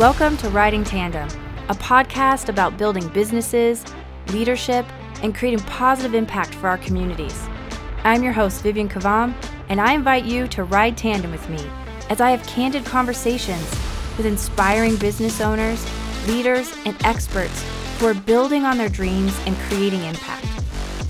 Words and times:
Welcome 0.00 0.38
to 0.38 0.48
Riding 0.48 0.82
Tandem, 0.82 1.28
a 1.68 1.74
podcast 1.74 2.48
about 2.48 2.78
building 2.78 3.06
businesses, 3.08 3.84
leadership, 4.28 4.86
and 5.22 5.34
creating 5.34 5.60
positive 5.66 6.14
impact 6.14 6.54
for 6.54 6.68
our 6.68 6.78
communities. 6.78 7.46
I'm 8.02 8.22
your 8.22 8.32
host, 8.32 8.62
Vivian 8.62 8.88
Kavam, 8.88 9.34
and 9.68 9.78
I 9.78 9.92
invite 9.92 10.24
you 10.24 10.48
to 10.48 10.64
ride 10.64 10.96
tandem 10.96 11.30
with 11.30 11.46
me 11.50 11.62
as 12.08 12.22
I 12.22 12.30
have 12.30 12.46
candid 12.46 12.86
conversations 12.86 13.70
with 14.16 14.24
inspiring 14.24 14.96
business 14.96 15.38
owners, 15.42 15.86
leaders, 16.26 16.72
and 16.86 16.96
experts 17.04 17.62
who 17.98 18.06
are 18.06 18.14
building 18.14 18.64
on 18.64 18.78
their 18.78 18.88
dreams 18.88 19.38
and 19.44 19.54
creating 19.68 20.02
impact. 20.04 20.46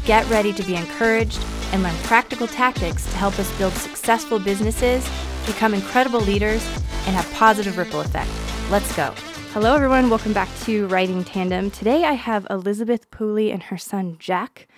Get 0.05 0.29
ready 0.29 0.53
to 0.53 0.65
be 0.65 0.75
encouraged 0.75 1.41
and 1.71 1.85
learn 1.85 1.95
practical 2.03 2.49
tactics 2.49 3.09
to 3.09 3.17
help 3.19 3.39
us 3.39 3.57
build 3.57 3.73
successful 3.75 4.41
businesses, 4.41 5.09
become 5.47 5.75
incredible 5.75 6.23
leaders, 6.23 6.67
and 7.07 7.15
have 7.15 7.33
positive 7.35 7.79
ripple 7.79 8.01
effect. 8.01 8.29
Let's 8.71 8.95
go. 8.95 9.13
Hello, 9.53 9.75
everyone. 9.75 10.11
Welcome 10.11 10.33
back 10.33 10.49
to 10.61 10.87
Riding 10.87 11.25
Tandem. 11.25 11.73
Today 11.73 12.05
I 12.05 12.13
have 12.13 12.47
Elizabeth 12.49 13.11
Pooley 13.11 13.53
and 13.53 13.65
her 13.65 13.77
son 13.77 14.15
Jack 14.21 14.69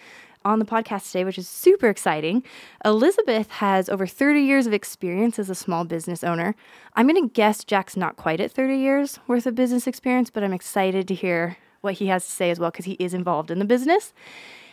on 0.47 0.59
the 0.59 0.65
podcast 0.65 1.09
today, 1.09 1.25
which 1.25 1.37
is 1.37 1.47
super 1.47 1.91
exciting. 1.91 2.43
Elizabeth 2.87 3.51
has 3.51 3.91
over 3.91 4.07
30 4.07 4.41
years 4.41 4.67
of 4.67 4.73
experience 4.73 5.39
as 5.39 5.51
a 5.51 5.55
small 5.55 5.85
business 5.85 6.25
owner. 6.25 6.55
I'm 6.95 7.07
going 7.07 7.23
to 7.23 7.35
guess 7.35 7.65
Jack's 7.65 7.95
not 7.95 8.17
quite 8.17 8.41
at 8.41 8.51
30 8.51 8.79
years 8.79 9.21
worth 9.27 9.45
of 9.45 9.55
business 9.55 9.87
experience, 9.87 10.31
but 10.31 10.43
I'm 10.43 10.55
excited 10.55 11.07
to 11.09 11.15
hear 11.15 11.59
what 11.83 11.93
he 11.93 12.07
has 12.07 12.25
to 12.25 12.33
say 12.33 12.51
as 12.51 12.59
well 12.59 12.71
because 12.71 12.87
he 12.87 12.93
is 12.93 13.13
involved 13.13 13.51
in 13.51 13.59
the 13.59 13.67
business. 13.67 14.15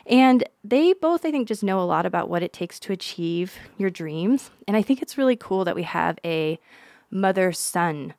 And 0.06 0.48
they 0.64 0.94
both, 0.94 1.26
I 1.26 1.32
think, 1.32 1.50
just 1.50 1.62
know 1.62 1.82
a 1.82 1.84
lot 1.84 2.06
about 2.06 2.30
what 2.30 2.42
it 2.42 2.54
takes 2.54 2.80
to 2.80 2.94
achieve 2.94 3.58
your 3.78 3.90
dreams. 3.90 4.50
And 4.66 4.78
I 4.78 4.82
think 4.82 5.02
it's 5.02 5.18
really 5.18 5.36
cool 5.36 5.66
that 5.66 5.76
we 5.76 5.84
have 5.84 6.18
a 6.24 6.58
mother 7.12 7.52
son 7.52 8.14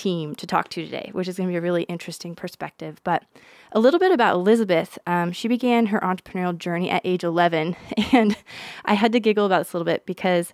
team 0.00 0.34
to 0.36 0.46
talk 0.46 0.68
to 0.70 0.84
today, 0.84 1.10
which 1.12 1.28
is 1.28 1.36
going 1.36 1.48
to 1.48 1.52
be 1.52 1.58
a 1.58 1.60
really 1.60 1.82
interesting 1.84 2.34
perspective. 2.34 3.00
But 3.04 3.24
a 3.72 3.80
little 3.80 4.00
bit 4.00 4.12
about 4.12 4.34
Elizabeth. 4.34 4.98
Um, 5.06 5.32
she 5.32 5.46
began 5.46 5.86
her 5.86 6.00
entrepreneurial 6.00 6.56
journey 6.56 6.90
at 6.90 7.02
age 7.04 7.24
11. 7.24 7.76
And 8.12 8.36
I 8.84 8.94
had 8.94 9.12
to 9.12 9.20
giggle 9.20 9.46
about 9.46 9.58
this 9.58 9.72
a 9.72 9.76
little 9.76 9.84
bit 9.84 10.04
because 10.04 10.52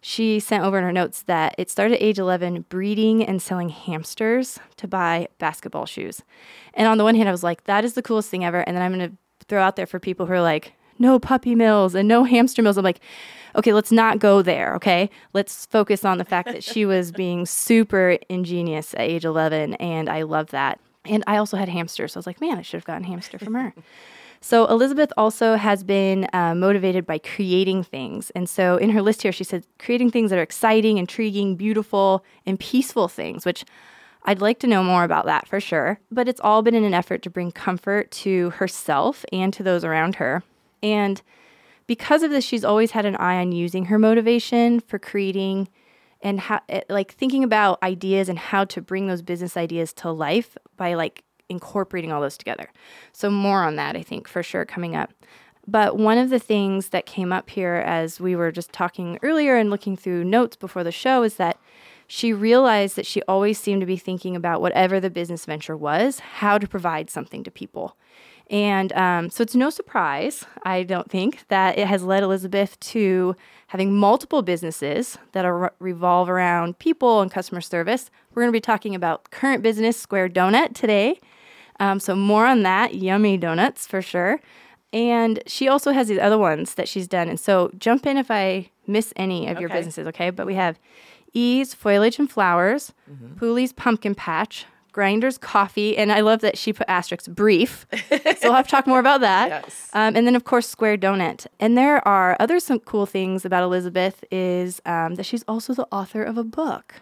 she 0.00 0.40
sent 0.40 0.64
over 0.64 0.78
in 0.78 0.84
her 0.84 0.92
notes 0.92 1.22
that 1.22 1.54
it 1.58 1.70
started 1.70 1.96
at 1.96 2.02
age 2.02 2.18
11 2.18 2.66
breeding 2.68 3.22
and 3.22 3.42
selling 3.42 3.68
hamsters 3.68 4.58
to 4.76 4.88
buy 4.88 5.28
basketball 5.38 5.86
shoes. 5.86 6.22
And 6.72 6.86
on 6.86 6.96
the 6.98 7.04
one 7.04 7.14
hand, 7.14 7.28
I 7.28 7.32
was 7.32 7.42
like, 7.42 7.64
that 7.64 7.84
is 7.84 7.94
the 7.94 8.02
coolest 8.02 8.30
thing 8.30 8.44
ever. 8.44 8.60
And 8.60 8.76
then 8.76 8.82
I'm 8.82 8.96
going 8.96 9.10
to 9.10 9.16
throw 9.48 9.62
out 9.62 9.76
there 9.76 9.86
for 9.86 9.98
people 9.98 10.26
who 10.26 10.32
are 10.32 10.40
like, 10.40 10.72
no 10.98 11.18
puppy 11.18 11.54
mills 11.54 11.94
and 11.94 12.08
no 12.08 12.24
hamster 12.24 12.62
mills. 12.62 12.76
I'm 12.76 12.84
like, 12.84 13.00
okay, 13.56 13.72
let's 13.72 13.92
not 13.92 14.18
go 14.18 14.42
there. 14.42 14.74
Okay. 14.76 15.10
Let's 15.32 15.66
focus 15.66 16.04
on 16.04 16.18
the 16.18 16.24
fact 16.24 16.48
that 16.48 16.64
she 16.64 16.84
was 16.86 17.12
being 17.12 17.46
super 17.46 18.18
ingenious 18.28 18.94
at 18.94 19.00
age 19.00 19.24
11. 19.24 19.74
And 19.74 20.08
I 20.08 20.22
love 20.22 20.48
that. 20.50 20.80
And 21.04 21.22
I 21.26 21.36
also 21.36 21.56
had 21.56 21.68
hamsters. 21.68 22.12
So 22.12 22.18
I 22.18 22.20
was 22.20 22.26
like, 22.26 22.40
man, 22.40 22.58
I 22.58 22.62
should 22.62 22.78
have 22.78 22.84
gotten 22.84 23.04
hamster 23.04 23.38
from 23.38 23.54
her. 23.54 23.74
So, 24.40 24.66
Elizabeth 24.66 25.10
also 25.16 25.56
has 25.56 25.82
been 25.82 26.28
uh, 26.34 26.54
motivated 26.54 27.06
by 27.06 27.16
creating 27.16 27.82
things. 27.82 28.28
And 28.34 28.46
so, 28.46 28.76
in 28.76 28.90
her 28.90 29.00
list 29.00 29.22
here, 29.22 29.32
she 29.32 29.42
said 29.42 29.64
creating 29.78 30.10
things 30.10 30.28
that 30.28 30.38
are 30.38 30.42
exciting, 30.42 30.98
intriguing, 30.98 31.56
beautiful, 31.56 32.22
and 32.44 32.60
peaceful 32.60 33.08
things, 33.08 33.46
which 33.46 33.64
I'd 34.24 34.42
like 34.42 34.58
to 34.58 34.66
know 34.66 34.82
more 34.82 35.02
about 35.02 35.24
that 35.24 35.48
for 35.48 35.60
sure. 35.60 35.98
But 36.10 36.28
it's 36.28 36.42
all 36.42 36.60
been 36.60 36.74
in 36.74 36.84
an 36.84 36.92
effort 36.92 37.22
to 37.22 37.30
bring 37.30 37.52
comfort 37.52 38.10
to 38.10 38.50
herself 38.50 39.24
and 39.32 39.50
to 39.54 39.62
those 39.62 39.82
around 39.82 40.16
her. 40.16 40.42
And 40.84 41.22
because 41.86 42.22
of 42.22 42.30
this, 42.30 42.44
she's 42.44 42.64
always 42.64 42.90
had 42.90 43.06
an 43.06 43.16
eye 43.16 43.40
on 43.40 43.52
using 43.52 43.86
her 43.86 43.98
motivation 43.98 44.80
for 44.80 44.98
creating 44.98 45.68
and 46.20 46.38
how, 46.38 46.60
eh, 46.68 46.82
like 46.90 47.12
thinking 47.12 47.42
about 47.42 47.82
ideas 47.82 48.28
and 48.28 48.38
how 48.38 48.64
to 48.66 48.82
bring 48.82 49.06
those 49.06 49.22
business 49.22 49.56
ideas 49.56 49.92
to 49.94 50.10
life 50.10 50.56
by 50.76 50.94
like 50.94 51.24
incorporating 51.48 52.12
all 52.12 52.20
those 52.20 52.36
together. 52.36 52.70
So, 53.12 53.30
more 53.30 53.62
on 53.62 53.76
that, 53.76 53.96
I 53.96 54.02
think, 54.02 54.28
for 54.28 54.42
sure, 54.42 54.64
coming 54.66 54.94
up. 54.94 55.12
But 55.66 55.96
one 55.96 56.18
of 56.18 56.28
the 56.28 56.38
things 56.38 56.90
that 56.90 57.06
came 57.06 57.32
up 57.32 57.48
here 57.48 57.76
as 57.86 58.20
we 58.20 58.36
were 58.36 58.52
just 58.52 58.72
talking 58.72 59.18
earlier 59.22 59.56
and 59.56 59.70
looking 59.70 59.96
through 59.96 60.24
notes 60.24 60.56
before 60.56 60.84
the 60.84 60.92
show 60.92 61.22
is 61.22 61.36
that 61.36 61.58
she 62.06 62.34
realized 62.34 62.96
that 62.96 63.06
she 63.06 63.22
always 63.22 63.58
seemed 63.58 63.80
to 63.80 63.86
be 63.86 63.96
thinking 63.96 64.36
about 64.36 64.60
whatever 64.60 65.00
the 65.00 65.08
business 65.08 65.46
venture 65.46 65.76
was, 65.76 66.18
how 66.18 66.58
to 66.58 66.68
provide 66.68 67.08
something 67.08 67.42
to 67.44 67.50
people. 67.50 67.96
And 68.50 68.92
um, 68.92 69.30
so 69.30 69.42
it's 69.42 69.54
no 69.54 69.70
surprise, 69.70 70.44
I 70.64 70.82
don't 70.82 71.10
think, 71.10 71.46
that 71.48 71.78
it 71.78 71.86
has 71.86 72.04
led 72.04 72.22
Elizabeth 72.22 72.78
to 72.80 73.34
having 73.68 73.96
multiple 73.96 74.42
businesses 74.42 75.16
that 75.32 75.44
are, 75.44 75.72
revolve 75.78 76.28
around 76.28 76.78
people 76.78 77.20
and 77.20 77.30
customer 77.30 77.60
service. 77.60 78.10
We're 78.34 78.42
going 78.42 78.52
to 78.52 78.56
be 78.56 78.60
talking 78.60 78.94
about 78.94 79.30
current 79.30 79.62
business, 79.62 79.98
Square 79.98 80.30
Donut, 80.30 80.74
today. 80.74 81.20
Um, 81.80 81.98
so 81.98 82.14
more 82.14 82.46
on 82.46 82.62
that, 82.62 82.94
yummy 82.94 83.36
donuts 83.36 83.86
for 83.86 84.02
sure. 84.02 84.40
And 84.92 85.42
she 85.46 85.66
also 85.66 85.90
has 85.90 86.08
these 86.08 86.20
other 86.20 86.38
ones 86.38 86.74
that 86.74 86.86
she's 86.86 87.08
done. 87.08 87.28
And 87.28 87.40
so 87.40 87.72
jump 87.78 88.06
in 88.06 88.16
if 88.16 88.30
I 88.30 88.70
miss 88.86 89.12
any 89.16 89.46
of 89.46 89.52
okay. 89.52 89.60
your 89.60 89.70
businesses, 89.70 90.06
okay? 90.08 90.30
But 90.30 90.46
we 90.46 90.54
have 90.54 90.78
Ease 91.32 91.74
Foliage 91.74 92.18
and 92.20 92.30
Flowers, 92.30 92.92
mm-hmm. 93.10 93.34
Pooley's 93.34 93.72
Pumpkin 93.72 94.14
Patch, 94.14 94.66
Grinders 94.94 95.38
Coffee, 95.38 95.96
and 95.96 96.12
I 96.12 96.20
love 96.20 96.40
that 96.42 96.56
she 96.56 96.72
put 96.72 96.88
asterisks 96.88 97.26
brief. 97.26 97.84
so 98.08 98.38
we'll 98.44 98.52
have 98.52 98.66
to 98.66 98.70
talk 98.70 98.86
more 98.86 99.00
about 99.00 99.22
that. 99.22 99.48
Yes. 99.48 99.90
Um, 99.92 100.14
and 100.14 100.24
then 100.24 100.36
of 100.36 100.44
course 100.44 100.68
Square 100.68 100.98
Donut. 100.98 101.48
And 101.58 101.76
there 101.76 102.06
are 102.06 102.36
other 102.38 102.60
some 102.60 102.78
cool 102.78 103.04
things 103.04 103.44
about 103.44 103.64
Elizabeth 103.64 104.22
is 104.30 104.80
um, 104.86 105.16
that 105.16 105.24
she's 105.24 105.42
also 105.48 105.74
the 105.74 105.88
author 105.90 106.22
of 106.22 106.38
a 106.38 106.44
book. 106.44 106.94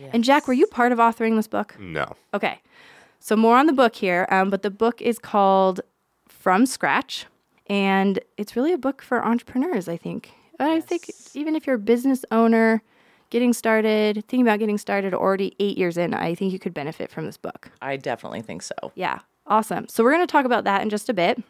Yes. 0.00 0.10
And 0.12 0.22
Jack, 0.22 0.46
were 0.46 0.54
you 0.54 0.68
part 0.68 0.92
of 0.92 0.98
authoring 0.98 1.34
this 1.34 1.48
book? 1.48 1.74
No. 1.80 2.14
Okay. 2.32 2.60
So 3.18 3.34
more 3.34 3.56
on 3.56 3.66
the 3.66 3.72
book 3.72 3.96
here, 3.96 4.28
um, 4.30 4.48
but 4.48 4.62
the 4.62 4.70
book 4.70 5.02
is 5.02 5.18
called 5.18 5.80
From 6.28 6.64
Scratch, 6.64 7.26
and 7.66 8.20
it's 8.36 8.54
really 8.54 8.72
a 8.72 8.78
book 8.78 9.02
for 9.02 9.24
entrepreneurs. 9.24 9.88
I 9.88 9.96
think. 9.96 10.30
Yes. 10.60 10.60
I 10.60 10.80
think 10.80 11.10
even 11.34 11.56
if 11.56 11.66
you're 11.66 11.76
a 11.76 11.90
business 11.94 12.24
owner 12.30 12.82
getting 13.30 13.52
started, 13.52 14.16
thinking 14.28 14.42
about 14.42 14.58
getting 14.58 14.78
started 14.78 15.14
already 15.14 15.54
eight 15.58 15.78
years 15.78 15.96
in, 15.96 16.14
I 16.14 16.34
think 16.34 16.52
you 16.52 16.58
could 16.58 16.74
benefit 16.74 17.10
from 17.10 17.26
this 17.26 17.36
book. 17.36 17.70
I 17.82 17.96
definitely 17.96 18.42
think 18.42 18.62
so. 18.62 18.74
Yeah. 18.94 19.20
Awesome. 19.46 19.88
So 19.88 20.02
we're 20.02 20.12
going 20.12 20.26
to 20.26 20.30
talk 20.30 20.44
about 20.44 20.64
that 20.64 20.82
in 20.82 20.90
just 20.90 21.08
a 21.08 21.14
bit. 21.14 21.42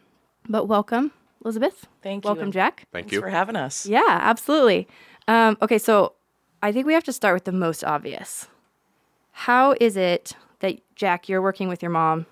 But 0.48 0.66
welcome, 0.66 1.12
Elizabeth. 1.44 1.87
Thank 2.03 2.25
you. 2.25 2.28
Welcome, 2.28 2.53
Jack. 2.53 2.87
Thank 2.92 3.06
Thanks 3.06 3.12
you 3.12 3.20
for 3.20 3.28
having 3.28 3.56
us. 3.56 3.87
Yeah, 3.87 4.04
absolutely. 4.06 4.87
Um, 5.28 5.56
okay, 5.60 5.78
so 5.78 6.12
I 6.62 6.72
think 6.72 6.87
we 6.87 6.94
have 6.94 7.04
to 7.04 7.12
start 7.12 7.34
with 7.34 7.44
the 7.44 7.53
most 7.53 7.82
obvious. 7.82 8.47
How 9.32 9.75
is 9.81 9.97
it 9.97 10.34
that, 10.60 10.81
Jack, 10.94 11.28
you're 11.28 11.43
working 11.43 11.69
with 11.69 11.82
your 11.82 11.91
mom 11.91 12.26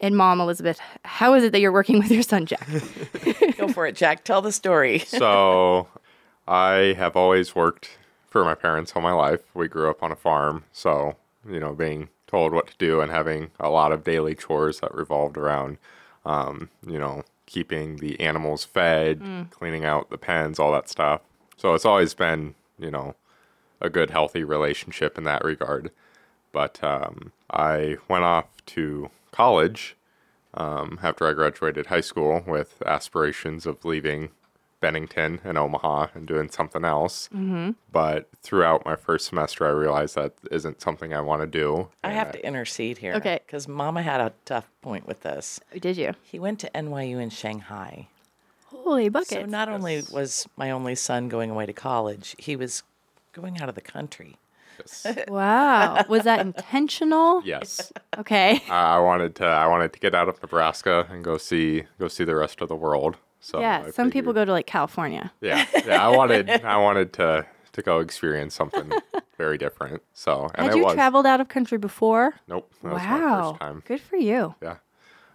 and 0.00 0.16
mom, 0.16 0.40
Elizabeth, 0.40 0.80
how 1.04 1.34
is 1.34 1.44
it 1.44 1.52
that 1.52 1.60
you're 1.60 1.72
working 1.72 1.98
with 1.98 2.10
your 2.10 2.22
son, 2.22 2.46
Jack? 2.46 2.66
Go 3.58 3.68
for 3.68 3.86
it, 3.86 3.94
Jack. 3.94 4.24
Tell 4.24 4.40
the 4.40 4.52
story. 4.52 5.00
so, 5.00 5.88
I 6.48 6.94
have 6.96 7.16
always 7.16 7.54
worked 7.54 7.90
for 8.30 8.44
my 8.44 8.54
parents 8.54 8.92
all 8.94 9.02
my 9.02 9.12
life. 9.12 9.40
We 9.54 9.68
grew 9.68 9.90
up 9.90 10.02
on 10.02 10.12
a 10.12 10.16
farm, 10.16 10.64
so 10.72 11.16
you 11.48 11.60
know, 11.60 11.72
being 11.72 12.08
told 12.26 12.52
what 12.52 12.68
to 12.68 12.74
do 12.78 13.00
and 13.00 13.10
having 13.10 13.50
a 13.58 13.68
lot 13.68 13.92
of 13.92 14.04
daily 14.04 14.34
chores 14.34 14.80
that 14.80 14.94
revolved 14.94 15.36
around, 15.36 15.78
um, 16.24 16.70
you 16.86 16.98
know, 16.98 17.24
keeping 17.46 17.96
the 17.96 18.20
animals 18.20 18.64
fed, 18.64 19.20
mm. 19.20 19.50
cleaning 19.50 19.84
out 19.84 20.10
the 20.10 20.18
pens, 20.18 20.58
all 20.58 20.72
that 20.72 20.88
stuff. 20.88 21.22
So 21.56 21.74
it's 21.74 21.84
always 21.84 22.14
been, 22.14 22.54
you 22.78 22.90
know, 22.90 23.16
a 23.80 23.90
good, 23.90 24.10
healthy 24.10 24.44
relationship 24.44 25.18
in 25.18 25.24
that 25.24 25.44
regard. 25.44 25.90
But 26.52 26.82
um, 26.84 27.32
I 27.50 27.96
went 28.08 28.24
off 28.24 28.46
to 28.66 29.10
college 29.32 29.96
um, 30.54 30.98
after 31.02 31.26
I 31.26 31.32
graduated 31.32 31.86
high 31.86 32.00
school 32.00 32.44
with 32.46 32.82
aspirations 32.84 33.66
of 33.66 33.84
leaving 33.84 34.30
Bennington 34.80 35.40
and 35.44 35.58
Omaha 35.58 36.08
and 36.14 36.26
doing 36.26 36.50
something 36.50 36.84
else. 36.84 37.28
Mm-hmm. 37.34 37.72
But 37.92 38.28
throughout 38.42 38.84
my 38.84 38.96
first 38.96 39.26
semester, 39.26 39.66
I 39.66 39.70
realized 39.70 40.14
that 40.14 40.34
isn't 40.50 40.80
something 40.80 41.12
I 41.12 41.20
want 41.20 41.42
to 41.42 41.46
do. 41.46 41.88
I 42.02 42.10
have 42.10 42.32
to 42.32 42.44
intercede 42.44 42.98
here. 42.98 43.14
Okay. 43.14 43.40
Because 43.46 43.68
Mama 43.68 44.02
had 44.02 44.20
a 44.20 44.32
tough 44.44 44.68
point 44.82 45.06
with 45.06 45.20
this. 45.20 45.60
Did 45.78 45.96
you? 45.96 46.14
He 46.22 46.38
went 46.38 46.58
to 46.60 46.70
NYU 46.74 47.20
in 47.20 47.30
Shanghai. 47.30 48.08
Holy 48.66 49.08
buckets. 49.08 49.30
So 49.30 49.44
not 49.44 49.68
only 49.68 50.02
was 50.10 50.48
my 50.56 50.70
only 50.70 50.94
son 50.94 51.28
going 51.28 51.50
away 51.50 51.66
to 51.66 51.72
college, 51.72 52.34
he 52.38 52.56
was 52.56 52.82
going 53.32 53.60
out 53.60 53.68
of 53.68 53.74
the 53.74 53.80
country. 53.80 54.36
Yes. 54.78 55.06
wow. 55.28 56.04
Was 56.08 56.24
that 56.24 56.40
intentional? 56.40 57.42
Yes. 57.44 57.92
Okay. 58.16 58.62
I 58.70 58.98
wanted 58.98 59.34
to 59.36 59.44
I 59.44 59.66
wanted 59.66 59.92
to 59.92 60.00
get 60.00 60.14
out 60.14 60.28
of 60.28 60.40
Nebraska 60.42 61.06
and 61.10 61.22
go 61.22 61.36
see 61.36 61.84
go 61.98 62.08
see 62.08 62.24
the 62.24 62.36
rest 62.36 62.60
of 62.60 62.68
the 62.68 62.76
world. 62.76 63.16
So 63.40 63.60
yeah, 63.60 63.90
some 63.90 64.10
people 64.10 64.32
go 64.32 64.44
to 64.44 64.52
like 64.52 64.66
California. 64.66 65.32
Yeah, 65.40 65.66
yeah. 65.86 66.06
I 66.06 66.14
wanted 66.14 66.50
I 66.64 66.76
wanted 66.76 67.12
to 67.14 67.46
to 67.72 67.82
go 67.82 68.00
experience 68.00 68.54
something 68.54 68.92
very 69.38 69.58
different. 69.58 70.02
So 70.12 70.50
and 70.54 70.66
had 70.66 70.76
you 70.76 70.84
was. 70.84 70.94
traveled 70.94 71.26
out 71.26 71.40
of 71.40 71.48
country 71.48 71.78
before? 71.78 72.34
Nope. 72.48 72.70
wow. 72.82 73.58
Good 73.86 74.00
for 74.00 74.16
you. 74.16 74.54
Yeah. 74.62 74.76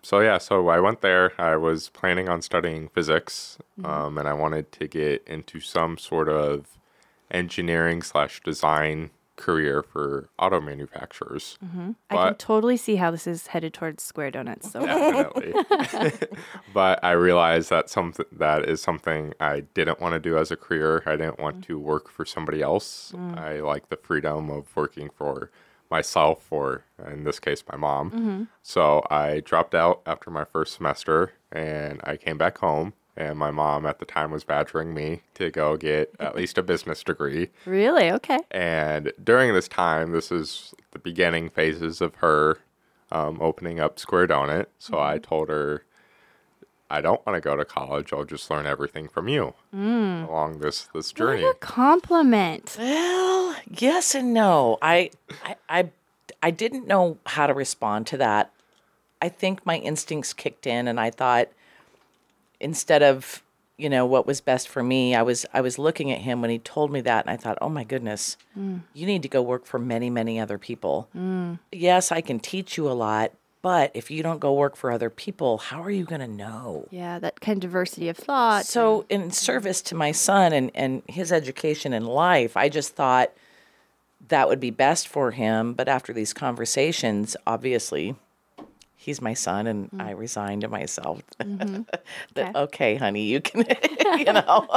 So 0.02 0.20
yeah, 0.20 0.38
so 0.38 0.68
I 0.68 0.80
went 0.80 1.02
there. 1.02 1.34
I 1.42 1.56
was 1.56 1.90
planning 1.90 2.30
on 2.30 2.44
studying 2.44 2.90
physics, 2.90 3.58
mm-hmm. 3.80 3.90
um, 3.90 4.18
and 4.20 4.28
I 4.28 4.34
wanted 4.34 4.72
to 4.74 4.88
get 4.88 5.24
into 5.28 5.60
some 5.60 5.98
sort 5.98 6.30
of 6.30 6.78
engineering 7.32 8.04
slash 8.04 8.40
design 8.44 9.10
career 9.36 9.84
for 9.84 10.30
auto 10.40 10.62
manufacturers. 10.62 11.58
Mm-hmm. 11.64 11.92
I 12.10 12.16
can 12.16 12.36
totally 12.36 12.78
see 12.78 12.96
how 12.96 13.12
this 13.12 13.28
is 13.28 13.48
headed 13.48 13.74
towards 13.74 14.04
square 14.04 14.32
donuts. 14.32 14.72
So 14.72 14.86
Definitely. 14.86 15.54
but 16.74 17.04
I 17.04 17.12
realized 17.12 17.70
that 17.70 17.90
something 17.90 18.26
that 18.32 18.68
is 18.68 18.82
something 18.82 19.34
I 19.40 19.62
didn't 19.74 20.00
want 20.00 20.14
to 20.14 20.20
do 20.20 20.38
as 20.38 20.52
a 20.52 20.56
career. 20.56 21.04
I 21.06 21.16
didn't 21.16 21.40
want 21.40 21.62
mm. 21.62 21.66
to 21.66 21.80
work 21.80 22.10
for 22.10 22.26
somebody 22.26 22.62
else. 22.62 23.14
Mm. 23.16 23.38
I 23.38 23.60
like 23.60 23.90
the 23.90 23.98
freedom 23.98 24.50
of 24.50 24.76
working 24.76 25.10
for 25.16 25.52
myself 25.92 26.52
or 26.52 26.84
in 27.12 27.24
this 27.24 27.40
case 27.40 27.64
my 27.70 27.78
mom. 27.78 28.12
Mm-hmm. 28.12 28.44
So 28.64 29.06
I 29.10 29.42
dropped 29.42 29.76
out 29.76 30.02
after 30.06 30.32
my 30.32 30.46
first 30.46 30.74
semester 30.74 31.34
and 31.52 32.02
I 32.04 32.18
came 32.18 32.38
back 32.38 32.58
home 32.58 32.94
and 33.18 33.38
my 33.38 33.52
mom 33.52 33.86
at 33.86 34.00
the 34.00 34.06
time 34.06 34.32
was 34.32 34.44
badgering 34.44 34.94
me 34.94 35.22
to 35.36 35.50
go 35.52 35.78
get 35.78 36.14
at 36.20 36.36
least 36.38 36.58
a 36.58 36.64
business 36.64 37.04
degree. 37.04 37.50
really, 37.66 38.12
okay. 38.12 38.40
And 38.52 39.14
during 39.24 39.54
this 39.54 39.68
time, 39.68 40.12
this 40.12 40.32
is 40.32 40.74
the 40.92 41.00
beginning 41.00 41.50
phases 41.50 42.02
of 42.02 42.16
her 42.16 42.60
um, 43.12 43.40
opening 43.42 43.80
up 43.80 44.00
Square 44.00 44.28
Donut. 44.28 44.66
So 44.80 45.00
I 45.00 45.18
told 45.20 45.50
her, 45.50 45.84
I 46.90 47.02
don't 47.02 47.26
want 47.26 47.36
to 47.36 47.42
go 47.42 47.56
to 47.56 47.66
college. 47.66 48.14
I'll 48.14 48.26
just 48.26 48.50
learn 48.50 48.66
everything 48.66 49.08
from 49.08 49.28
you 49.28 49.56
along 49.74 50.60
this 50.60 50.88
this 50.94 51.12
journey. 51.12 51.44
What 51.44 51.56
a 51.56 51.60
compliment. 51.60 52.76
Well, 52.78 53.56
yes 53.68 54.14
and 54.14 54.34
no. 54.34 54.78
I, 54.82 55.10
I, 55.44 55.56
I, 55.68 55.90
I 56.44 56.52
didn't 56.52 56.86
know 56.88 57.18
how 57.26 57.48
to 57.48 57.54
respond 57.54 58.06
to 58.08 58.18
that. 58.18 58.52
I 59.22 59.30
think 59.30 59.66
my 59.66 59.78
instincts 59.78 60.34
kicked 60.34 60.68
in, 60.68 60.88
and 60.88 61.00
I 61.00 61.10
thought, 61.10 61.48
instead 62.66 63.04
of 63.04 63.44
you 63.78 63.90
know 63.90 64.06
what 64.06 64.26
was 64.26 64.42
best 64.42 64.68
for 64.68 64.84
me, 64.84 65.16
I 65.16 65.22
was 65.22 65.46
I 65.54 65.62
was 65.62 65.78
looking 65.78 66.12
at 66.12 66.22
him 66.22 66.42
when 66.42 66.50
he 66.50 66.60
told 66.60 66.92
me 66.92 67.02
that, 67.02 67.26
and 67.26 67.32
I 67.32 67.38
thought, 67.38 67.58
oh 67.62 67.70
my 67.70 67.84
goodness, 67.84 68.38
mm. 68.58 68.82
you 68.94 69.06
need 69.06 69.22
to 69.24 69.30
go 69.30 69.42
work 69.42 69.66
for 69.66 69.80
many 69.80 70.10
many 70.10 70.40
other 70.40 70.58
people. 70.58 71.08
Mm. 71.16 71.60
Yes, 71.72 72.12
I 72.12 72.22
can 72.22 72.40
teach 72.40 72.78
you 72.78 72.90
a 72.90 72.94
lot, 72.94 73.32
but 73.62 73.92
if 73.94 74.10
you 74.10 74.24
don't 74.24 74.40
go 74.40 74.54
work 74.54 74.76
for 74.76 74.92
other 74.92 75.10
people, 75.10 75.58
how 75.58 75.84
are 75.84 75.92
you 75.92 76.06
going 76.06 76.22
to 76.22 76.28
know? 76.28 76.88
Yeah, 76.90 77.20
that 77.20 77.42
kind 77.42 77.58
of 77.58 77.62
diversity 77.62 78.10
of 78.10 78.18
thought. 78.18 78.66
So, 78.66 79.06
in 79.10 79.24
mm. 79.24 79.34
service 79.34 79.82
to 79.84 79.96
my 79.96 80.12
son 80.12 80.54
and, 80.54 80.72
and 80.74 81.04
his 81.08 81.32
education 81.32 81.94
in 81.94 82.06
life, 82.06 82.56
I 82.56 82.70
just 82.70 82.96
thought 82.96 83.32
that 84.30 84.48
would 84.48 84.60
be 84.60 84.72
best 84.72 85.08
for 85.08 85.32
him. 85.32 85.74
But 85.74 85.88
after 85.88 86.14
these 86.14 86.34
conversations, 86.34 87.36
obviously, 87.46 88.16
he's 89.06 89.22
my 89.22 89.34
son, 89.36 89.68
and 89.68 89.90
I 90.00 90.12
resigned 90.12 90.62
to 90.62 90.68
myself. 90.68 91.22
that, 92.34 92.56
okay. 92.56 92.96
honey, 92.96 93.24
you 93.24 93.40
can, 93.40 93.64
you 94.18 94.26
know. 94.34 94.68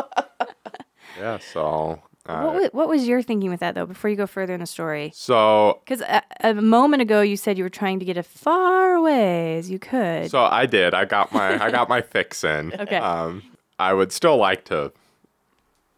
Yeah. 1.19 1.38
So. 1.38 2.02
Uh, 2.26 2.42
what, 2.42 2.54
wa- 2.54 2.69
what 2.72 2.88
was 2.90 3.08
your 3.08 3.22
thinking 3.22 3.48
with 3.48 3.60
that 3.60 3.75
though? 3.75 3.86
Before 3.86 4.10
you 4.10 4.16
go 4.16 4.26
further 4.26 4.52
in 4.52 4.60
the 4.60 4.66
story, 4.66 5.10
so 5.14 5.80
because 5.82 6.02
a, 6.02 6.22
a 6.42 6.52
moment 6.52 7.00
ago 7.00 7.22
you 7.22 7.38
said 7.38 7.56
you 7.56 7.64
were 7.64 7.70
trying 7.70 7.98
to 8.00 8.04
get 8.04 8.19
as 8.19 8.26
far 8.26 8.92
away 8.96 9.56
as 9.56 9.70
you 9.70 9.78
could. 9.78 10.30
so 10.30 10.44
I 10.44 10.66
did. 10.66 10.92
I 10.92 11.06
got 11.06 11.32
my 11.32 11.58
I 11.64 11.70
got 11.70 11.88
my 11.88 12.02
fix 12.02 12.44
in. 12.44 12.75
Okay. 12.78 12.96
Um, 12.98 13.42
I 13.78 13.94
would 13.94 14.12
still 14.12 14.36
like 14.36 14.66
to 14.66 14.92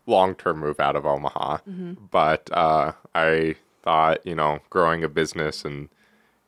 long 0.06 0.36
term 0.36 0.60
move 0.60 0.78
out 0.78 0.94
of 0.94 1.04
Omaha, 1.04 1.58
but 2.12 2.48
uh, 2.52 2.92
I 3.12 3.56
thought 3.82 4.24
you 4.24 4.36
know 4.36 4.60
growing 4.70 5.02
a 5.02 5.08
business 5.08 5.64
and 5.64 5.88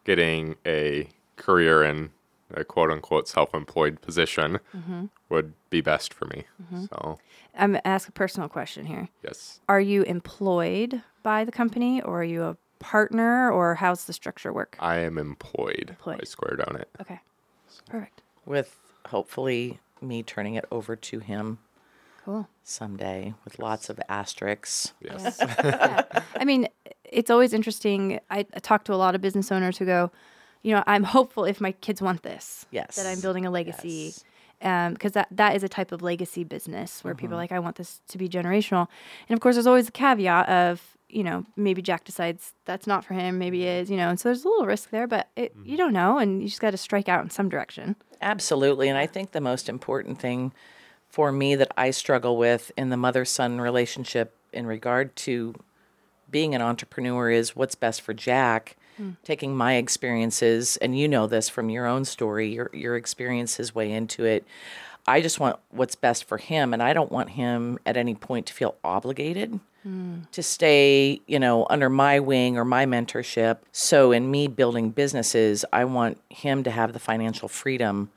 getting 0.05 0.55
a 0.65 1.09
career 1.43 1.83
in 1.83 2.11
a 2.55 2.65
quote 2.65 2.91
unquote 2.91 3.29
self 3.29 3.55
employed 3.55 4.01
position 4.01 4.61
mm-hmm. 4.77 5.07
would 5.29 5.53
be 5.71 5.81
best 5.81 6.15
for 6.15 6.27
me. 6.27 6.45
Mm-hmm. 6.63 6.85
So 6.87 7.19
I'm 7.57 7.71
gonna 7.73 7.83
ask 7.85 8.09
a 8.09 8.13
personal 8.13 8.49
question 8.49 8.87
here. 8.87 9.09
yes, 9.23 9.61
Are 9.69 9.81
you 9.81 10.03
employed 10.03 11.03
by 11.23 11.45
the 11.45 11.53
company, 11.53 12.01
or 12.03 12.21
are 12.21 12.25
you 12.25 12.43
a 12.45 12.57
partner, 12.79 13.51
or 13.51 13.77
how's 13.77 14.05
the 14.05 14.13
structure 14.13 14.53
work? 14.53 14.77
I 14.81 14.99
am 14.99 15.19
employed, 15.19 15.97
by 16.05 16.13
Employed. 16.13 16.29
Square 16.29 16.57
Donut. 16.59 16.85
Okay, 17.01 17.21
perfect, 17.89 18.23
With 18.45 18.79
hopefully 19.07 19.81
me 20.01 20.23
turning 20.23 20.55
it 20.55 20.65
over 20.71 20.97
to 20.97 21.21
him 21.21 21.59
cool. 22.25 22.49
someday 22.65 23.35
with 23.45 23.59
lots 23.59 23.89
of 23.89 24.01
asterisks. 24.09 24.93
Yes. 25.01 25.39
I 25.41 26.45
mean, 26.45 26.69
it's 27.05 27.31
always 27.31 27.53
interesting. 27.53 28.21
I, 28.31 28.47
I 28.55 28.59
talk 28.61 28.85
to 28.85 28.95
a 28.95 28.97
lot 28.97 29.15
of 29.15 29.21
business 29.21 29.53
owners 29.53 29.79
who 29.79 29.85
go, 29.85 30.11
you 30.63 30.75
know, 30.75 30.83
I'm 30.87 31.05
hopeful 31.05 31.45
if 31.45 31.61
my 31.61 31.73
kids 31.73 32.01
want 32.01 32.23
this, 32.23 32.67
Yes. 32.71 32.97
that 32.97 33.07
I'm 33.07 33.21
building 33.21 33.47
a 33.47 33.51
legacy. 33.51 34.13
Yes. 34.13 34.25
Um, 34.63 34.93
because 34.93 35.13
that, 35.13 35.27
that 35.33 35.57
is 35.57 35.65
a 35.65 35.69
type 35.69 35.91
of 35.91 36.03
legacy 36.03 36.45
business 36.45 37.03
where 37.03 37.17
people 37.17 37.35
are 37.35 37.43
mm-hmm. 37.43 37.53
like, 37.53 37.53
I 37.53 37.59
want 37.59 37.77
this 37.77 38.01
to 38.09 38.19
be 38.19 38.29
generational. 38.29 38.87
And 39.29 39.37
of 39.37 39.41
course, 39.41 39.57
there's 39.57 39.67
always 39.67 39.89
a 39.89 39.93
caveat 39.93 40.49
of, 40.49 40.97
you 41.09 41.25
know, 41.25 41.45
maybe 41.57 41.83
Jack 41.83 42.05
decides 42.05 42.55
that's 42.65 42.87
not 42.87 43.05
for 43.05 43.15
him, 43.15 43.39
maybe 43.39 43.65
it 43.65 43.67
mm-hmm. 43.67 43.83
is, 43.83 43.91
you 43.91 43.97
know, 43.97 44.09
and 44.09 44.21
so 44.21 44.29
there's 44.29 44.45
a 44.45 44.49
little 44.49 44.67
risk 44.67 44.91
there, 44.91 45.09
but 45.09 45.31
it, 45.35 45.57
mm-hmm. 45.57 45.69
you 45.69 45.77
don't 45.77 45.93
know. 45.93 46.19
And 46.19 46.43
you 46.43 46.49
just 46.49 46.61
got 46.61 46.71
to 46.71 46.77
strike 46.77 47.09
out 47.09 47.25
in 47.25 47.31
some 47.31 47.49
direction. 47.49 47.97
Absolutely. 48.21 48.89
And 48.89 48.97
I 48.97 49.07
think 49.07 49.33
the 49.33 49.41
most 49.41 49.69
important 49.69 50.21
thing 50.21 50.53
for 51.09 51.33
me 51.33 51.57
that 51.57 51.73
I 51.77 51.91
struggle 51.91 52.37
with 52.37 52.71
in 52.77 52.89
the 52.89 52.97
mother 52.97 53.25
son 53.25 53.61
relationship 53.61 54.37
in 54.53 54.67
regard 54.67 55.17
to 55.17 55.55
being 56.31 56.55
an 56.55 56.63
entrepreneur 56.63 57.31
is 57.31 57.57
what's 57.57 57.75
best 57.75 58.01
for 58.01 58.15
Jack. 58.15 58.77
Taking 59.25 59.57
my 59.57 59.75
experiences, 59.75 60.77
and 60.79 60.99
you 60.99 61.09
know 61.09 61.27
this 61.27 61.49
from 61.49 61.71
your 61.71 61.87
own 61.87 62.05
story, 62.05 62.49
your 62.53 62.71
your 62.73 62.97
experiences 62.97 63.75
way 63.75 63.93
into 63.93 64.25
it. 64.25 64.47
I 65.07 65.21
just 65.21 65.41
want 65.41 65.57
what's 65.71 65.97
best 65.97 66.25
for 66.25 66.39
him, 66.39 66.73
and 66.73 66.83
I 66.83 66.93
don't 66.93 67.11
want 67.11 67.31
him 67.31 67.79
at 67.85 67.97
any 67.97 68.15
point 68.15 68.47
to 68.47 68.55
feel 68.55 68.77
obligated 68.85 69.61
to 70.31 70.43
stay, 70.43 71.21
you 71.27 71.41
know, 71.41 71.67
under 71.69 71.91
my 71.91 72.21
wing 72.21 72.57
or 72.57 72.65
my 72.65 72.87
mentorship. 72.87 73.59
So 73.73 74.13
in 74.13 74.31
me 74.31 74.47
building 74.47 74.91
businesses, 74.91 75.65
I 75.73 75.85
want 75.85 76.21
him 76.31 76.63
to 76.63 76.71
have 76.71 76.93
the 76.93 77.01
financial 77.01 77.49
freedom 77.49 78.11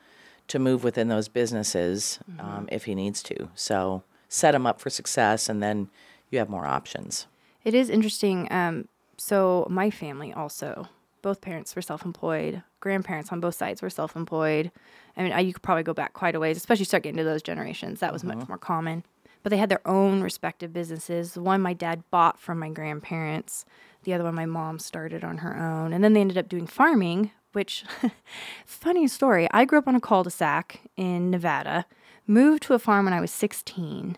to 0.47 0.59
move 0.59 0.83
within 0.83 1.07
those 1.07 1.27
businesses 1.27 2.19
um, 2.39 2.69
if 2.71 2.85
he 2.85 2.93
needs 2.93 3.23
to. 3.23 3.49
So 3.55 4.03
set 4.29 4.53
him 4.53 4.67
up 4.67 4.79
for 4.79 4.91
success, 4.91 5.49
and 5.49 5.63
then 5.63 5.89
you 6.29 6.37
have 6.37 6.49
more 6.49 6.67
options. 6.67 7.25
It 7.63 7.73
is 7.73 7.89
interesting. 7.89 8.47
Um, 8.51 8.87
so 9.17 9.67
my 9.69 9.89
family 9.89 10.33
also, 10.33 10.87
both 11.21 11.41
parents 11.41 11.75
were 11.75 11.81
self-employed. 11.81 12.61
Grandparents 12.79 13.31
on 13.31 13.39
both 13.39 13.55
sides 13.55 13.81
were 13.81 13.89
self-employed. 13.89 14.71
I 15.17 15.23
mean, 15.23 15.31
I, 15.31 15.39
you 15.39 15.53
could 15.53 15.63
probably 15.63 15.83
go 15.83 15.93
back 15.93 16.13
quite 16.13 16.35
a 16.35 16.39
ways, 16.39 16.57
especially 16.57 16.85
start 16.85 17.03
getting 17.03 17.17
to 17.17 17.23
those 17.23 17.41
generations. 17.41 17.99
That 17.99 18.13
was 18.13 18.23
much 18.23 18.37
uh-huh. 18.37 18.45
more 18.47 18.57
common. 18.57 19.03
But 19.41 19.49
they 19.49 19.57
had 19.57 19.69
their 19.69 19.87
own 19.87 20.21
respective 20.21 20.73
businesses. 20.73 21.33
The 21.33 21.41
one 21.41 21.61
my 21.61 21.73
dad 21.73 22.03
bought 22.11 22.39
from 22.39 22.59
my 22.59 22.69
grandparents. 22.69 23.65
The 24.03 24.13
other 24.13 24.23
one 24.23 24.35
my 24.35 24.45
mom 24.45 24.79
started 24.79 25.23
on 25.23 25.39
her 25.39 25.57
own, 25.57 25.93
and 25.93 26.03
then 26.03 26.13
they 26.13 26.21
ended 26.21 26.37
up 26.37 26.49
doing 26.49 26.67
farming. 26.67 27.31
Which, 27.53 27.85
funny 28.65 29.07
story. 29.07 29.47
I 29.51 29.65
grew 29.65 29.79
up 29.79 29.87
on 29.87 29.95
a 29.95 30.01
cul-de-sac 30.01 30.81
in 30.97 31.31
Nevada. 31.31 31.85
Moved 32.27 32.63
to 32.63 32.73
a 32.73 32.79
farm 32.79 33.05
when 33.05 33.13
I 33.13 33.21
was 33.21 33.31
16 33.31 34.17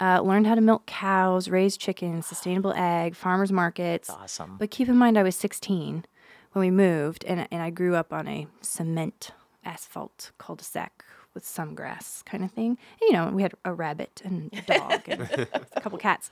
uh, 0.00 0.20
learned 0.22 0.46
how 0.46 0.54
to 0.54 0.60
milk 0.60 0.86
cows, 0.86 1.48
raise 1.48 1.76
chickens, 1.76 2.26
sustainable 2.26 2.72
egg, 2.74 3.14
farmers 3.14 3.52
markets. 3.52 4.08
Awesome. 4.10 4.56
But 4.58 4.70
keep 4.70 4.88
in 4.88 4.96
mind, 4.96 5.18
I 5.18 5.22
was 5.22 5.36
16 5.36 6.04
when 6.52 6.60
we 6.60 6.70
moved, 6.70 7.24
and, 7.24 7.46
and 7.50 7.62
I 7.62 7.70
grew 7.70 7.94
up 7.94 8.12
on 8.12 8.26
a 8.26 8.46
cement 8.60 9.30
asphalt 9.64 10.32
cul-de-sac 10.38 11.04
with 11.34 11.46
some 11.46 11.74
grass 11.74 12.22
kind 12.24 12.42
of 12.42 12.50
thing. 12.50 12.70
And, 13.00 13.02
you 13.02 13.12
know, 13.12 13.28
we 13.28 13.42
had 13.42 13.54
a 13.64 13.72
rabbit 13.72 14.22
and 14.24 14.50
a 14.52 14.78
dog 14.78 15.02
and 15.06 15.22
a 15.74 15.80
couple 15.80 15.98
cats. 15.98 16.30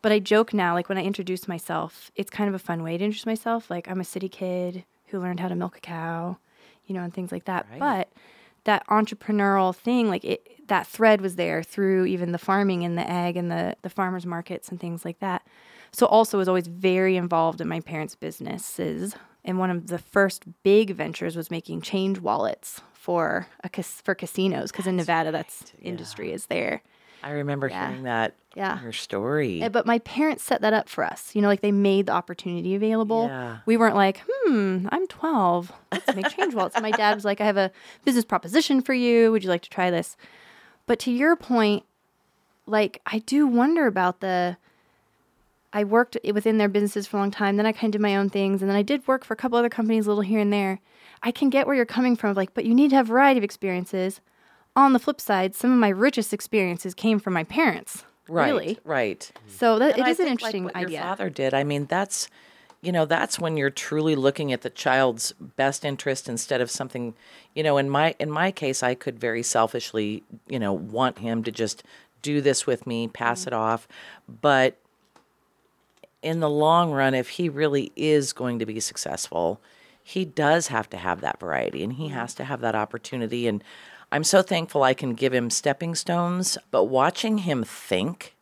But 0.00 0.10
I 0.10 0.18
joke 0.18 0.52
now, 0.52 0.74
like 0.74 0.88
when 0.88 0.98
I 0.98 1.04
introduce 1.04 1.46
myself, 1.46 2.10
it's 2.16 2.30
kind 2.30 2.48
of 2.48 2.54
a 2.54 2.58
fun 2.58 2.82
way 2.82 2.98
to 2.98 3.04
introduce 3.04 3.26
myself. 3.26 3.70
Like 3.70 3.88
I'm 3.88 4.00
a 4.00 4.04
city 4.04 4.28
kid 4.28 4.84
who 5.06 5.20
learned 5.20 5.38
how 5.38 5.48
to 5.48 5.54
milk 5.54 5.76
a 5.76 5.80
cow, 5.80 6.38
you 6.86 6.94
know, 6.94 7.02
and 7.02 7.14
things 7.14 7.30
like 7.30 7.44
that. 7.44 7.66
Right. 7.70 7.78
But 7.78 8.08
that 8.64 8.86
entrepreneurial 8.86 9.74
thing, 9.74 10.08
like 10.08 10.24
it, 10.24 10.68
that 10.68 10.86
thread 10.86 11.20
was 11.20 11.36
there 11.36 11.62
through 11.62 12.06
even 12.06 12.32
the 12.32 12.38
farming 12.38 12.84
and 12.84 12.96
the 12.96 13.08
egg 13.08 13.36
and 13.36 13.50
the, 13.50 13.76
the 13.82 13.90
farmers 13.90 14.24
markets 14.24 14.68
and 14.68 14.78
things 14.80 15.04
like 15.04 15.18
that. 15.20 15.46
So 15.92 16.06
also 16.06 16.38
was 16.38 16.48
always 16.48 16.66
very 16.66 17.16
involved 17.16 17.60
in 17.60 17.68
my 17.68 17.80
parents' 17.80 18.14
businesses. 18.14 19.14
And 19.44 19.58
one 19.58 19.70
of 19.70 19.88
the 19.88 19.98
first 19.98 20.44
big 20.62 20.94
ventures 20.94 21.36
was 21.36 21.50
making 21.50 21.82
change 21.82 22.18
wallets 22.18 22.80
for 22.92 23.48
a 23.64 23.82
for 23.82 24.14
casinos 24.14 24.70
because 24.70 24.86
in 24.86 24.96
Nevada 24.96 25.32
that's 25.32 25.72
industry 25.80 26.32
is 26.32 26.46
there. 26.46 26.82
I 27.22 27.30
remember 27.32 27.68
Yeah. 27.68 27.88
hearing 27.88 28.02
that 28.04 28.34
Yeah. 28.54 28.82
your 28.82 28.92
story. 28.92 29.62
Uh, 29.62 29.68
But 29.68 29.86
my 29.86 29.98
parents 30.00 30.42
set 30.42 30.60
that 30.62 30.72
up 30.72 30.88
for 30.88 31.04
us. 31.04 31.34
You 31.34 31.42
know, 31.42 31.48
like 31.48 31.60
they 31.60 31.72
made 31.72 32.06
the 32.06 32.12
opportunity 32.12 32.74
available. 32.74 33.26
Yeah. 33.28 33.58
We 33.66 33.76
weren't 33.76 33.94
like, 33.94 34.22
hmm, 34.28 34.86
I'm 34.90 35.06
12. 35.06 35.72
Let's 35.92 36.14
make 36.14 36.28
change 36.30 36.54
wallets. 36.54 36.80
My 36.80 36.90
dad 36.90 37.14
was 37.14 37.24
like, 37.24 37.40
I 37.40 37.44
have 37.44 37.56
a 37.56 37.70
business 38.04 38.24
proposition 38.24 38.80
for 38.82 38.94
you. 38.94 39.30
Would 39.32 39.44
you 39.44 39.50
like 39.50 39.62
to 39.62 39.70
try 39.70 39.90
this? 39.90 40.16
But 40.86 40.98
to 41.00 41.10
your 41.12 41.36
point, 41.36 41.84
like 42.66 43.00
I 43.06 43.18
do 43.18 43.46
wonder 43.46 43.86
about 43.86 44.20
the. 44.20 44.56
I 45.74 45.84
worked 45.84 46.18
within 46.34 46.58
their 46.58 46.68
businesses 46.68 47.06
for 47.06 47.16
a 47.16 47.20
long 47.20 47.30
time. 47.30 47.56
Then 47.56 47.64
I 47.64 47.72
kind 47.72 47.86
of 47.86 47.92
did 47.92 48.02
my 48.02 48.14
own 48.14 48.28
things, 48.28 48.60
and 48.60 48.70
then 48.70 48.76
I 48.76 48.82
did 48.82 49.08
work 49.08 49.24
for 49.24 49.32
a 49.32 49.36
couple 49.38 49.56
other 49.56 49.70
companies, 49.70 50.04
a 50.06 50.10
little 50.10 50.20
here 50.22 50.38
and 50.40 50.52
there. 50.52 50.80
I 51.22 51.30
can 51.30 51.48
get 51.48 51.66
where 51.66 51.74
you're 51.74 51.86
coming 51.86 52.14
from, 52.14 52.34
like, 52.34 52.52
but 52.52 52.66
you 52.66 52.74
need 52.74 52.90
to 52.90 52.96
have 52.96 53.06
a 53.06 53.12
variety 53.12 53.38
of 53.38 53.44
experiences. 53.44 54.20
On 54.74 54.92
the 54.92 54.98
flip 54.98 55.20
side, 55.20 55.54
some 55.54 55.72
of 55.72 55.78
my 55.78 55.90
richest 55.90 56.32
experiences 56.32 56.94
came 56.94 57.18
from 57.18 57.34
my 57.34 57.44
parents. 57.44 58.04
Right. 58.28 58.46
really. 58.46 58.78
Right. 58.84 59.30
So 59.48 59.78
that 59.78 59.98
it 59.98 60.04
I 60.04 60.10
is 60.10 60.20
an 60.20 60.28
interesting 60.28 60.64
like 60.64 60.74
what 60.74 60.84
idea. 60.84 60.98
Your 60.98 61.08
father 61.08 61.30
did. 61.30 61.54
I 61.54 61.64
mean, 61.64 61.86
that's 61.86 62.28
you 62.82 62.90
know, 62.90 63.04
that's 63.04 63.38
when 63.38 63.56
you're 63.56 63.70
truly 63.70 64.16
looking 64.16 64.52
at 64.52 64.62
the 64.62 64.70
child's 64.70 65.32
best 65.32 65.84
interest 65.84 66.28
instead 66.28 66.60
of 66.60 66.68
something, 66.68 67.14
you 67.54 67.62
know, 67.62 67.78
in 67.78 67.88
my 67.88 68.14
in 68.18 68.30
my 68.30 68.50
case 68.50 68.82
I 68.82 68.94
could 68.94 69.18
very 69.18 69.42
selfishly, 69.42 70.24
you 70.48 70.58
know, 70.58 70.72
want 70.72 71.18
him 71.18 71.44
to 71.44 71.52
just 71.52 71.84
do 72.22 72.40
this 72.40 72.66
with 72.66 72.86
me, 72.86 73.08
pass 73.08 73.40
mm-hmm. 73.40 73.48
it 73.48 73.54
off, 73.54 73.88
but 74.40 74.78
in 76.22 76.40
the 76.40 76.50
long 76.50 76.92
run 76.92 77.14
if 77.14 77.30
he 77.30 77.48
really 77.48 77.92
is 77.96 78.32
going 78.32 78.58
to 78.58 78.66
be 78.66 78.80
successful, 78.80 79.60
he 80.02 80.24
does 80.24 80.68
have 80.68 80.90
to 80.90 80.96
have 80.96 81.20
that 81.20 81.38
variety 81.38 81.84
and 81.84 81.94
he 81.94 82.06
mm-hmm. 82.06 82.14
has 82.14 82.34
to 82.34 82.44
have 82.44 82.60
that 82.60 82.74
opportunity 82.74 83.46
and 83.46 83.62
I'm 84.12 84.24
so 84.24 84.42
thankful 84.42 84.84
I 84.84 84.94
can 84.94 85.14
give 85.14 85.34
him 85.34 85.50
stepping 85.50 85.96
stones, 85.96 86.58
but 86.70 86.84
watching 86.84 87.38
him 87.38 87.64
think 87.64 88.36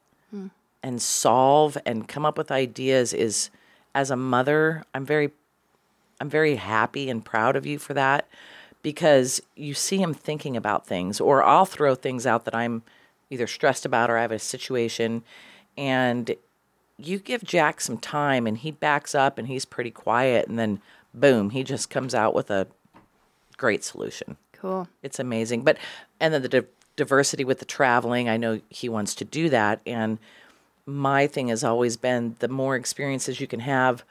and 0.82 1.00
solve 1.00 1.76
and 1.84 2.08
come 2.08 2.24
up 2.24 2.38
with 2.38 2.50
ideas 2.50 3.12
is 3.12 3.50
as 3.94 4.10
a 4.10 4.16
mother 4.16 4.84
i'm 4.94 5.04
very 5.04 5.30
i'm 6.20 6.30
very 6.30 6.56
happy 6.56 7.10
and 7.10 7.24
proud 7.24 7.56
of 7.56 7.66
you 7.66 7.78
for 7.78 7.94
that 7.94 8.28
because 8.82 9.40
you 9.56 9.74
see 9.74 9.98
him 9.98 10.14
thinking 10.14 10.56
about 10.56 10.86
things 10.86 11.20
or 11.20 11.42
i'll 11.42 11.66
throw 11.66 11.94
things 11.94 12.26
out 12.26 12.44
that 12.44 12.54
i'm 12.54 12.82
either 13.30 13.46
stressed 13.46 13.84
about 13.84 14.10
or 14.10 14.16
i 14.16 14.22
have 14.22 14.32
a 14.32 14.38
situation 14.38 15.22
and 15.76 16.34
you 16.96 17.18
give 17.18 17.42
jack 17.42 17.80
some 17.80 17.98
time 17.98 18.46
and 18.46 18.58
he 18.58 18.70
backs 18.70 19.14
up 19.14 19.38
and 19.38 19.48
he's 19.48 19.64
pretty 19.64 19.90
quiet 19.90 20.48
and 20.48 20.58
then 20.58 20.80
boom 21.12 21.50
he 21.50 21.64
just 21.64 21.90
comes 21.90 22.14
out 22.14 22.34
with 22.34 22.50
a 22.50 22.66
great 23.56 23.84
solution 23.84 24.36
cool. 24.60 24.88
it's 25.02 25.18
amazing. 25.18 25.62
But 25.62 25.78
and 26.18 26.32
then 26.34 26.42
the 26.42 26.48
di- 26.48 26.66
diversity 26.96 27.44
with 27.44 27.58
the 27.58 27.64
traveling, 27.64 28.28
I 28.28 28.36
know 28.36 28.60
he 28.68 28.88
wants 28.88 29.14
to 29.16 29.24
do 29.24 29.48
that. 29.50 29.80
And 29.86 30.18
my 30.86 31.26
thing 31.26 31.48
has 31.48 31.64
always 31.64 31.96
been 31.96 32.36
the 32.40 32.48
more 32.48 32.76
experiences 32.76 33.40
you 33.40 33.46
can 33.46 33.60
have, 33.60 34.04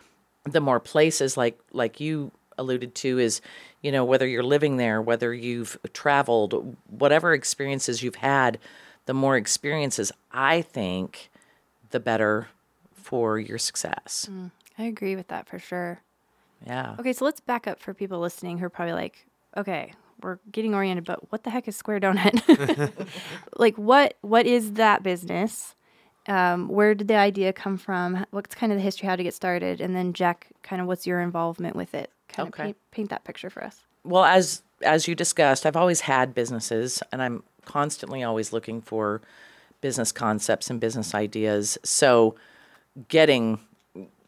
the 0.44 0.62
more 0.62 0.80
places 0.80 1.38
like 1.38 1.60
like 1.72 2.00
you 2.00 2.32
alluded 2.58 2.94
to 2.94 3.20
is, 3.20 3.42
you 3.82 3.92
know, 3.92 4.04
whether 4.04 4.28
you're 4.28 4.44
living 4.44 4.78
there, 4.78 5.02
whether 5.02 5.34
you've 5.34 5.78
traveled, 5.94 6.76
whatever 6.90 7.34
experiences 7.34 8.04
you've 8.04 8.16
had, 8.16 8.60
the 9.06 9.14
more 9.14 9.38
experiences 9.38 10.12
I 10.32 10.62
think, 10.62 11.30
the 11.92 12.00
better 12.00 12.50
for 12.94 13.40
your 13.40 13.58
success. 13.58 14.28
Mm, 14.30 14.52
I 14.78 14.84
agree 14.84 15.16
with 15.16 15.30
that 15.30 15.48
for 15.48 15.58
sure. 15.58 16.02
Yeah. 16.66 16.96
Okay, 17.00 17.14
so 17.14 17.26
let's 17.26 17.40
back 17.40 17.68
up 17.68 17.80
for 17.80 17.94
people 17.94 18.20
listening 18.20 18.58
who 18.58 18.66
are 18.66 18.70
probably 18.70 18.94
like, 18.94 19.26
okay, 19.56 19.94
we're 20.22 20.40
getting 20.52 20.74
oriented, 20.76 21.06
but 21.06 21.32
what 21.32 21.44
the 21.44 21.50
heck 21.50 21.68
is 21.68 21.76
Square 21.76 22.02
Donut? 22.02 22.92
like, 23.58 23.78
what 23.78 24.16
what 24.22 24.46
is 24.46 24.74
that 24.74 25.04
business? 25.04 25.76
Um, 26.28 26.68
where 26.68 26.94
did 26.94 27.08
the 27.08 27.16
idea 27.16 27.54
come 27.54 27.78
from? 27.78 28.26
What's 28.32 28.54
kind 28.54 28.72
of 28.72 28.78
the 28.78 28.84
history, 28.84 29.08
how 29.08 29.16
to 29.16 29.24
get 29.24 29.34
started, 29.34 29.82
and 29.82 29.96
then 29.96 30.14
Jack, 30.14 30.48
kind 30.64 30.82
of 30.82 30.88
what's 30.88 31.08
your 31.08 31.22
involvement 31.22 31.76
with 31.76 31.96
it? 31.96 32.12
Kind 32.28 32.50
Okay. 32.50 32.62
of 32.62 32.66
paint, 32.68 32.78
paint 32.92 33.10
that 33.10 33.24
picture 33.24 33.50
for 33.50 33.64
us. 33.64 33.82
well 34.04 34.24
as 34.26 34.62
as 34.84 35.08
you 35.10 35.14
discussed 35.16 35.66
i've 35.66 35.76
always 35.76 36.00
had 36.02 36.34
businesses 36.34 37.04
and 37.12 37.22
i'm 37.22 37.44
constantly 37.66 38.24
always 38.24 38.54
looking 38.54 38.80
for 38.82 39.22
business 39.82 40.12
concepts 40.14 40.70
and 40.70 40.80
business 40.80 41.14
ideas 41.14 41.78
so 41.84 42.34
getting 43.10 43.60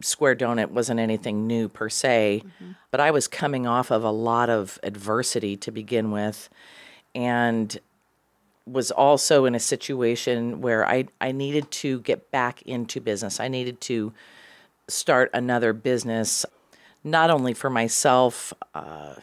square 0.01 0.35
donut 0.35 0.69
wasn't 0.71 0.99
anything 0.99 1.45
new 1.45 1.69
per 1.69 1.87
se 1.87 2.43
but 2.89 2.99
i 2.99 3.11
was 3.11 3.27
coming 3.27 3.67
off 3.67 3.91
of 3.91 4.03
a 4.03 4.11
lot 4.11 4.49
of 4.49 4.79
adversity 4.83 5.55
to 5.55 5.71
begin 5.71 6.11
with 6.11 6.49
and 7.13 7.79
was 8.65 8.91
also 8.91 9.45
in 9.45 9.55
a 9.55 9.59
situation 9.59 10.61
where 10.61 10.87
I, 10.87 11.05
I 11.19 11.31
needed 11.31 11.71
to 11.71 11.99
get 12.01 12.31
back 12.31 12.61
into 12.63 13.01
business. 13.01 13.39
I 13.39 13.47
needed 13.47 13.81
to 13.81 14.13
start 14.87 15.29
another 15.33 15.73
business, 15.73 16.45
not 17.03 17.29
only 17.29 17.53
for 17.53 17.69
myself, 17.69 18.53
uh, 18.75 19.15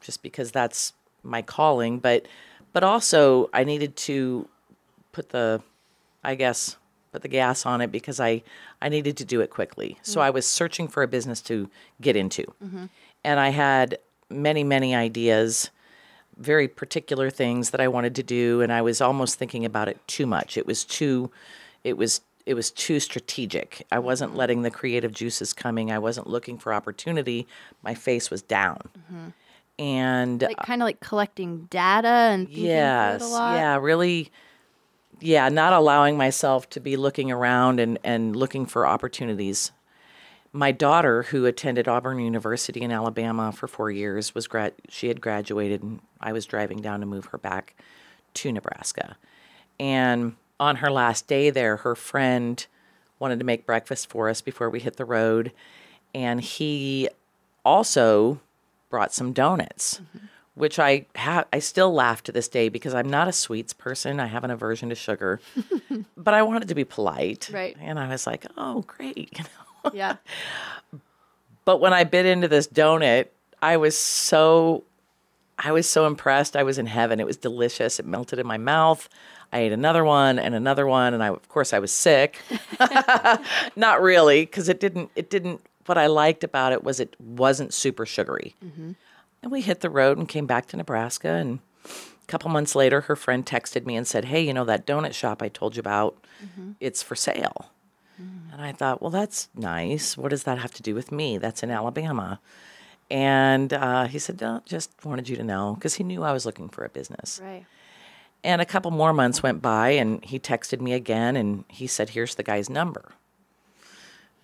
just 0.00 0.22
because 0.22 0.52
that's 0.52 0.92
my 1.22 1.42
calling, 1.42 1.98
but 1.98 2.26
but 2.72 2.84
also 2.84 3.50
I 3.52 3.64
needed 3.64 3.96
to 3.96 4.48
put 5.12 5.30
the, 5.30 5.62
I 6.22 6.34
guess, 6.34 6.76
put 7.12 7.22
the 7.22 7.28
gas 7.28 7.66
on 7.66 7.80
it 7.80 7.92
because 7.92 8.20
I 8.20 8.42
I 8.82 8.88
needed 8.88 9.16
to 9.18 9.24
do 9.24 9.40
it 9.40 9.50
quickly. 9.50 9.98
So 10.02 10.20
mm. 10.20 10.24
I 10.24 10.30
was 10.30 10.46
searching 10.46 10.88
for 10.88 11.02
a 11.02 11.08
business 11.08 11.40
to 11.42 11.68
get 12.00 12.16
into, 12.16 12.44
mm-hmm. 12.64 12.86
and 13.24 13.40
I 13.40 13.50
had 13.50 13.98
many 14.30 14.64
many 14.64 14.94
ideas 14.94 15.70
very 16.38 16.68
particular 16.68 17.30
things 17.30 17.70
that 17.70 17.80
I 17.80 17.88
wanted 17.88 18.14
to 18.16 18.22
do, 18.22 18.60
and 18.60 18.72
I 18.72 18.80
was 18.82 19.00
almost 19.00 19.38
thinking 19.38 19.64
about 19.64 19.88
it 19.88 19.98
too 20.06 20.26
much. 20.26 20.56
It 20.56 20.66
was 20.66 20.84
too, 20.84 21.30
it 21.84 21.96
was 21.96 22.20
it 22.46 22.54
was 22.54 22.70
too 22.70 22.98
strategic. 22.98 23.86
I 23.92 23.98
wasn't 23.98 24.30
mm-hmm. 24.30 24.38
letting 24.38 24.62
the 24.62 24.70
creative 24.70 25.12
juices 25.12 25.52
coming. 25.52 25.92
I 25.92 25.98
wasn't 25.98 26.28
looking 26.28 26.56
for 26.56 26.72
opportunity. 26.72 27.46
My 27.82 27.94
face 27.94 28.30
was 28.30 28.40
down, 28.40 28.88
mm-hmm. 28.98 29.28
and 29.78 30.42
Like, 30.42 30.56
uh, 30.58 30.64
kind 30.64 30.80
of 30.80 30.86
like 30.86 31.00
collecting 31.00 31.66
data 31.70 32.08
and 32.08 32.46
thinking 32.46 32.66
yes, 32.66 33.22
a 33.22 33.26
lot. 33.26 33.54
yeah, 33.56 33.76
really, 33.76 34.30
yeah, 35.20 35.48
not 35.48 35.72
allowing 35.72 36.16
myself 36.16 36.68
to 36.70 36.80
be 36.80 36.96
looking 36.96 37.30
around 37.30 37.80
and 37.80 37.98
and 38.04 38.36
looking 38.36 38.66
for 38.66 38.86
opportunities. 38.86 39.72
My 40.52 40.72
daughter, 40.72 41.24
who 41.24 41.44
attended 41.44 41.88
Auburn 41.88 42.18
University 42.20 42.80
in 42.80 42.90
Alabama 42.90 43.52
for 43.52 43.68
four 43.68 43.90
years, 43.90 44.34
was 44.34 44.46
grad. 44.46 44.72
She 44.88 45.08
had 45.08 45.20
graduated, 45.20 45.82
and 45.82 46.00
I 46.20 46.32
was 46.32 46.46
driving 46.46 46.80
down 46.80 47.00
to 47.00 47.06
move 47.06 47.26
her 47.26 47.38
back 47.38 47.74
to 48.34 48.52
Nebraska. 48.52 49.16
And 49.78 50.36
on 50.58 50.76
her 50.76 50.90
last 50.90 51.26
day 51.26 51.50
there, 51.50 51.78
her 51.78 51.94
friend 51.94 52.64
wanted 53.18 53.38
to 53.38 53.44
make 53.44 53.66
breakfast 53.66 54.08
for 54.08 54.28
us 54.28 54.40
before 54.40 54.70
we 54.70 54.80
hit 54.80 54.96
the 54.96 55.04
road, 55.04 55.52
and 56.14 56.40
he 56.40 57.08
also 57.64 58.40
brought 58.88 59.12
some 59.12 59.32
donuts, 59.32 60.00
mm-hmm. 60.00 60.26
Which 60.58 60.78
I 60.78 61.06
ha- 61.16 61.44
I 61.52 61.58
still 61.60 61.92
laugh 61.92 62.22
to 62.24 62.32
this 62.32 62.48
day 62.48 62.68
because 62.68 62.94
I'm 62.94 63.08
not 63.08 63.28
a 63.28 63.32
sweets 63.32 63.72
person. 63.72 64.20
I 64.20 64.26
have 64.26 64.44
an 64.44 64.50
aversion 64.50 64.88
to 64.88 64.94
sugar, 64.94 65.40
but 66.16 66.34
I 66.34 66.42
wanted 66.42 66.68
to 66.68 66.74
be 66.74 66.84
polite, 66.84 67.48
Right. 67.52 67.76
And 67.80 67.98
I 67.98 68.08
was 68.08 68.26
like, 68.26 68.46
"Oh, 68.56 68.82
great!" 68.86 69.30
You 69.38 69.44
know? 69.44 69.90
Yeah. 69.94 70.16
But 71.64 71.80
when 71.80 71.92
I 71.92 72.04
bit 72.04 72.26
into 72.26 72.48
this 72.48 72.66
donut, 72.66 73.28
I 73.62 73.76
was 73.76 73.96
so 73.96 74.84
I 75.58 75.72
was 75.72 75.88
so 75.88 76.06
impressed. 76.06 76.56
I 76.56 76.62
was 76.62 76.78
in 76.78 76.86
heaven. 76.86 77.20
It 77.20 77.26
was 77.26 77.36
delicious. 77.36 77.98
It 77.98 78.06
melted 78.06 78.38
in 78.38 78.46
my 78.46 78.58
mouth. 78.58 79.08
I 79.52 79.60
ate 79.60 79.72
another 79.72 80.04
one 80.04 80.38
and 80.38 80.54
another 80.54 80.86
one 80.86 81.14
and 81.14 81.22
I 81.22 81.28
of 81.28 81.48
course 81.48 81.72
I 81.72 81.78
was 81.78 81.92
sick. 81.92 82.40
Not 83.76 84.02
really 84.02 84.46
cuz 84.46 84.68
it 84.68 84.80
didn't 84.80 85.10
it 85.16 85.30
didn't 85.30 85.60
what 85.86 85.96
I 85.98 86.06
liked 86.06 86.44
about 86.44 86.72
it 86.72 86.84
was 86.84 87.00
it 87.00 87.16
wasn't 87.20 87.72
super 87.72 88.04
sugary. 88.06 88.54
Mm-hmm. 88.64 88.92
And 89.42 89.52
we 89.52 89.60
hit 89.60 89.80
the 89.80 89.90
road 89.90 90.18
and 90.18 90.28
came 90.28 90.46
back 90.46 90.66
to 90.66 90.76
Nebraska 90.76 91.28
and 91.28 91.60
a 91.84 92.26
couple 92.26 92.50
months 92.50 92.74
later 92.74 93.02
her 93.02 93.16
friend 93.16 93.46
texted 93.46 93.86
me 93.86 93.96
and 93.96 94.06
said, 94.06 94.26
"Hey, 94.26 94.42
you 94.42 94.52
know 94.52 94.64
that 94.64 94.86
donut 94.86 95.14
shop 95.14 95.42
I 95.42 95.48
told 95.48 95.76
you 95.76 95.80
about? 95.80 96.16
It's 96.80 97.02
for 97.02 97.14
sale." 97.14 97.70
And 98.52 98.66
I 98.66 98.72
thought, 98.72 99.00
well, 99.00 99.10
that's 99.10 99.48
nice. 99.54 100.16
What 100.16 100.30
does 100.30 100.42
that 100.42 100.58
have 100.58 100.72
to 100.74 100.82
do 100.82 100.92
with 100.92 101.12
me? 101.12 101.38
That's 101.38 101.62
in 101.62 101.70
Alabama. 101.70 102.40
And 103.08 103.72
uh, 103.72 104.06
he 104.06 104.18
said, 104.18 104.40
no, 104.40 104.60
just 104.66 104.90
wanted 105.04 105.28
you 105.28 105.36
to 105.36 105.44
know 105.44 105.74
because 105.74 105.94
he 105.94 106.02
knew 106.02 106.24
I 106.24 106.32
was 106.32 106.44
looking 106.44 106.68
for 106.68 106.84
a 106.84 106.88
business. 106.88 107.40
Right. 107.42 107.64
And 108.42 108.60
a 108.60 108.64
couple 108.66 108.90
more 108.90 109.12
months 109.12 109.42
went 109.42 109.62
by 109.62 109.90
and 109.90 110.24
he 110.24 110.40
texted 110.40 110.80
me 110.80 110.92
again 110.92 111.36
and 111.36 111.64
he 111.68 111.86
said, 111.86 112.10
here's 112.10 112.34
the 112.34 112.42
guy's 112.42 112.68
number. 112.68 113.12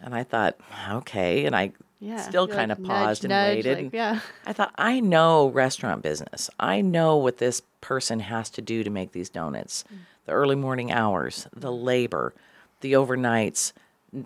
And 0.00 0.14
I 0.14 0.22
thought, 0.22 0.56
okay. 0.90 1.44
And 1.44 1.56
I 1.56 1.72
Yeah. 2.00 2.20
still 2.20 2.46
kind 2.46 2.68
like, 2.68 2.78
of 2.78 2.84
nudge, 2.84 2.88
paused 2.90 3.24
and 3.24 3.30
nudge, 3.30 3.56
waited. 3.56 3.84
like, 3.84 3.94
yeah. 3.94 4.20
I 4.46 4.52
thought, 4.52 4.74
I 4.76 5.00
know 5.00 5.48
restaurant 5.48 6.02
business. 6.02 6.50
I 6.60 6.80
know 6.80 7.16
what 7.16 7.38
this 7.38 7.62
person 7.80 8.20
has 8.20 8.50
to 8.50 8.62
do 8.62 8.84
to 8.84 8.90
make 8.90 9.12
these 9.12 9.30
donuts. 9.30 9.84
Mm. 9.92 9.98
The 10.26 10.32
early 10.32 10.56
morning 10.56 10.90
hours, 10.92 11.46
the 11.54 11.72
labor, 11.72 12.34
the 12.80 12.92
overnights. 12.92 13.72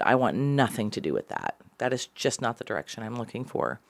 I 0.03 0.15
want 0.15 0.37
nothing 0.37 0.91
to 0.93 1.01
do 1.01 1.13
with 1.13 1.29
that. 1.29 1.57
That 1.79 1.93
is 1.93 2.07
just 2.07 2.41
not 2.41 2.59
the 2.59 2.65
direction 2.65 3.03
I'm 3.03 3.17
looking 3.17 3.45
for. 3.45 3.81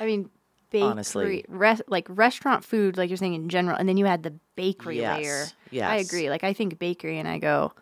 I 0.00 0.06
mean, 0.06 0.30
bakery, 0.70 0.88
Honestly. 0.88 1.44
res- 1.48 1.82
like 1.88 2.06
restaurant 2.08 2.64
food, 2.64 2.96
like 2.96 3.10
you're 3.10 3.16
saying 3.16 3.34
in 3.34 3.48
general, 3.48 3.76
and 3.76 3.88
then 3.88 3.96
you 3.96 4.04
had 4.04 4.22
the 4.22 4.34
bakery 4.56 4.98
Yes, 4.98 5.54
layer. 5.72 5.86
I 5.86 5.96
agree. 5.96 6.30
Like 6.30 6.44
I 6.44 6.52
think 6.52 6.78
bakery, 6.78 7.18
and 7.18 7.28
I 7.28 7.38
go, 7.38 7.72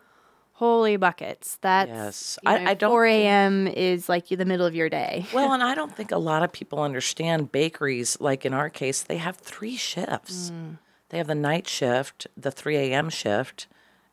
holy 0.63 0.97
buckets. 0.97 1.57
That's 1.61 1.89
Yes. 1.89 2.39
you 2.43 2.49
I- 2.51 2.57
know, 2.59 2.71
I 2.71 2.73
don't 2.73 2.89
4 2.91 3.05
a.m. 3.05 3.67
is 3.67 4.07
like 4.09 4.27
the 4.29 4.45
middle 4.45 4.65
of 4.65 4.73
your 4.75 4.89
day. 4.89 5.25
Well, 5.33 5.51
and 5.55 5.61
I 5.63 5.75
don't 5.75 5.95
think 5.95 6.11
a 6.11 6.17
lot 6.17 6.41
of 6.43 6.51
people 6.51 6.79
understand 6.81 7.51
bakeries. 7.51 8.19
Like 8.21 8.45
in 8.45 8.53
our 8.53 8.69
case, 8.69 9.01
they 9.01 9.17
have 9.17 9.35
three 9.37 9.75
shifts. 9.75 10.51
Mm. 10.51 10.77
They 11.09 11.17
have 11.19 11.27
the 11.27 11.35
night 11.35 11.67
shift, 11.67 12.27
the 12.35 12.49
3 12.51 12.75
a.m. 12.77 13.09
shift, 13.09 13.67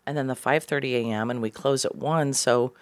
and 0.06 0.16
then 0.16 0.26
the 0.26 0.34
5:30 0.34 0.94
a.m. 1.10 1.30
and 1.30 1.40
we 1.40 1.50
close 1.50 1.84
at 1.84 1.94
one. 1.96 2.32
So 2.34 2.72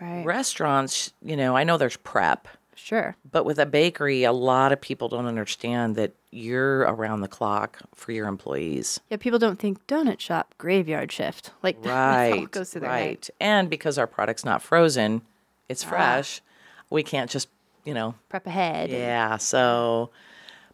Right. 0.00 0.26
restaurants, 0.26 1.12
you 1.22 1.36
know, 1.38 1.56
I 1.56 1.64
know 1.64 1.78
there's 1.78 1.96
prep, 1.96 2.48
Sure. 2.78 3.16
But 3.30 3.44
with 3.44 3.58
a 3.58 3.66
bakery, 3.66 4.22
a 4.24 4.32
lot 4.32 4.70
of 4.72 4.80
people 4.80 5.08
don't 5.08 5.26
understand 5.26 5.96
that 5.96 6.12
you're 6.30 6.80
around 6.80 7.22
the 7.22 7.28
clock 7.28 7.78
for 7.94 8.12
your 8.12 8.28
employees. 8.28 9.00
Yeah, 9.10 9.16
people 9.16 9.38
don't 9.38 9.58
think 9.58 9.84
donut 9.86 10.20
shop 10.20 10.54
graveyard 10.58 11.10
shift. 11.10 11.50
Like 11.62 11.76
Right. 11.84 12.42
it 12.44 12.50
goes 12.50 12.70
through 12.70 12.82
their 12.82 12.90
right. 12.90 13.04
head. 13.08 13.28
And 13.40 13.70
because 13.70 13.96
our 13.98 14.06
product's 14.06 14.44
not 14.44 14.62
frozen, 14.62 15.22
it's 15.68 15.84
Ah. 15.84 15.88
fresh. 15.88 16.42
We 16.90 17.02
can't 17.02 17.30
just, 17.30 17.48
you 17.84 17.94
know, 17.94 18.14
Prep 18.28 18.46
ahead. 18.46 18.90
Yeah. 18.90 19.38
So, 19.38 20.10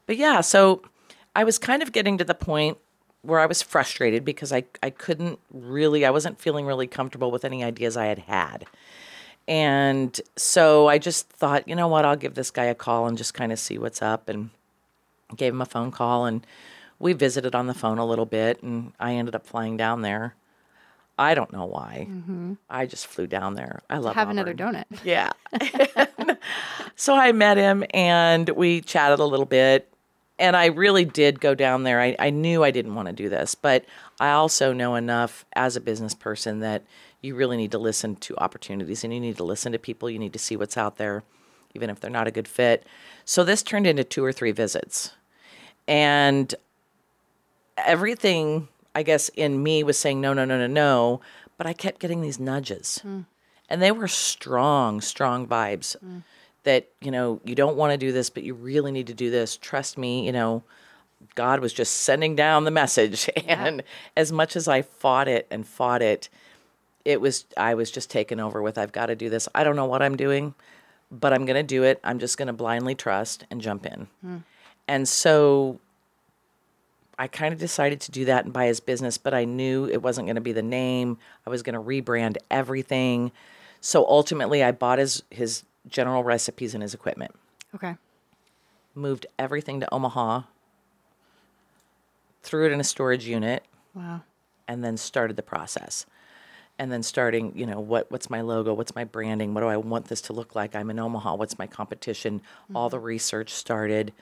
but 0.07 0.17
yeah, 0.17 0.41
so 0.43 0.83
I 1.37 1.45
was 1.45 1.59
kind 1.59 1.83
of 1.83 1.93
getting 1.93 2.19
to 2.19 2.25
the 2.25 2.35
point 2.35 2.77
where 3.23 3.39
I 3.39 3.47
was 3.47 3.63
frustrated 3.63 4.25
because 4.25 4.53
I, 4.53 4.65
I 4.83 4.91
couldn't 4.91 5.39
really, 5.53 6.05
I 6.05 6.11
wasn't 6.11 6.41
feeling 6.41 6.67
really 6.67 6.89
comfortable 6.89 7.31
with 7.31 7.45
any 7.45 7.63
ideas 7.63 7.97
I 7.97 8.07
had 8.07 8.19
had. 8.19 8.65
And 9.49 10.19
so 10.37 10.89
I 10.89 10.99
just 10.99 11.29
thought, 11.29 11.67
you 11.69 11.75
know 11.75 11.89
what, 11.89 12.05
I'll 12.05 12.17
give 12.17 12.35
this 12.35 12.51
guy 12.51 12.65
a 12.65 12.75
call 12.75 13.07
and 13.07 13.19
just 13.19 13.35
kind 13.35 13.53
of 13.53 13.59
see 13.59 13.79
what's 13.79 14.01
up. 14.01 14.29
And 14.29 14.51
gave 15.37 15.53
him 15.53 15.61
a 15.61 15.67
phone 15.67 15.91
call 15.91 16.27
and 16.27 16.47
we 16.99 17.13
visited 17.13 17.55
on 17.55 17.67
the 17.67 17.75
phone 17.75 17.99
a 17.99 18.07
little 18.07 18.27
bit. 18.27 18.63
And 18.63 18.93
I 19.01 19.15
ended 19.15 19.35
up 19.35 19.47
flying 19.47 19.77
down 19.77 20.03
there. 20.03 20.35
I 21.19 21.35
don't 21.35 21.53
know 21.53 21.67
why. 21.67 22.07
Mm-hmm. 22.09 22.55
I 22.71 22.87
just 22.87 23.07
flew 23.07 23.27
down 23.27 23.55
there. 23.55 23.83
I 23.91 23.99
love 23.99 24.15
Have 24.15 24.31
another 24.31 24.55
donut. 24.55 24.85
Yeah. 25.05 25.31
so 26.97 27.15
I 27.15 27.33
met 27.33 27.59
him 27.59 27.85
and 27.93 28.49
we 28.51 28.81
chatted 28.81 29.19
a 29.19 29.25
little 29.25 29.47
bit. 29.47 29.92
And 30.43 30.57
I 30.57 30.67
really 30.67 31.05
did 31.05 31.41
go 31.41 31.55
down 31.55 31.85
there. 31.85 32.01
I, 32.01 32.17
I 32.19 32.31
knew 32.31 32.65
I 32.65 32.73
didn't 32.73 32.97
want 32.97 33.07
to 33.07 33.15
do 33.15 33.29
this, 33.29 33.55
but 33.55 33.85
I 34.19 34.33
also 34.33 34.73
know 34.73 34.97
enough 34.97 35.45
as 35.53 35.77
a 35.77 35.81
business 35.81 36.15
person 36.15 36.59
that 36.59 36.83
you 37.21 37.37
really 37.37 37.57
need 37.57 37.71
to 37.71 37.79
listen 37.79 38.17
to 38.17 38.37
opportunities 38.39 39.05
and 39.05 39.15
you 39.15 39.21
need 39.21 39.37
to 39.37 39.45
listen 39.45 39.71
to 39.71 39.79
people. 39.79 40.11
You 40.11 40.19
need 40.19 40.33
to 40.33 40.41
see 40.41 40.57
what's 40.57 40.77
out 40.77 40.97
there, 40.97 41.23
even 41.75 41.91
if 41.91 42.01
they're 42.01 42.11
not 42.11 42.27
a 42.27 42.33
good 42.33 42.49
fit. 42.49 42.85
So 43.25 43.45
this 43.45 43.63
turned 43.63 43.87
into 43.87 44.03
two 44.03 44.25
or 44.25 44.33
three 44.33 44.51
visits. 44.51 45.13
And 45.87 46.53
everything, 47.79 48.67
I 48.97 49.05
guess, 49.05 49.29
in 49.29 49.63
me 49.63 49.85
was 49.85 49.97
saying 49.97 50.21
no, 50.21 50.33
no, 50.35 50.45
no, 50.45 50.59
no, 50.59 50.67
no. 50.67 51.21
But 51.57 51.69
I 51.69 51.73
kept 51.73 52.01
getting 52.01 52.21
these 52.21 52.41
nudges. 52.41 52.99
Hmm. 53.03 53.21
And 53.69 53.81
they 53.81 53.93
were 53.93 54.09
strong, 54.09 55.01
strong 55.01 55.47
vibes 55.47 55.97
hmm. 56.01 56.19
That, 56.65 56.89
you 57.01 57.11
know, 57.11 57.41
you 57.45 57.55
don't 57.55 57.77
want 57.77 57.93
to 57.93 57.99
do 57.99 58.13
this, 58.13 58.31
but 58.31 58.43
you 58.43 58.55
really 58.55 58.93
need 58.93 59.09
to 59.09 59.15
do 59.15 59.31
this. 59.31 59.57
Trust 59.57 59.99
me, 59.99 60.25
you 60.27 60.33
know, 60.33 60.63
God 61.35 61.61
was 61.61 61.73
just 61.73 61.97
sending 62.03 62.37
down 62.37 62.65
the 62.65 62.71
message. 62.71 63.29
And 63.47 63.83
as 64.17 64.33
much 64.33 64.57
as 64.57 64.69
I 64.69 64.83
fought 64.83 65.29
it 65.29 65.47
and 65.51 65.67
fought 65.67 66.03
it, 66.03 66.29
it 67.05 67.21
was, 67.21 67.45
I 67.57 67.75
was 67.75 67.91
just 67.91 68.11
taken 68.11 68.41
over 68.41 68.63
with, 68.63 68.79
I've 68.79 68.93
got 68.93 69.07
to 69.07 69.17
do 69.17 69.29
this. 69.29 69.49
I 69.55 69.65
don't 69.65 69.77
know 69.77 69.87
what 69.87 70.03
I'm 70.03 70.17
doing, 70.17 70.55
but 71.11 71.33
I'm 71.33 71.45
going 71.45 71.57
to 71.57 71.63
do 71.63 71.83
it. 71.83 72.01
I'm 72.05 72.19
just 72.19 72.39
going 72.39 72.47
to 72.47 72.53
blindly 72.53 72.95
trust 72.95 73.45
and 73.51 73.61
jump 73.61 73.87
in. 73.87 74.07
Hmm. 74.21 74.37
And 74.89 75.09
so 75.09 75.81
I 77.19 77.27
kind 77.27 77.53
of 77.53 77.61
decided 77.61 78.01
to 78.03 78.11
do 78.11 78.25
that 78.27 78.45
and 78.45 78.53
buy 78.53 78.67
his 78.67 78.81
business, 78.81 79.19
but 79.19 79.35
I 79.35 79.45
knew 79.45 79.87
it 79.87 80.03
wasn't 80.03 80.27
going 80.27 80.37
to 80.37 80.41
be 80.41 80.53
the 80.53 80.63
name. 80.63 81.19
I 81.47 81.51
was 81.51 81.63
going 81.63 81.75
to 81.75 81.81
rebrand 81.81 82.37
everything. 82.51 83.33
So 83.81 84.07
ultimately, 84.07 84.63
I 84.63 84.73
bought 84.73 84.99
his 84.99 85.23
his 85.31 85.65
general 85.89 86.23
recipes 86.25 86.75
and 86.75 86.83
his 86.83 86.95
equipment, 86.95 87.35
Okay. 87.75 87.97
moved 88.95 89.27
everything 89.39 89.81
to 89.81 89.95
Omaha, 89.95 90.43
threw 92.43 92.67
it 92.67 92.73
in 92.73 92.81
a 92.81 92.85
storage 92.85 93.27
unit, 93.27 93.65
Wow. 93.95 94.23
and 94.69 94.85
then 94.85 94.97
started 94.97 95.37
the 95.37 95.43
process. 95.43 96.07
And 96.79 96.91
then 96.91 97.03
starting, 97.03 97.57
you 97.57 97.67
know, 97.67 97.79
what 97.79 98.11
what's 98.11 98.31
my 98.31 98.41
logo? 98.41 98.73
What's 98.73 98.95
my 98.95 99.05
branding? 99.05 99.53
What 99.55 99.61
do 99.61 99.69
I 99.69 99.77
want 99.77 100.07
this 100.07 100.23
to 100.23 100.33
look 100.33 100.55
like? 100.55 100.75
I'm 100.75 100.91
in 100.91 100.99
Omaha. 100.99 101.35
What's 101.37 101.59
my 101.59 101.67
competition? 101.67 102.41
All 102.75 102.89
the 102.89 102.97
mm-hmm. 102.97 103.07
research 103.07 103.53
started. 103.53 104.13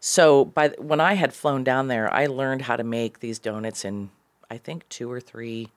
So 0.00 0.46
by 0.46 0.68
when 0.78 1.00
I 1.00 1.14
had 1.14 1.34
flown 1.34 1.64
down 1.64 1.88
there, 1.88 2.12
I 2.12 2.26
learned 2.26 2.62
how 2.62 2.76
to 2.76 2.82
make 2.82 3.20
these 3.20 3.38
donuts 3.38 3.84
in 3.84 4.10
I 4.50 4.56
think 4.56 4.88
two 4.88 5.10
or 5.12 5.20
three 5.20 5.68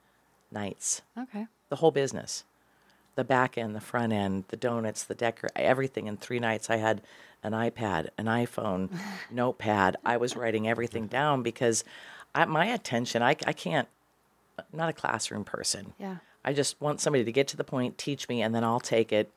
nights. 0.51 1.01
Okay. 1.17 1.47
The 1.69 1.77
whole 1.77 1.91
business, 1.91 2.43
the 3.15 3.23
back 3.23 3.57
end, 3.57 3.75
the 3.75 3.81
front 3.81 4.13
end, 4.13 4.45
the 4.49 4.57
donuts, 4.57 5.03
the 5.03 5.15
decor, 5.15 5.49
everything 5.55 6.07
in 6.07 6.17
three 6.17 6.39
nights. 6.39 6.69
I 6.69 6.77
had 6.77 7.01
an 7.43 7.53
iPad, 7.53 8.09
an 8.17 8.25
iPhone, 8.25 8.89
notepad. 9.31 9.97
I 10.05 10.17
was 10.17 10.35
writing 10.35 10.67
everything 10.67 11.07
down 11.07 11.43
because 11.43 11.83
I, 12.33 12.45
my 12.45 12.65
attention, 12.65 13.21
I, 13.21 13.31
I 13.45 13.53
can't. 13.53 13.87
I'm 14.57 14.65
not 14.73 14.89
a 14.89 14.93
classroom 14.93 15.43
person. 15.43 15.93
Yeah. 15.99 16.17
I 16.43 16.53
just 16.53 16.79
want 16.81 17.01
somebody 17.01 17.23
to 17.23 17.31
get 17.31 17.47
to 17.49 17.57
the 17.57 17.63
point, 17.63 17.97
teach 17.97 18.27
me, 18.29 18.41
and 18.41 18.53
then 18.53 18.63
I'll 18.63 18.79
take 18.79 19.11
it 19.11 19.31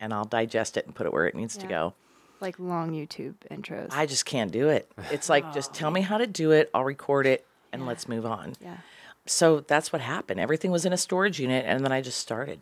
and 0.00 0.14
I'll 0.14 0.24
digest 0.24 0.76
it 0.76 0.86
and 0.86 0.94
put 0.94 1.06
it 1.06 1.12
where 1.12 1.26
it 1.26 1.34
needs 1.34 1.56
to 1.58 1.66
go. 1.66 1.94
Like 2.40 2.58
long 2.58 2.92
YouTube 2.92 3.34
intros. 3.50 3.88
I 3.90 4.06
just 4.06 4.24
can't 4.24 4.50
do 4.50 4.70
it. 4.70 4.90
It's 5.10 5.28
like 5.28 5.52
just 5.52 5.72
oh, 5.72 5.74
tell 5.74 5.90
me 5.90 6.00
how 6.00 6.16
to 6.16 6.26
do 6.26 6.52
it, 6.52 6.70
I'll 6.72 6.84
record 6.84 7.26
it, 7.26 7.46
and 7.70 7.84
let's 7.86 8.08
move 8.08 8.24
on. 8.24 8.54
yeah. 8.62 8.78
So 9.26 9.60
that's 9.60 9.92
what 9.92 10.00
happened. 10.00 10.40
Everything 10.40 10.70
was 10.70 10.86
in 10.86 10.92
a 10.94 10.96
storage 10.96 11.38
unit, 11.38 11.64
and 11.66 11.84
then 11.84 11.92
I 11.92 12.00
just 12.00 12.18
started. 12.18 12.60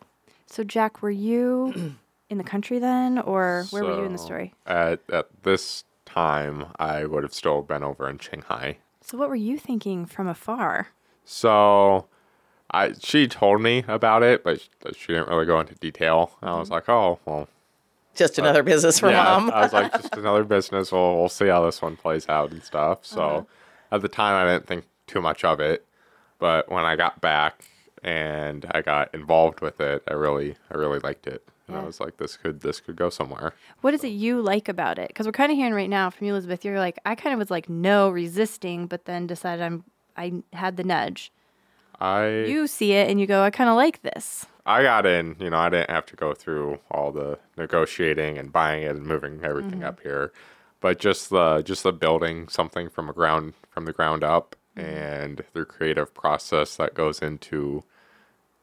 So 0.50 0.64
Jack, 0.64 1.02
were 1.02 1.10
you 1.10 1.96
in 2.30 2.38
the 2.38 2.44
country 2.44 2.78
then, 2.78 3.18
or 3.18 3.66
where 3.70 3.84
were 3.84 3.96
you 3.98 4.04
in 4.04 4.12
the 4.12 4.18
story? 4.18 4.54
At, 4.66 5.00
at 5.12 5.28
this 5.42 5.84
time, 6.06 6.66
I 6.78 7.04
would 7.04 7.22
have 7.22 7.34
still 7.34 7.62
been 7.62 7.82
over 7.82 8.08
in 8.08 8.18
Shanghai. 8.18 8.78
So 9.02 9.18
what 9.18 9.28
were 9.28 9.36
you 9.36 9.58
thinking 9.58 10.06
from 10.06 10.26
afar? 10.26 10.88
So 11.24 12.06
I 12.70 12.94
she 12.98 13.28
told 13.28 13.60
me 13.60 13.84
about 13.88 14.22
it, 14.22 14.42
but 14.42 14.60
sh- 14.60 14.68
she 14.96 15.08
didn't 15.08 15.28
really 15.28 15.46
go 15.46 15.60
into 15.60 15.74
detail. 15.74 16.32
I 16.42 16.56
was 16.56 16.68
mm-hmm. 16.68 16.74
like, 16.74 16.88
oh, 16.88 17.18
well, 17.26 17.48
Just 18.14 18.38
uh, 18.38 18.42
another 18.42 18.62
business 18.62 18.98
for 18.98 19.10
yeah. 19.10 19.22
mom. 19.22 19.50
I 19.50 19.60
was 19.60 19.72
like, 19.74 19.92
just 19.92 20.14
another 20.16 20.44
business. 20.44 20.90
We'll, 20.92 21.16
we'll 21.16 21.28
see 21.28 21.48
how 21.48 21.64
this 21.64 21.82
one 21.82 21.96
plays 21.96 22.28
out 22.28 22.52
and 22.52 22.62
stuff. 22.62 23.04
So 23.04 23.22
uh-huh. 23.22 23.96
at 23.96 24.02
the 24.02 24.08
time, 24.08 24.34
I 24.34 24.50
didn't 24.50 24.66
think 24.66 24.86
too 25.06 25.20
much 25.20 25.44
of 25.44 25.60
it. 25.60 25.84
But 26.38 26.70
when 26.70 26.84
I 26.84 26.96
got 26.96 27.20
back 27.20 27.64
and 28.02 28.66
I 28.70 28.82
got 28.82 29.14
involved 29.14 29.60
with 29.60 29.80
it, 29.80 30.02
I 30.08 30.14
really, 30.14 30.56
I 30.70 30.76
really 30.76 30.98
liked 31.00 31.26
it. 31.26 31.46
And 31.66 31.76
I 31.76 31.84
was 31.84 32.00
like, 32.00 32.16
this 32.16 32.36
could, 32.38 32.60
this 32.60 32.80
could 32.80 32.96
go 32.96 33.10
somewhere. 33.10 33.52
What 33.82 33.92
is 33.92 34.02
it 34.02 34.08
you 34.08 34.40
like 34.40 34.70
about 34.70 34.98
it? 34.98 35.08
Because 35.08 35.26
we're 35.26 35.32
kind 35.32 35.52
of 35.52 35.58
hearing 35.58 35.74
right 35.74 35.90
now 35.90 36.08
from 36.08 36.26
you, 36.26 36.32
Elizabeth. 36.32 36.64
You're 36.64 36.78
like, 36.78 36.98
I 37.04 37.14
kind 37.14 37.34
of 37.34 37.38
was 37.38 37.50
like, 37.50 37.68
no, 37.68 38.08
resisting, 38.08 38.86
but 38.86 39.04
then 39.04 39.26
decided 39.26 39.62
I'm. 39.62 39.84
I 40.16 40.42
had 40.52 40.76
the 40.78 40.82
nudge. 40.82 41.30
I, 42.00 42.44
You 42.46 42.66
see 42.66 42.92
it 42.92 43.10
and 43.10 43.20
you 43.20 43.26
go, 43.26 43.42
I 43.42 43.50
kind 43.50 43.68
of 43.70 43.76
like 43.76 44.02
this. 44.02 44.46
I 44.66 44.82
got 44.82 45.06
in, 45.06 45.36
you 45.40 45.50
know, 45.50 45.58
I 45.58 45.68
didn't 45.68 45.90
have 45.90 46.06
to 46.06 46.16
go 46.16 46.34
through 46.34 46.78
all 46.90 47.10
the 47.10 47.38
negotiating 47.56 48.38
and 48.38 48.52
buying 48.52 48.82
it 48.82 48.96
and 48.96 49.06
moving 49.06 49.40
everything 49.42 49.80
mm-hmm. 49.80 49.84
up 49.84 50.00
here, 50.00 50.32
but 50.80 50.98
just 50.98 51.30
the 51.30 51.62
just 51.62 51.82
the 51.82 51.92
building 51.92 52.48
something 52.48 52.88
from 52.90 53.08
a 53.08 53.12
ground 53.12 53.54
from 53.70 53.84
the 53.84 53.92
ground 53.92 54.22
up 54.22 54.56
Mm-hmm. 54.78 54.96
and 54.96 55.44
the 55.52 55.64
creative 55.64 56.14
process 56.14 56.76
that 56.76 56.94
goes 56.94 57.20
into 57.20 57.84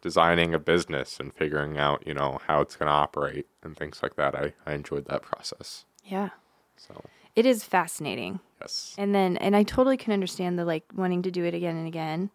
designing 0.01 0.53
a 0.53 0.59
business 0.59 1.19
and 1.19 1.33
figuring 1.33 1.77
out, 1.77 2.05
you 2.05 2.13
know, 2.13 2.39
how 2.47 2.61
it's 2.61 2.75
going 2.75 2.87
to 2.87 2.93
operate 2.93 3.47
and 3.63 3.75
things 3.75 4.01
like 4.03 4.15
that. 4.15 4.35
I 4.35 4.53
I 4.65 4.73
enjoyed 4.73 5.05
that 5.05 5.21
process. 5.21 5.85
Yeah. 6.03 6.29
So, 6.77 7.05
It 7.35 7.45
is 7.45 7.63
fascinating. 7.63 8.39
yes. 8.61 8.95
And 8.97 9.15
then, 9.15 9.37
and 9.37 9.55
I 9.55 9.63
totally 9.63 9.97
can 9.97 10.13
understand 10.13 10.59
the 10.59 10.65
like 10.65 10.83
wanting 10.93 11.21
to 11.23 11.31
do 11.31 11.43
it 11.43 11.53
again 11.53 11.75
and 11.75 11.87
again 11.87 12.29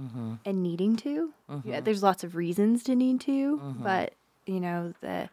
mm-hmm. 0.00 0.34
and 0.44 0.62
needing 0.62 0.96
to. 0.96 1.32
Mm-hmm. 1.50 1.68
Yeah, 1.68 1.80
there's 1.80 2.02
lots 2.02 2.24
of 2.24 2.36
reasons 2.36 2.82
to 2.84 2.94
need 2.94 3.20
to, 3.22 3.76
but 3.78 4.14
you 4.46 4.60
know, 4.60 4.92
the 5.00 5.28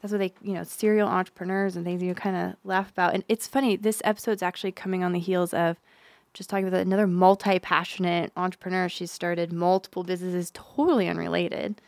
that's 0.00 0.12
what 0.12 0.18
they, 0.18 0.32
you 0.42 0.54
know, 0.54 0.62
serial 0.62 1.08
entrepreneurs 1.08 1.74
and 1.74 1.84
things 1.84 2.02
you 2.02 2.14
kind 2.14 2.36
of 2.36 2.56
laugh 2.64 2.90
about. 2.90 3.14
And 3.14 3.24
it's 3.28 3.46
funny, 3.46 3.76
this 3.76 4.00
episode's 4.04 4.42
actually 4.42 4.72
coming 4.72 5.02
on 5.02 5.12
the 5.12 5.18
heels 5.18 5.52
of 5.54 5.78
just 6.36 6.50
talking 6.50 6.66
with 6.66 6.74
another 6.74 7.06
multi 7.06 7.58
passionate 7.58 8.30
entrepreneur. 8.36 8.88
She's 8.88 9.10
started 9.10 9.52
multiple 9.52 10.04
businesses 10.04 10.50
totally 10.52 11.08
unrelated. 11.08 11.80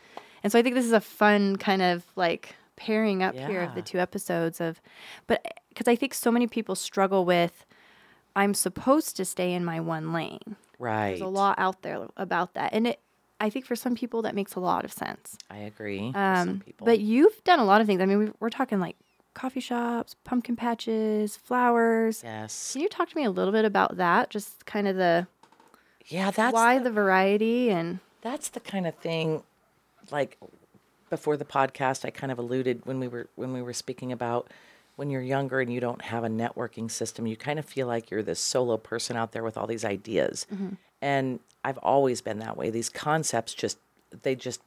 And 0.43 0.51
so 0.51 0.57
I 0.57 0.63
think 0.63 0.73
this 0.73 0.85
is 0.85 0.91
a 0.91 0.99
fun 0.99 1.57
kind 1.57 1.81
of 1.83 2.05
like 2.15 2.55
pairing 2.75 3.21
up 3.21 3.35
here 3.35 3.61
of 3.61 3.75
the 3.75 3.81
two 3.81 3.99
episodes 3.99 4.59
of, 4.59 4.81
but 5.27 5.45
because 5.69 5.87
I 5.87 5.95
think 5.95 6.13
so 6.13 6.31
many 6.31 6.47
people 6.47 6.75
struggle 6.75 7.25
with, 7.25 7.65
I'm 8.35 8.53
supposed 8.53 9.15
to 9.17 9.25
stay 9.25 9.53
in 9.53 9.63
my 9.63 9.79
one 9.79 10.13
lane. 10.13 10.55
right. 10.79 11.09
There's 11.09 11.21
a 11.21 11.27
lot 11.27 11.59
out 11.59 11.83
there 11.83 12.07
about 12.17 12.53
that. 12.55 12.73
And 12.73 12.87
it, 12.87 12.99
I 13.39 13.49
think 13.49 13.65
for 13.65 13.75
some 13.75 13.95
people 13.95 14.21
that 14.23 14.33
makes 14.33 14.55
a 14.55 14.59
lot 14.59 14.83
of 14.83 14.91
sense. 14.91 15.37
I 15.49 15.57
agree. 15.57 16.11
for 16.11 16.13
some 16.13 16.49
Um, 16.49 16.63
but 16.79 16.99
you've 16.99 17.43
done 17.43 17.59
a 17.59 17.65
lot 17.65 17.81
of 17.81 17.87
things. 17.87 18.01
I 18.01 18.05
mean, 18.05 18.17
we 18.17 18.31
we're 18.39 18.49
talking 18.49 18.79
like 18.79 18.95
coffee 19.39 19.59
shops, 19.59 20.15
pumpkin 20.23 20.55
patches, 20.55 21.37
flowers. 21.37 22.21
yes. 22.23 22.73
Can 22.73 22.81
you 22.81 22.89
talk 22.89 23.09
to 23.09 23.15
me 23.15 23.23
a 23.23 23.31
little 23.31 23.53
bit 23.53 23.65
about 23.65 23.97
that? 23.97 24.29
Just 24.29 24.65
kind 24.65 24.87
of 24.87 24.95
the 24.95 25.27
Yeah, 26.07 26.31
that's 26.31 26.53
why 26.53 26.77
the- 26.77 26.85
the 26.85 26.91
variety 26.91 27.69
and 27.69 27.99
that's 28.21 28.49
the 28.49 28.59
kind 28.59 28.85
of 28.85 28.95
thing 28.95 29.43
like 30.11 30.37
before 31.09 31.37
the 31.37 31.45
podcast 31.45 32.05
i 32.05 32.09
kind 32.09 32.31
of 32.31 32.39
alluded 32.39 32.85
when 32.85 32.99
we 32.99 33.07
were 33.07 33.27
when 33.35 33.53
we 33.53 33.61
were 33.61 33.73
speaking 33.73 34.11
about 34.11 34.49
when 34.95 35.09
you're 35.09 35.21
younger 35.21 35.61
and 35.61 35.71
you 35.71 35.79
don't 35.79 36.01
have 36.01 36.23
a 36.23 36.27
networking 36.27 36.89
system 36.91 37.25
you 37.27 37.37
kind 37.37 37.59
of 37.59 37.65
feel 37.65 37.87
like 37.87 38.11
you're 38.11 38.23
this 38.23 38.39
solo 38.39 38.77
person 38.77 39.15
out 39.15 39.31
there 39.31 39.43
with 39.43 39.57
all 39.57 39.67
these 39.67 39.85
ideas 39.85 40.45
mm-hmm. 40.53 40.69
and 41.01 41.39
i've 41.63 41.77
always 41.79 42.21
been 42.21 42.39
that 42.39 42.57
way 42.57 42.69
these 42.69 42.89
concepts 42.89 43.53
just 43.53 43.77
they 44.23 44.35
just 44.35 44.61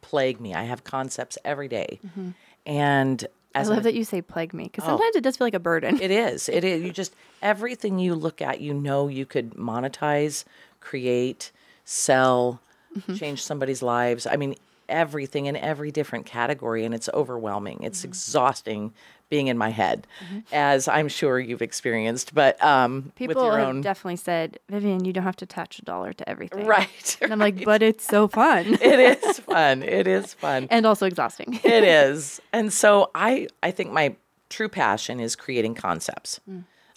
plague 0.00 0.40
me 0.40 0.54
i 0.54 0.64
have 0.64 0.82
concepts 0.84 1.38
every 1.44 1.68
day. 1.68 2.00
Mm-hmm. 2.06 2.30
and 2.66 3.26
I 3.56 3.62
love 3.62 3.78
an- 3.78 3.84
that 3.84 3.94
you 3.94 4.04
say 4.04 4.22
plague 4.22 4.54
me 4.54 4.64
because 4.64 4.84
oh. 4.84 4.88
sometimes 4.88 5.16
it 5.16 5.22
does 5.22 5.36
feel 5.36 5.46
like 5.46 5.54
a 5.54 5.60
burden. 5.60 6.00
It 6.00 6.10
is. 6.10 6.48
It 6.48 6.64
is. 6.64 6.82
You 6.82 6.92
just 6.92 7.14
everything 7.42 7.98
you 7.98 8.14
look 8.14 8.40
at, 8.42 8.60
you 8.60 8.74
know, 8.74 9.08
you 9.08 9.26
could 9.26 9.52
monetize, 9.54 10.44
create, 10.80 11.52
sell, 11.84 12.60
mm-hmm. 12.96 13.14
change 13.14 13.42
somebody's 13.42 13.82
lives. 13.82 14.26
I 14.26 14.36
mean, 14.36 14.54
everything 14.88 15.46
in 15.46 15.56
every 15.56 15.90
different 15.90 16.26
category, 16.26 16.84
and 16.84 16.94
it's 16.94 17.08
overwhelming. 17.12 17.82
It's 17.82 18.00
mm-hmm. 18.00 18.08
exhausting 18.08 18.92
being 19.28 19.48
in 19.48 19.58
my 19.58 19.70
head, 19.70 20.06
as 20.52 20.86
I'm 20.88 21.08
sure 21.08 21.38
you've 21.40 21.62
experienced. 21.62 22.34
But 22.34 22.62
um, 22.62 23.06
with 23.06 23.14
People 23.16 23.50
have 23.50 23.68
own 23.68 23.80
definitely 23.80 24.16
said, 24.16 24.58
Vivian, 24.68 25.04
you 25.04 25.12
don't 25.12 25.24
have 25.24 25.36
to 25.36 25.44
attach 25.44 25.78
a 25.78 25.82
dollar 25.82 26.12
to 26.12 26.28
everything. 26.28 26.66
right, 26.66 27.18
And 27.20 27.32
I'm 27.32 27.38
like, 27.38 27.64
but 27.64 27.82
it's 27.82 28.04
so 28.04 28.28
fun 28.28 28.66
it 28.80 29.00
is 29.24 29.40
fun. 29.40 29.82
It 29.82 30.06
is 30.06 30.34
fun. 30.34 30.68
and 30.70 30.86
also 30.86 31.06
exhausting. 31.06 31.58
it 31.64 31.84
is. 31.84 32.40
And 32.52 32.72
so 32.72 33.10
I 33.14 33.48
I 33.62 33.70
think 33.70 33.90
my 33.92 34.14
true 34.48 34.68
passion 34.68 35.18
is 35.18 35.34
creating 35.34 35.74
concepts. 35.74 36.40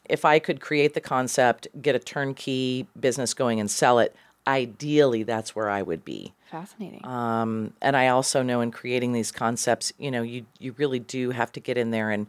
If 0.06 0.26
I 0.26 0.40
could 0.40 0.60
create 0.60 0.94
the 0.96 1.02
concept, 1.02 1.68
get 1.82 1.96
a 1.96 2.00
turnkey 2.00 2.88
business 3.00 3.34
going 3.34 3.60
and 3.60 3.70
sell 3.70 4.00
it, 4.00 4.16
ideally 4.48 5.24
that's 5.24 5.56
where 5.56 5.70
I 5.70 5.82
would 5.82 6.04
be. 6.04 6.34
Fascinating. 6.50 7.06
Um, 7.06 7.74
and 7.82 7.96
I 7.96 8.08
also 8.08 8.42
know 8.42 8.62
in 8.62 8.72
creating 8.72 9.14
these 9.14 9.32
concepts, 9.32 9.94
you 9.98 10.10
know, 10.12 10.22
you 10.24 10.46
you 10.60 10.74
really 10.78 11.00
do 11.00 11.32
have 11.32 11.52
to 11.54 11.60
get 11.60 11.78
in 11.78 11.92
there 11.92 12.10
and 12.10 12.28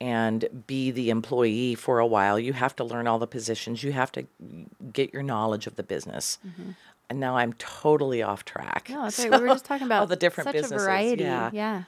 and 0.00 0.64
be 0.68 0.90
the 0.92 1.10
employee 1.10 1.74
for 1.74 1.98
a 1.98 2.06
while. 2.06 2.38
You 2.38 2.52
have 2.52 2.76
to 2.76 2.84
learn 2.84 3.06
all 3.08 3.18
the 3.18 3.26
positions. 3.26 3.82
You 3.82 3.90
have 3.92 4.12
to 4.12 4.26
get 4.92 5.12
your 5.12 5.24
knowledge 5.24 5.66
of 5.66 5.74
the 5.76 5.82
business. 5.82 6.38
And 7.10 7.18
now 7.20 7.36
I'm 7.36 7.54
totally 7.54 8.22
off 8.22 8.44
track. 8.44 8.88
no, 8.90 9.02
that's 9.04 9.18
right. 9.26 9.30
We 9.30 9.38
were 9.38 9.48
just 9.48 9.64
talking 9.64 9.86
about 9.86 10.00
all 10.00 10.06
the 10.06 10.14
different 10.14 10.46
such 10.48 10.54
businesses. 10.54 10.82
a 10.82 10.86
variety. 10.86 11.24
Yeah 11.24 11.50
yeah. 11.52 11.82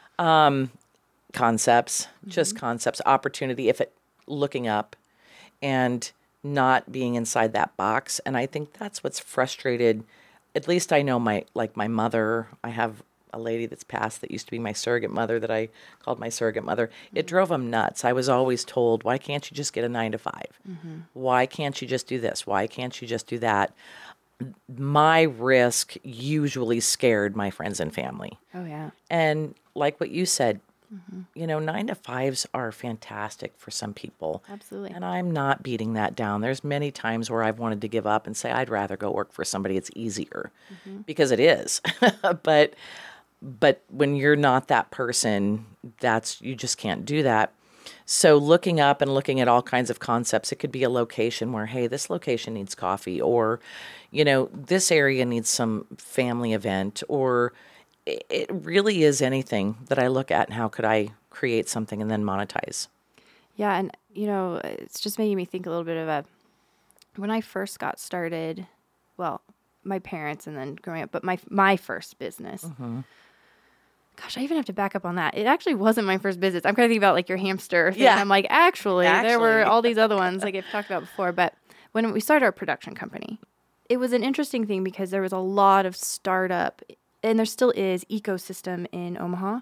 concepts, 1.33 2.06
Mm-hmm. 2.20 2.30
just 2.30 2.56
concepts, 2.56 3.00
opportunity, 3.06 3.68
if 3.68 3.80
it 3.80 3.92
looking 4.26 4.66
up 4.68 4.96
and 5.62 6.11
not 6.42 6.90
being 6.90 7.14
inside 7.14 7.52
that 7.52 7.76
box. 7.76 8.18
And 8.26 8.37
I 8.37 8.46
think 8.46 8.72
that's 8.74 9.04
what's 9.04 9.20
frustrated. 9.20 10.04
At 10.55 10.69
least 10.69 10.93
I 10.93 11.03
know 11.03 11.19
my 11.19 11.45
like 11.55 11.77
my 11.77 11.89
mother. 11.89 12.49
I 12.65 12.71
have 12.71 13.03
a 13.33 13.39
lady 13.39 13.67
that's 13.67 13.85
passed 13.85 14.21
that 14.21 14.31
used 14.33 14.47
to 14.47 14.51
be 14.51 14.59
my 14.59 14.73
surrogate 14.73 15.11
mother 15.11 15.39
that 15.39 15.51
I 15.51 15.69
called 16.03 16.19
my 16.19 16.29
surrogate 16.29 16.65
mother. 16.65 16.89
Mm-hmm. 16.89 17.17
It 17.19 17.27
drove 17.27 17.51
them 17.51 17.71
nuts. 17.71 18.05
I 18.05 18.13
was 18.13 18.29
always 18.29 18.65
told, 18.65 19.05
"Why 19.05 19.19
can't 19.19 19.49
you 19.51 19.57
just 19.57 19.73
get 19.73 19.85
a 19.85 19.89
nine 19.89 20.13
to 20.13 20.19
5 20.19 20.35
Mm-hmm. 20.69 20.99
Why 21.13 21.47
can't 21.47 21.81
you 21.81 21.87
just 21.87 22.07
do 22.07 22.19
this? 22.19 22.47
Why 22.47 22.67
can't 22.67 23.01
you 23.01 23.07
just 23.07 23.27
do 23.27 23.39
that?" 23.39 23.73
My 24.75 25.23
risk 25.23 25.97
usually 26.03 26.81
scared 26.81 27.37
my 27.37 27.51
friends 27.51 27.79
and 27.79 27.95
family. 27.95 28.39
Oh, 28.55 28.65
yeah. 28.65 28.91
And 29.11 29.55
like 29.75 30.01
what 30.01 30.11
you 30.11 30.25
said, 30.25 30.61
Mm-hmm. 30.92 31.20
you 31.37 31.46
know, 31.46 31.61
nine 31.61 31.87
to 31.87 31.94
fives 31.94 32.46
are 32.53 32.72
fantastic 32.72 33.53
for 33.57 33.70
some 33.70 33.94
people. 33.94 34.42
Absolutely. 34.50 34.90
And 34.90 35.05
I'm 35.05 35.31
not 35.31 35.62
beating 35.62 35.92
that 35.92 36.16
down. 36.16 36.40
There's 36.40 36.64
many 36.64 36.90
times 36.90 37.31
where 37.31 37.44
I've 37.44 37.61
wanted 37.61 37.81
to 37.83 37.88
give 37.88 38.09
up 38.09 38.26
and 38.26 38.37
say 38.37 38.50
I'd 38.50 38.68
rather 38.68 38.96
go 38.96 39.11
work 39.12 39.33
for 39.33 39.44
somebody 39.44 39.76
it's 39.76 39.90
easier 39.94 40.50
Mm-hmm. 40.72 41.03
because 41.03 41.31
it 41.31 41.38
is. 41.38 41.81
but 42.42 42.74
but 43.42 43.83
when 43.88 44.16
you're 44.16 44.35
not 44.37 44.68
that 44.68 44.90
person, 44.90 45.64
that's 46.00 46.40
you 46.42 46.55
just 46.57 46.76
can't 46.76 47.05
do 47.05 47.22
that. 47.22 47.53
So 48.05 48.37
looking 48.37 48.81
up 48.81 49.00
and 49.00 49.14
looking 49.14 49.40
at 49.40 49.46
all 49.48 49.62
kinds 49.62 49.90
of 49.90 50.00
concepts, 50.00 50.50
it 50.53 50.57
could 50.57 50.72
be 50.72 50.83
a 50.83 50.90
location 50.90 51.53
where, 51.53 51.66
hey, 51.66 51.87
this 51.87 52.11
location 52.11 52.55
needs 52.55 52.74
coffee, 52.74 53.20
or, 53.20 53.61
you 54.11 54.24
know, 54.24 54.50
this 54.53 54.90
area 54.90 55.24
needs 55.24 55.48
some 55.48 55.87
family 55.96 56.53
event, 56.53 57.03
or 57.09 57.53
it, 58.29 58.51
really 58.51 59.03
is 59.03 59.23
anything 59.23 59.77
that 59.88 59.99
I 59.99 60.09
look 60.09 60.31
at 60.31 60.49
and 60.49 60.55
how 60.55 60.68
could 60.68 60.85
I 60.85 61.09
create 61.31 61.68
something 61.68 62.01
and 62.01 62.11
then 62.11 62.25
monetize. 62.25 62.88
Yeah, 63.57 63.77
and 63.77 63.96
you 64.12 64.27
know, 64.27 64.61
it's 64.64 65.01
just 65.01 65.18
making 65.18 65.37
me 65.37 65.44
think 65.44 65.66
a 65.66 65.70
little 65.70 65.85
bit 65.85 65.96
of 65.96 66.09
a 66.09 66.25
when 67.16 67.31
I 67.31 67.40
first 67.40 67.79
got 67.79 67.99
started, 67.99 68.66
well, 69.16 69.42
my 69.85 69.99
parents 69.99 70.46
and 70.46 70.57
then 70.57 70.77
growing 70.77 71.03
up, 71.03 71.11
but 71.11 71.25
my 71.25 71.38
my 71.49 71.77
first 71.77 72.18
business. 72.18 72.64
Mm-hmm. 72.64 73.01
Gosh, 74.16 74.37
I 74.37 74.42
even 74.42 74.59
have 74.59 74.66
to 74.66 74.75
back 74.75 74.94
up 74.94 75.07
on 75.07 75.14
that. 75.14 75.37
It 75.37 75.46
actually 75.46 75.75
wasn't 75.75 76.07
my 76.07 76.18
first 76.18 76.40
business. 76.40 76.66
I'm 76.66 76.75
kind 76.75 76.85
of 76.85 76.90
thinking 76.90 77.03
about 77.03 77.14
like 77.14 77.29
your 77.29 77.38
hamster. 77.38 77.92
Thing. 77.92 78.03
Yeah. 78.03 78.20
I'm 78.20 78.29
like, 78.29 78.46
actually, 78.51 79.07
there 79.07 79.40
were 79.40 79.64
all 79.64 79.81
these 79.81 79.96
other 79.96 80.16
ones 80.27 80.42
like 80.42 80.55
I've 80.55 80.68
talked 80.70 80.90
about 80.90 81.03
before. 81.03 81.33
But 81.33 81.55
when 81.92 82.12
we 82.12 82.20
started 82.20 82.44
our 82.44 82.53
production 82.53 82.94
company, 82.94 83.38
it 83.88 83.96
was 83.96 84.12
an 84.12 84.23
interesting 84.23 84.66
thing 84.66 84.85
because 84.85 85.11
there 85.11 85.23
was 85.23 85.33
a 85.33 85.38
lot 85.38 85.87
of 85.87 85.96
startup 85.96 86.83
and 87.22 87.38
there 87.38 87.46
still 87.46 87.70
is 87.72 88.04
ecosystem 88.06 88.87
in 88.92 89.18
Omaha, 89.18 89.61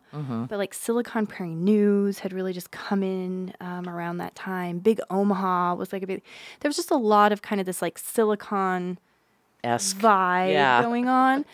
but 0.48 0.58
like 0.58 0.72
Silicon 0.72 1.26
Prairie 1.26 1.54
News 1.54 2.20
had 2.20 2.32
really 2.32 2.52
just 2.52 2.70
come 2.70 3.02
in 3.02 3.52
um, 3.60 3.88
around 3.88 4.18
that 4.18 4.34
time. 4.34 4.78
Big 4.78 5.00
Omaha 5.10 5.74
was 5.74 5.92
like 5.92 6.02
a 6.02 6.06
big. 6.06 6.22
There 6.60 6.68
was 6.68 6.76
just 6.76 6.90
a 6.90 6.96
lot 6.96 7.32
of 7.32 7.42
kind 7.42 7.60
of 7.60 7.66
this 7.66 7.82
like 7.82 7.98
Silicon 7.98 8.98
Esque. 9.64 9.96
vibe 9.96 10.52
Yeah. 10.52 10.82
going 10.88 11.08
on, 11.08 11.44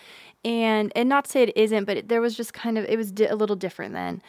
and 0.45 0.93
and 0.95 1.09
not 1.09 1.25
to 1.25 1.31
say 1.31 1.43
it 1.43 1.57
isn't, 1.57 1.85
but 1.85 1.97
it, 1.97 2.09
there 2.09 2.21
was 2.21 2.37
just 2.37 2.53
kind 2.53 2.77
of 2.77 2.85
it 2.85 2.97
was 2.99 3.11
di- 3.11 3.27
a 3.27 3.37
little 3.37 3.57
different 3.57 3.95
then. 3.95 4.21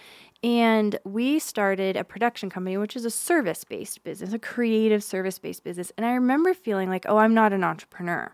And 0.43 0.99
we 1.03 1.39
started 1.39 1.97
a 1.97 2.03
production 2.03 2.49
company, 2.51 2.77
which 2.77 2.95
is 2.95 3.03
a 3.03 3.09
service 3.09 3.63
based 3.63 4.03
business, 4.03 4.31
a 4.31 4.37
creative 4.39 5.03
service 5.03 5.39
based 5.39 5.63
business. 5.63 5.91
And 5.97 6.05
I 6.05 6.13
remember 6.13 6.53
feeling 6.53 6.87
like, 6.87 7.05
oh, 7.09 7.17
I'm 7.17 7.33
not 7.33 7.51
an 7.51 7.63
entrepreneur 7.63 8.31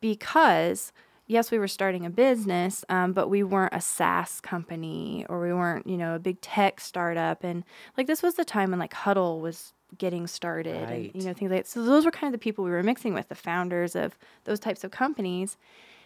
because 0.00 0.92
yes, 1.26 1.50
we 1.50 1.58
were 1.58 1.68
starting 1.68 2.06
a 2.06 2.10
business, 2.10 2.84
um, 2.88 3.12
but 3.12 3.28
we 3.28 3.42
weren't 3.42 3.74
a 3.74 3.80
SaaS 3.80 4.40
company 4.40 5.26
or 5.28 5.40
we 5.40 5.52
weren't, 5.52 5.86
you 5.86 5.96
know, 5.96 6.14
a 6.14 6.18
big 6.18 6.40
tech 6.40 6.80
startup. 6.80 7.44
And 7.44 7.64
like 7.96 8.06
this 8.06 8.22
was 8.22 8.34
the 8.34 8.44
time 8.44 8.70
when 8.70 8.78
like 8.78 8.94
Hudl 8.94 9.40
was 9.40 9.72
getting 9.98 10.26
started 10.26 10.90
and 10.90 11.04
you 11.14 11.22
know 11.22 11.32
things 11.32 11.50
like 11.50 11.64
that. 11.64 11.66
So 11.68 11.82
those 11.84 12.04
were 12.04 12.10
kind 12.10 12.32
of 12.32 12.38
the 12.38 12.42
people 12.42 12.64
we 12.64 12.70
were 12.70 12.82
mixing 12.82 13.14
with, 13.14 13.28
the 13.28 13.34
founders 13.34 13.94
of 13.94 14.18
those 14.44 14.60
types 14.60 14.84
of 14.84 14.90
companies. 14.90 15.56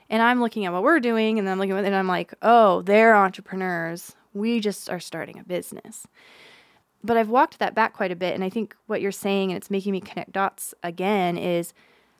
And 0.09 0.23
I'm 0.23 0.41
looking 0.41 0.67
at 0.67 0.73
what 0.73 0.83
we're 0.83 1.01
doing, 1.01 1.39
and 1.39 1.47
then 1.47 1.53
I'm 1.53 1.59
looking 1.59 1.77
at 1.77 1.85
and 1.85 1.95
I'm 1.95 2.09
like, 2.09 2.35
oh, 2.43 2.83
they're 2.83 3.15
entrepreneurs. 3.15 4.17
We 4.35 4.61
just 4.61 4.91
are 4.91 5.01
starting 5.01 5.39
a 5.39 5.45
business 5.45 6.07
but 7.03 7.17
I've 7.17 7.31
walked 7.31 7.59
that 7.59 7.75
back 7.75 7.95
quite 7.95 8.13
a 8.13 8.17
bit. 8.17 8.35
And 8.35 8.45
I 8.45 8.51
think 8.51 8.77
what 8.87 9.01
you're 9.01 9.13
saying, 9.13 9.51
and 9.51 9.57
it's 9.57 9.71
making 9.71 9.93
me 9.93 10.01
connect 10.01 10.33
dots 10.33 10.75
again, 10.83 11.39
is 11.39 11.73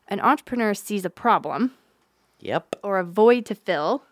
an 0.09 0.21
entrepreneur 0.21 0.75
sees 0.75 1.05
a 1.05 1.11
problem 1.11 1.73
Yep. 2.41 2.77
or 2.83 2.99
a 2.99 3.05
void 3.05 3.47
to 3.47 3.55
fill, 3.55 4.03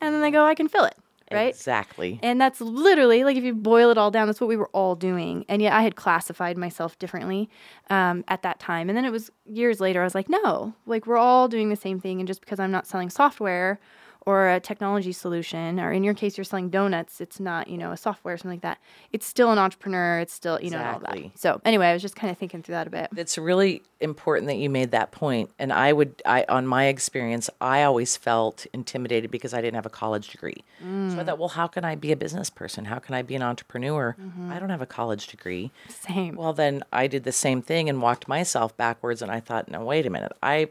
and 0.00 0.14
then 0.14 0.22
they 0.22 0.30
go, 0.30 0.44
I 0.44 0.54
can 0.54 0.68
fill 0.68 0.84
it. 0.84 0.96
Right. 1.32 1.48
Exactly. 1.48 2.20
And 2.22 2.40
that's 2.40 2.60
literally 2.60 3.24
like 3.24 3.36
if 3.36 3.42
you 3.42 3.52
boil 3.52 3.90
it 3.90 3.98
all 3.98 4.12
down, 4.12 4.28
that's 4.28 4.40
what 4.40 4.46
we 4.46 4.56
were 4.56 4.68
all 4.68 4.94
doing. 4.94 5.44
And 5.48 5.60
yet 5.60 5.72
I 5.72 5.82
had 5.82 5.96
classified 5.96 6.56
myself 6.56 6.96
differently 7.00 7.50
um, 7.90 8.24
at 8.28 8.42
that 8.42 8.60
time. 8.60 8.88
And 8.88 8.96
then 8.96 9.04
it 9.04 9.10
was 9.10 9.30
years 9.44 9.80
later, 9.80 10.02
I 10.02 10.04
was 10.04 10.14
like, 10.14 10.28
no, 10.28 10.74
like 10.86 11.04
we're 11.04 11.16
all 11.16 11.48
doing 11.48 11.68
the 11.68 11.76
same 11.76 11.98
thing. 11.98 12.20
And 12.20 12.28
just 12.28 12.40
because 12.42 12.60
I'm 12.60 12.70
not 12.70 12.86
selling 12.86 13.10
software 13.10 13.80
or 14.26 14.50
a 14.50 14.58
technology 14.58 15.12
solution, 15.12 15.78
or 15.78 15.92
in 15.92 16.02
your 16.02 16.12
case, 16.12 16.36
you're 16.36 16.44
selling 16.44 16.68
donuts, 16.68 17.20
it's 17.20 17.38
not, 17.38 17.68
you 17.68 17.78
know, 17.78 17.92
a 17.92 17.96
software 17.96 18.34
or 18.34 18.36
something 18.36 18.56
like 18.56 18.62
that. 18.62 18.78
It's 19.12 19.24
still 19.24 19.52
an 19.52 19.58
entrepreneur. 19.58 20.18
It's 20.18 20.32
still, 20.32 20.60
you 20.60 20.70
know, 20.70 20.82
all 20.82 20.98
that. 20.98 21.30
So 21.36 21.60
anyway, 21.64 21.86
I 21.86 21.92
was 21.92 22.02
just 22.02 22.16
kind 22.16 22.32
of 22.32 22.36
thinking 22.36 22.60
through 22.60 22.74
that 22.74 22.88
a 22.88 22.90
bit. 22.90 23.08
It's 23.16 23.38
really 23.38 23.82
important 24.00 24.48
that 24.48 24.56
you 24.56 24.68
made 24.68 24.90
that 24.90 25.12
point. 25.12 25.50
And 25.60 25.72
I 25.72 25.92
would, 25.92 26.20
I 26.26 26.44
on 26.48 26.66
my 26.66 26.86
experience, 26.86 27.48
I 27.60 27.84
always 27.84 28.16
felt 28.16 28.66
intimidated 28.72 29.30
because 29.30 29.54
I 29.54 29.60
didn't 29.60 29.76
have 29.76 29.86
a 29.86 29.90
college 29.90 30.28
degree. 30.30 30.64
So 30.80 30.84
I 30.84 30.88
mm. 30.88 31.26
thought, 31.26 31.38
well, 31.38 31.48
how 31.50 31.68
can 31.68 31.84
I 31.84 31.94
be 31.94 32.10
a 32.10 32.16
business 32.16 32.50
person? 32.50 32.86
How 32.86 32.98
can 32.98 33.14
I 33.14 33.22
be 33.22 33.36
an 33.36 33.42
entrepreneur? 33.42 34.16
Mm-hmm. 34.20 34.50
I 34.50 34.58
don't 34.58 34.70
have 34.70 34.82
a 34.82 34.86
college 34.86 35.28
degree. 35.28 35.70
Same. 35.88 36.34
Well, 36.34 36.52
then 36.52 36.82
I 36.92 37.06
did 37.06 37.22
the 37.22 37.32
same 37.32 37.62
thing 37.62 37.88
and 37.88 38.02
walked 38.02 38.26
myself 38.26 38.76
backwards. 38.76 39.22
And 39.22 39.30
I 39.30 39.38
thought, 39.38 39.70
no, 39.70 39.84
wait 39.84 40.04
a 40.04 40.10
minute. 40.10 40.32
I, 40.42 40.70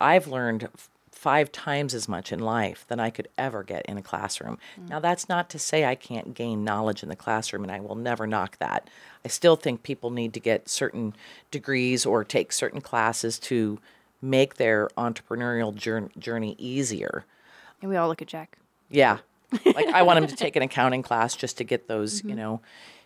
I've 0.00 0.28
learned 0.28 0.68
five 1.16 1.50
times 1.50 1.94
as 1.94 2.08
much 2.08 2.30
in 2.30 2.38
life 2.38 2.84
than 2.88 3.00
I 3.00 3.08
could 3.08 3.28
ever 3.38 3.62
get 3.62 3.86
in 3.86 3.96
a 3.96 4.02
classroom. 4.02 4.58
Mm. 4.78 4.90
Now, 4.90 5.00
that's 5.00 5.30
not 5.30 5.48
to 5.48 5.58
say 5.58 5.86
I 5.86 5.94
can't 5.94 6.34
gain 6.34 6.62
knowledge 6.62 7.02
in 7.02 7.08
the 7.08 7.16
classroom, 7.16 7.62
and 7.62 7.72
I 7.72 7.80
will 7.80 7.94
never 7.94 8.26
knock 8.26 8.58
that. 8.58 8.90
I 9.24 9.28
still 9.28 9.56
think 9.56 9.82
people 9.82 10.10
need 10.10 10.34
to 10.34 10.40
get 10.40 10.68
certain 10.68 11.14
degrees 11.50 12.04
or 12.04 12.22
take 12.22 12.52
certain 12.52 12.82
classes 12.82 13.38
to 13.40 13.78
make 14.20 14.56
their 14.56 14.88
entrepreneurial 14.98 15.74
jour- 15.74 16.10
journey 16.18 16.54
easier. 16.58 17.24
and 17.80 17.90
we 17.90 17.96
all 17.96 18.08
look 18.08 18.20
at 18.20 18.28
Jack. 18.28 18.58
Yeah. 18.90 19.18
Like 19.64 19.88
I 19.88 20.02
want 20.02 20.18
him 20.18 20.26
to 20.26 20.36
take 20.44 20.54
an 20.54 20.62
accounting 20.62 21.02
class 21.02 21.34
just 21.34 21.56
to 21.58 21.64
get 21.64 21.88
those, 21.88 22.22
you 22.22 22.30
mm-hmm. 22.30 22.38
know, 22.38 22.60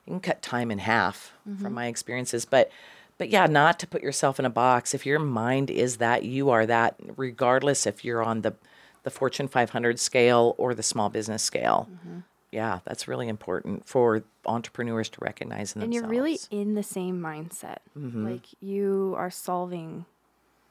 you 0.05 0.15
can 0.15 0.21
cut 0.21 0.43
time 0.43 0.73
in 0.73 0.79
half 0.79 1.33
from 1.45 1.55
mm-hmm. 1.55 1.75
my 1.75 1.87
experiences. 1.87 2.45
But 2.45 2.73
but 3.21 3.29
yeah, 3.29 3.45
not 3.45 3.79
to 3.81 3.87
put 3.87 4.03
yourself 4.03 4.39
in 4.39 4.47
a 4.47 4.51
box. 4.51 4.95
If 4.95 5.05
your 5.05 5.19
mind 5.19 5.71
is 5.71 5.99
that, 5.99 6.25
you 6.25 6.49
are 6.49 6.65
that, 6.65 6.97
regardless 7.19 7.87
if 7.87 8.03
you're 8.03 8.23
on 8.23 8.41
the 8.41 8.55
the 9.03 9.11
Fortune 9.11 9.47
500 9.47 10.01
scale 10.01 10.55
or 10.57 10.75
the 10.75 10.83
small 10.83 11.11
business 11.11 11.43
scale. 11.43 11.87
Mm-hmm. 11.93 12.21
Yeah, 12.51 12.81
that's 12.87 13.07
really 13.07 13.29
important 13.29 13.87
for 13.87 14.23
entrepreneurs 14.47 15.11
to 15.11 15.19
recognize 15.21 15.77
in 15.77 15.83
and 15.83 15.93
themselves. 15.93 16.09
And 16.09 16.15
you're 16.15 16.23
really 16.23 16.39
in 16.51 16.75
the 16.77 16.83
same 16.83 17.21
mindset 17.21 17.81
mm-hmm. 17.97 18.31
like 18.31 18.47
you 18.61 19.15
are 19.19 19.31
solving 19.31 20.07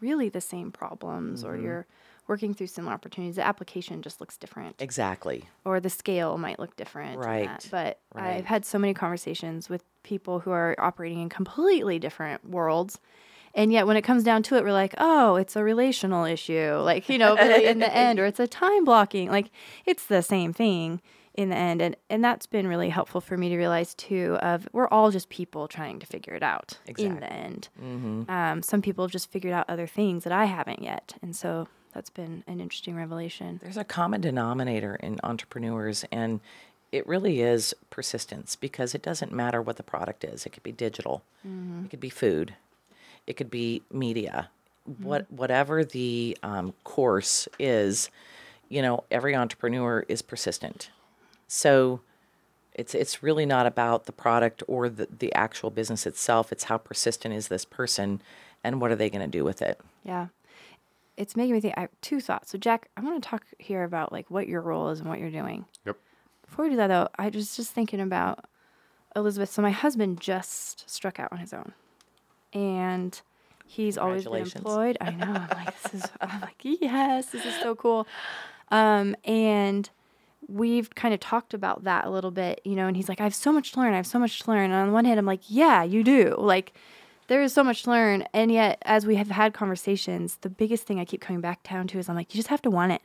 really 0.01 0.29
the 0.29 0.41
same 0.41 0.71
problems 0.71 1.43
or 1.43 1.53
mm-hmm. 1.53 1.63
you're 1.63 1.87
working 2.27 2.53
through 2.53 2.67
similar 2.67 2.93
opportunities. 2.93 3.35
The 3.35 3.45
application 3.45 4.01
just 4.01 4.19
looks 4.21 4.37
different, 4.37 4.75
Exactly. 4.79 5.49
or 5.65 5.79
the 5.79 5.89
scale 5.89 6.37
might 6.37 6.59
look 6.59 6.75
different. 6.75 7.17
Right. 7.19 7.67
But 7.71 7.99
right. 8.13 8.37
I've 8.37 8.45
had 8.45 8.65
so 8.65 8.77
many 8.77 8.93
conversations 8.93 9.67
with 9.67 9.83
people 10.03 10.39
who 10.39 10.51
are 10.51 10.75
operating 10.77 11.21
in 11.21 11.29
completely 11.29 11.97
different 11.97 12.47
worlds. 12.47 12.99
And 13.55 13.73
yet, 13.73 13.87
when 13.87 13.97
it 13.97 14.03
comes 14.03 14.23
down 14.23 14.43
to 14.43 14.55
it, 14.57 14.63
we're 14.63 14.71
like, 14.71 14.93
oh, 14.99 15.35
it's 15.35 15.55
a 15.55 15.63
relational 15.63 16.23
issue. 16.23 16.79
Like, 16.83 17.09
you 17.09 17.17
know, 17.17 17.35
really 17.35 17.65
in 17.65 17.79
the 17.79 17.93
end, 17.93 18.19
or 18.19 18.25
it's 18.27 18.39
a 18.39 18.47
time 18.47 18.85
blocking. 18.85 19.31
Like, 19.31 19.49
it's 19.87 20.05
the 20.05 20.21
same 20.21 20.53
thing 20.53 21.01
in 21.39 21.47
the 21.49 21.55
end. 21.55 21.81
And, 21.81 21.95
and 22.09 22.21
that's 22.21 22.45
been 22.45 22.67
really 22.67 22.89
helpful 22.89 23.21
for 23.21 23.37
me 23.37 23.47
to 23.47 23.57
realize, 23.57 23.93
too, 23.93 24.37
of 24.41 24.67
we're 24.73 24.89
all 24.89 25.09
just 25.09 25.29
people 25.29 25.69
trying 25.69 25.97
to 25.99 26.05
figure 26.05 26.33
it 26.33 26.43
out 26.43 26.77
in 27.13 27.19
the 27.21 27.31
end. 27.31 27.69
Um, 28.27 28.61
some 28.61 28.81
people 28.81 29.05
have 29.05 29.11
just 29.11 29.31
figured 29.31 29.53
out 29.53 29.65
other 29.69 29.87
things 29.87 30.25
that 30.25 30.33
I 30.33 30.45
haven't 30.45 30.81
yet. 30.83 31.15
And 31.21 31.33
so 31.33 31.69
that's 31.93 32.09
been 32.09 32.43
an 32.45 32.59
interesting 32.59 32.93
revelation. 32.95 33.61
There's 33.63 33.77
a 33.77 33.85
common 33.85 34.19
denominator 34.19 34.95
in 34.95 35.17
entrepreneurs, 35.23 36.03
and 36.11 36.41
it 36.91 37.07
really 37.07 37.41
is 37.41 37.73
persistence 37.89 38.57
because 38.57 38.93
it 38.93 39.01
doesn't 39.01 39.31
matter 39.31 39.61
what 39.61 39.77
the 39.77 39.83
product 39.83 40.25
is. 40.25 40.45
It 40.45 40.49
could 40.49 40.63
be 40.63 40.73
digital, 40.73 41.23
it 41.85 41.89
could 41.89 42.01
be 42.01 42.09
food, 42.09 42.55
it 43.25 43.37
could 43.37 43.49
be 43.49 43.81
media, 43.93 44.49
what 45.01 45.31
whatever 45.31 45.85
the 45.85 46.37
um, 46.43 46.73
course 46.83 47.47
is. 47.57 48.09
You 48.67 48.83
know, 48.83 49.03
every 49.09 49.35
entrepreneur 49.35 50.05
is 50.07 50.21
persistent, 50.21 50.91
so 51.49 51.99
it's 52.73 52.95
it's 52.95 53.21
really 53.21 53.45
not 53.45 53.65
about 53.65 54.05
the 54.05 54.13
product 54.13 54.63
or 54.67 54.87
the 54.87 55.07
the 55.17 55.33
actual 55.33 55.69
business 55.71 56.05
itself. 56.05 56.51
It's 56.51 56.65
how 56.65 56.77
persistent 56.77 57.33
is 57.33 57.49
this 57.49 57.65
person, 57.65 58.21
and 58.63 58.79
what 58.79 58.91
are 58.91 58.95
they 58.95 59.09
going 59.09 59.25
to 59.25 59.37
do 59.37 59.43
with 59.43 59.61
it. 59.61 59.81
Yeah. 60.05 60.27
It's 61.17 61.35
making 61.35 61.53
me 61.55 61.59
think. 61.59 61.73
I 61.75 61.81
have 61.81 61.89
two 61.99 62.21
thoughts. 62.21 62.51
So, 62.51 62.57
Jack, 62.57 62.87
I 62.95 63.01
want 63.01 63.21
to 63.21 63.29
talk 63.29 63.43
here 63.57 63.83
about 63.83 64.13
like 64.13 64.31
what 64.31 64.47
your 64.47 64.61
role 64.61 64.89
is 64.89 65.01
and 65.01 65.09
what 65.09 65.19
you're 65.19 65.31
doing. 65.31 65.65
Yep. 65.85 65.97
Before 66.45 66.63
we 66.63 66.71
do 66.71 66.77
that, 66.77 66.87
though, 66.87 67.09
I 67.17 67.27
was 67.27 67.57
just 67.57 67.73
thinking 67.73 67.99
about 67.99 68.45
Elizabeth. 69.15 69.51
So, 69.51 69.61
my 69.61 69.71
husband 69.71 70.21
just 70.21 70.89
struck 70.89 71.19
out 71.19 71.33
on 71.33 71.39
his 71.39 71.51
own, 71.51 71.73
and 72.53 73.19
he's 73.65 73.97
always 73.97 74.23
been 74.23 74.35
employed. 74.35 74.97
I 75.01 75.09
know. 75.09 75.25
I'm 75.25 75.65
like, 75.65 75.81
this 75.81 75.95
is. 75.95 76.09
I'm 76.21 76.39
like, 76.39 76.61
yes, 76.61 77.25
this 77.31 77.45
is 77.45 77.55
so 77.59 77.75
cool. 77.75 78.07
Um, 78.71 79.15
and 79.25 79.89
we've 80.49 80.93
kind 80.95 81.13
of 81.13 81.19
talked 81.19 81.53
about 81.53 81.83
that 81.83 82.05
a 82.05 82.09
little 82.09 82.31
bit, 82.31 82.61
you 82.63 82.75
know. 82.75 82.87
And 82.87 82.95
he's 82.95 83.09
like, 83.09 83.21
I 83.21 83.23
have 83.23 83.35
so 83.35 83.51
much 83.51 83.71
to 83.73 83.79
learn. 83.79 83.93
I 83.93 83.97
have 83.97 84.07
so 84.07 84.19
much 84.19 84.39
to 84.41 84.51
learn. 84.51 84.65
And 84.65 84.73
on 84.73 84.87
the 84.87 84.93
one 84.93 85.05
hand, 85.05 85.19
I'm 85.19 85.25
like, 85.25 85.41
yeah, 85.47 85.83
you 85.83 86.03
do. 86.03 86.35
Like, 86.37 86.73
there 87.27 87.41
is 87.41 87.53
so 87.53 87.63
much 87.63 87.83
to 87.83 87.91
learn. 87.91 88.23
And 88.33 88.51
yet, 88.51 88.79
as 88.83 89.05
we 89.05 89.15
have 89.15 89.29
had 89.29 89.53
conversations, 89.53 90.37
the 90.41 90.49
biggest 90.49 90.85
thing 90.85 90.99
I 90.99 91.05
keep 91.05 91.21
coming 91.21 91.41
back 91.41 91.67
down 91.69 91.87
to 91.89 91.99
is 91.99 92.09
I'm 92.09 92.15
like, 92.15 92.33
you 92.33 92.37
just 92.37 92.49
have 92.49 92.61
to 92.63 92.71
want 92.71 92.91
it. 92.91 93.01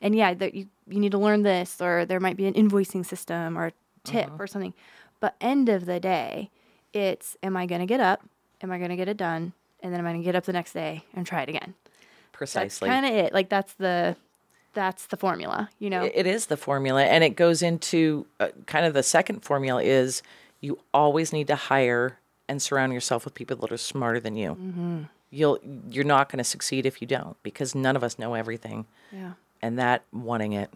And 0.00 0.14
yeah, 0.14 0.34
that 0.34 0.54
you, 0.54 0.68
you 0.88 1.00
need 1.00 1.12
to 1.12 1.18
learn 1.18 1.42
this, 1.42 1.80
or 1.80 2.04
there 2.04 2.20
might 2.20 2.36
be 2.36 2.46
an 2.46 2.54
invoicing 2.54 3.04
system 3.04 3.58
or 3.58 3.66
a 3.66 3.72
tip 4.04 4.26
uh-huh. 4.26 4.36
or 4.38 4.46
something. 4.46 4.74
But 5.20 5.34
end 5.40 5.68
of 5.68 5.86
the 5.86 5.98
day, 5.98 6.50
it's 6.92 7.36
am 7.42 7.56
I 7.56 7.66
going 7.66 7.80
to 7.80 7.86
get 7.86 8.00
up? 8.00 8.22
Am 8.62 8.70
I 8.70 8.78
going 8.78 8.90
to 8.90 8.96
get 8.96 9.08
it 9.08 9.16
done? 9.16 9.52
And 9.80 9.92
then 9.92 10.00
am 10.00 10.06
I 10.06 10.10
going 10.10 10.22
to 10.22 10.24
get 10.24 10.36
up 10.36 10.44
the 10.44 10.52
next 10.52 10.72
day 10.72 11.04
and 11.14 11.26
try 11.26 11.42
it 11.42 11.48
again? 11.48 11.74
That's 11.84 12.32
Precisely. 12.32 12.88
kind 12.88 13.06
of 13.06 13.12
it. 13.12 13.32
Like 13.32 13.48
that's 13.48 13.72
the 13.74 14.16
that's 14.76 15.06
the 15.06 15.16
formula, 15.16 15.68
you 15.80 15.90
know. 15.90 16.04
It- 16.04 16.12
it 16.14 16.26
is 16.28 16.46
the 16.46 16.56
formula, 16.56 17.02
and 17.04 17.24
it 17.24 17.30
goes 17.30 17.60
into 17.62 18.26
uh, 18.38 18.48
kind 18.66 18.86
of 18.86 18.94
the 18.94 19.02
second 19.02 19.40
formula 19.44 19.82
is 19.82 20.22
you 20.60 20.78
always 20.94 21.32
need 21.32 21.48
to 21.48 21.56
hire 21.56 22.18
and 22.48 22.62
surround 22.62 22.92
yourself 22.92 23.24
with 23.24 23.34
people 23.34 23.56
that 23.56 23.72
are 23.72 23.76
smarter 23.76 24.20
than 24.20 24.36
you. 24.36 24.50
Mm-hmm. 24.50 25.02
You'll 25.30 25.58
you're 25.90 26.04
not 26.04 26.28
going 26.30 26.38
to 26.38 26.44
succeed 26.44 26.86
if 26.86 27.00
you 27.02 27.08
don't 27.08 27.36
because 27.42 27.74
none 27.74 27.96
of 27.96 28.04
us 28.04 28.18
know 28.18 28.34
everything, 28.34 28.86
yeah. 29.12 29.32
and 29.60 29.76
that 29.78 30.04
wanting 30.12 30.52
it 30.52 30.70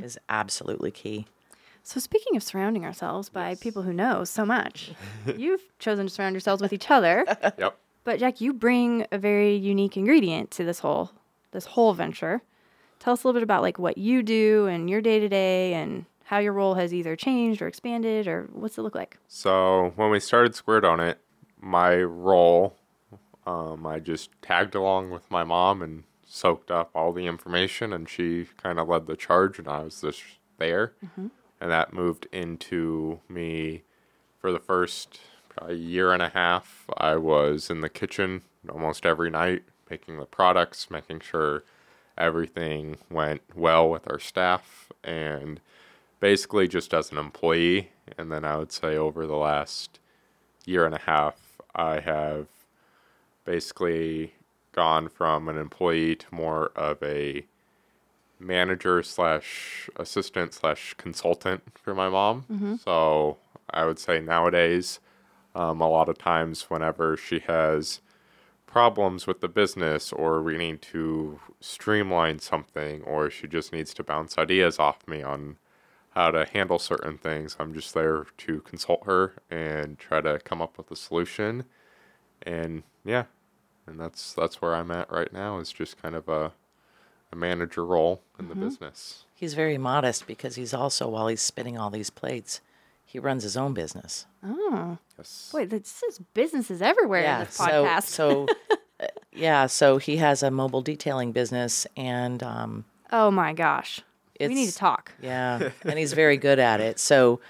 is 0.00 0.16
Mm-hmm. 0.16 0.24
absolutely 0.28 0.90
key. 0.90 1.26
So 1.82 1.98
speaking 1.98 2.36
of 2.36 2.42
surrounding 2.42 2.84
ourselves 2.84 3.28
by 3.28 3.54
people 3.56 3.82
who 3.82 3.92
know 3.92 4.22
so 4.24 4.44
much, 4.46 4.92
you've 5.36 5.62
chosen 5.78 6.06
to 6.06 6.12
surround 6.12 6.34
yourselves 6.34 6.62
with 6.62 6.72
each 6.72 6.90
other. 6.90 7.24
Yep. 7.58 7.76
But 8.04 8.18
Jack, 8.18 8.40
you 8.40 8.52
bring 8.52 9.06
a 9.12 9.18
very 9.18 9.54
unique 9.54 9.96
ingredient 9.96 10.50
to 10.52 10.64
this 10.64 10.80
whole 10.80 11.10
this 11.52 11.66
whole 11.66 11.92
venture. 11.94 12.40
Tell 13.02 13.14
us 13.14 13.24
a 13.24 13.26
little 13.26 13.40
bit 13.40 13.42
about 13.42 13.62
like 13.62 13.80
what 13.80 13.98
you 13.98 14.22
do 14.22 14.66
and 14.66 14.88
your 14.88 15.00
day 15.00 15.18
to 15.18 15.28
day 15.28 15.74
and 15.74 16.04
how 16.22 16.38
your 16.38 16.52
role 16.52 16.74
has 16.74 16.94
either 16.94 17.16
changed 17.16 17.60
or 17.60 17.66
expanded 17.66 18.28
or 18.28 18.48
what's 18.52 18.78
it 18.78 18.82
look 18.82 18.94
like? 18.94 19.18
So 19.26 19.92
when 19.96 20.12
we 20.12 20.20
started 20.20 20.54
Square 20.54 20.82
Donut, 20.82 21.16
my 21.60 21.96
role, 21.96 22.76
um, 23.44 23.88
I 23.88 23.98
just 23.98 24.30
tagged 24.40 24.76
along 24.76 25.10
with 25.10 25.28
my 25.32 25.42
mom 25.42 25.82
and 25.82 26.04
soaked 26.24 26.70
up 26.70 26.90
all 26.94 27.12
the 27.12 27.26
information, 27.26 27.92
and 27.92 28.08
she 28.08 28.46
kind 28.56 28.78
of 28.78 28.88
led 28.88 29.08
the 29.08 29.16
charge, 29.16 29.58
and 29.58 29.66
I 29.66 29.80
was 29.80 30.00
just 30.00 30.22
there. 30.58 30.92
And 31.60 31.70
that 31.72 31.92
moved 31.92 32.28
into 32.30 33.18
me 33.28 33.82
for 34.38 34.52
the 34.52 34.60
first 34.60 35.18
probably 35.48 35.76
year 35.76 36.12
and 36.12 36.22
a 36.22 36.28
half. 36.28 36.84
I 36.96 37.16
was 37.16 37.68
in 37.68 37.80
the 37.80 37.88
kitchen 37.88 38.42
almost 38.72 39.04
every 39.04 39.28
night, 39.28 39.64
making 39.90 40.18
the 40.18 40.24
products, 40.24 40.88
making 40.88 41.18
sure 41.18 41.64
everything 42.18 42.96
went 43.10 43.42
well 43.54 43.88
with 43.88 44.10
our 44.10 44.18
staff, 44.18 44.92
and 45.02 45.60
basically 46.20 46.68
just 46.68 46.92
as 46.94 47.10
an 47.10 47.18
employee. 47.18 47.90
And 48.18 48.30
then 48.30 48.44
I 48.44 48.56
would 48.56 48.72
say 48.72 48.96
over 48.96 49.26
the 49.26 49.36
last 49.36 49.98
year 50.66 50.84
and 50.84 50.94
a 50.94 51.00
half, 51.00 51.60
I 51.74 52.00
have 52.00 52.46
basically 53.44 54.34
gone 54.72 55.08
from 55.08 55.48
an 55.48 55.56
employee 55.56 56.16
to 56.16 56.26
more 56.30 56.66
of 56.76 57.02
a 57.02 57.44
manager 58.38 59.02
slash 59.02 59.88
assistant 59.96 60.52
slash 60.52 60.94
consultant 60.98 61.62
for 61.74 61.94
my 61.94 62.08
mom. 62.08 62.44
So 62.84 63.38
I 63.70 63.84
would 63.86 63.98
say 63.98 64.20
nowadays, 64.20 65.00
um, 65.54 65.80
a 65.80 65.88
lot 65.88 66.08
of 66.08 66.18
times 66.18 66.68
whenever 66.70 67.16
she 67.16 67.40
has 67.40 68.00
problems 68.72 69.26
with 69.26 69.42
the 69.42 69.48
business 69.48 70.14
or 70.14 70.42
we 70.42 70.56
need 70.56 70.80
to 70.80 71.38
streamline 71.60 72.38
something 72.38 73.02
or 73.02 73.28
she 73.28 73.46
just 73.46 73.70
needs 73.70 73.92
to 73.92 74.02
bounce 74.02 74.38
ideas 74.38 74.78
off 74.78 75.06
me 75.06 75.22
on 75.22 75.56
how 76.14 76.30
to 76.30 76.46
handle 76.46 76.78
certain 76.78 77.18
things, 77.18 77.54
I'm 77.60 77.74
just 77.74 77.92
there 77.92 78.26
to 78.38 78.60
consult 78.62 79.04
her 79.04 79.34
and 79.50 79.98
try 79.98 80.22
to 80.22 80.38
come 80.38 80.62
up 80.62 80.78
with 80.78 80.90
a 80.90 80.96
solution. 80.96 81.64
And 82.42 82.82
yeah, 83.04 83.24
and 83.86 84.00
that's 84.00 84.32
that's 84.32 84.62
where 84.62 84.74
I'm 84.74 84.90
at 84.90 85.12
right 85.12 85.32
now 85.32 85.58
is 85.58 85.70
just 85.70 86.00
kind 86.00 86.14
of 86.14 86.28
a 86.28 86.52
a 87.30 87.36
manager 87.36 87.84
role 87.84 88.22
in 88.38 88.48
the 88.48 88.54
mm-hmm. 88.54 88.64
business. 88.64 89.24
He's 89.34 89.54
very 89.54 89.78
modest 89.78 90.26
because 90.26 90.56
he's 90.56 90.74
also 90.74 91.08
while 91.08 91.28
he's 91.28 91.40
spinning 91.40 91.78
all 91.78 91.90
these 91.90 92.10
plates, 92.10 92.60
he 93.04 93.18
runs 93.18 93.42
his 93.42 93.56
own 93.56 93.74
business. 93.74 94.26
Oh, 94.44 94.98
Yes. 95.18 95.50
boy, 95.52 95.66
this 95.66 96.02
is 96.08 96.18
businesses 96.34 96.80
everywhere 96.82 97.22
in 97.22 97.40
this 97.40 97.58
podcast. 97.58 98.04
So, 98.04 98.46
so 98.46 98.76
uh, 99.00 99.06
yeah, 99.32 99.66
so 99.66 99.98
he 99.98 100.16
has 100.18 100.42
a 100.42 100.50
mobile 100.50 100.82
detailing 100.82 101.32
business, 101.32 101.86
and 101.96 102.42
um, 102.42 102.84
oh 103.10 103.30
my 103.30 103.52
gosh, 103.52 104.00
we 104.40 104.48
need 104.48 104.70
to 104.70 104.74
talk. 104.74 105.12
yeah, 105.20 105.70
and 105.84 105.98
he's 105.98 106.12
very 106.14 106.36
good 106.36 106.58
at 106.58 106.80
it. 106.80 106.98
So, 106.98 107.40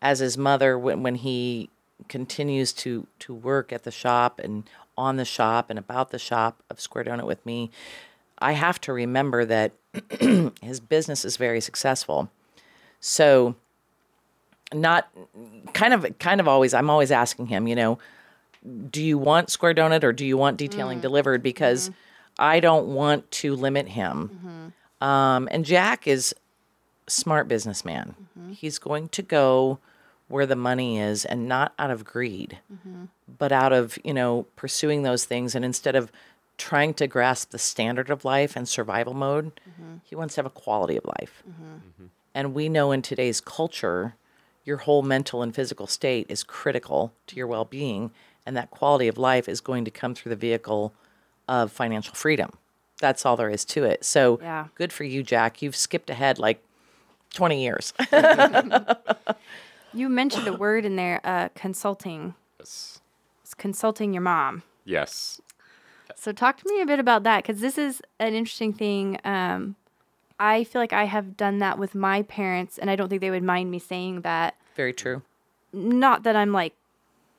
as 0.00 0.20
his 0.20 0.38
mother, 0.38 0.78
when 0.78 1.02
when 1.02 1.16
he 1.16 1.68
continues 2.08 2.72
to 2.72 3.06
to 3.18 3.34
work 3.34 3.72
at 3.72 3.82
the 3.82 3.90
shop 3.90 4.38
and 4.38 4.64
on 4.96 5.16
the 5.16 5.24
shop 5.24 5.68
and 5.70 5.78
about 5.78 6.10
the 6.10 6.18
shop 6.18 6.62
of 6.70 6.80
Square 6.80 7.04
Donut 7.04 7.26
with 7.26 7.44
me, 7.44 7.70
I 8.38 8.52
have 8.52 8.80
to 8.82 8.92
remember 8.92 9.44
that 9.44 9.72
his 10.62 10.80
business 10.80 11.24
is 11.24 11.36
very 11.36 11.60
successful. 11.60 12.30
So, 13.00 13.54
not 14.72 15.08
kind 15.72 15.94
of 15.94 16.18
kind 16.18 16.40
of 16.40 16.48
always 16.48 16.74
I'm 16.74 16.90
always 16.90 17.10
asking 17.10 17.46
him, 17.46 17.66
you 17.66 17.74
know, 17.74 17.98
do 18.90 19.02
you 19.02 19.18
want 19.18 19.50
Square 19.50 19.74
Donut 19.74 20.04
or 20.04 20.12
do 20.12 20.26
you 20.26 20.36
want 20.36 20.56
detailing 20.56 20.98
mm. 20.98 21.02
delivered? 21.02 21.42
Because 21.42 21.88
mm-hmm. 21.88 21.98
I 22.38 22.60
don't 22.60 22.88
want 22.88 23.30
to 23.32 23.54
limit 23.54 23.88
him. 23.88 24.30
Mm-hmm. 24.34 25.04
Um, 25.04 25.48
and 25.50 25.64
Jack 25.64 26.06
is 26.06 26.34
smart 27.06 27.48
businessman. 27.48 28.14
Mm-hmm. 28.38 28.52
He's 28.52 28.78
going 28.78 29.08
to 29.10 29.22
go 29.22 29.78
where 30.28 30.46
the 30.46 30.56
money 30.56 30.98
is 30.98 31.24
and 31.24 31.48
not 31.48 31.72
out 31.78 31.90
of 31.90 32.04
greed, 32.04 32.58
but 33.38 33.50
out 33.50 33.72
of, 33.72 33.98
you 34.04 34.12
know, 34.12 34.46
pursuing 34.56 35.02
those 35.02 35.24
things. 35.24 35.54
And 35.54 35.64
instead 35.64 35.96
of 35.96 36.12
trying 36.58 36.92
to 36.94 37.06
grasp 37.06 37.50
the 37.50 37.58
standard 37.58 38.10
of 38.10 38.26
life 38.26 38.54
and 38.54 38.68
survival 38.68 39.14
mode, 39.14 39.52
he 40.04 40.14
wants 40.14 40.34
to 40.34 40.40
have 40.40 40.46
a 40.46 40.50
quality 40.50 40.98
of 40.98 41.04
life. 41.06 41.42
And 42.34 42.52
we 42.52 42.68
know 42.68 42.92
in 42.92 43.00
today's 43.00 43.40
culture, 43.40 44.16
your 44.68 44.76
whole 44.78 45.02
mental 45.02 45.42
and 45.42 45.54
physical 45.54 45.86
state 45.86 46.26
is 46.28 46.44
critical 46.44 47.12
to 47.26 47.34
your 47.36 47.46
well 47.46 47.64
being. 47.64 48.10
And 48.46 48.56
that 48.56 48.70
quality 48.70 49.08
of 49.08 49.18
life 49.18 49.48
is 49.48 49.60
going 49.60 49.84
to 49.86 49.90
come 49.90 50.14
through 50.14 50.30
the 50.30 50.36
vehicle 50.36 50.92
of 51.48 51.72
financial 51.72 52.14
freedom. 52.14 52.50
That's 53.00 53.24
all 53.26 53.36
there 53.36 53.50
is 53.50 53.64
to 53.66 53.84
it. 53.84 54.04
So 54.04 54.38
Yeah. 54.42 54.66
good 54.74 54.92
for 54.92 55.04
you, 55.04 55.22
Jack. 55.22 55.62
You've 55.62 55.76
skipped 55.76 56.10
ahead 56.10 56.38
like 56.38 56.62
20 57.34 57.60
years. 57.62 57.92
You 59.94 60.10
mentioned 60.10 60.46
a 60.46 60.52
word 60.52 60.84
in 60.84 60.96
there, 60.96 61.18
uh, 61.24 61.48
consulting. 61.54 62.34
Yes. 62.58 63.00
It's 63.42 63.54
consulting 63.54 64.12
your 64.12 64.20
mom. 64.20 64.62
Yes. 64.84 65.40
So 66.14 66.30
talk 66.30 66.58
to 66.58 66.68
me 66.68 66.82
a 66.82 66.86
bit 66.86 66.98
about 67.00 67.22
that 67.22 67.42
because 67.42 67.62
this 67.62 67.78
is 67.78 68.02
an 68.18 68.34
interesting 68.34 68.74
thing. 68.74 69.18
Um, 69.24 69.76
I 70.38 70.64
feel 70.64 70.82
like 70.82 70.92
I 70.92 71.04
have 71.04 71.38
done 71.38 71.58
that 71.60 71.78
with 71.78 71.94
my 71.94 72.22
parents, 72.22 72.76
and 72.76 72.90
I 72.90 72.96
don't 72.96 73.08
think 73.08 73.22
they 73.22 73.30
would 73.30 73.42
mind 73.42 73.70
me 73.70 73.78
saying 73.78 74.20
that. 74.22 74.56
Very 74.78 74.92
true. 74.92 75.22
Not 75.72 76.22
that 76.22 76.36
I'm 76.36 76.52
like 76.52 76.72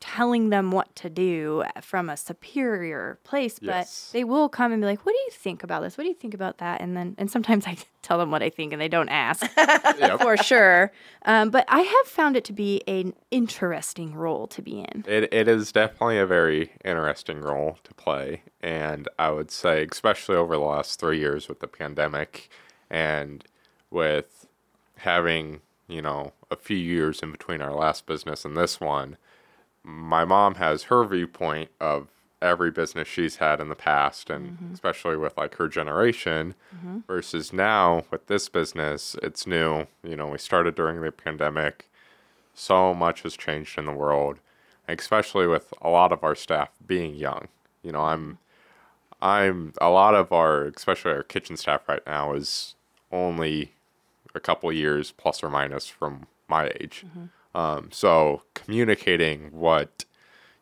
telling 0.01 0.49
them 0.49 0.71
what 0.71 0.93
to 0.95 1.09
do 1.09 1.63
from 1.81 2.09
a 2.09 2.15
superior 2.17 3.17
place, 3.23 3.59
but 3.59 3.67
Yes. 3.67 4.09
they 4.13 4.23
will 4.25 4.49
come 4.49 4.71
and 4.73 4.81
be 4.81 4.85
like, 4.85 5.05
"What 5.05 5.13
do 5.13 5.17
you 5.19 5.31
think 5.31 5.63
about 5.63 5.81
this? 5.81 5.97
What 5.97 6.03
do 6.03 6.09
you 6.09 6.15
think 6.15 6.33
about 6.33 6.57
that?" 6.57 6.81
And 6.81 6.97
then, 6.97 7.15
and 7.17 7.31
sometimes 7.31 7.65
I 7.65 7.77
tell 8.01 8.17
them 8.17 8.29
what 8.29 8.43
I 8.43 8.49
think, 8.49 8.73
and 8.73 8.81
they 8.81 8.89
don't 8.89 9.07
ask 9.09 9.45
Yep. 9.57 10.19
for 10.21 10.35
sure. 10.35 10.91
Um, 11.25 11.49
but 11.49 11.63
I 11.69 11.79
have 11.81 12.07
found 12.07 12.35
it 12.35 12.43
to 12.45 12.53
be 12.53 12.81
an 12.87 13.13
interesting 13.31 14.13
role 14.15 14.47
to 14.47 14.61
be 14.61 14.79
in. 14.81 15.05
It, 15.07 15.33
it 15.33 15.47
is 15.47 15.71
definitely 15.71 16.17
a 16.19 16.25
very 16.25 16.73
interesting 16.83 17.39
role 17.39 17.77
to 17.85 17.93
play. 17.93 18.41
And 18.61 19.07
I 19.17 19.31
would 19.31 19.49
say, 19.49 19.87
especially 19.89 20.35
over 20.35 20.55
the 20.55 20.61
last 20.61 20.99
three 20.99 21.19
years 21.19 21.47
with 21.47 21.61
the 21.61 21.67
pandemic 21.67 22.49
and 22.89 23.45
with 23.91 24.45
having, 24.97 25.61
you 25.89 26.01
know, 26.01 26.31
a 26.49 26.55
few 26.55 26.77
years 26.77 27.21
in 27.21 27.31
between 27.31 27.61
our 27.61 27.73
last 27.73 28.05
business 28.05 28.45
and 28.45 28.55
this 28.55 28.79
one, 28.79 29.17
my 29.83 30.23
mom 30.23 30.55
has 30.55 30.83
her 30.83 31.03
viewpoint 31.03 31.69
of 31.81 32.07
every 32.41 32.71
business 32.71 33.07
she's 33.07 33.37
had 33.37 33.59
in 33.59 33.67
the 33.67 33.75
past 33.75 34.29
and 34.29 34.51
mm-hmm. 34.51 34.73
especially 34.73 35.17
with 35.17 35.35
like 35.35 35.55
her 35.55 35.67
generation 35.67 36.55
mm-hmm. 36.73 36.99
versus 37.05 37.51
now 37.51 38.03
with 38.11 38.27
this 38.27 38.47
business 38.47 39.15
it's 39.21 39.45
new. 39.45 39.87
You 40.03 40.15
know 40.15 40.27
we 40.27 40.37
started 40.37 40.75
during 40.75 41.01
the 41.01 41.11
pandemic. 41.11 41.89
So 42.53 42.93
much 42.93 43.21
has 43.21 43.37
changed 43.37 43.77
in 43.77 43.85
the 43.85 43.93
world, 43.93 44.39
especially 44.87 45.47
with 45.47 45.73
a 45.81 45.89
lot 45.89 46.11
of 46.11 46.25
our 46.25 46.35
staff 46.35 46.69
being 46.85 47.15
young. 47.15 47.47
You 47.81 47.93
know, 47.93 48.01
I'm, 48.01 48.37
I'm 49.21 49.73
a 49.79 49.89
lot 49.89 50.13
of 50.13 50.33
our, 50.33 50.65
especially 50.65 51.13
our 51.13 51.23
kitchen 51.23 51.55
staff 51.55 51.87
right 51.87 52.05
now 52.05 52.33
is 52.33 52.75
only 53.13 53.71
a 54.35 54.39
couple 54.39 54.71
years 54.71 55.11
plus 55.11 55.43
or 55.43 55.49
minus 55.49 55.87
from 55.87 56.27
my 56.47 56.71
age. 56.79 57.05
Um, 57.55 57.89
so 57.91 58.43
communicating 58.53 59.51
what, 59.51 60.05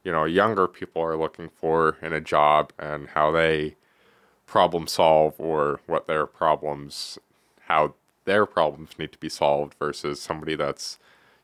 you 0.03 0.11
know, 0.11 0.25
younger 0.25 0.67
people 0.67 1.01
are 1.01 1.17
looking 1.17 1.49
for 1.49 1.97
in 2.01 2.13
a 2.13 2.21
job 2.21 2.71
and 2.79 3.09
how 3.09 3.31
they 3.31 3.75
problem 4.45 4.87
solve 4.87 5.35
or 5.37 5.81
what 5.85 6.07
their 6.07 6.25
problems, 6.25 7.19
how 7.65 7.93
their 8.25 8.45
problems 8.45 8.91
need 8.97 9.11
to 9.11 9.17
be 9.17 9.29
solved 9.29 9.75
versus 9.79 10.21
somebody 10.21 10.55
that's 10.55 10.97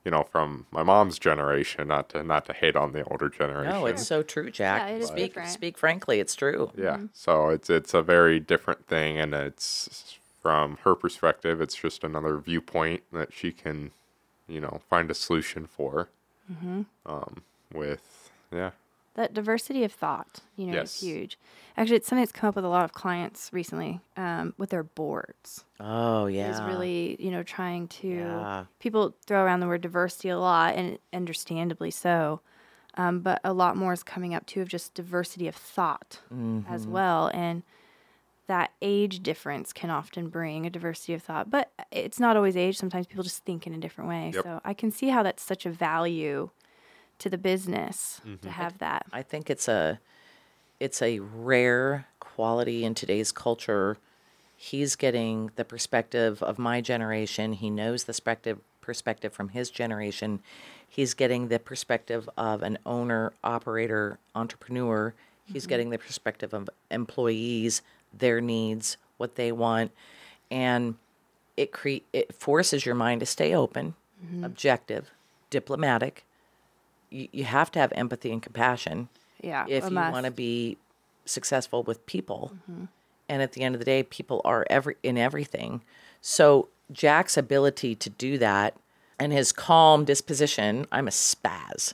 you 0.05 0.12
know, 0.12 0.23
from 0.23 0.65
my 0.69 0.83
mom's 0.83 1.17
generation, 1.17 1.88
not 1.88 2.09
to 2.09 2.23
not 2.23 2.45
to 2.45 2.53
hate 2.53 2.75
on 2.75 2.91
the 2.91 3.03
older 3.05 3.29
generation. 3.29 3.71
No, 3.71 3.86
it's 3.86 4.05
so 4.05 4.21
true, 4.21 4.51
Jack. 4.51 4.81
Yeah, 4.81 4.95
it 4.95 5.01
is 5.01 5.07
speak 5.07 5.38
speak 5.45 5.77
frankly, 5.77 6.19
it's 6.19 6.36
true. 6.36 6.71
yeah. 6.77 6.97
So 7.13 7.49
it's 7.49 7.69
it's 7.69 7.93
a 7.93 8.01
very 8.01 8.39
different 8.39 8.86
thing, 8.86 9.17
and 9.17 9.33
it's 9.33 10.17
from 10.43 10.77
her 10.84 10.93
perspective, 10.93 11.60
it's 11.62 11.73
just 11.75 12.03
another 12.03 12.38
viewpoint 12.38 13.01
that 13.12 13.34
she 13.34 13.51
can, 13.51 13.89
you 14.47 14.60
know, 14.62 14.82
find 14.89 15.10
a 15.10 15.13
solution 15.15 15.65
for. 15.65 16.10
Um, 17.06 17.41
with 17.73 18.29
yeah, 18.51 18.71
That 19.15 19.34
diversity 19.34 19.84
of 19.84 19.91
thought, 19.93 20.41
you 20.56 20.67
know, 20.67 20.73
Yes. 20.73 20.95
is 20.97 21.01
huge. 21.01 21.39
Actually, 21.77 21.95
it's 21.95 22.08
something 22.08 22.21
that's 22.21 22.32
come 22.34 22.49
up 22.49 22.56
with 22.56 22.65
a 22.65 22.69
lot 22.69 22.84
of 22.86 22.91
clients 22.93 23.49
recently 23.51 24.01
um, 24.17 24.53
with 24.58 24.69
their 24.69 24.84
boards. 24.84 25.63
Oh 25.79 26.27
yeah. 26.27 26.51
Is 26.51 26.62
really, 26.62 27.15
you 27.19 27.32
know, 27.32 27.41
trying 27.41 27.88
to. 27.88 28.08
Yeah. 28.08 28.65
People 28.79 29.15
throw 29.25 29.43
around 29.43 29.62
the 29.62 29.67
word 29.67 29.82
diversity 29.82 30.29
a 30.29 30.38
lot, 30.38 30.75
and 30.75 30.99
understandably 31.13 31.89
so. 31.89 32.41
Um, 32.95 33.21
but 33.21 33.39
a 33.43 33.53
lot 33.53 33.75
more 33.75 33.93
is 33.93 34.03
coming 34.03 34.36
up 34.36 34.45
too 34.45 34.62
of 34.62 34.67
just 34.67 34.93
diversity 34.93 35.47
of 35.47 35.56
thought 35.56 36.19
as 36.69 36.86
well, 36.86 37.32
and 37.34 37.63
that 38.47 38.71
age 38.82 39.23
difference 39.23 39.71
can 39.71 39.89
often 39.89 40.27
bring 40.27 40.65
a 40.65 40.69
diversity 40.69 41.13
of 41.13 41.23
thought. 41.23 41.49
But 41.49 41.71
it's 41.91 42.19
not 42.19 42.36
always 42.36 42.58
age. 42.58 42.77
Sometimes 42.77 43.08
people 43.08 43.23
just 43.23 43.43
think 43.45 43.65
in 43.65 43.73
a 43.73 43.77
different 43.77 44.10
way. 44.10 44.32
Yep. 44.34 44.43
So 44.43 44.62
I 44.63 44.73
can 44.73 44.91
see 44.91 45.10
how 45.10 45.23
that's 45.23 45.43
such 45.43 45.65
a 45.65 45.69
value 45.69 46.49
to 47.19 47.29
the 47.29 47.38
business 47.38 48.19
to 48.23 48.29
mm-hmm. 48.29 48.49
have 48.49 48.79
that. 48.79 49.06
I 49.13 49.21
think 49.21 49.49
it's 49.49 49.67
a 49.67 49.99
it's 50.79 51.01
a 51.01 51.19
rare 51.19 52.08
quality 52.19 52.84
in 52.84 52.95
today's 52.95 53.32
culture. 53.32 53.97
He's 54.58 54.95
getting 54.95 55.51
the 55.56 55.63
perspective 55.63 56.41
of 56.43 56.58
my 56.58 56.82
generation. 56.82 57.53
He 57.53 57.69
knows 57.69 58.03
the 58.03 58.13
perspective 58.13 58.60
perspective 58.82 59.34
from 59.34 59.49
his 59.49 59.69
generation. 59.69 60.41
He's 60.88 61.13
getting 61.13 61.47
the 61.47 61.58
perspective 61.58 62.29
of 62.38 62.62
an 62.62 62.77
owner, 62.86 63.34
operator, 63.43 64.19
entrepreneur. 64.36 65.13
He's 65.45 65.63
mm-hmm. 65.63 65.69
getting 65.69 65.89
the 65.89 65.97
perspective 65.97 66.53
of 66.53 66.69
employees, 66.91 67.82
their 68.17 68.41
needs, 68.41 68.97
what 69.17 69.36
they 69.36 69.52
want, 69.52 69.91
and 70.52 70.95
it 71.58 71.71
cre- 71.71 72.06
it 72.12 72.34
forces 72.34 72.86
your 72.86 72.95
mind 72.95 73.19
to 73.19 73.26
stay 73.26 73.54
open, 73.54 73.95
mm-hmm. 74.23 74.43
objective, 74.43 75.12
diplomatic. 75.49 76.26
You, 77.10 77.28
you 77.32 77.43
have 77.43 77.71
to 77.71 77.80
have 77.80 77.91
empathy 77.95 78.32
and 78.32 78.41
compassion 78.41 79.10
Yeah, 79.41 79.65
if 79.67 79.89
you 79.89 79.95
want 79.95 80.26
to 80.26 80.32
be 80.32 80.78
successful 81.26 81.84
with 81.84 82.06
people. 82.06 82.52
Mm-hmm. 82.69 82.86
And 83.30 83.41
at 83.41 83.54
the 83.54 83.62
end 83.62 83.76
of 83.76 83.80
the 83.80 83.86
day, 83.86 84.04
people 84.04 84.41
are 84.43 84.65
every 84.69 84.95
in 85.02 85.17
everything. 85.17 85.82
So 86.21 86.69
Jack's 86.91 87.38
ability 87.38 87.95
to 87.95 88.10
do 88.10 88.38
that 88.38 88.76
and 89.19 89.32
his 89.32 89.52
calm 89.52 90.06
disposition, 90.06 90.86
I'm 90.91 91.08
a 91.08 91.12
spaz. 91.12 91.93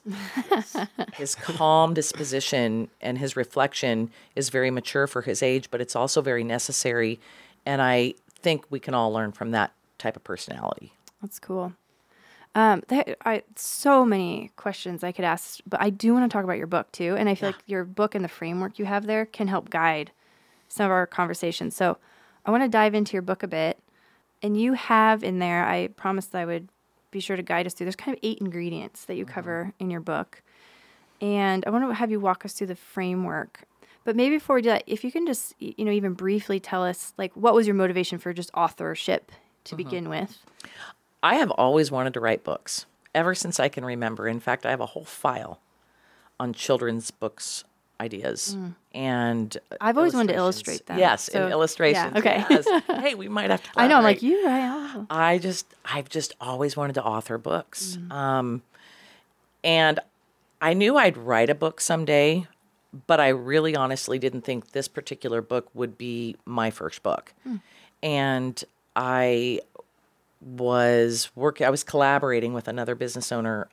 his 1.13 1.35
calm 1.35 1.93
disposition 1.93 2.89
and 3.01 3.17
his 3.17 3.35
reflection 3.35 4.11
is 4.35 4.49
very 4.49 4.71
mature 4.71 5.07
for 5.07 5.21
his 5.21 5.43
age, 5.43 5.69
but 5.69 5.81
it's 5.81 5.95
also 5.95 6.21
very 6.21 6.43
necessary. 6.43 7.19
And 7.65 7.81
I 7.81 8.13
think 8.41 8.65
we 8.69 8.79
can 8.79 8.93
all 8.93 9.11
learn 9.11 9.31
from 9.31 9.51
that 9.51 9.73
type 9.97 10.15
of 10.15 10.23
personality. 10.23 10.93
That's 11.21 11.39
cool. 11.39 11.73
Um, 12.55 12.83
there 12.87 13.15
are 13.25 13.41
so 13.55 14.05
many 14.05 14.51
questions 14.55 15.03
I 15.03 15.11
could 15.11 15.25
ask, 15.25 15.59
but 15.67 15.79
I 15.81 15.89
do 15.91 16.13
want 16.13 16.29
to 16.29 16.33
talk 16.33 16.43
about 16.43 16.57
your 16.57 16.67
book 16.67 16.91
too. 16.91 17.15
And 17.15 17.29
I 17.29 17.35
feel 17.35 17.49
like 17.49 17.63
your 17.67 17.83
book 17.83 18.15
and 18.15 18.23
the 18.23 18.29
framework 18.29 18.79
you 18.79 18.85
have 18.85 19.05
there 19.05 19.25
can 19.25 19.47
help 19.47 19.69
guide 19.69 20.11
some 20.67 20.85
of 20.85 20.91
our 20.91 21.05
conversations. 21.05 21.75
So 21.75 21.97
I 22.45 22.51
want 22.51 22.63
to 22.63 22.69
dive 22.69 22.95
into 22.95 23.13
your 23.13 23.21
book 23.21 23.43
a 23.43 23.47
bit. 23.47 23.77
And 24.41 24.59
you 24.59 24.73
have 24.73 25.23
in 25.23 25.39
there, 25.39 25.65
I 25.65 25.87
promised 25.87 26.33
I 26.33 26.45
would 26.45 26.69
be 27.11 27.19
sure 27.19 27.35
to 27.35 27.43
guide 27.43 27.65
us 27.65 27.73
through. 27.73 27.85
There's 27.85 27.95
kind 27.95 28.15
of 28.15 28.19
eight 28.23 28.39
ingredients 28.39 29.05
that 29.05 29.15
you 29.15 29.25
mm-hmm. 29.25 29.33
cover 29.33 29.73
in 29.79 29.89
your 29.89 30.01
book. 30.01 30.41
And 31.21 31.65
I 31.65 31.69
want 31.69 31.87
to 31.89 31.93
have 31.93 32.11
you 32.11 32.19
walk 32.19 32.45
us 32.45 32.53
through 32.53 32.67
the 32.67 32.75
framework. 32.75 33.61
But 34.05 34.15
maybe 34.15 34.37
before 34.37 34.55
we 34.55 34.61
do 34.61 34.69
that, 34.69 34.83
if 34.87 35.03
you 35.03 35.11
can 35.11 35.25
just, 35.25 35.53
you 35.59 35.83
know, 35.85 35.91
even 35.91 36.13
briefly 36.13 36.59
tell 36.59 36.83
us, 36.83 37.13
like, 37.17 37.33
what 37.35 37.53
was 37.53 37.67
your 37.67 37.75
motivation 37.75 38.17
for 38.17 38.33
just 38.33 38.49
authorship 38.53 39.31
to 39.65 39.75
mm-hmm. 39.75 39.77
begin 39.77 40.09
with? 40.09 40.37
I 41.21 41.35
have 41.35 41.51
always 41.51 41.91
wanted 41.91 42.13
to 42.13 42.19
write 42.19 42.43
books 42.43 42.85
ever 43.13 43.35
since 43.35 43.59
I 43.59 43.67
can 43.67 43.83
remember. 43.83 44.27
In 44.27 44.39
fact, 44.39 44.65
I 44.65 44.69
have 44.69 44.79
a 44.79 44.87
whole 44.87 45.03
file 45.03 45.59
on 46.39 46.53
children's 46.53 47.11
books 47.11 47.65
ideas 48.01 48.55
and 48.93 49.55
uh, 49.55 49.59
Mm. 49.75 49.77
I've 49.81 49.97
always 49.97 50.13
wanted 50.13 50.33
to 50.33 50.39
illustrate 50.39 50.85
them, 50.85 50.97
Yes, 50.99 51.29
so- 51.31 51.43
and 51.43 51.51
illustrations. 51.51 52.11
yeah, 52.13 52.19
okay. 52.19 52.45
yes. 52.49 52.65
hey, 52.87 53.15
we 53.15 53.27
might 53.27 53.49
have 53.49 53.61
to. 53.63 53.69
I 53.75 53.87
know. 53.87 53.97
I'm 53.97 54.03
like 54.03 54.19
collaborate. 54.19 54.41
you. 54.41 55.01
Oh. 55.01 55.05
I 55.09 55.37
just, 55.37 55.65
I've 55.85 56.09
just 56.09 56.33
always 56.41 56.75
wanted 56.77 56.93
to 56.93 57.03
author 57.03 57.37
books. 57.37 57.97
Mm-hmm. 57.97 58.11
Um, 58.11 58.61
and 59.63 59.99
I 60.61 60.73
knew 60.73 60.97
I'd 60.97 61.17
write 61.17 61.49
a 61.49 61.55
book 61.55 61.81
someday, 61.81 62.47
but 63.07 63.19
I 63.19 63.27
really 63.29 63.75
honestly 63.75 64.17
didn't 64.19 64.41
think 64.41 64.71
this 64.71 64.87
particular 64.87 65.41
book 65.41 65.69
would 65.73 65.97
be 65.97 66.35
my 66.45 66.71
first 66.71 67.03
book. 67.03 67.33
Hmm. 67.43 67.57
And 68.01 68.63
I 68.95 69.59
was 70.41 71.29
working, 71.35 71.67
I 71.67 71.69
was 71.69 71.83
collaborating 71.83 72.53
with 72.53 72.67
another 72.67 72.95
business 72.95 73.31
owner, 73.31 73.67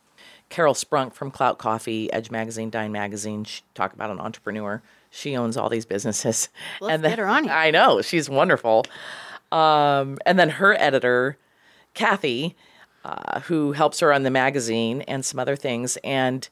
Carol 0.49 0.75
Sprunk 0.75 1.13
from 1.13 1.31
Clout 1.31 1.59
Coffee, 1.59 2.13
Edge 2.13 2.31
Magazine, 2.31 2.71
Dine 2.71 2.93
Magazine. 2.93 3.45
She 3.45 3.63
talk 3.75 3.93
about 3.93 4.11
an 4.11 4.21
entrepreneur. 4.21 4.83
She 5.11 5.37
owns 5.37 5.57
all 5.57 5.69
these 5.69 5.87
businesses. 5.87 6.49
Let's 6.81 7.03
then- 7.03 7.11
get 7.11 7.19
her 7.19 7.27
on 7.27 7.45
here. 7.45 7.53
I 7.53 7.71
know 7.71 8.03
she's 8.03 8.29
wonderful. 8.31 8.85
Um, 9.53 10.19
and 10.27 10.39
then 10.39 10.51
her 10.51 10.75
editor, 10.79 11.37
Kathy, 11.95 12.57
uh, 13.05 13.41
who 13.41 13.73
helps 13.73 14.01
her 14.01 14.13
on 14.13 14.23
the 14.25 14.31
magazine 14.31 15.03
and 15.03 15.25
some 15.25 15.39
other 15.39 15.57
things. 15.57 15.97
And 16.03 16.49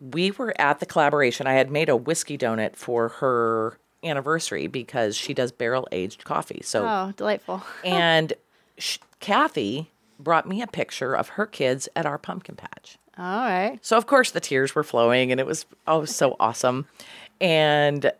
we 0.00 0.30
were 0.30 0.54
at 0.60 0.80
the 0.80 0.86
collaboration. 0.86 1.46
I 1.46 1.52
had 1.52 1.70
made 1.70 1.88
a 1.88 1.96
whiskey 1.96 2.36
donut 2.38 2.76
for 2.76 3.08
her 3.08 3.78
anniversary 4.02 4.66
because 4.66 5.16
she 5.16 5.32
does 5.34 5.52
barrel 5.52 5.86
aged 5.92 6.24
coffee. 6.24 6.60
So 6.64 6.86
Oh, 6.86 7.12
delightful. 7.16 7.62
and 7.84 8.32
sh- 8.78 8.98
Kathy 9.20 9.90
brought 10.18 10.48
me 10.48 10.60
a 10.62 10.66
picture 10.66 11.14
of 11.14 11.30
her 11.30 11.46
kids 11.46 11.88
at 11.96 12.04
our 12.06 12.18
pumpkin 12.18 12.56
patch. 12.56 12.98
All 13.16 13.44
right. 13.44 13.78
So 13.82 13.96
of 13.96 14.06
course 14.06 14.30
the 14.32 14.40
tears 14.40 14.74
were 14.74 14.84
flowing, 14.84 15.30
and 15.30 15.40
it 15.40 15.46
was 15.46 15.66
oh 15.86 16.04
so 16.04 16.36
awesome. 16.40 16.86
And 17.40 18.10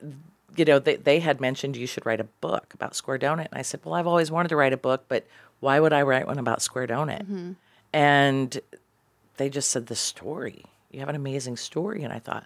you 0.56 0.64
know 0.64 0.78
they 0.78 0.96
they 0.96 1.20
had 1.20 1.40
mentioned 1.40 1.76
you 1.76 1.86
should 1.86 2.06
write 2.06 2.20
a 2.20 2.28
book 2.40 2.72
about 2.74 2.94
Square 2.94 3.20
Donut, 3.20 3.48
and 3.50 3.58
I 3.58 3.62
said, 3.62 3.80
well, 3.84 3.94
I've 3.94 4.06
always 4.06 4.30
wanted 4.30 4.48
to 4.48 4.56
write 4.56 4.72
a 4.72 4.78
book, 4.78 5.04
but 5.08 5.26
why 5.60 5.80
would 5.80 5.92
I 5.92 6.02
write 6.02 6.26
one 6.26 6.38
about 6.38 6.62
Square 6.62 6.88
Donut? 6.88 7.22
Mm-hmm. 7.22 7.52
And 7.92 8.60
they 9.36 9.48
just 9.48 9.70
said 9.70 9.86
the 9.86 9.96
story. 9.96 10.64
You 10.90 11.00
have 11.00 11.08
an 11.08 11.16
amazing 11.16 11.56
story. 11.56 12.02
And 12.02 12.12
I 12.12 12.18
thought, 12.18 12.44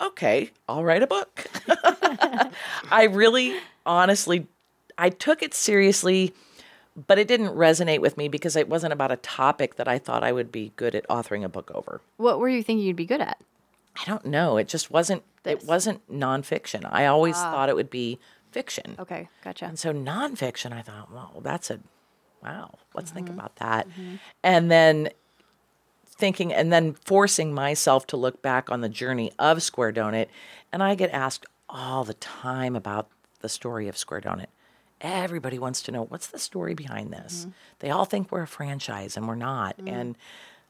okay, 0.00 0.50
I'll 0.68 0.84
write 0.84 1.02
a 1.02 1.06
book. 1.06 1.46
I 2.90 3.08
really, 3.10 3.56
honestly, 3.84 4.46
I 4.98 5.10
took 5.10 5.42
it 5.42 5.54
seriously, 5.54 6.34
but 7.06 7.18
it 7.18 7.28
didn't 7.28 7.54
resonate 7.54 8.00
with 8.00 8.16
me 8.16 8.28
because 8.28 8.56
it 8.56 8.68
wasn't 8.68 8.92
about 8.92 9.12
a 9.12 9.16
topic 9.16 9.76
that 9.76 9.88
I 9.88 9.98
thought 9.98 10.24
I 10.24 10.32
would 10.32 10.50
be 10.50 10.72
good 10.76 10.94
at 10.94 11.08
authoring 11.08 11.44
a 11.44 11.48
book 11.48 11.70
over. 11.74 12.00
What 12.16 12.38
were 12.38 12.48
you 12.48 12.62
thinking 12.62 12.86
you'd 12.86 12.96
be 12.96 13.06
good 13.06 13.20
at? 13.20 13.40
I 14.00 14.04
don't 14.04 14.26
know. 14.26 14.56
It 14.56 14.68
just 14.68 14.90
wasn't. 14.90 15.22
This. 15.42 15.62
It 15.62 15.68
wasn't 15.68 16.06
nonfiction. 16.10 16.88
I 16.90 17.06
always 17.06 17.36
ah. 17.36 17.50
thought 17.50 17.68
it 17.68 17.76
would 17.76 17.90
be 17.90 18.18
fiction. 18.50 18.96
Okay, 18.98 19.28
gotcha. 19.42 19.66
And 19.66 19.78
so 19.78 19.92
nonfiction, 19.92 20.72
I 20.72 20.82
thought, 20.82 21.12
well, 21.12 21.40
that's 21.42 21.70
a 21.70 21.80
wow. 22.42 22.74
Let's 22.94 23.10
think 23.10 23.28
mm-hmm. 23.28 23.38
about 23.38 23.56
that. 23.56 23.88
Mm-hmm. 23.88 24.14
And 24.42 24.70
then 24.70 25.10
thinking, 26.04 26.52
and 26.52 26.72
then 26.72 26.92
forcing 26.92 27.52
myself 27.52 28.06
to 28.08 28.16
look 28.16 28.42
back 28.42 28.70
on 28.70 28.80
the 28.80 28.88
journey 28.88 29.32
of 29.38 29.62
Square 29.62 29.94
Donut, 29.94 30.28
and 30.72 30.82
I 30.82 30.94
get 30.94 31.10
asked 31.10 31.46
all 31.68 32.04
the 32.04 32.14
time 32.14 32.76
about 32.76 33.08
the 33.40 33.48
story 33.48 33.88
of 33.88 33.96
Square 33.96 34.22
Donut. 34.22 34.46
Everybody 35.00 35.58
wants 35.58 35.82
to 35.82 35.92
know 35.92 36.04
what's 36.04 36.26
the 36.26 36.38
story 36.38 36.74
behind 36.74 37.12
this. 37.12 37.40
Mm-hmm. 37.40 37.50
They 37.78 37.90
all 37.90 38.04
think 38.04 38.30
we're 38.30 38.42
a 38.42 38.46
franchise, 38.46 39.16
and 39.16 39.26
we're 39.26 39.34
not. 39.34 39.78
Mm-hmm. 39.78 39.88
And 39.88 40.18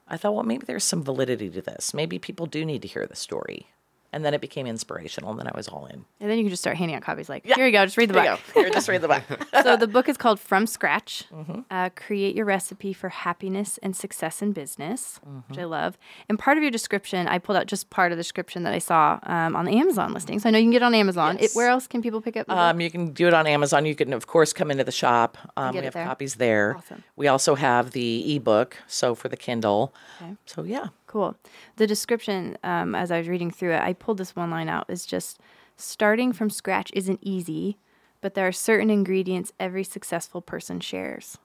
I 0.08 0.16
thought, 0.16 0.34
well, 0.34 0.44
maybe 0.44 0.66
there's 0.66 0.84
some 0.84 1.02
validity 1.02 1.50
to 1.50 1.62
this. 1.62 1.92
Maybe 1.94 2.18
people 2.18 2.46
do 2.46 2.64
need 2.64 2.82
to 2.82 2.88
hear 2.88 3.06
the 3.06 3.16
story. 3.16 3.68
And 4.12 4.24
then 4.24 4.34
it 4.34 4.40
became 4.40 4.66
inspirational, 4.66 5.30
and 5.30 5.38
then 5.38 5.46
I 5.46 5.52
was 5.56 5.68
all 5.68 5.86
in. 5.86 6.04
And 6.20 6.28
then 6.28 6.36
you 6.36 6.42
can 6.44 6.50
just 6.50 6.62
start 6.62 6.76
handing 6.76 6.96
out 6.96 7.02
copies 7.02 7.28
like, 7.28 7.46
here 7.46 7.64
you 7.64 7.70
go, 7.72 7.84
just 7.84 7.96
read 7.96 8.08
the 8.08 8.14
There 8.14 8.24
you 8.24 8.30
book. 8.32 8.40
go. 8.54 8.60
Here, 8.62 8.70
just 8.70 8.88
read 8.88 9.02
the 9.02 9.08
book. 9.08 9.22
so 9.62 9.76
the 9.76 9.86
book 9.86 10.08
is 10.08 10.16
called 10.16 10.40
From 10.40 10.66
Scratch. 10.66 11.24
Mm-hmm. 11.32 11.60
Uh, 11.70 11.90
create 11.94 12.34
your 12.34 12.44
recipe 12.44 12.92
for 12.92 13.08
happiness 13.08 13.78
and 13.84 13.94
success 13.94 14.42
in 14.42 14.50
business, 14.52 15.20
which 15.22 15.30
Mm-hmm. 15.30 15.60
I 15.60 15.64
love. 15.64 15.98
And 16.28 16.38
part 16.38 16.56
of 16.56 16.62
your 16.64 16.72
description, 16.72 17.28
I 17.28 17.38
pulled 17.38 17.56
out 17.56 17.66
just 17.66 17.88
part 17.90 18.10
of 18.12 18.18
the 18.18 18.22
description 18.24 18.64
that 18.64 18.72
I 18.72 18.78
saw 18.80 19.20
um, 19.22 19.54
on 19.54 19.64
the 19.64 19.76
Amazon 19.76 20.12
listing. 20.12 20.38
So 20.40 20.48
I 20.48 20.52
know 20.52 20.58
you 20.58 20.64
can 20.64 20.72
get 20.72 20.82
it 20.82 20.86
on 20.86 20.94
Amazon. 20.94 21.36
It, 21.38 21.52
where 21.52 21.68
else 21.68 21.86
can 21.86 22.02
people 22.02 22.20
pick 22.20 22.36
up? 22.36 22.50
Um, 22.50 22.80
you 22.80 22.90
can 22.90 23.12
do 23.12 23.28
it 23.28 23.34
on 23.34 23.46
Amazon. 23.46 23.86
You 23.86 23.94
can, 23.94 24.12
of 24.12 24.26
course, 24.26 24.52
come 24.52 24.70
into 24.72 24.82
the 24.84 24.90
shop. 24.92 25.38
Um, 25.56 25.76
we 25.76 25.84
have 25.84 25.94
there? 25.94 26.04
copies 26.04 26.34
there. 26.34 26.76
Awesome. 26.76 27.04
We 27.16 27.28
also 27.28 27.54
have 27.54 27.92
the 27.92 28.34
ebook, 28.36 28.76
so 28.88 29.14
for 29.14 29.28
the 29.28 29.36
Kindle. 29.36 29.94
Okay. 30.20 30.34
So 30.46 30.64
yeah, 30.64 30.88
Cool. 31.10 31.34
The 31.74 31.88
description, 31.88 32.56
um, 32.62 32.94
as 32.94 33.10
I 33.10 33.18
was 33.18 33.26
reading 33.26 33.50
through 33.50 33.72
it, 33.72 33.82
I 33.82 33.94
pulled 33.94 34.18
this 34.18 34.36
one 34.36 34.48
line 34.48 34.68
out. 34.68 34.88
Is 34.88 35.04
just 35.04 35.40
starting 35.76 36.32
from 36.32 36.50
scratch 36.50 36.92
isn't 36.94 37.18
easy, 37.20 37.78
but 38.20 38.34
there 38.34 38.46
are 38.46 38.52
certain 38.52 38.90
ingredients 38.90 39.52
every 39.58 39.82
successful 39.82 40.40
person 40.40 40.78
shares. 40.78 41.36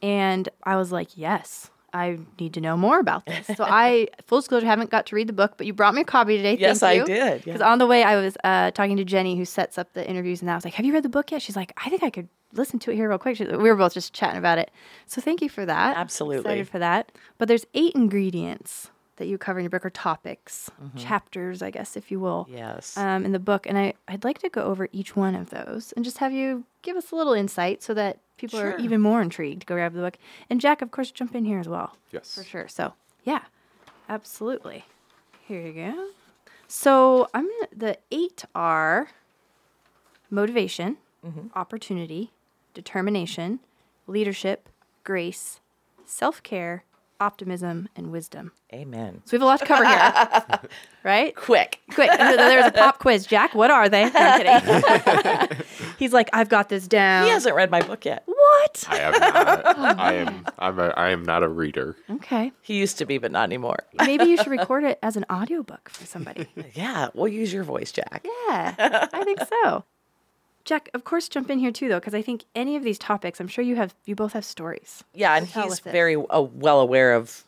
And 0.00 0.48
I 0.62 0.76
was 0.76 0.92
like, 0.92 1.10
yes, 1.14 1.70
I 1.92 2.18
need 2.38 2.54
to 2.54 2.60
know 2.60 2.76
more 2.76 2.98
about 2.98 3.26
this. 3.26 3.46
So 3.56 3.64
I, 3.64 4.08
full 4.26 4.40
disclosure, 4.40 4.66
haven't 4.66 4.90
got 4.90 5.06
to 5.06 5.16
read 5.16 5.28
the 5.28 5.32
book, 5.32 5.54
but 5.56 5.66
you 5.66 5.72
brought 5.72 5.94
me 5.94 6.02
a 6.02 6.04
copy 6.04 6.36
today. 6.36 6.56
Yes, 6.58 6.82
I 6.82 7.04
did, 7.04 7.44
Because 7.44 7.60
yeah. 7.60 7.70
on 7.70 7.78
the 7.78 7.86
way, 7.86 8.02
I 8.02 8.16
was 8.16 8.36
uh, 8.44 8.70
talking 8.72 8.96
to 8.96 9.04
Jenny, 9.04 9.36
who 9.36 9.44
sets 9.44 9.78
up 9.78 9.92
the 9.92 10.08
interviews, 10.08 10.42
and 10.42 10.50
I 10.50 10.54
was 10.54 10.64
like, 10.64 10.74
"Have 10.74 10.84
you 10.86 10.92
read 10.92 11.02
the 11.02 11.08
book 11.08 11.30
yet?" 11.30 11.42
She's 11.42 11.56
like, 11.56 11.72
"I 11.84 11.88
think 11.88 12.02
I 12.02 12.10
could 12.10 12.28
listen 12.52 12.78
to 12.80 12.90
it 12.90 12.96
here 12.96 13.08
real 13.08 13.18
quick." 13.18 13.36
She, 13.36 13.44
we 13.44 13.70
were 13.70 13.76
both 13.76 13.94
just 13.94 14.12
chatting 14.12 14.38
about 14.38 14.58
it. 14.58 14.70
So 15.06 15.20
thank 15.20 15.40
you 15.40 15.48
for 15.48 15.64
that. 15.64 15.96
Absolutely. 15.96 16.40
excited 16.40 16.68
for 16.68 16.78
that. 16.78 17.12
But 17.38 17.48
there's 17.48 17.66
eight 17.74 17.94
ingredients 17.94 18.90
that 19.16 19.26
you 19.26 19.38
cover 19.38 19.58
in 19.58 19.64
your 19.64 19.70
book, 19.70 19.84
or 19.86 19.90
topics, 19.90 20.70
chapters, 20.96 21.62
I 21.62 21.70
guess, 21.70 21.96
if 21.96 22.10
you 22.10 22.20
will 22.20 22.44
Mm-hmm. 22.48 22.56
yes. 22.58 22.96
um, 22.96 23.24
in 23.24 23.32
the 23.32 23.38
book, 23.38 23.66
and 23.66 23.76
I, 23.78 23.94
I'd 24.08 24.24
like 24.24 24.38
to 24.38 24.48
go 24.48 24.62
over 24.62 24.88
each 24.92 25.16
one 25.16 25.34
of 25.34 25.50
those 25.50 25.92
and 25.92 26.04
just 26.04 26.18
have 26.18 26.32
you 26.32 26.64
give 26.82 26.96
us 26.96 27.10
a 27.12 27.16
little 27.16 27.32
insight 27.32 27.82
so 27.82 27.94
that 27.94 28.18
people 28.36 28.60
are 28.60 28.76
even 28.78 29.00
more 29.00 29.22
intrigued 29.22 29.60
to 29.62 29.66
go 29.66 29.74
grab 29.74 29.94
the 29.94 30.00
book. 30.00 30.18
And 30.50 30.60
Jack, 30.60 30.82
of 30.82 30.90
course, 30.90 31.10
jump 31.10 31.34
in 31.34 31.44
here 31.46 31.58
as 31.58 31.68
well. 31.68 31.96
Yes. 32.12 32.34
For 32.34 32.44
sure. 32.44 32.68
So, 32.68 32.92
yeah, 33.24 33.42
absolutely. 34.08 34.84
Here 35.48 35.60
you 35.60 35.72
go. 35.72 36.08
So, 36.68 37.28
I'm 37.32 37.44
gonna, 37.44 37.68
the 37.74 37.98
eight 38.10 38.44
are 38.54 39.08
motivation, 40.30 40.96
opportunity, 41.54 42.30
determination, 42.74 43.60
leadership, 44.06 44.68
grace, 45.04 45.60
self 46.04 46.42
care, 46.42 46.84
optimism, 47.20 47.88
and 47.96 48.10
wisdom. 48.12 48.52
Amen. 48.72 49.22
So, 49.24 49.36
we 49.36 49.40
have 49.40 49.42
a 49.42 49.46
lot 49.46 49.58
to 49.60 49.66
cover 49.66 49.84
here, 49.86 50.60
right? 51.04 51.34
Quick. 51.36 51.80
Quick, 51.92 52.10
there's 52.16 52.66
a 52.66 52.70
pop 52.72 52.98
quiz. 53.00 53.26
Jack, 53.26 53.54
what 53.54 53.70
are 53.70 53.88
they? 53.88 54.04
No, 54.10 54.10
I'm 54.14 55.02
kidding. 55.02 55.58
He's 55.98 56.12
like, 56.12 56.28
I've 56.32 56.48
got 56.48 56.68
this 56.68 56.86
down. 56.88 57.24
He 57.24 57.30
hasn't 57.30 57.54
read 57.54 57.70
my 57.70 57.80
book 57.82 58.04
yet. 58.04 58.22
What? 58.26 58.84
I 58.88 58.96
have 58.96 59.20
not. 59.20 59.62
Oh, 59.64 59.94
I 60.02 60.12
am. 60.14 60.46
I'm. 60.58 60.78
A, 60.78 60.88
I 60.88 61.10
am 61.10 61.24
not 61.24 61.42
a 61.42 61.48
reader. 61.48 61.96
Okay. 62.10 62.52
He 62.62 62.74
used 62.78 62.98
to 62.98 63.06
be, 63.06 63.18
but 63.18 63.30
not 63.32 63.44
anymore. 63.44 63.78
Maybe 63.94 64.24
you 64.24 64.36
should 64.36 64.48
record 64.48 64.84
it 64.84 64.98
as 65.02 65.16
an 65.16 65.24
audiobook 65.30 65.88
for 65.88 66.04
somebody. 66.06 66.46
yeah, 66.74 67.08
we'll 67.14 67.28
use 67.28 67.52
your 67.52 67.64
voice, 67.64 67.92
Jack. 67.92 68.26
Yeah, 68.48 68.74
I 69.12 69.24
think 69.24 69.40
so. 69.64 69.84
Jack, 70.66 70.90
of 70.92 71.04
course, 71.04 71.28
jump 71.28 71.48
in 71.48 71.58
here 71.58 71.70
too, 71.72 71.88
though, 71.88 71.98
because 72.00 72.12
I 72.14 72.20
think 72.20 72.44
any 72.54 72.76
of 72.76 72.82
these 72.82 72.98
topics, 72.98 73.40
I'm 73.40 73.48
sure 73.48 73.64
you 73.64 73.76
have, 73.76 73.94
you 74.04 74.14
both 74.14 74.32
have 74.34 74.44
stories. 74.44 75.02
Yeah, 75.14 75.34
and 75.36 75.46
he's 75.46 75.78
very 75.80 76.16
uh, 76.16 76.42
well 76.42 76.80
aware 76.80 77.14
of. 77.14 77.44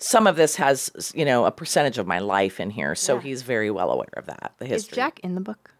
Some 0.00 0.26
of 0.28 0.36
this 0.36 0.56
has, 0.56 1.12
you 1.14 1.24
know, 1.24 1.44
a 1.44 1.50
percentage 1.50 1.98
of 1.98 2.06
my 2.06 2.18
life 2.20 2.60
in 2.60 2.70
here, 2.70 2.94
so 2.94 3.14
Yeah. 3.16 3.20
he's 3.22 3.42
very 3.42 3.70
well 3.70 3.90
aware 3.90 4.12
of 4.16 4.26
that. 4.26 4.52
The 4.58 4.66
Is 4.66 4.70
history. 4.70 4.96
Jack 4.96 5.18
in 5.20 5.34
the 5.34 5.40
book? 5.40 5.72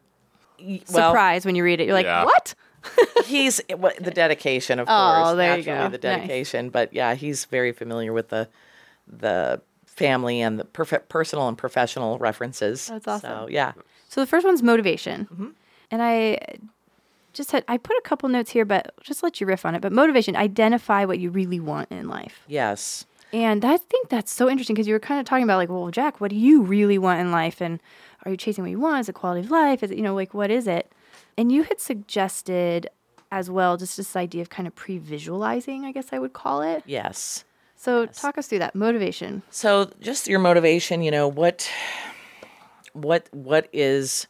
Y- 0.60 0.80
well, 0.92 1.10
Surprise 1.10 1.44
when 1.44 1.54
you 1.54 1.62
read 1.62 1.80
it. 1.80 1.84
You're 1.84 1.94
like, 1.94 2.06
Yeah. 2.06 2.24
what? 2.24 2.54
he's 3.26 3.60
what, 3.76 3.96
the 4.02 4.10
dedication, 4.10 4.78
of 4.80 4.88
Oh, 4.88 5.22
course. 5.24 5.36
there 5.36 5.56
you 5.58 5.62
go. 5.64 5.84
The 5.84 5.90
Nice. 5.90 6.00
dedication, 6.00 6.70
but 6.70 6.92
yeah, 6.92 7.14
he's 7.14 7.44
very 7.44 7.72
familiar 7.72 8.12
with 8.12 8.28
the 8.30 8.48
the 9.06 9.60
family 9.86 10.40
and 10.40 10.58
the 10.60 10.64
perf- 10.64 11.08
personal 11.08 11.48
and 11.48 11.56
professional 11.58 12.18
references. 12.18 12.86
That's 12.86 13.06
awesome. 13.08 13.30
So 13.30 13.48
yeah, 13.48 13.72
So 14.08 14.20
the 14.20 14.26
first 14.26 14.46
one's 14.46 14.62
motivation. 14.62 15.24
Mm-hmm. 15.32 15.48
And 15.90 16.02
I 16.02 16.38
just 17.32 17.52
had, 17.52 17.64
I 17.68 17.76
put 17.76 17.96
a 17.96 18.02
couple 18.02 18.28
notes 18.28 18.50
here, 18.50 18.64
but 18.64 18.92
just 19.02 19.22
let 19.22 19.40
you 19.40 19.46
riff 19.46 19.64
on 19.64 19.74
it. 19.74 19.80
But 19.80 19.92
motivation, 19.92 20.36
identify 20.36 21.04
what 21.04 21.18
you 21.18 21.30
really 21.30 21.60
want 21.60 21.90
in 21.90 22.08
life. 22.08 22.40
yes, 22.46 23.06
And 23.32 23.64
I 23.64 23.76
think 23.76 24.08
that's 24.08 24.32
so 24.32 24.48
interesting 24.48 24.74
because 24.74 24.86
you 24.88 24.94
were 24.94 25.00
kind 25.00 25.20
of 25.20 25.26
talking 25.26 25.44
about 25.44 25.56
like, 25.58 25.68
well, 25.68 25.90
Jack, 25.90 26.20
what 26.20 26.30
do 26.30 26.36
you 26.36 26.62
really 26.62 26.98
want 26.98 27.20
in 27.20 27.30
life? 27.30 27.60
And 27.60 27.80
are 28.24 28.30
you 28.30 28.36
chasing 28.36 28.64
what 28.64 28.70
you 28.70 28.80
want? 28.80 29.00
Is 29.00 29.08
it 29.08 29.14
quality 29.14 29.40
of 29.40 29.50
life? 29.50 29.82
Is 29.82 29.90
it, 29.90 29.96
you 29.96 30.02
know, 30.02 30.14
like 30.14 30.34
what 30.34 30.50
is 30.50 30.66
it? 30.66 30.90
And 31.36 31.52
you 31.52 31.62
had 31.62 31.80
suggested 31.80 32.88
as 33.30 33.50
well 33.50 33.76
just 33.76 33.96
this 33.96 34.16
idea 34.16 34.42
of 34.42 34.48
kind 34.50 34.66
of 34.66 34.74
pre-visualizing, 34.74 35.84
I 35.84 35.92
guess 35.92 36.08
I 36.12 36.18
would 36.18 36.32
call 36.32 36.62
it. 36.62 36.82
yes. 36.86 37.44
So 37.76 38.06
talk 38.06 38.36
us 38.38 38.48
through 38.48 38.58
that 38.58 38.74
motivation. 38.74 39.42
So 39.50 39.90
just 40.00 40.26
your 40.26 40.40
motivation, 40.40 41.00
you 41.00 41.12
know, 41.12 41.28
what 41.28 41.70
what 42.92 43.28
what 43.30 43.68
is 43.72 44.26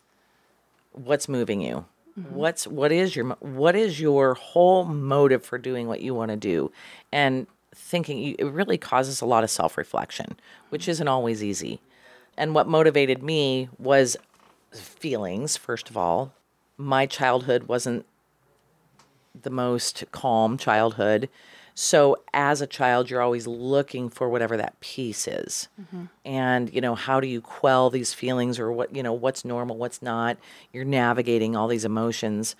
what's 0.92 1.28
moving 1.28 1.60
you? 1.60 1.84
Mm-hmm. 2.18 2.34
What's 2.34 2.66
what 2.66 2.92
is 2.92 3.14
your 3.14 3.26
what 3.40 3.76
is 3.76 4.00
your 4.00 4.34
whole 4.34 4.84
motive 4.84 5.44
for 5.44 5.58
doing 5.58 5.86
what 5.86 6.00
you 6.00 6.14
want 6.14 6.30
to 6.30 6.36
do? 6.36 6.72
And 7.12 7.46
thinking 7.74 8.34
it 8.38 8.44
really 8.44 8.78
causes 8.78 9.20
a 9.20 9.26
lot 9.26 9.44
of 9.44 9.50
self-reflection, 9.50 10.38
which 10.70 10.82
mm-hmm. 10.82 10.90
isn't 10.90 11.08
always 11.08 11.44
easy. 11.44 11.80
And 12.36 12.54
what 12.54 12.68
motivated 12.68 13.22
me 13.22 13.68
was 13.78 14.16
feelings, 14.72 15.56
first 15.56 15.90
of 15.90 15.96
all. 15.96 16.32
My 16.76 17.06
childhood 17.06 17.64
wasn't 17.64 18.06
the 19.42 19.50
most 19.50 20.04
calm 20.12 20.56
childhood. 20.56 21.28
So 21.80 22.16
as 22.34 22.60
a 22.60 22.66
child, 22.66 23.08
you're 23.08 23.22
always 23.22 23.46
looking 23.46 24.08
for 24.10 24.28
whatever 24.28 24.56
that 24.56 24.80
peace 24.80 25.28
is. 25.28 25.68
And, 26.24 26.74
you 26.74 26.80
know, 26.80 26.96
how 26.96 27.20
do 27.20 27.28
you 27.28 27.40
quell 27.40 27.88
these 27.88 28.12
feelings 28.12 28.58
or 28.58 28.72
what, 28.72 28.96
you 28.96 29.00
know, 29.00 29.12
what's 29.12 29.44
normal, 29.44 29.76
what's 29.76 30.02
not? 30.02 30.38
You're 30.72 30.84
navigating 30.84 31.54
all 31.54 31.68
these 31.68 31.84
emotions. 31.84 32.56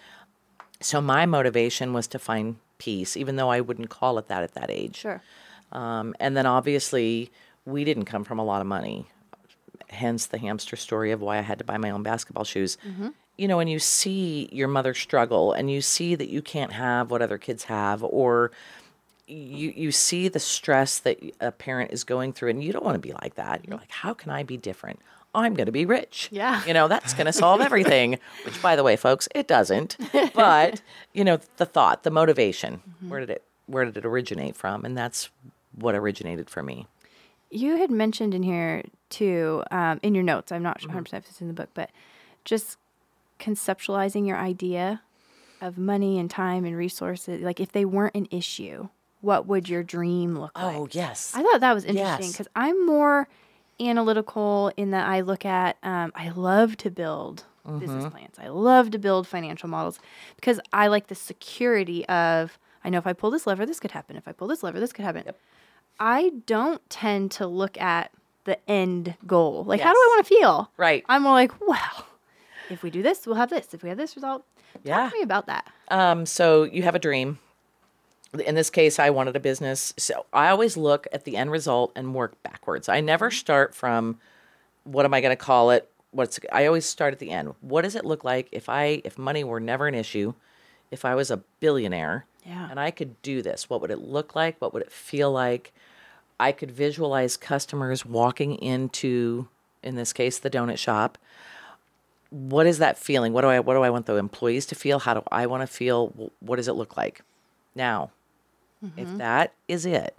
So 0.81 1.01
my 1.01 1.27
motivation 1.27 1.93
was 1.93 2.07
to 2.07 2.21
find 2.21 2.59
peace, 2.79 3.17
even 3.17 3.35
though 3.35 3.49
I 3.49 3.61
wouldn't 3.61 3.91
call 3.91 4.19
it 4.19 4.29
that 4.29 4.45
at 4.45 4.55
that 4.55 4.71
age. 4.71 4.99
Sure. 4.99 5.21
Um, 5.73 6.15
and 6.21 6.37
then 6.37 6.47
obviously, 6.47 7.33
we 7.67 7.83
didn't 7.83 8.05
come 8.05 8.23
from 8.23 8.39
a 8.39 8.45
lot 8.45 8.61
of 8.61 8.69
money. 8.69 9.07
Hence 9.91 10.27
the 10.27 10.39
hamster 10.39 10.77
story 10.77 11.11
of 11.11 11.21
why 11.21 11.39
I 11.39 11.41
had 11.41 11.59
to 11.59 11.65
buy 11.65 11.77
my 11.77 11.91
own 11.91 12.05
basketball 12.05 12.45
shoes. 12.45 12.79
You 13.37 13.49
know, 13.49 13.59
and 13.59 13.69
you 13.69 13.81
see 13.81 14.49
your 14.53 14.69
mother 14.69 14.95
struggle 14.95 15.53
and 15.53 15.71
you 15.71 15.81
see 15.81 16.15
that 16.15 16.29
you 16.29 16.41
can't 16.41 16.73
have 16.73 17.11
what 17.11 17.23
other 17.23 17.39
kids 17.39 17.65
have, 17.65 18.05
or 18.05 18.53
you, 19.29 19.73
you 19.77 19.93
see 19.93 20.29
the 20.29 20.41
stress 20.41 20.99
that 21.01 21.19
a 21.41 21.53
parent 21.53 21.93
is 21.93 22.05
going 22.05 22.33
through, 22.33 22.51
and 22.51 22.63
you 22.63 22.73
don't 22.73 22.85
want 22.85 22.95
to 22.95 23.07
be 23.07 23.13
like 23.23 23.35
that. 23.35 23.67
You're 23.67 23.77
like, 23.77 23.91
how 23.91 24.15
can 24.15 24.31
I 24.31 24.43
be 24.43 24.57
different? 24.57 25.01
I'm 25.35 25.55
going 25.55 25.67
to 25.67 25.73
be 25.73 25.85
rich. 25.85 26.29
Yeah. 26.33 26.65
You 26.65 26.73
know, 26.73 26.89
that's 26.89 27.15
going 27.15 27.27
to 27.27 27.33
solve 27.33 27.61
everything, 27.61 28.19
which, 28.45 28.61
by 28.63 28.77
the 28.77 28.83
way, 28.83 28.97
folks, 28.97 29.29
it 29.35 29.47
doesn't. 29.47 29.97
But, 30.35 30.81
you 31.13 31.23
know, 31.23 31.39
the 31.59 31.67
thought, 31.67 32.03
the 32.03 32.11
motivation, 32.11 32.81
where 33.07 33.21
did 33.21 33.31
it, 33.31 33.45
where 33.67 33.85
did 33.85 33.97
it 33.97 34.07
originate 34.07 34.57
from? 34.57 34.85
And 34.85 34.97
that's 34.97 35.29
what 35.75 35.95
originated 35.95 36.49
for 36.49 36.63
me. 36.63 36.87
You 37.51 37.77
had 37.77 37.91
mentioned 37.91 38.35
in 38.35 38.43
here 38.43 38.85
too, 39.11 39.63
um, 39.71 40.01
in 40.03 40.15
your 40.15 40.25
notes, 40.25 40.51
I'm 40.51 40.63
not 40.63 40.81
100% 40.81 41.07
if 41.15 41.29
it's 41.29 41.41
in 41.41 41.49
the 41.49 41.55
book, 41.55 41.71
but 41.75 41.91
just 42.45 42.79
conceptualizing 43.39 44.27
your 44.27 44.37
idea 44.39 45.03
of 45.61 45.79
money 45.79 46.19
and 46.19 46.31
time 46.31 46.65
and 46.65 46.77
resources. 46.77 47.43
Like 47.43 47.61
if 47.61 47.73
they 47.73 47.85
weren't 47.85 48.15
an 48.15 48.29
issue, 48.31 48.89
what 49.21 49.47
would 49.47 49.69
your 49.69 49.83
dream 49.83 50.39
look 50.39 50.57
like? 50.59 50.77
Oh, 50.77 50.89
yes. 50.91 51.33
I 51.35 51.43
thought 51.43 51.61
that 51.61 51.75
was 51.75 51.85
interesting 51.85 52.27
Yes. 52.27 52.33
because 52.33 52.49
I'm 52.55 52.87
more 52.87 53.29
analytical 53.81 54.73
in 54.77 54.91
that 54.91 55.07
I 55.09 55.21
look 55.21 55.45
at, 55.45 55.77
um, 55.83 56.13
I 56.15 56.31
love 56.31 56.77
to 56.79 56.91
build 56.91 57.45
business 57.81 58.07
plans. 58.11 58.37
I 58.39 58.49
love 58.49 58.91
to 58.93 58.99
build 58.99 59.27
financial 59.29 59.69
models 59.69 59.99
because 60.37 60.59
I 60.73 60.87
like 60.87 61.09
the 61.09 61.15
security 61.15 62.07
of, 62.09 62.59
I 62.83 62.89
know 62.89 62.97
if 62.99 63.07
I 63.07 63.13
pull 63.13 63.31
this 63.31 63.47
lever, 63.47 63.67
this 63.67 63.79
could 63.79 63.91
happen. 63.91 64.17
If 64.17 64.27
I 64.27 64.33
pull 64.33 64.49
this 64.49 64.63
lever, 64.63 64.81
this 64.81 64.93
could 64.93 65.05
happen. 65.05 65.25
I 66.01 66.33
don't 66.47 66.81
tend 66.89 67.31
to 67.33 67.47
look 67.47 67.79
at 67.81 68.11
the 68.45 68.59
end 68.71 69.17
goal. 69.27 69.65
Like, 69.65 69.81
how 69.81 69.93
do 69.93 69.99
I 69.99 70.09
want 70.17 70.27
to 70.27 70.29
feel? 70.35 70.71
Right. 70.79 71.05
I'm 71.09 71.23
more 71.25 71.33
like, 71.33 71.53
well, 71.61 72.07
if 72.71 72.83
we 72.83 72.89
do 72.91 73.03
this, 73.03 73.27
we'll 73.27 73.37
have 73.37 73.51
this. 73.51 73.75
If 73.75 73.83
we 73.83 73.91
have 73.91 73.99
this 73.99 74.17
result, 74.17 74.45
Yeah. 74.83 74.97
talk 75.03 75.13
to 75.13 75.19
me 75.19 75.23
about 75.23 75.47
that. 75.47 75.67
Um, 75.89 76.25
so 76.25 76.63
you 76.65 76.83
have 76.85 76.95
a 76.95 76.99
dream. 76.99 77.39
In 78.47 78.55
this 78.55 78.71
case, 78.71 78.99
I 78.99 79.11
wanted 79.11 79.37
a 79.37 79.41
business. 79.41 79.95
So 79.97 80.27
I 80.33 80.49
always 80.51 80.77
look 80.77 81.07
at 81.13 81.25
the 81.25 81.37
end 81.37 81.51
result 81.51 81.93
and 81.97 82.15
work 82.15 82.41
backwards. 82.43 82.89
I 82.89 83.01
never 83.01 83.29
mm-hmm. 83.29 83.37
start 83.37 83.75
from 83.75 84.19
what 84.85 85.05
am 85.05 85.15
I 85.15 85.21
going 85.21 85.37
to 85.37 85.37
call 85.37 85.71
it? 85.71 85.91
What's 86.11 86.41
I 86.53 86.67
always 86.67 86.87
start 86.87 87.13
at 87.13 87.19
the 87.19 87.31
end. 87.31 87.55
What 87.61 87.83
does 87.83 87.95
it 87.95 88.05
look 88.05 88.25
like 88.25 88.49
if 88.53 88.69
I 88.69 89.03
if 89.05 89.19
money 89.19 89.45
were 89.45 89.61
never 89.61 89.87
an 89.87 89.95
issue, 89.95 90.35
if 90.91 91.05
I 91.05 91.15
was 91.15 91.31
a 91.31 91.43
billionaire 91.61 92.25
Yeah. 92.47 92.69
and 92.71 92.81
I 92.81 92.91
could 92.91 93.21
do 93.23 93.43
this? 93.43 93.69
What 93.69 93.81
would 93.81 93.91
it 93.91 93.99
look 93.99 94.35
like? 94.35 94.57
What 94.59 94.73
would 94.73 94.83
it 94.83 94.93
feel 94.93 95.31
like? 95.31 95.73
I 96.41 96.53
could 96.53 96.71
visualize 96.71 97.37
customers 97.37 98.07
walking 98.07 98.55
into 98.55 99.49
in 99.83 99.97
this 99.97 100.13
case 100.13 100.39
the 100.39 100.51
donut 100.51 100.79
shop 100.79 101.19
what 102.31 102.67
is 102.67 102.79
that 102.79 102.99
feeling? 102.99 103.33
What 103.33 103.43
do 103.43 103.49
I 103.49 103.61
what 103.61 103.75
do 103.75 103.83
I 103.83 103.91
want 103.91 104.07
the 104.07 104.17
employees 104.17 104.67
to 104.67 104.75
feel? 104.75 104.99
How 104.99 105.15
do 105.15 105.23
I 105.31 105.47
want 105.47 105.63
to 105.63 105.67
feel? 105.67 106.31
What 106.41 106.57
does 106.57 106.69
it 106.69 106.75
look 106.75 106.97
like? 106.97 107.23
Now, 107.75 108.11
if 108.97 109.09
mm-hmm. 109.09 109.19
that 109.19 109.53
is 109.67 109.87
it, 109.87 110.17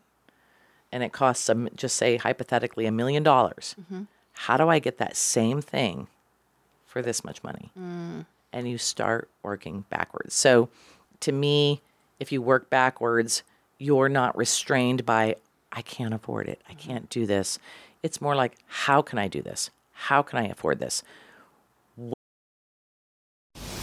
and 0.91 1.03
it 1.03 1.11
costs 1.11 1.45
them 1.45 1.69
just 1.75 1.95
say 1.95 2.17
hypothetically 2.17 2.85
a 2.85 2.91
million 2.91 3.23
dollars, 3.23 3.75
mm-hmm. 3.79 4.03
how 4.33 4.57
do 4.57 4.67
I 4.69 4.79
get 4.79 4.97
that 4.97 5.15
same 5.15 5.61
thing 5.61 6.07
for 6.85 7.01
this 7.01 7.23
much 7.23 7.43
money? 7.43 7.71
Mm. 7.79 8.25
And 8.51 8.67
you 8.67 8.77
start 8.77 9.29
working 9.43 9.85
backwards. 9.89 10.33
So, 10.33 10.69
to 11.19 11.31
me, 11.31 11.81
if 12.19 12.31
you 12.31 12.41
work 12.41 12.69
backwards, 12.69 13.43
you're 13.77 14.09
not 14.09 14.35
restrained 14.35 15.05
by 15.05 15.35
I 15.71 15.81
can't 15.83 16.13
afford 16.13 16.47
it. 16.47 16.61
I 16.67 16.71
mm-hmm. 16.71 16.89
can't 16.89 17.09
do 17.09 17.25
this. 17.25 17.59
It's 18.01 18.21
more 18.21 18.35
like 18.35 18.57
how 18.65 19.01
can 19.01 19.19
I 19.19 19.27
do 19.27 19.41
this? 19.41 19.69
How 19.93 20.21
can 20.21 20.39
I 20.39 20.47
afford 20.47 20.79
this? 20.79 21.03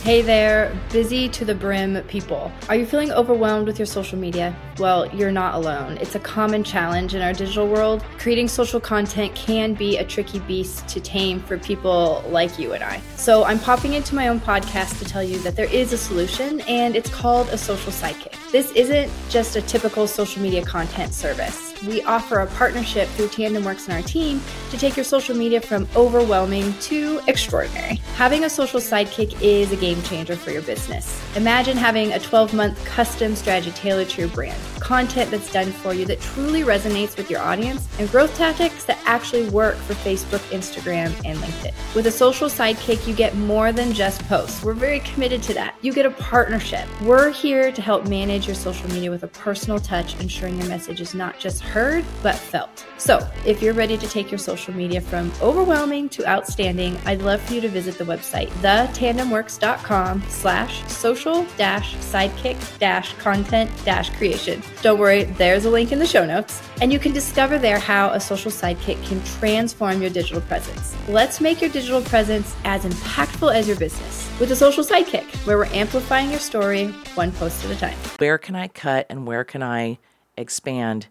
Hey 0.06 0.22
there, 0.22 0.72
busy 0.92 1.28
to 1.30 1.44
the 1.44 1.56
brim 1.56 2.00
people. 2.04 2.52
Are 2.68 2.76
you 2.76 2.86
feeling 2.86 3.10
overwhelmed 3.10 3.66
with 3.66 3.76
your 3.76 3.86
social 3.86 4.16
media? 4.16 4.54
Well, 4.78 5.12
you're 5.12 5.32
not 5.32 5.56
alone. 5.56 5.98
It's 6.00 6.14
a 6.14 6.20
common 6.20 6.62
challenge 6.62 7.16
in 7.16 7.22
our 7.22 7.32
digital 7.32 7.66
world. 7.66 8.04
Creating 8.16 8.46
social 8.46 8.78
content 8.78 9.34
can 9.34 9.74
be 9.74 9.96
a 9.96 10.04
tricky 10.04 10.38
beast 10.38 10.86
to 10.86 11.00
tame 11.00 11.40
for 11.40 11.58
people 11.58 12.22
like 12.28 12.56
you 12.56 12.72
and 12.72 12.84
I. 12.84 13.00
So, 13.16 13.42
I'm 13.42 13.58
popping 13.58 13.94
into 13.94 14.14
my 14.14 14.28
own 14.28 14.38
podcast 14.38 15.00
to 15.00 15.04
tell 15.04 15.24
you 15.24 15.40
that 15.40 15.56
there 15.56 15.72
is 15.74 15.92
a 15.92 15.98
solution, 15.98 16.60
and 16.68 16.94
it's 16.94 17.10
called 17.10 17.48
a 17.48 17.58
social 17.58 17.90
sidekick. 17.90 18.36
This 18.52 18.70
isn't 18.76 19.10
just 19.28 19.56
a 19.56 19.62
typical 19.62 20.06
social 20.06 20.40
media 20.40 20.64
content 20.64 21.14
service. 21.14 21.65
We 21.86 22.02
offer 22.02 22.40
a 22.40 22.46
partnership 22.46 23.08
through 23.10 23.28
TandemWorks 23.28 23.88
and 23.88 23.94
our 23.94 24.02
team 24.02 24.40
to 24.70 24.78
take 24.78 24.96
your 24.96 25.04
social 25.04 25.36
media 25.36 25.60
from 25.60 25.86
overwhelming 25.94 26.72
to 26.80 27.20
extraordinary. 27.26 27.96
Having 28.14 28.44
a 28.44 28.50
social 28.50 28.80
sidekick 28.80 29.40
is 29.42 29.72
a 29.72 29.76
game 29.76 30.02
changer 30.02 30.36
for 30.36 30.50
your 30.50 30.62
business. 30.62 31.20
Imagine 31.36 31.76
having 31.76 32.12
a 32.12 32.18
12 32.18 32.54
month 32.54 32.84
custom 32.84 33.36
strategy 33.36 33.72
tailored 33.72 34.08
to 34.10 34.22
your 34.22 34.30
brand, 34.30 34.60
content 34.86 35.32
that's 35.32 35.52
done 35.52 35.72
for 35.72 35.92
you 35.92 36.06
that 36.06 36.20
truly 36.20 36.62
resonates 36.62 37.16
with 37.16 37.28
your 37.28 37.40
audience, 37.40 37.88
and 37.98 38.08
growth 38.08 38.36
tactics 38.36 38.84
that 38.84 38.98
actually 39.04 39.48
work 39.48 39.74
for 39.74 39.94
Facebook, 39.94 40.38
Instagram, 40.50 41.12
and 41.24 41.36
LinkedIn. 41.40 41.74
With 41.96 42.06
a 42.06 42.12
social 42.12 42.48
sidekick, 42.48 43.04
you 43.04 43.14
get 43.14 43.34
more 43.34 43.72
than 43.72 43.92
just 43.92 44.22
posts. 44.28 44.62
We're 44.62 44.74
very 44.74 45.00
committed 45.00 45.42
to 45.44 45.54
that. 45.54 45.74
You 45.82 45.92
get 45.92 46.06
a 46.06 46.10
partnership. 46.10 46.86
We're 47.02 47.30
here 47.30 47.72
to 47.72 47.82
help 47.82 48.06
manage 48.06 48.46
your 48.46 48.54
social 48.54 48.88
media 48.90 49.10
with 49.10 49.24
a 49.24 49.28
personal 49.28 49.80
touch, 49.80 50.18
ensuring 50.20 50.56
your 50.56 50.68
message 50.68 51.00
is 51.00 51.14
not 51.14 51.36
just 51.40 51.62
heard, 51.62 52.04
but 52.22 52.36
felt. 52.36 52.86
So, 52.96 53.28
if 53.44 53.60
you're 53.60 53.74
ready 53.74 53.98
to 53.98 54.08
take 54.08 54.30
your 54.30 54.38
social 54.38 54.72
media 54.72 55.00
from 55.00 55.32
overwhelming 55.42 56.08
to 56.10 56.24
outstanding, 56.26 56.96
I'd 57.04 57.22
love 57.22 57.40
for 57.42 57.54
you 57.54 57.60
to 57.60 57.68
visit 57.68 57.98
the 57.98 58.04
website, 58.04 58.50
thetandemworks.com 58.62 60.22
slash 60.28 60.86
social 60.86 61.44
dash 61.56 61.96
sidekick 61.96 62.78
dash 62.78 63.14
content 63.14 63.70
dash 63.84 64.10
creation. 64.10 64.62
Don't 64.82 64.98
worry, 64.98 65.24
there's 65.24 65.64
a 65.64 65.70
link 65.70 65.90
in 65.90 65.98
the 65.98 66.06
show 66.06 66.26
notes. 66.26 66.62
And 66.82 66.92
you 66.92 66.98
can 66.98 67.12
discover 67.12 67.58
there 67.58 67.78
how 67.78 68.10
a 68.10 68.20
social 68.20 68.50
sidekick 68.50 69.02
can 69.04 69.22
transform 69.24 70.02
your 70.02 70.10
digital 70.10 70.42
presence. 70.42 70.94
Let's 71.08 71.40
make 71.40 71.60
your 71.60 71.70
digital 71.70 72.02
presence 72.02 72.54
as 72.64 72.84
impactful 72.84 73.54
as 73.54 73.66
your 73.66 73.78
business 73.78 74.30
with 74.38 74.50
a 74.52 74.56
social 74.56 74.84
sidekick, 74.84 75.24
where 75.46 75.56
we're 75.56 75.64
amplifying 75.66 76.30
your 76.30 76.40
story 76.40 76.88
one 77.14 77.32
post 77.32 77.64
at 77.64 77.70
a 77.70 77.76
time. 77.76 77.96
where 78.18 78.36
can 78.36 78.54
I 78.54 78.68
cut 78.68 79.06
and 79.08 79.26
where 79.26 79.44
can 79.44 79.62
I 79.62 79.98
expand? 80.36 81.06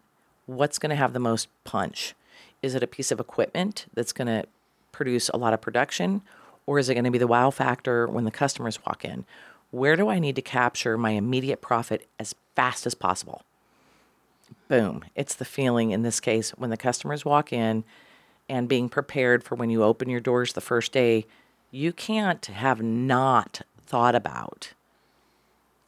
What's 0.46 0.78
going 0.78 0.92
to 0.92 0.96
have 0.96 1.14
the 1.14 1.20
most 1.20 1.48
punch? 1.64 2.14
Is 2.62 2.76
it 2.76 2.84
a 2.84 2.88
piece 2.88 3.12
of 3.12 3.20
equipment 3.20 3.88
that's 3.96 4.14
going 4.14 4.28
to 4.28 4.48
produce 4.92 5.30
a 5.30 5.38
lot 5.38 5.54
of 5.54 5.62
production, 5.62 6.22
or 6.68 6.78
is 6.78 6.88
it 6.88 6.94
going 6.94 7.04
to 7.04 7.12
be 7.12 7.18
the 7.18 7.28
wow 7.28 7.50
factor 7.50 8.08
when 8.08 8.26
the 8.26 8.32
customers 8.32 8.80
walk 8.86 9.04
in? 9.04 9.26
Where 9.72 9.96
do 9.96 10.08
I 10.08 10.20
need 10.20 10.36
to 10.36 10.42
capture 10.44 10.98
my 10.98 11.12
immediate 11.12 11.62
profit 11.62 12.08
as 12.20 12.36
fast 12.56 12.86
as 12.86 12.94
possible? 12.94 13.42
Boom. 14.68 15.04
It's 15.16 15.36
the 15.36 15.46
feeling 15.46 15.92
in 15.92 16.02
this 16.02 16.20
case 16.20 16.52
when 16.52 16.70
the 16.70 16.78
customers 16.78 17.24
walk 17.24 17.54
in 17.54 17.84
and 18.50 18.68
being 18.68 18.90
prepared 18.90 19.44
for 19.44 19.56
when 19.56 19.70
you 19.70 19.84
open 19.84 20.10
your 20.10 20.20
doors 20.20 20.54
the 20.54 20.62
first 20.62 20.92
day. 20.92 21.26
You 21.72 21.92
can't 21.94 22.46
have 22.46 22.82
not 22.82 23.62
thought 23.86 24.16
about 24.16 24.74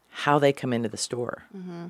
how 0.09 0.39
they 0.39 0.53
come 0.53 0.73
into 0.73 0.89
the 0.89 0.97
store. 0.97 1.43
Mm-hmm. 1.55 1.87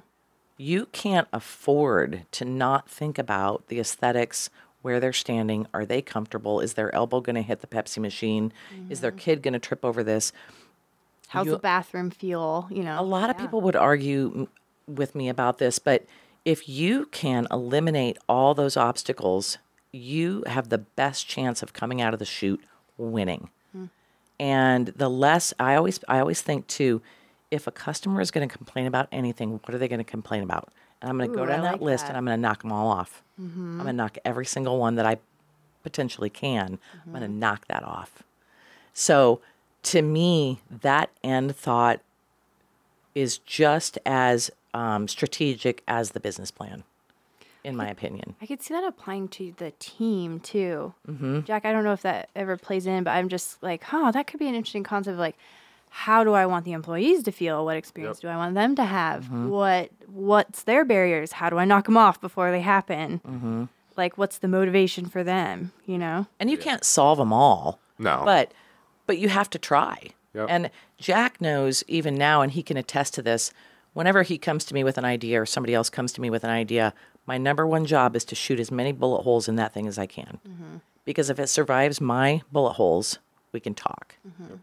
You 0.58 0.88
can't 0.88 1.28
afford 1.32 2.24
to 2.32 2.46
not 2.46 2.90
think 2.90 3.18
about 3.18 3.68
the 3.68 3.80
aesthetics, 3.80 4.50
where 4.82 5.00
they're 5.00 5.14
standing. 5.14 5.68
Are 5.74 5.86
they 5.86 6.02
comfortable? 6.02 6.60
Is 6.62 6.74
their 6.74 6.94
elbow 6.96 7.20
going 7.22 7.36
to 7.36 7.42
hit 7.42 7.62
the 7.62 7.68
Pepsi 7.68 7.98
machine? 8.00 8.54
Is 8.90 9.02
their 9.02 9.12
mm-hmm. 9.12 9.18
kid 9.20 9.42
going 9.42 9.54
to 9.54 9.60
trip 9.60 9.84
over 9.84 10.04
this? 10.04 10.32
How's 11.30 11.46
You- 11.46 11.54
the 11.54 11.60
bathroom 11.60 12.10
feel? 12.10 12.68
You 12.72 12.84
know, 12.84 13.00
A 13.00 13.04
lot 13.04 13.30
of 13.30 13.38
people 13.38 13.62
would 13.62 13.76
argue 13.76 14.32
m- 14.34 14.48
with 14.88 15.14
me 15.14 15.30
about 15.30 15.58
this, 15.58 15.78
but 15.78 16.06
if 16.48 16.70
you 16.70 17.08
can 17.08 17.46
eliminate 17.52 18.18
all 18.30 18.54
those 18.54 18.78
obstacles, 18.78 19.58
you 19.92 20.46
have 20.48 20.70
the 20.70 20.78
best 20.78 21.28
chance 21.28 21.62
of 21.62 21.74
coming 21.74 22.02
out 22.02 22.14
of 22.14 22.20
the 22.20 22.26
chute 22.26 22.64
winning. 22.98 23.50
And 24.40 24.88
the 24.88 25.10
less 25.10 25.54
I 25.60 25.76
always 25.76 26.00
I 26.08 26.20
always 26.20 26.42
think 26.42 26.68
too, 26.68 27.02
if 27.52 27.68
a 27.68 27.72
customer 27.72 28.22
is 28.22 28.32
going 28.32 28.48
to 28.48 28.56
complain 28.56 28.86
about 28.86 29.10
anything, 29.12 29.60
what 29.66 29.74
are 29.74 29.78
they 29.78 29.90
going 29.90 30.00
to 30.00 30.06
complain 30.06 30.42
about? 30.42 30.70
And 31.02 31.10
I'm 31.10 31.18
going 31.18 31.30
to 31.32 31.36
go 31.36 31.46
down 31.46 31.64
that 31.64 31.82
list 31.82 32.06
that. 32.06 32.12
and 32.12 32.18
I'm 32.18 32.24
going 32.24 32.38
to 32.38 32.42
knock 32.42 32.62
them 32.62 32.72
all 32.72 32.88
off. 32.88 33.24
Mm-hmm. 33.42 33.60
I'm 33.60 33.78
going 33.78 33.88
to 33.88 33.94
knock 33.94 34.18
every 34.24 34.46
single 34.46 34.78
one 34.78 34.96
that 34.96 35.06
I 35.06 35.18
potentially 35.84 36.30
can. 36.30 36.80
I'm 37.04 37.12
going 37.12 37.24
to 37.24 37.28
mm-hmm. 37.28 37.40
knock 37.40 37.68
that 37.68 37.84
off. 37.84 38.24
So 38.94 39.42
to 39.84 40.02
me, 40.02 40.62
that 40.70 41.10
end 41.24 41.56
thought 41.56 42.00
is 43.16 43.40
just 43.40 43.98
as 44.06 44.52
um, 44.74 45.08
strategic 45.08 45.84
as 45.88 46.12
the 46.12 46.20
business 46.20 46.52
plan, 46.52 46.84
in 47.64 47.76
my 47.76 47.88
opinion. 47.88 48.36
I 48.42 48.46
could 48.46 48.62
see 48.62 48.74
that 48.74 48.84
applying 48.84 49.28
to 49.30 49.54
the 49.58 49.72
team 49.80 50.40
too. 50.40 50.94
Mm-hmm. 51.08 51.42
Jack, 51.42 51.66
I 51.66 51.72
don't 51.72 51.84
know 51.84 51.94
if 51.94 52.02
that 52.02 52.30
ever 52.36 52.58
plays 52.58 52.86
in, 52.86 53.04
but 53.04 53.12
I'm 53.12 53.30
just 53.30 53.62
like, 53.64 53.84
huh, 53.84 54.12
that 54.12 54.28
could 54.28 54.40
be 54.40 54.48
an 54.48 54.56
interesting 54.56 54.84
concept. 54.84 55.14
Of 55.14 55.20
like, 55.20 55.38
how 55.90 56.24
do 56.24 56.34
I 56.34 56.46
want 56.46 56.66
the 56.66 56.74
employees 56.74 57.24
to 57.24 57.32
feel? 57.32 57.66
What 57.66 57.78
experience 57.78 58.20
do 58.20 58.28
I 58.28 58.36
want 58.36 58.56
them 58.56 58.76
to 58.76 58.84
have? 58.84 59.32
What 59.32 59.90
What's 60.08 60.64
their 60.64 60.86
barriers? 60.86 61.34
How 61.34 61.50
do 61.50 61.58
I 61.58 61.66
knock 61.66 61.86
them 61.86 61.98
off 61.98 62.20
before 62.22 62.52
they 62.52 62.62
happen? 62.62 63.70
Like, 63.96 64.18
what's 64.18 64.38
the 64.38 64.48
motivation 64.48 65.08
for 65.08 65.24
them? 65.24 65.72
You 65.86 65.98
know? 65.98 66.28
And 66.40 66.52
you 66.52 66.58
can't 66.58 66.84
solve 66.84 67.18
them 67.18 67.34
all. 67.34 67.80
No. 67.98 68.22
But 68.24 68.52
but 69.08 69.18
you 69.18 69.30
have 69.30 69.50
to 69.52 69.58
try. 69.58 70.10
Yep. 70.36 70.48
And 70.50 70.70
Jack 71.00 71.42
knows 71.42 71.84
even 71.88 72.14
now, 72.16 72.42
and 72.42 72.52
he 72.52 72.62
can 72.62 72.78
attest 72.78 73.16
to 73.16 73.22
this. 73.24 73.52
Whenever 73.98 74.22
he 74.22 74.38
comes 74.38 74.64
to 74.64 74.76
me 74.76 74.84
with 74.84 75.00
an 75.00 75.06
idea, 75.06 75.42
or 75.42 75.46
somebody 75.48 75.74
else 75.74 75.90
comes 75.90 76.12
to 76.14 76.22
me 76.22 76.30
with 76.30 76.44
an 76.44 76.52
idea, 76.52 76.94
my 77.26 77.40
number 77.40 77.66
one 77.66 77.84
job 77.84 78.16
is 78.16 78.24
to 78.26 78.36
shoot 78.36 78.60
as 78.60 78.70
many 78.70 78.92
bullet 78.92 79.24
holes 79.24 79.48
in 79.48 79.56
that 79.56 79.74
thing 79.74 79.88
as 79.88 79.98
I 79.98 80.06
can. 80.06 80.38
Mm-hmm. 80.48 80.76
Because 81.04 81.32
if 81.32 81.40
it 81.40 81.48
survives 81.48 82.00
my 82.00 82.44
bullet 82.52 82.74
holes, 82.74 83.18
we 83.52 83.60
can 83.60 83.74
talk. 83.74 84.14
Mm-hmm. 84.28 84.58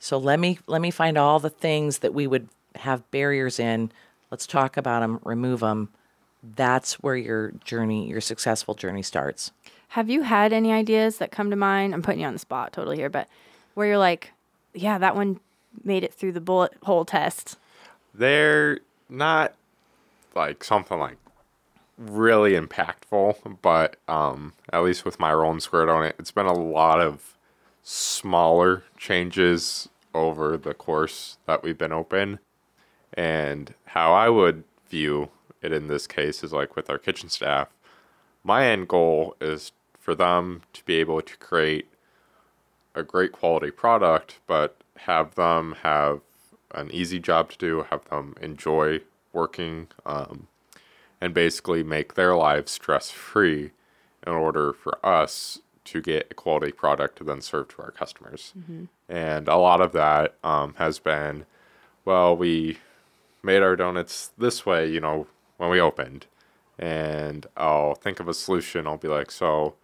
So 0.00 0.18
let 0.18 0.40
me 0.40 0.58
let 0.66 0.80
me 0.80 0.90
find 0.90 1.16
all 1.16 1.38
the 1.38 1.48
things 1.48 1.98
that 1.98 2.12
we 2.12 2.26
would 2.26 2.48
have 2.74 3.08
barriers 3.12 3.60
in. 3.60 3.92
Let's 4.32 4.48
talk 4.48 4.76
about 4.76 4.98
them, 4.98 5.20
remove 5.22 5.60
them. 5.60 5.90
That's 6.42 6.94
where 6.94 7.14
your 7.14 7.52
journey, 7.64 8.08
your 8.08 8.20
successful 8.20 8.74
journey 8.74 9.04
starts. 9.04 9.52
Have 9.90 10.10
you 10.10 10.22
had 10.22 10.52
any 10.52 10.72
ideas 10.72 11.18
that 11.18 11.30
come 11.30 11.50
to 11.50 11.56
mind? 11.56 11.94
I'm 11.94 12.02
putting 12.02 12.22
you 12.22 12.26
on 12.26 12.32
the 12.32 12.40
spot 12.40 12.72
totally 12.72 12.96
here, 12.96 13.10
but 13.10 13.28
where 13.74 13.86
you're 13.86 13.96
like, 13.96 14.32
yeah, 14.74 14.98
that 14.98 15.14
one 15.14 15.38
made 15.84 16.02
it 16.02 16.12
through 16.12 16.32
the 16.32 16.40
bullet 16.40 16.72
hole 16.82 17.04
test. 17.04 17.58
They're 18.14 18.80
not 19.08 19.54
like 20.34 20.64
something 20.64 20.98
like 20.98 21.18
really 21.98 22.52
impactful, 22.52 23.58
but 23.62 23.96
um, 24.08 24.54
at 24.72 24.82
least 24.82 25.04
with 25.04 25.20
my 25.20 25.32
role 25.32 25.52
in 25.52 25.60
on 25.88 26.04
it, 26.04 26.16
it's 26.18 26.30
been 26.30 26.46
a 26.46 26.52
lot 26.52 27.00
of 27.00 27.36
smaller 27.82 28.84
changes 28.96 29.88
over 30.14 30.56
the 30.56 30.74
course 30.74 31.38
that 31.46 31.62
we've 31.62 31.78
been 31.78 31.92
open. 31.92 32.38
And 33.14 33.74
how 33.86 34.12
I 34.12 34.28
would 34.28 34.64
view 34.88 35.30
it 35.60 35.72
in 35.72 35.88
this 35.88 36.06
case 36.06 36.42
is 36.42 36.52
like 36.52 36.76
with 36.76 36.90
our 36.90 36.98
kitchen 36.98 37.28
staff, 37.28 37.68
my 38.44 38.66
end 38.66 38.88
goal 38.88 39.36
is 39.40 39.72
for 39.98 40.14
them 40.14 40.62
to 40.72 40.84
be 40.84 40.96
able 40.96 41.22
to 41.22 41.36
create 41.36 41.86
a 42.94 43.02
great 43.02 43.32
quality 43.32 43.70
product, 43.70 44.40
but 44.46 44.76
have 44.96 45.34
them 45.34 45.76
have 45.82 46.20
an 46.72 46.90
easy 46.90 47.18
job 47.18 47.50
to 47.50 47.58
do, 47.58 47.86
have 47.90 48.04
them 48.06 48.34
enjoy 48.40 49.00
working, 49.32 49.88
um, 50.04 50.48
and 51.20 51.32
basically 51.34 51.82
make 51.82 52.14
their 52.14 52.34
lives 52.34 52.72
stress 52.72 53.10
free 53.10 53.70
in 54.26 54.32
order 54.32 54.72
for 54.72 54.98
us 55.04 55.60
to 55.84 56.00
get 56.00 56.28
a 56.30 56.34
quality 56.34 56.72
product 56.72 57.18
to 57.18 57.24
then 57.24 57.40
serve 57.40 57.68
to 57.68 57.82
our 57.82 57.90
customers. 57.90 58.52
And 59.08 59.48
a 59.48 59.56
lot 59.56 59.80
of 59.80 59.92
that 59.92 60.36
um, 60.44 60.74
has 60.78 60.98
been, 60.98 61.44
well, 62.04 62.36
we 62.36 62.78
made 63.42 63.62
our 63.62 63.76
donuts 63.76 64.30
this 64.38 64.64
way, 64.64 64.88
you 64.88 65.00
know, 65.00 65.26
when 65.56 65.70
we 65.70 65.80
opened. 65.80 66.26
And 66.78 67.46
I'll 67.56 67.94
think 67.94 68.20
of 68.20 68.28
a 68.28 68.34
solution. 68.34 68.86
I'll 68.86 68.96
be 68.96 69.08
like, 69.08 69.30
so, 69.30 69.74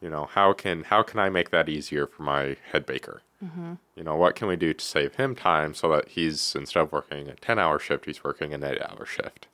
you 0.00 0.10
know, 0.10 0.26
how 0.26 0.52
can 0.52 0.84
how 0.84 1.02
can 1.02 1.20
I 1.20 1.28
make 1.28 1.50
that 1.50 1.68
easier 1.68 2.06
for 2.06 2.22
my 2.22 2.56
head 2.72 2.86
baker? 2.86 3.22
Mm-hmm. 3.44 3.74
You 3.96 4.04
know, 4.04 4.16
what 4.16 4.36
can 4.36 4.48
we 4.48 4.56
do 4.56 4.72
to 4.72 4.84
save 4.84 5.16
him 5.16 5.34
time 5.34 5.74
so 5.74 5.90
that 5.90 6.08
he's 6.08 6.54
instead 6.54 6.80
of 6.80 6.92
working 6.92 7.28
a 7.28 7.34
ten 7.34 7.58
hour 7.58 7.78
shift, 7.78 8.06
he's 8.06 8.24
working 8.24 8.54
an 8.54 8.64
eight 8.64 8.80
hour 8.82 9.06
shift. 9.06 9.48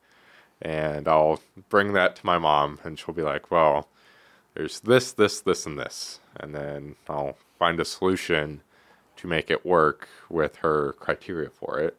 And 0.62 1.08
I'll 1.08 1.40
bring 1.68 1.94
that 1.94 2.16
to 2.16 2.26
my 2.26 2.38
mom, 2.38 2.80
and 2.84 2.98
she'll 2.98 3.14
be 3.14 3.22
like, 3.22 3.50
well, 3.50 3.88
there's 4.54 4.80
this, 4.80 5.12
this, 5.12 5.40
this, 5.40 5.64
and 5.64 5.78
this. 5.78 6.20
And 6.36 6.54
then 6.54 6.96
I'll 7.08 7.38
find 7.58 7.80
a 7.80 7.84
solution 7.84 8.60
to 9.16 9.26
make 9.26 9.50
it 9.50 9.64
work 9.64 10.08
with 10.28 10.56
her 10.56 10.92
criteria 10.94 11.48
for 11.48 11.78
it. 11.78 11.98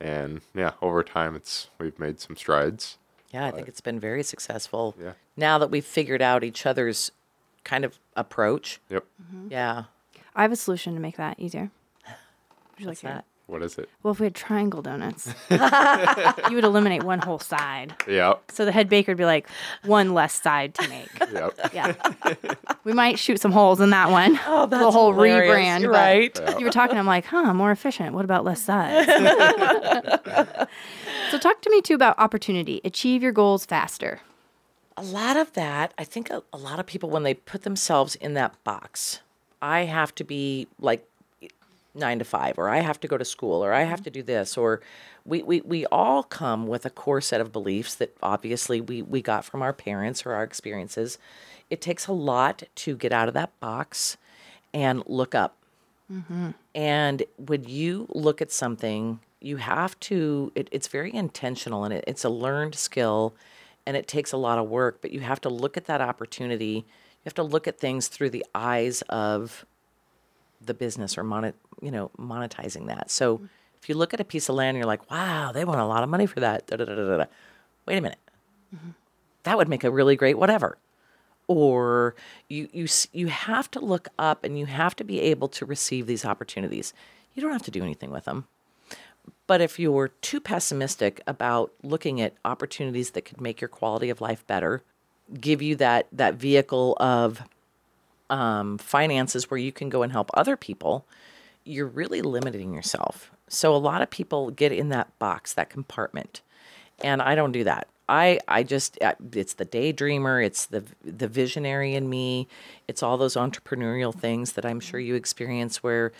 And 0.00 0.40
yeah, 0.54 0.72
over 0.80 1.02
time, 1.02 1.34
it's 1.34 1.68
we've 1.78 1.98
made 1.98 2.20
some 2.20 2.36
strides. 2.36 2.98
Yeah, 3.32 3.44
I 3.44 3.50
think 3.50 3.68
it's 3.68 3.82
been 3.82 4.00
very 4.00 4.22
successful. 4.22 4.94
Yeah. 4.98 5.12
Now 5.36 5.58
that 5.58 5.70
we've 5.70 5.84
figured 5.84 6.22
out 6.22 6.44
each 6.44 6.64
other's 6.64 7.12
kind 7.68 7.84
of 7.84 7.98
approach. 8.16 8.80
Yep. 8.88 9.04
Mm-hmm. 9.22 9.48
Yeah. 9.50 9.84
I 10.34 10.42
have 10.42 10.52
a 10.52 10.56
solution 10.56 10.94
to 10.94 11.00
make 11.00 11.16
that 11.18 11.38
easier. 11.38 11.70
Would 12.06 12.80
you 12.80 12.86
What's 12.86 13.04
like 13.04 13.12
that? 13.12 13.24
What 13.46 13.62
is 13.62 13.78
it? 13.78 13.88
Well, 14.02 14.12
if 14.12 14.20
we 14.20 14.26
had 14.26 14.34
triangle 14.34 14.82
donuts, 14.82 15.26
you 15.50 16.54
would 16.54 16.64
eliminate 16.64 17.02
one 17.02 17.18
whole 17.18 17.38
side. 17.38 17.94
Yep. 18.06 18.52
So 18.52 18.66
the 18.66 18.72
head 18.72 18.90
baker 18.90 19.12
would 19.12 19.16
be 19.18 19.24
like, 19.24 19.48
one 19.84 20.12
less 20.12 20.34
side 20.40 20.74
to 20.74 20.88
make. 20.88 21.08
Yep. 21.32 21.58
Yeah. 21.72 21.94
we 22.84 22.92
might 22.92 23.18
shoot 23.18 23.40
some 23.40 23.52
holes 23.52 23.80
in 23.80 23.90
that 23.90 24.10
one. 24.10 24.38
Oh, 24.46 24.66
the 24.66 24.78
that's 24.78 24.94
whole 24.94 25.12
hilarious. 25.12 25.54
rebrand. 25.54 25.80
You're 25.80 25.92
but 25.92 26.46
right. 26.46 26.58
You 26.58 26.64
were 26.66 26.72
talking, 26.72 26.98
I'm 26.98 27.06
like, 27.06 27.24
huh, 27.26 27.52
more 27.54 27.70
efficient. 27.70 28.14
What 28.14 28.24
about 28.24 28.44
less 28.44 28.62
sides? 28.62 29.06
so 31.30 31.38
talk 31.38 31.60
to 31.62 31.70
me 31.70 31.80
too 31.82 31.94
about 31.94 32.18
opportunity. 32.18 32.80
Achieve 32.84 33.22
your 33.22 33.32
goals 33.32 33.64
faster. 33.66 34.20
A 34.98 35.02
lot 35.02 35.36
of 35.36 35.52
that, 35.52 35.94
I 35.96 36.04
think 36.04 36.28
a, 36.28 36.42
a 36.52 36.56
lot 36.56 36.80
of 36.80 36.86
people, 36.86 37.08
when 37.08 37.22
they 37.22 37.34
put 37.34 37.62
themselves 37.62 38.16
in 38.16 38.34
that 38.34 38.62
box, 38.64 39.20
I 39.62 39.80
have 39.84 40.12
to 40.16 40.24
be 40.24 40.66
like 40.80 41.06
nine 41.94 42.18
to 42.18 42.24
five, 42.24 42.58
or 42.58 42.68
I 42.68 42.78
have 42.80 42.98
to 43.00 43.08
go 43.08 43.16
to 43.16 43.24
school, 43.24 43.64
or 43.64 43.72
I 43.72 43.84
have 43.84 44.02
to 44.02 44.10
do 44.10 44.22
this, 44.22 44.56
or 44.56 44.80
we, 45.24 45.42
we, 45.42 45.60
we 45.60 45.86
all 45.86 46.22
come 46.22 46.66
with 46.66 46.84
a 46.84 46.90
core 46.90 47.20
set 47.20 47.40
of 47.40 47.52
beliefs 47.52 47.94
that 47.96 48.16
obviously 48.22 48.80
we, 48.80 49.02
we 49.02 49.22
got 49.22 49.44
from 49.44 49.62
our 49.62 49.72
parents 49.72 50.26
or 50.26 50.32
our 50.32 50.42
experiences. 50.42 51.18
It 51.70 51.80
takes 51.80 52.06
a 52.06 52.12
lot 52.12 52.64
to 52.76 52.96
get 52.96 53.12
out 53.12 53.28
of 53.28 53.34
that 53.34 53.58
box 53.60 54.16
and 54.74 55.02
look 55.06 55.34
up. 55.34 55.56
Mm-hmm. 56.12 56.50
And 56.74 57.22
when 57.36 57.64
you 57.64 58.06
look 58.10 58.42
at 58.42 58.50
something, 58.50 59.20
you 59.40 59.58
have 59.58 59.98
to, 60.00 60.50
it, 60.56 60.68
it's 60.72 60.88
very 60.88 61.14
intentional 61.14 61.84
and 61.84 61.94
it, 61.94 62.04
it's 62.06 62.24
a 62.24 62.30
learned 62.30 62.74
skill 62.74 63.34
and 63.88 63.96
it 63.96 64.06
takes 64.06 64.32
a 64.32 64.36
lot 64.36 64.58
of 64.58 64.68
work, 64.68 64.98
but 65.00 65.12
you 65.12 65.20
have 65.20 65.40
to 65.40 65.48
look 65.48 65.78
at 65.78 65.86
that 65.86 66.02
opportunity. 66.02 66.74
You 66.74 67.24
have 67.24 67.32
to 67.34 67.42
look 67.42 67.66
at 67.66 67.80
things 67.80 68.08
through 68.08 68.28
the 68.28 68.44
eyes 68.54 69.00
of 69.08 69.64
the 70.60 70.74
business 70.74 71.16
or 71.16 71.24
monet, 71.24 71.54
you 71.80 71.90
know, 71.90 72.10
monetizing 72.18 72.88
that. 72.88 73.10
So 73.10 73.36
mm-hmm. 73.36 73.46
if 73.80 73.88
you 73.88 73.94
look 73.94 74.12
at 74.12 74.20
a 74.20 74.24
piece 74.24 74.50
of 74.50 74.56
land, 74.56 74.76
and 74.76 74.76
you're 74.76 74.86
like, 74.86 75.10
wow, 75.10 75.52
they 75.52 75.64
want 75.64 75.80
a 75.80 75.86
lot 75.86 76.02
of 76.02 76.10
money 76.10 76.26
for 76.26 76.40
that. 76.40 76.66
Da, 76.66 76.76
da, 76.76 76.84
da. 76.84 77.24
Wait 77.86 77.96
a 77.96 78.02
minute. 78.02 78.18
Mm-hmm. 78.76 78.90
That 79.44 79.56
would 79.56 79.70
make 79.70 79.84
a 79.84 79.90
really 79.90 80.16
great 80.16 80.36
whatever 80.36 80.76
or 81.46 82.14
you 82.50 82.68
you 82.74 82.86
you 83.14 83.28
have 83.28 83.70
to 83.70 83.80
look 83.80 84.08
up 84.18 84.44
and 84.44 84.58
you 84.58 84.66
have 84.66 84.94
to 84.96 85.02
be 85.02 85.18
able 85.22 85.48
to 85.48 85.64
receive 85.64 86.06
these 86.06 86.26
opportunities. 86.26 86.92
You 87.34 87.40
don't 87.40 87.52
have 87.52 87.62
to 87.62 87.70
do 87.70 87.82
anything 87.82 88.10
with 88.10 88.26
them. 88.26 88.48
But 89.48 89.60
if 89.62 89.78
you're 89.80 90.08
too 90.08 90.40
pessimistic 90.40 91.20
about 91.26 91.72
looking 91.82 92.20
at 92.20 92.34
opportunities 92.44 93.10
that 93.10 93.24
could 93.24 93.40
make 93.40 93.60
your 93.60 93.68
quality 93.68 94.10
of 94.10 94.20
life 94.20 94.46
better, 94.46 94.82
give 95.40 95.60
you 95.60 95.74
that 95.76 96.06
that 96.12 96.34
vehicle 96.34 96.96
of 97.00 97.42
um, 98.30 98.78
finances 98.78 99.50
where 99.50 99.58
you 99.58 99.72
can 99.72 99.88
go 99.88 100.02
and 100.02 100.12
help 100.12 100.30
other 100.34 100.56
people, 100.56 101.06
you're 101.64 101.86
really 101.86 102.20
limiting 102.20 102.74
yourself. 102.74 103.30
So 103.48 103.74
a 103.74 103.78
lot 103.78 104.02
of 104.02 104.10
people 104.10 104.50
get 104.50 104.70
in 104.70 104.90
that 104.90 105.18
box, 105.18 105.54
that 105.54 105.70
compartment, 105.70 106.42
and 107.00 107.22
I 107.22 107.34
don't 107.34 107.52
do 107.52 107.64
that. 107.64 107.88
I 108.06 108.40
I 108.48 108.62
just 108.64 108.98
it's 109.32 109.54
the 109.54 109.64
daydreamer, 109.64 110.44
it's 110.44 110.66
the 110.66 110.84
the 111.02 111.28
visionary 111.28 111.94
in 111.94 112.10
me, 112.10 112.48
it's 112.86 113.02
all 113.02 113.16
those 113.16 113.34
entrepreneurial 113.34 114.14
things 114.14 114.52
that 114.52 114.66
I'm 114.66 114.80
sure 114.80 115.00
you 115.00 115.14
experience 115.14 115.82
where 115.82 116.12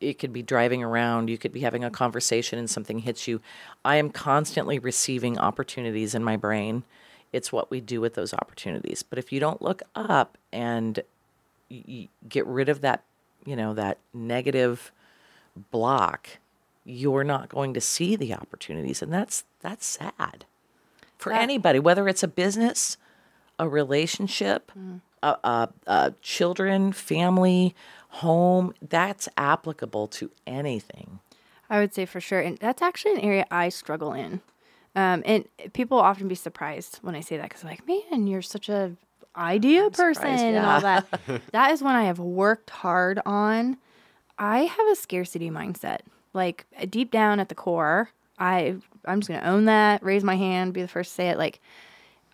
it 0.00 0.18
could 0.18 0.32
be 0.32 0.42
driving 0.42 0.82
around, 0.82 1.30
you 1.30 1.38
could 1.38 1.52
be 1.52 1.60
having 1.60 1.84
a 1.84 1.90
conversation 1.90 2.58
and 2.58 2.68
something 2.68 3.00
hits 3.00 3.26
you. 3.28 3.40
I 3.84 3.96
am 3.96 4.10
constantly 4.10 4.78
receiving 4.78 5.38
opportunities 5.38 6.14
in 6.14 6.22
my 6.22 6.36
brain. 6.36 6.84
It's 7.32 7.52
what 7.52 7.70
we 7.70 7.80
do 7.80 8.00
with 8.00 8.14
those 8.14 8.34
opportunities. 8.34 9.02
But 9.02 9.18
if 9.18 9.32
you 9.32 9.40
don't 9.40 9.62
look 9.62 9.82
up 9.94 10.38
and 10.52 11.00
y- 11.70 12.08
get 12.28 12.46
rid 12.46 12.68
of 12.68 12.80
that, 12.82 13.02
you 13.44 13.56
know, 13.56 13.74
that 13.74 13.98
negative 14.12 14.92
block, 15.70 16.28
you're 16.84 17.24
not 17.24 17.48
going 17.48 17.74
to 17.74 17.80
see 17.80 18.14
the 18.16 18.34
opportunities, 18.34 19.02
and 19.02 19.12
that's 19.12 19.44
that's 19.60 19.86
sad 19.86 20.44
for 21.18 21.32
That- 21.32 21.42
anybody, 21.42 21.78
whether 21.78 22.08
it's 22.08 22.22
a 22.22 22.28
business, 22.28 22.96
a 23.58 23.68
relationship, 23.68 24.70
mm. 24.78 25.00
a, 25.22 25.36
a, 25.42 25.68
a 25.86 26.14
children, 26.20 26.92
family, 26.92 27.74
home. 28.14 28.74
That's 28.80 29.28
applicable 29.36 30.06
to 30.08 30.30
anything. 30.46 31.20
I 31.68 31.80
would 31.80 31.94
say 31.94 32.06
for 32.06 32.20
sure. 32.20 32.40
And 32.40 32.58
that's 32.58 32.82
actually 32.82 33.14
an 33.14 33.20
area 33.20 33.46
I 33.50 33.68
struggle 33.68 34.12
in. 34.12 34.40
Um, 34.96 35.22
and 35.26 35.44
people 35.72 35.98
often 35.98 36.28
be 36.28 36.36
surprised 36.36 36.98
when 37.02 37.16
I 37.16 37.20
say 37.20 37.36
that 37.36 37.48
because, 37.48 37.64
like, 37.64 37.86
man, 37.86 38.26
you're 38.26 38.42
such 38.42 38.68
a 38.68 38.92
idea 39.36 39.90
person 39.90 40.14
surprised, 40.14 40.44
and 40.44 40.64
all 40.64 40.80
that. 40.80 41.06
that 41.52 41.72
is 41.72 41.82
when 41.82 41.96
I 41.96 42.04
have 42.04 42.20
worked 42.20 42.70
hard 42.70 43.20
on. 43.26 43.78
I 44.38 44.60
have 44.60 44.86
a 44.92 44.94
scarcity 44.94 45.50
mindset. 45.50 46.00
Like 46.32 46.66
deep 46.90 47.10
down 47.10 47.40
at 47.40 47.48
the 47.48 47.54
core, 47.54 48.10
I 48.38 48.76
I'm 49.04 49.20
just 49.20 49.28
gonna 49.28 49.48
own 49.48 49.64
that, 49.66 50.02
raise 50.02 50.24
my 50.24 50.36
hand, 50.36 50.74
be 50.74 50.82
the 50.82 50.88
first 50.88 51.10
to 51.10 51.14
say 51.14 51.28
it. 51.28 51.38
Like 51.38 51.60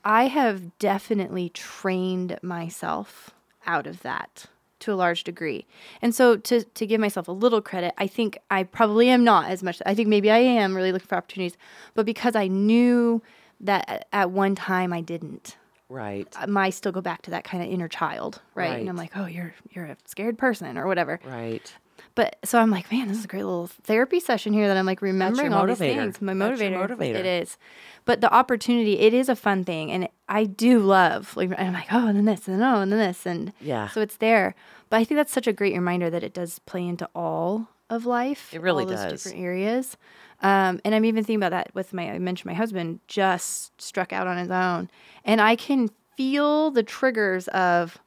I 0.05 0.25
have 0.27 0.79
definitely 0.79 1.51
trained 1.51 2.39
myself 2.43 3.31
out 3.67 3.87
of 3.87 4.03
that 4.03 4.47
to 4.81 4.93
a 4.93 4.95
large 4.95 5.25
degree. 5.25 5.67
And 6.03 6.15
so 6.15 6.37
to 6.37 6.65
to 6.65 6.87
give 6.87 7.01
myself 7.01 7.29
a 7.29 7.33
little 7.33 7.61
credit, 7.61 7.95
I 7.99 8.07
think 8.07 8.39
I 8.51 8.65
probably 8.65 9.09
am 9.09 9.25
not 9.25 9.51
as 9.51 9.63
much 9.63 9.81
I 9.87 9.95
think 9.95 10.09
maybe 10.09 10.31
I 10.31 10.39
am 10.39 10.75
really 10.77 10.93
looking 10.93 11.07
for 11.09 11.17
opportunities, 11.17 11.57
but 11.95 12.07
because 12.07 12.35
I 12.37 12.49
knew 12.49 13.23
that 13.61 14.07
at- 14.13 14.31
one 14.31 14.55
time 14.55 14.93
I 14.93 15.01
didn't. 15.01 15.57
Right. 15.91 16.29
Uh, 16.41 16.47
I 16.59 16.71
still 16.71 16.93
go 16.93 17.01
back 17.01 17.23
to 17.23 17.31
that 17.33 17.43
kind 17.45 17.63
of 17.65 17.69
inner 17.69 17.89
child, 17.89 18.41
right? 18.55 18.79
And 18.81 18.89
I'm 18.89 18.97
like, 18.97 19.11
"Oh, 19.17 19.27
you're 19.27 19.55
you're 19.73 19.87
a 19.87 19.97
scared 20.07 20.39
person 20.39 20.79
or 20.79 20.87
whatever." 20.87 21.19
Right. 21.25 21.75
But 22.15 22.37
so 22.45 22.59
I'm 22.59 22.71
like, 22.71 22.91
man, 22.91 23.09
this 23.09 23.19
is 23.19 23.25
a 23.25 23.29
great 23.29 23.45
little 23.45 23.69
therapy 23.69 24.21
session 24.21 24.53
here 24.53 24.69
that 24.69 24.77
I'm 24.77 24.87
like 24.87 25.01
remembering 25.01 25.53
all 25.53 25.67
these 25.67 25.79
things. 25.79 26.21
My 26.21 26.33
motivator. 26.33 26.89
motivator. 26.89 27.15
It 27.15 27.27
is. 27.27 27.57
But 28.05 28.21
the 28.21 28.33
opportunity, 28.33 28.99
it 28.99 29.15
is 29.15 29.29
a 29.29 29.37
fun 29.37 29.65
thing. 29.65 29.93
And 29.93 30.09
I 30.29 30.45
do 30.45 30.81
love, 30.81 31.37
like, 31.37 31.53
I'm 31.59 31.73
like, 31.73 31.93
oh, 31.93 32.09
and 32.09 32.17
then 32.17 32.25
this, 32.25 32.49
and 32.49 32.61
then 32.61 32.69
oh, 32.75 32.81
and 32.81 32.91
then 32.93 32.99
this. 32.99 33.27
And 33.27 33.53
Yeah. 33.61 33.89
so 33.89 34.01
it's 34.01 34.17
there. 34.17 34.55
But 34.89 34.99
I 34.99 35.05
think 35.05 35.19
that's 35.19 35.33
such 35.33 35.47
a 35.47 35.53
great 35.53 35.75
reminder 35.75 36.11
that 36.11 36.25
it 36.25 36.35
does 36.35 36.59
play 36.61 36.87
into 36.87 37.09
all 37.15 37.69
of 37.89 38.07
life. 38.07 38.53
It 38.53 38.61
really 38.61 38.87
does. 38.87 39.13
different 39.23 39.39
areas. 39.45 39.97
Um, 40.43 40.81
and 40.85 40.95
I'm 40.95 41.05
even 41.05 41.23
thinking 41.23 41.43
about 41.43 41.51
that 41.51 41.75
with 41.75 41.93
my, 41.93 42.11
I 42.11 42.19
mentioned 42.19 42.47
my 42.47 42.55
husband 42.55 43.01
just 43.07 43.81
struck 43.81 44.13
out 44.13 44.27
on 44.27 44.39
his 44.39 44.51
own. 44.51 44.91
And 45.25 45.41
I 45.41 45.55
can 45.55 45.91
feel 46.17 46.71
the 46.71 46.83
triggers 46.83 47.47
of, 47.49 47.99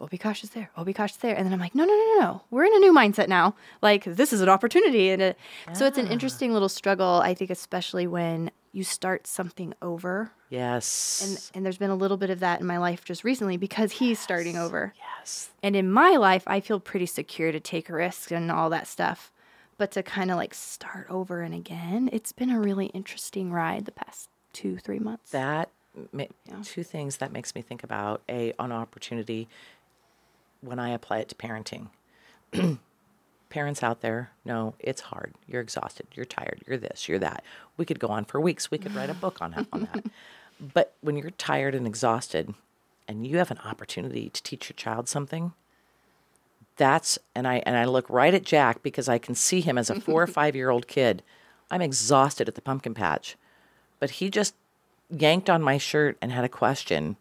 oh, 0.00 0.06
be 0.06 0.18
cautious 0.18 0.50
there, 0.50 0.70
oh, 0.76 0.84
be 0.84 0.92
cautious 0.92 1.16
there. 1.18 1.34
And 1.34 1.46
then 1.46 1.52
I'm 1.52 1.60
like, 1.60 1.74
no, 1.74 1.84
no, 1.84 1.92
no, 1.92 2.14
no. 2.14 2.20
no. 2.20 2.42
We're 2.50 2.64
in 2.64 2.74
a 2.74 2.78
new 2.78 2.92
mindset 2.92 3.28
now. 3.28 3.54
Like, 3.82 4.04
this 4.04 4.32
is 4.32 4.40
an 4.40 4.48
opportunity. 4.48 5.10
And 5.10 5.22
it, 5.22 5.38
so 5.72 5.86
it's 5.86 5.98
an 5.98 6.08
ah. 6.08 6.12
interesting 6.12 6.52
little 6.52 6.68
struggle, 6.68 7.20
I 7.22 7.34
think, 7.34 7.50
especially 7.50 8.06
when 8.06 8.50
you 8.72 8.82
start 8.82 9.26
something 9.26 9.72
over. 9.80 10.32
Yes. 10.50 11.22
And, 11.24 11.56
and 11.56 11.64
there's 11.64 11.78
been 11.78 11.90
a 11.90 11.96
little 11.96 12.16
bit 12.16 12.30
of 12.30 12.40
that 12.40 12.60
in 12.60 12.66
my 12.66 12.78
life 12.78 13.04
just 13.04 13.22
recently 13.22 13.56
because 13.56 13.92
he's 13.92 14.18
starting 14.18 14.56
over. 14.56 14.92
yes. 15.18 15.50
And 15.62 15.76
in 15.76 15.90
my 15.90 16.16
life, 16.16 16.42
I 16.46 16.60
feel 16.60 16.80
pretty 16.80 17.06
secure 17.06 17.52
to 17.52 17.60
take 17.60 17.88
risks 17.88 18.32
and 18.32 18.50
all 18.50 18.70
that 18.70 18.86
stuff. 18.86 19.30
But 19.76 19.90
to 19.92 20.02
kind 20.02 20.30
of 20.30 20.36
like 20.36 20.54
start 20.54 21.06
over 21.08 21.42
and 21.42 21.54
again, 21.54 22.08
it's 22.12 22.32
been 22.32 22.50
a 22.50 22.60
really 22.60 22.86
interesting 22.86 23.52
ride 23.52 23.86
the 23.86 23.92
past 23.92 24.28
two, 24.52 24.78
three 24.78 25.00
months. 25.00 25.30
That 25.32 25.68
ma- 26.12 26.24
two 26.62 26.84
things 26.84 27.18
that 27.18 27.32
makes 27.32 27.54
me 27.54 27.62
think 27.62 27.82
about 27.82 28.22
a 28.28 28.52
an 28.58 28.72
opportunity 28.72 29.48
when 30.64 30.78
I 30.78 30.90
apply 30.90 31.18
it 31.18 31.28
to 31.28 31.34
parenting. 31.34 31.88
Parents 33.50 33.82
out 33.82 34.00
there 34.00 34.30
know 34.44 34.74
it's 34.78 35.02
hard. 35.02 35.34
You're 35.46 35.60
exhausted. 35.60 36.06
You're 36.14 36.24
tired. 36.24 36.62
You're 36.66 36.76
this. 36.76 37.08
You're 37.08 37.20
that. 37.20 37.44
We 37.76 37.84
could 37.84 38.00
go 38.00 38.08
on 38.08 38.24
for 38.24 38.40
weeks. 38.40 38.70
We 38.70 38.78
could 38.78 38.94
write 38.94 39.10
a 39.10 39.14
book 39.14 39.38
on 39.40 39.52
that. 39.52 39.66
On 39.72 39.88
that. 39.92 40.04
But 40.72 40.94
when 41.00 41.16
you're 41.16 41.30
tired 41.32 41.74
and 41.74 41.84
exhausted, 41.84 42.54
and 43.08 43.26
you 43.26 43.38
have 43.38 43.50
an 43.50 43.58
opportunity 43.64 44.30
to 44.30 44.42
teach 44.42 44.68
your 44.68 44.76
child 44.76 45.08
something, 45.08 45.52
that's 46.76 47.18
and 47.34 47.46
I 47.46 47.62
and 47.66 47.76
I 47.76 47.84
look 47.84 48.08
right 48.10 48.34
at 48.34 48.44
Jack 48.44 48.82
because 48.82 49.08
I 49.08 49.18
can 49.18 49.34
see 49.34 49.60
him 49.60 49.78
as 49.78 49.90
a 49.90 50.00
four 50.00 50.22
or 50.22 50.26
five 50.28 50.56
year 50.56 50.70
old 50.70 50.88
kid. 50.88 51.22
I'm 51.70 51.82
exhausted 51.82 52.48
at 52.48 52.54
the 52.54 52.62
pumpkin 52.62 52.94
patch, 52.94 53.36
but 54.00 54.10
he 54.10 54.30
just 54.30 54.54
yanked 55.10 55.48
on 55.50 55.62
my 55.62 55.78
shirt 55.78 56.16
and 56.20 56.32
had 56.32 56.44
a 56.44 56.48
question. 56.48 57.16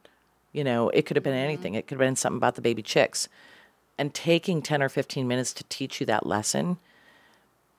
You 0.54 0.64
know, 0.64 0.90
it 0.90 1.06
could 1.06 1.18
have 1.18 1.24
been 1.24 1.34
mm-hmm. 1.34 1.44
anything. 1.44 1.74
It 1.76 1.88
could 1.88 1.96
have 1.96 2.08
been 2.08 2.16
something 2.16 2.38
about 2.38 2.56
the 2.56 2.62
baby 2.62 2.82
chicks. 2.82 3.28
And 3.98 4.14
taking 4.14 4.62
10 4.62 4.82
or 4.82 4.90
15 4.90 5.28
minutes 5.28 5.54
to 5.54 5.64
teach 5.66 6.00
you 6.00 6.06
that 6.06 6.26
lesson, 6.26 6.78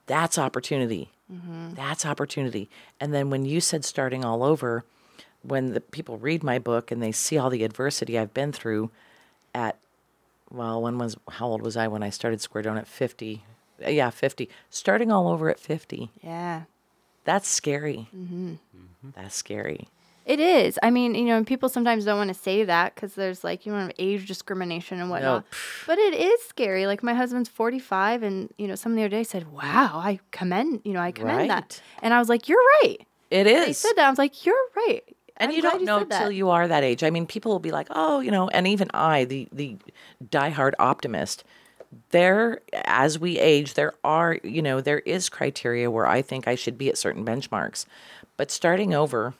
that's 0.05 0.37
opportunity. 0.37 1.09
Mm-hmm. 1.31 1.73
That's 1.73 2.05
opportunity. 2.05 2.69
And 2.99 3.13
then 3.13 3.29
when 3.29 3.45
you 3.45 3.59
said 3.59 3.83
starting 3.83 4.23
all 4.23 4.43
over, 4.43 4.85
when 5.41 5.73
the 5.73 5.81
people 5.81 6.17
read 6.17 6.43
my 6.43 6.59
book 6.59 6.91
and 6.91 7.01
they 7.01 7.11
see 7.11 7.37
all 7.37 7.49
the 7.49 7.63
adversity 7.63 8.17
I've 8.17 8.33
been 8.33 8.51
through 8.51 8.91
at 9.53 9.77
well, 10.51 10.81
when 10.81 10.97
was 10.97 11.17
how 11.31 11.47
old 11.47 11.61
was 11.61 11.75
I 11.75 11.87
when 11.87 12.03
I 12.03 12.09
started 12.09 12.39
Square 12.39 12.65
Donut? 12.65 12.87
50. 12.87 13.43
Uh, 13.83 13.89
Yeah, 13.89 14.09
50. 14.09 14.49
Starting 14.69 15.11
all 15.11 15.27
over 15.27 15.49
at 15.49 15.59
50. 15.59 16.11
Yeah. 16.21 16.63
That's 17.23 17.47
scary. 17.47 18.07
Mm-hmm. 18.15 18.55
That's 19.15 19.35
scary. 19.35 19.87
It 20.25 20.39
is. 20.39 20.79
I 20.81 20.89
mean, 20.89 21.13
you 21.13 21.25
know, 21.25 21.37
and 21.37 21.45
people 21.45 21.69
sometimes 21.69 22.03
don't 22.03 22.17
want 22.17 22.29
to 22.29 22.33
say 22.33 22.63
that 22.63 22.95
because 22.95 23.13
there's 23.13 23.43
like, 23.43 23.65
you 23.65 23.71
know, 23.71 23.91
age 23.99 24.27
discrimination 24.27 24.99
and 24.99 25.09
whatnot. 25.09 25.45
But 25.85 25.99
it 25.99 26.15
is 26.15 26.41
scary. 26.43 26.87
Like 26.87 27.03
my 27.03 27.13
husband's 27.13 27.49
45, 27.49 28.23
and 28.23 28.53
you 28.57 28.67
know, 28.67 28.75
someone 28.75 28.97
the 28.97 29.03
other 29.03 29.09
day 29.09 29.23
said, 29.23 29.51
"Wow, 29.51 30.01
I 30.03 30.19
commend, 30.31 30.81
you 30.83 30.93
know, 30.93 30.99
I 31.01 31.11
commend 31.11 31.49
that." 31.49 31.81
And 32.01 32.13
I 32.13 32.19
was 32.19 32.29
like, 32.29 32.49
"You're 32.49 32.63
right." 32.81 32.97
It 33.29 33.45
is. 33.45 33.65
They 33.65 33.71
is. 33.71 33.77
said 33.77 33.93
that. 33.97 34.07
I 34.07 34.09
was 34.09 34.17
like, 34.17 34.45
"You're 34.45 34.55
right." 34.75 35.03
and 35.37 35.49
I'm 35.49 35.55
you 35.55 35.61
don't 35.61 35.83
know 35.83 35.99
said 35.99 36.09
that. 36.09 36.19
till 36.19 36.31
you 36.31 36.49
are 36.49 36.67
that 36.67 36.83
age. 36.83 37.03
I 37.03 37.09
mean, 37.09 37.25
people 37.27 37.51
will 37.51 37.59
be 37.59 37.71
like, 37.71 37.87
"Oh, 37.89 38.19
you 38.19 38.31
know," 38.31 38.47
and 38.49 38.67
even 38.67 38.89
I, 38.93 39.25
the 39.25 39.47
the 39.51 39.77
diehard 40.23 40.73
optimist, 40.79 41.43
there 42.11 42.61
as 42.85 43.19
we 43.19 43.37
age, 43.39 43.73
there 43.73 43.93
are, 44.03 44.39
you 44.43 44.61
know, 44.61 44.81
there 44.81 44.99
is 44.99 45.29
criteria 45.29 45.91
where 45.91 46.07
I 46.07 46.21
think 46.21 46.47
I 46.47 46.55
should 46.55 46.77
be 46.77 46.89
at 46.89 46.97
certain 46.97 47.25
benchmarks. 47.25 47.85
But 48.37 48.51
starting 48.51 48.93
over, 48.93 49.33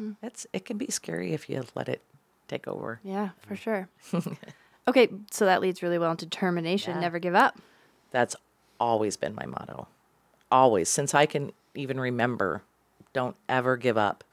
Mm-hmm. 0.00 0.24
It's 0.26 0.46
it 0.52 0.64
can 0.64 0.78
be 0.78 0.88
scary 0.90 1.32
if 1.32 1.48
you 1.48 1.64
let 1.74 1.88
it 1.88 2.02
take 2.46 2.66
over. 2.66 3.00
Yeah, 3.04 3.30
for 3.40 3.54
mm. 3.54 3.58
sure. 3.58 3.88
okay, 4.88 5.08
so 5.30 5.44
that 5.44 5.60
leads 5.60 5.82
really 5.82 5.98
well 5.98 6.10
into 6.10 6.26
determination. 6.26 7.00
Never 7.00 7.18
give 7.18 7.34
up. 7.34 7.58
That's 8.10 8.34
always 8.80 9.16
been 9.16 9.34
my 9.34 9.46
motto. 9.46 9.88
Always. 10.50 10.88
Since 10.88 11.14
I 11.14 11.26
can 11.26 11.52
even 11.74 12.00
remember, 12.00 12.62
don't 13.12 13.36
ever 13.48 13.76
give 13.76 13.98
up. 13.98 14.24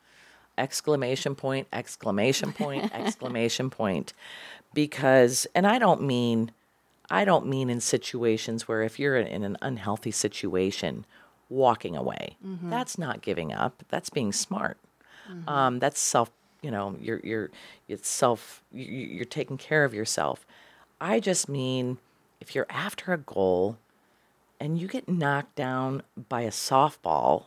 Exclamation 0.57 1.36
point, 1.36 1.68
exclamation 1.74 2.53
point, 2.53 2.89
exclamation 2.95 3.70
point. 3.70 4.13
Because, 4.74 5.45
and 5.53 5.68
I 5.68 5.80
don't 5.80 6.01
mean, 6.01 6.51
I 7.09 7.26
don't 7.26 7.47
mean 7.47 7.70
in 7.70 7.82
situations 7.82 8.68
where 8.68 8.82
if 8.82 8.97
you're 8.97 9.18
in 9.18 9.43
an 9.43 9.57
unhealthy 9.61 10.11
situation, 10.11 11.05
walking 11.49 11.95
away. 11.95 12.38
Mm-hmm. 12.45 12.70
That's 12.70 12.97
not 12.97 13.22
giving 13.22 13.53
up. 13.53 13.84
That's 13.89 14.09
being 14.09 14.32
smart. 14.32 14.78
Um, 15.47 15.80
that's 15.80 15.99
self, 15.99 16.30
you 16.61 16.71
know, 16.71 16.95
you're, 16.99 17.19
you're, 17.23 17.49
it's 17.88 18.07
self, 18.09 18.63
you- 18.71 18.86
you- 18.86 19.07
you're 19.17 19.26
taking 19.26 19.57
care 19.57 19.84
of 19.84 19.93
yourself. 19.93 20.45
I 21.01 21.19
just 21.19 21.49
mean 21.49 21.97
if 22.39 22.55
you're 22.55 22.67
after 22.69 23.11
a 23.13 23.17
goal 23.17 23.78
and 24.59 24.80
you 24.80 24.88
get 24.88 25.09
knocked 25.09 25.55
down 25.55 26.03
by 26.30 26.41
a 26.41 26.49
softball, 26.51 27.45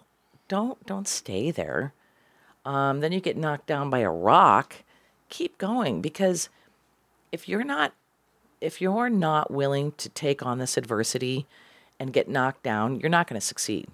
don't 0.48 0.84
don't 0.86 1.08
stay 1.08 1.50
there. 1.50 1.92
Um, 2.64 3.00
then 3.00 3.12
you 3.12 3.20
get 3.20 3.36
knocked 3.36 3.66
down 3.66 3.90
by 3.90 4.00
a 4.00 4.10
rock. 4.10 4.76
Keep 5.28 5.58
going 5.58 6.00
because 6.00 6.48
if 7.32 7.48
you're 7.48 7.64
not 7.64 7.92
if 8.60 8.80
you're 8.80 9.08
not 9.10 9.50
willing 9.50 9.92
to 9.92 10.08
take 10.08 10.44
on 10.44 10.58
this 10.58 10.76
adversity 10.76 11.46
and 12.00 12.12
get 12.12 12.28
knocked 12.28 12.62
down, 12.62 12.98
you're 13.00 13.08
not 13.10 13.26
going 13.28 13.40
to 13.40 13.46
succeed. 13.46 13.86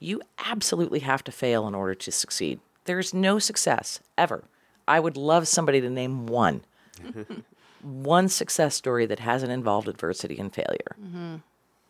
You 0.00 0.20
absolutely 0.38 1.00
have 1.00 1.22
to 1.24 1.32
fail 1.32 1.66
in 1.68 1.74
order 1.74 1.94
to 1.94 2.10
succeed. 2.12 2.60
There's 2.84 3.14
no 3.14 3.38
success 3.38 4.00
ever. 4.18 4.44
I 4.86 5.00
would 5.00 5.16
love 5.16 5.48
somebody 5.48 5.80
to 5.80 5.90
name 5.90 6.26
one. 6.26 6.62
one 7.82 8.28
success 8.28 8.74
story 8.74 9.06
that 9.06 9.18
hasn't 9.20 9.52
involved 9.52 9.88
adversity 9.88 10.38
and 10.38 10.52
failure. 10.52 10.96
Mm-hmm. 11.02 11.36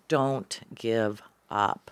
Don't 0.08 0.60
give 0.74 1.22
up. 1.50 1.90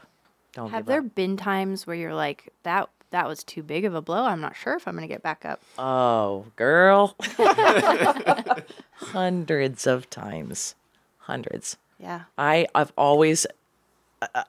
Don't 0.53 0.71
Have 0.71 0.81
give 0.81 0.87
there 0.87 1.01
up. 1.01 1.15
been 1.15 1.37
times 1.37 1.87
where 1.87 1.97
you're 1.97 2.15
like, 2.15 2.53
that 2.63 2.89
that 3.11 3.29
was 3.29 3.45
too 3.45 3.63
big 3.63 3.85
of 3.85 3.95
a 3.95 4.01
blow? 4.03 4.25
I'm 4.25 4.41
not 4.41 4.57
sure 4.57 4.75
if 4.75 4.89
I'm 4.89 4.95
going 4.95 5.07
to 5.07 5.13
get 5.13 5.23
back 5.23 5.45
up. 5.45 5.61
Oh, 5.79 6.47
girl. 6.57 7.15
Hundreds 8.95 9.87
of 9.87 10.09
times. 10.11 10.75
Hundreds. 11.19 11.77
Yeah. 11.99 12.23
I 12.37 12.67
I've 12.75 12.93
always 12.97 13.47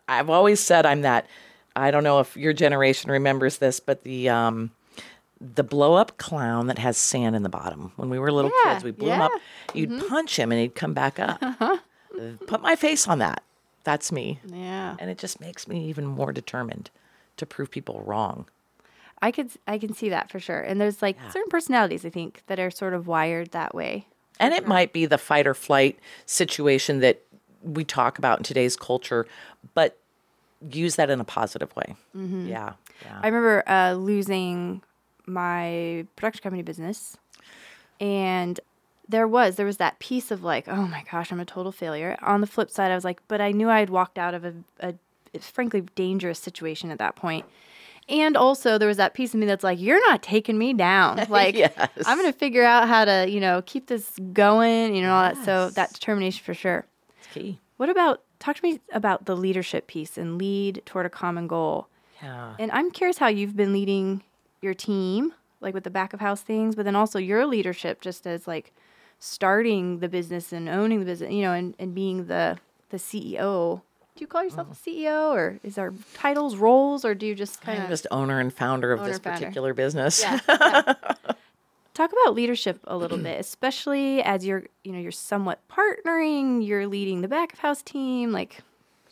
I've 0.07 0.29
always 0.29 0.59
said 0.59 0.85
I'm 0.85 1.01
that 1.01 1.27
I 1.75 1.91
don't 1.91 2.03
know 2.03 2.19
if 2.19 2.35
your 2.37 2.53
generation 2.53 3.09
remembers 3.11 3.57
this, 3.57 3.79
but 3.79 4.03
the 4.03 4.29
um 4.29 4.71
the 5.41 5.63
blow 5.63 5.95
up 5.95 6.17
clown 6.17 6.67
that 6.67 6.77
has 6.79 6.95
sand 6.97 7.35
in 7.35 7.43
the 7.43 7.49
bottom. 7.49 7.91
When 7.97 8.09
we 8.09 8.17
were 8.17 8.31
little 8.31 8.51
Yeah, 8.65 8.73
kids, 8.73 8.83
we 8.83 8.91
blew 8.91 9.09
him 9.09 9.21
up. 9.21 9.31
yeah. 9.33 9.39
Mm-hmm. 9.81 9.93
You'd 9.93 10.07
punch 10.07 10.39
him 10.39 10.51
and 10.51 10.61
he'd 10.61 10.75
come 10.75 10.93
back 10.93 11.19
up. 11.19 11.41
Put 12.47 12.61
my 12.61 12.75
face 12.75 13.07
on 13.07 13.19
that. 13.19 13.43
That's 13.83 14.11
me. 14.11 14.39
Yeah. 14.45 14.95
And 14.99 15.09
it 15.09 15.17
just 15.17 15.41
makes 15.41 15.67
me 15.67 15.85
even 15.89 16.05
more 16.05 16.31
determined 16.31 16.89
to 17.37 17.45
prove 17.45 17.71
people 17.71 18.01
wrong. 18.05 18.45
I 19.21 19.31
could 19.31 19.49
I 19.67 19.77
can 19.77 19.93
see 19.93 20.09
that 20.09 20.29
for 20.31 20.39
sure. 20.39 20.61
And 20.61 20.79
there's 20.79 21.01
like 21.01 21.17
certain 21.31 21.49
personalities 21.49 22.05
I 22.05 22.09
think 22.09 22.43
that 22.47 22.59
are 22.59 22.71
sort 22.71 22.93
of 22.93 23.07
wired 23.07 23.51
that 23.51 23.73
way. 23.75 24.07
And 24.39 24.53
it 24.53 24.67
might 24.67 24.93
be 24.93 25.05
the 25.05 25.17
fight 25.17 25.45
or 25.47 25.53
flight 25.53 25.99
situation 26.25 26.99
that 26.99 27.21
we 27.61 27.83
talk 27.83 28.17
about 28.17 28.39
in 28.39 28.43
today's 28.43 28.75
culture, 28.75 29.25
but 29.73 29.97
use 30.71 30.95
that 30.95 31.09
in 31.09 31.19
a 31.19 31.23
positive 31.23 31.75
way. 31.75 31.95
Mm-hmm. 32.15 32.47
Yeah. 32.47 32.73
Yeah. 33.03 33.19
I 33.21 33.27
remember 33.27 33.63
uh, 33.67 33.93
losing 33.93 34.81
my 35.25 36.05
production 36.15 36.43
company 36.43 36.63
business, 36.63 37.17
and 37.99 38.59
there 39.07 39.27
was 39.27 39.55
there 39.55 39.65
was 39.65 39.77
that 39.77 39.99
piece 39.99 40.31
of 40.31 40.43
like, 40.43 40.67
oh 40.67 40.87
my 40.87 41.03
gosh, 41.11 41.31
I'm 41.31 41.39
a 41.39 41.45
total 41.45 41.71
failure. 41.71 42.17
On 42.21 42.41
the 42.41 42.47
flip 42.47 42.69
side, 42.69 42.91
I 42.91 42.95
was 42.95 43.03
like, 43.03 43.21
but 43.27 43.41
I 43.41 43.51
knew 43.51 43.69
I 43.69 43.79
had 43.79 43.89
walked 43.89 44.17
out 44.17 44.33
of 44.33 44.45
a, 44.45 44.53
a 44.79 44.93
frankly 45.39 45.81
dangerous 45.95 46.39
situation 46.39 46.91
at 46.91 46.99
that 46.99 47.15
point. 47.15 47.45
And 48.09 48.35
also, 48.35 48.77
there 48.77 48.87
was 48.89 48.97
that 48.97 49.13
piece 49.13 49.33
of 49.33 49.39
me 49.39 49.45
that's 49.45 49.63
like, 49.63 49.79
"You're 49.79 50.05
not 50.09 50.21
taking 50.21 50.57
me 50.57 50.73
down. 50.73 51.25
Like, 51.29 51.55
Yes. 51.55 51.77
I'm 52.05 52.17
gonna 52.17 52.33
figure 52.33 52.63
out 52.63 52.87
how 52.89 53.05
to, 53.05 53.29
you 53.29 53.39
know, 53.39 53.61
keep 53.65 53.87
this 53.87 54.11
going. 54.33 54.93
You 54.93 55.03
know, 55.03 55.13
all 55.13 55.23
that. 55.33 55.45
So 55.45 55.69
that 55.71 55.93
determination 55.93 56.43
for 56.43 56.53
sure. 56.53 56.85
It's 57.19 57.27
key. 57.33 57.59
What 57.77 57.89
about 57.89 58.21
talk 58.43 58.57
to 58.57 58.63
me 58.63 58.79
about 58.91 59.25
the 59.25 59.35
leadership 59.35 59.87
piece 59.87 60.17
and 60.17 60.37
lead 60.37 60.81
toward 60.85 61.05
a 61.05 61.09
common 61.09 61.47
goal? 61.47 61.87
Yeah. 62.21 62.55
And 62.59 62.71
I'm 62.71 62.91
curious 62.91 63.17
how 63.17 63.27
you've 63.27 63.55
been 63.55 63.73
leading 63.73 64.23
your 64.61 64.73
team, 64.73 65.33
like 65.61 65.73
with 65.73 65.83
the 65.83 65.89
back 65.89 66.13
of 66.13 66.19
house 66.19 66.41
things, 66.41 66.75
but 66.75 66.83
then 66.85 66.95
also 66.95 67.19
your 67.19 67.45
leadership 67.45 68.01
just 68.01 68.27
as 68.27 68.47
like 68.47 68.73
starting 69.19 69.99
the 69.99 70.09
business 70.09 70.51
and 70.51 70.67
owning 70.67 70.99
the 70.99 71.05
business, 71.05 71.31
you 71.31 71.41
know, 71.41 71.53
and, 71.53 71.75
and 71.79 71.95
being 71.95 72.27
the 72.27 72.57
the 72.89 72.97
CEO. 72.97 73.81
Do 74.15 74.21
you 74.21 74.27
call 74.27 74.43
yourself 74.43 74.67
mm. 74.67 74.71
a 74.71 74.75
CEO 74.75 75.31
or 75.31 75.59
is 75.63 75.75
there 75.75 75.91
titles, 76.13 76.55
roles, 76.55 77.03
or 77.03 77.15
do 77.15 77.25
you 77.25 77.33
just 77.33 77.61
kind 77.61 77.81
of 77.81 77.89
just 77.89 78.05
owner 78.11 78.39
and 78.39 78.53
founder 78.53 78.91
of 78.91 79.03
this 79.03 79.17
founder. 79.17 79.39
particular 79.39 79.73
business. 79.73 80.21
yeah, 80.21 80.39
yeah. 80.47 80.93
Talk 81.93 82.11
about 82.11 82.33
leadership 82.33 82.79
a 82.85 82.97
little 82.97 83.19
bit, 83.19 83.39
especially 83.39 84.23
as 84.23 84.43
you're, 84.45 84.63
you 84.83 84.91
know, 84.91 84.99
you're 84.99 85.11
somewhat 85.11 85.59
partnering, 85.69 86.65
you're 86.65 86.87
leading 86.87 87.21
the 87.21 87.27
back 87.27 87.53
of 87.53 87.59
house 87.59 87.83
team, 87.83 88.31
like 88.31 88.61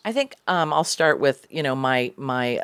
I 0.04 0.12
think 0.12 0.36
um, 0.48 0.74
I'll 0.74 0.84
start 0.84 1.20
with 1.20 1.46
you 1.50 1.62
know 1.64 1.76
my 1.76 2.12
my 2.18 2.62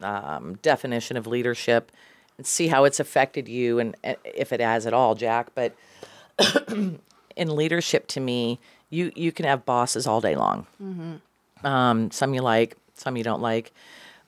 um, 0.00 0.58
definition 0.62 1.16
of 1.16 1.26
leadership 1.26 1.92
and 2.36 2.46
see 2.46 2.68
how 2.68 2.84
it's 2.84 3.00
affected 3.00 3.48
you 3.48 3.78
and 3.78 3.96
uh, 4.02 4.14
if 4.24 4.52
it 4.52 4.60
has 4.60 4.86
at 4.86 4.92
all, 4.92 5.14
Jack. 5.14 5.48
But 5.54 5.74
in 6.68 6.98
leadership 7.36 8.06
to 8.08 8.20
me, 8.20 8.58
you 8.88 9.12
you 9.14 9.30
can 9.32 9.46
have 9.46 9.64
bosses 9.64 10.06
all 10.06 10.20
day 10.20 10.36
long. 10.36 10.66
Um, 11.62 12.10
some 12.10 12.34
you 12.34 12.42
like, 12.42 12.76
some 12.94 13.16
you 13.16 13.24
don't 13.24 13.42
like. 13.42 13.72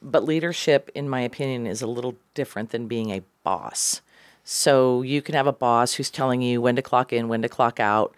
But 0.01 0.25
leadership, 0.25 0.91
in 0.95 1.09
my 1.09 1.21
opinion, 1.21 1.67
is 1.67 1.81
a 1.81 1.87
little 1.87 2.17
different 2.35 2.71
than 2.71 2.89
being 2.89 3.11
a 3.11 3.23
boss. 3.45 4.03
So 4.45 5.03
you 5.03 5.23
can 5.23 5.35
have 5.35 5.47
a 5.47 5.53
boss 5.53 5.95
who's 5.95 6.11
telling 6.11 6.43
you 6.43 6.61
when 6.61 6.77
to 6.77 6.83
clock 6.83 7.13
in, 7.13 7.29
when 7.29 7.43
to 7.43 7.49
clock 7.49 7.79
out. 7.81 8.15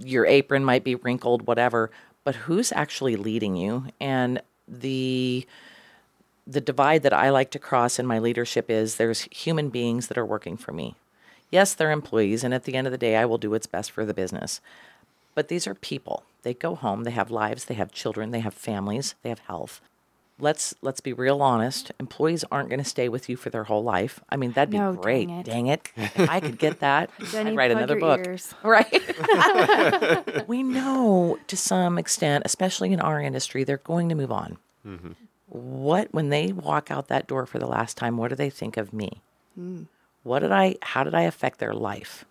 Your 0.00 0.26
apron 0.26 0.64
might 0.64 0.84
be 0.84 0.94
wrinkled, 0.94 1.46
whatever. 1.46 1.90
But 2.24 2.34
who's 2.36 2.72
actually 2.72 3.16
leading 3.16 3.56
you? 3.56 3.86
And 4.00 4.42
the 4.68 5.46
the 6.46 6.60
divide 6.60 7.02
that 7.02 7.12
I 7.12 7.30
like 7.30 7.50
to 7.52 7.58
cross 7.58 7.98
in 7.98 8.06
my 8.06 8.18
leadership 8.18 8.70
is 8.70 8.96
there's 8.96 9.22
human 9.30 9.68
beings 9.68 10.08
that 10.08 10.18
are 10.18 10.26
working 10.26 10.56
for 10.56 10.72
me. 10.72 10.96
Yes, 11.50 11.74
they're 11.74 11.92
employees, 11.92 12.42
and 12.42 12.52
at 12.52 12.64
the 12.64 12.74
end 12.74 12.86
of 12.86 12.90
the 12.90 12.98
day, 12.98 13.16
I 13.16 13.24
will 13.24 13.38
do 13.38 13.50
what's 13.50 13.66
best 13.66 13.90
for 13.92 14.04
the 14.04 14.14
business. 14.14 14.60
But 15.34 15.48
these 15.48 15.66
are 15.66 15.74
people. 15.74 16.24
They 16.42 16.54
go 16.54 16.74
home, 16.74 17.04
they 17.04 17.10
have 17.12 17.30
lives, 17.30 17.66
they 17.66 17.74
have 17.74 17.92
children, 17.92 18.30
they 18.30 18.40
have 18.40 18.54
families, 18.54 19.14
they 19.22 19.28
have 19.28 19.40
health. 19.40 19.80
Let's 20.40 20.74
let's 20.82 21.00
be 21.00 21.12
real 21.12 21.42
honest. 21.42 21.92
Employees 22.00 22.44
aren't 22.50 22.68
going 22.68 22.78
to 22.80 22.84
stay 22.84 23.08
with 23.08 23.28
you 23.28 23.36
for 23.36 23.50
their 23.50 23.64
whole 23.64 23.82
life. 23.82 24.20
I 24.30 24.36
mean, 24.36 24.52
that'd 24.52 24.70
be 24.70 24.78
No, 24.78 24.94
great. 24.94 25.26
dang 25.28 25.38
it. 25.38 25.46
Dang 25.46 25.66
it. 25.66 25.88
If 25.96 26.28
I 26.30 26.40
could 26.40 26.58
get 26.58 26.80
that, 26.80 27.10
Jenny, 27.30 27.50
I'd 27.50 27.56
write 27.56 27.70
another 27.70 27.98
your 27.98 28.16
book. 28.16 28.26
ears. 28.26 28.54
Right. 28.62 30.48
we 30.48 30.62
know 30.62 31.38
to 31.46 31.56
some 31.56 31.98
extent, 31.98 32.42
especially 32.46 32.92
in 32.92 33.00
our 33.00 33.20
industry, 33.20 33.64
they're 33.64 33.78
going 33.78 34.08
to 34.08 34.14
move 34.14 34.32
on. 34.32 34.58
Mm-hmm. 34.86 35.12
What 35.48 36.08
when 36.12 36.28
they 36.28 36.52
walk 36.52 36.90
out 36.90 37.08
that 37.08 37.26
door 37.26 37.46
for 37.46 37.58
the 37.58 37.66
last 37.66 37.96
time, 37.96 38.16
what 38.16 38.28
do 38.28 38.36
they 38.36 38.50
think 38.50 38.76
of 38.76 38.92
me? 38.92 39.20
Mm. 39.58 39.86
What 40.22 40.40
did 40.40 40.52
I 40.52 40.76
how 40.82 41.04
did 41.04 41.14
I 41.14 41.22
affect 41.22 41.58
their 41.58 41.74
life? 41.74 42.24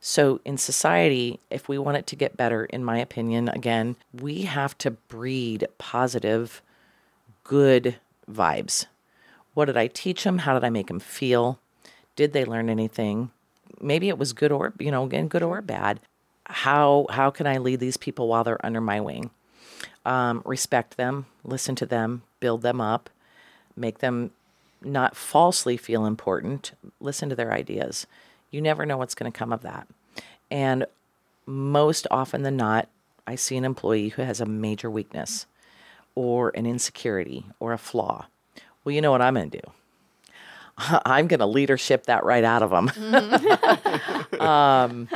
So 0.00 0.40
in 0.44 0.56
society, 0.58 1.38
if 1.48 1.68
we 1.68 1.78
want 1.78 1.96
it 1.96 2.06
to 2.08 2.16
get 2.16 2.36
better, 2.36 2.64
in 2.64 2.84
my 2.84 2.98
opinion, 2.98 3.48
again, 3.48 3.94
we 4.12 4.42
have 4.42 4.76
to 4.78 4.90
breed 4.90 5.66
positive, 5.78 6.60
good 7.44 7.96
vibes. 8.30 8.86
What 9.54 9.66
did 9.66 9.76
I 9.76 9.86
teach 9.86 10.24
them? 10.24 10.38
How 10.38 10.54
did 10.54 10.64
I 10.64 10.70
make 10.70 10.86
them 10.86 11.00
feel? 11.00 11.58
Did 12.16 12.32
they 12.32 12.44
learn 12.44 12.68
anything? 12.68 13.30
Maybe 13.80 14.08
it 14.08 14.18
was 14.18 14.32
good 14.32 14.52
or 14.52 14.72
you 14.78 14.90
know, 14.90 15.04
again, 15.04 15.28
good 15.28 15.42
or 15.42 15.60
bad. 15.60 16.00
How 16.44 17.06
how 17.10 17.30
can 17.30 17.46
I 17.46 17.58
lead 17.58 17.80
these 17.80 17.96
people 17.96 18.28
while 18.28 18.44
they're 18.44 18.64
under 18.64 18.80
my 18.80 19.00
wing? 19.00 19.30
Um, 20.04 20.42
respect 20.44 20.96
them, 20.96 21.26
listen 21.44 21.74
to 21.76 21.86
them, 21.86 22.22
build 22.40 22.62
them 22.62 22.80
up, 22.80 23.08
make 23.76 23.98
them 23.98 24.32
not 24.82 25.16
falsely 25.16 25.76
feel 25.76 26.06
important. 26.06 26.72
Listen 27.00 27.28
to 27.28 27.36
their 27.36 27.52
ideas. 27.52 28.06
You 28.50 28.60
never 28.60 28.84
know 28.84 28.96
what's 28.96 29.14
going 29.14 29.30
to 29.30 29.38
come 29.38 29.52
of 29.52 29.62
that. 29.62 29.86
And 30.50 30.86
most 31.46 32.06
often 32.10 32.42
than 32.42 32.56
not, 32.56 32.88
I 33.26 33.36
see 33.36 33.56
an 33.56 33.64
employee 33.64 34.10
who 34.10 34.22
has 34.22 34.40
a 34.40 34.46
major 34.46 34.90
weakness 34.90 35.46
or 36.14 36.50
an 36.54 36.66
insecurity 36.66 37.46
or 37.60 37.72
a 37.72 37.78
flaw. 37.78 38.26
Well, 38.84 38.94
you 38.94 39.00
know 39.00 39.10
what 39.10 39.22
I'm 39.22 39.34
going 39.34 39.50
to 39.50 39.60
do? 39.60 39.70
I'm 41.04 41.28
going 41.28 41.40
to 41.40 41.46
leadership 41.46 42.06
that 42.06 42.24
right 42.24 42.44
out 42.44 42.62
of 42.62 42.70
them. 42.70 44.40
um, 44.40 45.08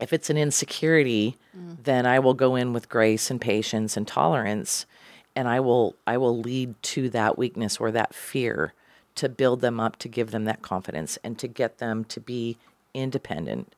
if 0.00 0.12
it's 0.12 0.30
an 0.30 0.36
insecurity, 0.36 1.36
then 1.54 2.06
I 2.06 2.18
will 2.18 2.34
go 2.34 2.56
in 2.56 2.72
with 2.72 2.88
grace 2.88 3.30
and 3.30 3.40
patience 3.40 3.96
and 3.96 4.06
tolerance, 4.06 4.86
and 5.34 5.48
I 5.48 5.60
will 5.60 5.96
I 6.06 6.16
will 6.16 6.38
lead 6.38 6.80
to 6.82 7.10
that 7.10 7.36
weakness 7.36 7.78
or 7.78 7.90
that 7.90 8.14
fear 8.14 8.74
to 9.16 9.28
build 9.28 9.60
them 9.60 9.80
up, 9.80 9.96
to 9.96 10.08
give 10.08 10.30
them 10.30 10.44
that 10.44 10.62
confidence, 10.62 11.18
and 11.24 11.38
to 11.38 11.48
get 11.48 11.78
them 11.78 12.04
to 12.04 12.20
be 12.20 12.56
independent 12.94 13.74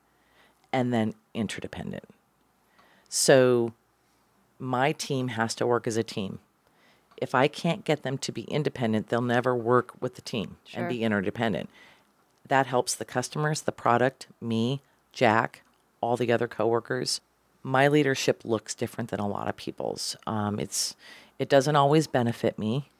and 0.72 0.92
then 0.92 1.14
interdependent. 1.34 2.04
So 3.08 3.72
my 4.60 4.92
team 4.92 5.28
has 5.28 5.54
to 5.56 5.66
work 5.66 5.86
as 5.86 5.96
a 5.96 6.02
team. 6.02 6.38
If 7.16 7.34
I 7.34 7.48
can't 7.48 7.84
get 7.84 8.02
them 8.02 8.18
to 8.18 8.32
be 8.32 8.42
independent, 8.42 9.08
they'll 9.08 9.20
never 9.20 9.54
work 9.54 9.92
with 10.00 10.14
the 10.14 10.22
team 10.22 10.56
Sure. 10.64 10.80
and 10.82 10.88
be 10.88 11.02
interdependent. 11.02 11.68
That 12.48 12.66
helps 12.66 12.94
the 12.94 13.04
customers, 13.04 13.62
the 13.62 13.72
product, 13.72 14.26
me, 14.40 14.82
Jack, 15.12 15.62
all 16.00 16.16
the 16.16 16.32
other 16.32 16.48
coworkers. 16.48 17.20
My 17.62 17.88
leadership 17.88 18.42
looks 18.44 18.74
different 18.74 19.10
than 19.10 19.20
a 19.20 19.28
lot 19.28 19.48
of 19.48 19.56
people's. 19.56 20.16
Um, 20.26 20.58
it's 20.58 20.96
it 21.38 21.48
doesn't 21.48 21.76
always 21.76 22.06
benefit 22.06 22.58
me 22.58 22.90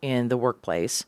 in 0.00 0.28
the 0.28 0.36
workplace, 0.36 1.04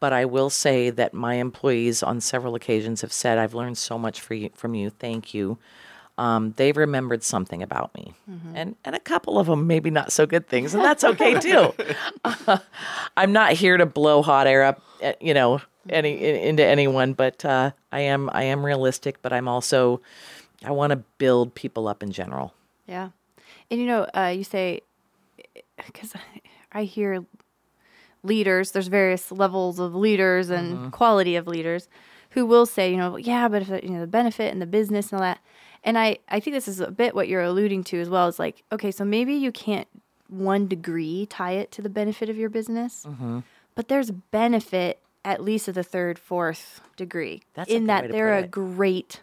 but 0.00 0.12
I 0.12 0.24
will 0.24 0.50
say 0.50 0.90
that 0.90 1.14
my 1.14 1.34
employees 1.34 2.02
on 2.02 2.20
several 2.20 2.54
occasions 2.54 3.00
have 3.02 3.12
said, 3.12 3.38
"I've 3.38 3.54
learned 3.54 3.78
so 3.78 3.98
much 3.98 4.20
for 4.20 4.34
you, 4.34 4.50
from 4.54 4.74
you. 4.74 4.90
Thank 4.90 5.34
you." 5.34 5.58
Um, 6.18 6.54
they've 6.56 6.76
remembered 6.76 7.22
something 7.22 7.62
about 7.62 7.94
me, 7.94 8.14
and 8.54 8.74
and 8.84 8.96
a 8.96 9.00
couple 9.00 9.38
of 9.38 9.46
them 9.48 9.66
maybe 9.66 9.90
not 9.90 10.12
so 10.12 10.24
good 10.26 10.48
things, 10.48 10.72
and 10.74 10.82
that's 10.82 11.04
okay 11.04 11.38
too. 11.40 11.74
I'm 13.16 13.32
not 13.32 13.52
here 13.52 13.76
to 13.76 13.84
blow 13.86 14.22
hot 14.22 14.46
air 14.46 14.64
up, 14.64 14.82
eh, 15.02 15.12
you 15.20 15.34
know, 15.34 15.60
any 15.90 16.12
in- 16.12 16.36
into 16.36 16.64
anyone, 16.64 17.12
but 17.12 17.44
uh, 17.44 17.72
I 17.92 18.00
am 18.00 18.30
I 18.32 18.44
am 18.44 18.64
realistic, 18.64 19.20
but 19.20 19.32
I'm 19.32 19.46
also 19.46 20.00
I 20.64 20.70
want 20.70 20.92
to 20.92 20.96
build 21.18 21.54
people 21.54 21.86
up 21.86 22.02
in 22.02 22.12
general. 22.12 22.54
Yeah. 22.86 23.10
And 23.70 23.80
you 23.80 23.86
know, 23.86 24.06
uh, 24.16 24.32
you 24.34 24.44
say, 24.44 24.80
because 25.86 26.14
I 26.72 26.84
hear 26.84 27.24
leaders, 28.22 28.72
there's 28.72 28.88
various 28.88 29.30
levels 29.30 29.78
of 29.78 29.94
leaders 29.94 30.50
and 30.50 30.92
quality 30.92 31.36
of 31.36 31.46
leaders 31.46 31.88
who 32.30 32.44
will 32.46 32.66
say, 32.66 32.90
you 32.90 32.96
know, 32.96 33.16
yeah, 33.16 33.48
but 33.48 33.62
if, 33.62 33.68
you 33.82 33.90
know, 33.90 34.00
the 34.00 34.06
benefit 34.06 34.52
and 34.52 34.60
the 34.60 34.66
business 34.66 35.12
and 35.12 35.20
all 35.20 35.22
that. 35.22 35.40
And 35.86 35.96
I, 35.96 36.18
I 36.28 36.40
think 36.40 36.54
this 36.54 36.68
is 36.68 36.80
a 36.80 36.90
bit 36.90 37.14
what 37.14 37.28
you're 37.28 37.42
alluding 37.42 37.84
to 37.84 38.00
as 38.00 38.10
well. 38.10 38.28
Is 38.28 38.38
like, 38.38 38.62
okay, 38.70 38.90
so 38.90 39.04
maybe 39.04 39.32
you 39.32 39.52
can't 39.52 39.88
one 40.28 40.66
degree 40.66 41.26
tie 41.30 41.52
it 41.52 41.70
to 41.72 41.82
the 41.82 41.88
benefit 41.88 42.28
of 42.28 42.36
your 42.36 42.50
business, 42.50 43.06
but 43.74 43.88
there's 43.88 44.10
benefit 44.10 45.00
at 45.24 45.42
least 45.42 45.68
of 45.68 45.74
the 45.74 45.82
third, 45.82 46.18
fourth 46.18 46.80
degree 46.96 47.42
That's 47.54 47.70
in 47.70 47.86
that 47.86 48.10
they're 48.10 48.34
a 48.34 48.42
it. 48.42 48.50
great 48.50 49.22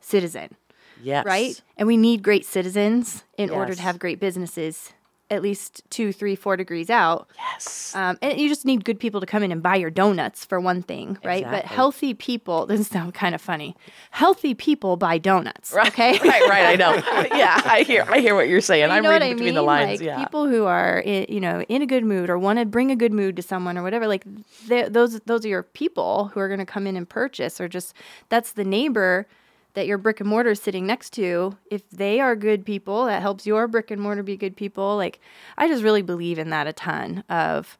citizen 0.00 0.56
Yes, 1.02 1.24
right? 1.24 1.60
And 1.76 1.86
we 1.86 1.96
need 1.96 2.22
great 2.22 2.44
citizens 2.44 3.24
in 3.36 3.50
order 3.50 3.74
to 3.74 3.82
have 3.82 3.98
great 3.98 4.20
businesses, 4.20 4.92
at 5.30 5.42
least 5.42 5.82
two, 5.90 6.12
three, 6.12 6.34
four 6.34 6.56
degrees 6.56 6.88
out. 6.88 7.28
Yes. 7.36 7.94
Um, 7.94 8.18
and 8.22 8.38
you 8.40 8.48
just 8.48 8.64
need 8.64 8.84
good 8.84 8.98
people 8.98 9.20
to 9.20 9.26
come 9.26 9.42
in 9.42 9.52
and 9.52 9.62
buy 9.62 9.76
your 9.76 9.90
donuts 9.90 10.44
for 10.44 10.58
one 10.58 10.82
thing, 10.82 11.18
right? 11.22 11.44
But 11.44 11.64
healthy 11.66 12.14
people, 12.14 12.64
this 12.66 12.88
sounds 12.88 13.12
kind 13.12 13.34
of 13.34 13.40
funny. 13.40 13.76
Healthy 14.10 14.54
people 14.54 14.96
buy 14.96 15.18
donuts, 15.18 15.74
okay? 15.74 16.12
right, 16.24 16.48
right. 16.48 16.66
I 16.66 16.76
know. 16.76 16.94
yeah, 17.36 17.60
I 17.64 17.82
hear. 17.82 18.06
I 18.08 18.20
hear 18.20 18.34
what 18.34 18.48
you're 18.48 18.62
saying. 18.62 18.88
You 18.88 18.96
I'm 18.96 19.04
reading 19.04 19.32
between 19.32 19.46
mean? 19.46 19.54
the 19.54 19.62
lines. 19.62 20.00
like 20.00 20.06
yeah. 20.06 20.18
people 20.18 20.48
who 20.48 20.64
are, 20.64 21.02
i- 21.06 21.26
you 21.28 21.40
know, 21.40 21.62
in 21.68 21.82
a 21.82 21.86
good 21.86 22.04
mood 22.04 22.30
or 22.30 22.38
want 22.38 22.58
to 22.58 22.64
bring 22.64 22.90
a 22.90 22.96
good 22.96 23.12
mood 23.12 23.36
to 23.36 23.42
someone 23.42 23.76
or 23.76 23.82
whatever. 23.82 24.06
Like 24.06 24.24
those, 24.66 25.20
those 25.20 25.44
are 25.44 25.48
your 25.48 25.62
people 25.62 26.30
who 26.32 26.40
are 26.40 26.48
going 26.48 26.60
to 26.60 26.66
come 26.66 26.86
in 26.86 26.96
and 26.96 27.08
purchase, 27.08 27.60
or 27.60 27.68
just 27.68 27.92
that's 28.30 28.52
the 28.52 28.64
neighbor 28.64 29.26
that 29.74 29.86
your 29.86 29.98
brick 29.98 30.20
and 30.20 30.28
mortar 30.28 30.50
is 30.50 30.60
sitting 30.60 30.86
next 30.86 31.10
to. 31.14 31.56
If 31.70 31.88
they 31.90 32.20
are 32.20 32.34
good 32.34 32.64
people, 32.64 33.06
that 33.06 33.22
helps 33.22 33.46
your 33.46 33.68
brick 33.68 33.90
and 33.90 34.00
mortar 34.00 34.22
be 34.22 34.36
good 34.36 34.56
people. 34.56 34.96
Like 34.96 35.20
I 35.56 35.68
just 35.68 35.82
really 35.82 36.02
believe 36.02 36.38
in 36.38 36.50
that 36.50 36.66
a 36.66 36.72
ton. 36.72 37.24
Of 37.28 37.78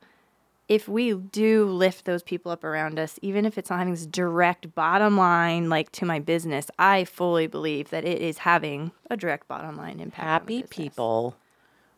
if 0.68 0.86
we 0.86 1.14
do 1.14 1.64
lift 1.64 2.04
those 2.04 2.22
people 2.22 2.52
up 2.52 2.62
around 2.62 2.98
us, 2.98 3.18
even 3.22 3.46
if 3.46 3.56
it's 3.56 3.70
not 3.70 3.78
having 3.78 3.94
this 3.94 4.06
direct 4.06 4.74
bottom 4.74 5.16
line 5.16 5.70
like 5.70 5.90
to 5.92 6.04
my 6.04 6.18
business, 6.18 6.70
I 6.78 7.04
fully 7.04 7.46
believe 7.46 7.90
that 7.90 8.04
it 8.04 8.20
is 8.20 8.38
having 8.38 8.92
a 9.10 9.16
direct 9.16 9.48
bottom 9.48 9.76
line 9.76 9.98
impact. 9.98 10.22
happy 10.22 10.62
people 10.64 11.36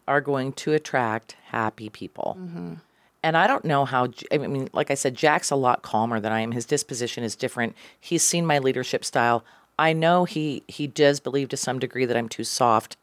are 0.06 0.20
going 0.20 0.52
to 0.52 0.72
attract 0.72 1.36
happy 1.46 1.88
people. 1.88 2.36
Mm-hmm. 2.38 2.74
And 3.22 3.36
I 3.36 3.46
don't 3.46 3.64
know 3.64 3.84
how, 3.84 4.08
I 4.32 4.38
mean, 4.38 4.68
like 4.72 4.90
I 4.90 4.94
said, 4.94 5.14
Jack's 5.14 5.50
a 5.50 5.56
lot 5.56 5.82
calmer 5.82 6.20
than 6.20 6.32
I 6.32 6.40
am. 6.40 6.52
His 6.52 6.64
disposition 6.64 7.22
is 7.22 7.36
different. 7.36 7.76
He's 8.00 8.22
seen 8.22 8.46
my 8.46 8.58
leadership 8.58 9.04
style. 9.04 9.44
I 9.80 9.94
know 9.94 10.26
he, 10.26 10.62
he 10.68 10.86
does 10.86 11.20
believe 11.20 11.48
to 11.48 11.56
some 11.56 11.78
degree 11.78 12.04
that 12.04 12.14
I'm 12.14 12.28
too 12.28 12.44
soft 12.44 12.98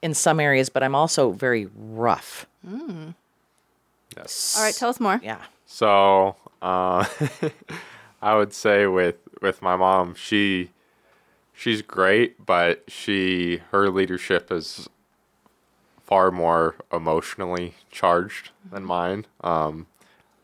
in 0.00 0.14
some 0.14 0.40
areas, 0.40 0.70
but 0.70 0.82
I'm 0.82 0.94
also 0.94 1.30
very 1.30 1.68
rough. 1.76 2.46
Yes. 4.16 4.54
All 4.56 4.64
right, 4.64 4.74
tell 4.74 4.88
us 4.88 4.98
more. 4.98 5.20
Yeah. 5.22 5.42
So, 5.66 6.36
uh, 6.62 7.04
I 8.22 8.34
would 8.34 8.54
say 8.54 8.86
with 8.86 9.16
with 9.42 9.60
my 9.60 9.76
mom, 9.76 10.14
she 10.14 10.70
she's 11.52 11.82
great, 11.82 12.44
but 12.46 12.84
she 12.88 13.60
her 13.70 13.90
leadership 13.90 14.50
is 14.50 14.88
far 16.02 16.30
more 16.30 16.76
emotionally 16.90 17.74
charged 17.90 18.50
than 18.70 18.84
mine. 18.84 19.26
Um, 19.42 19.86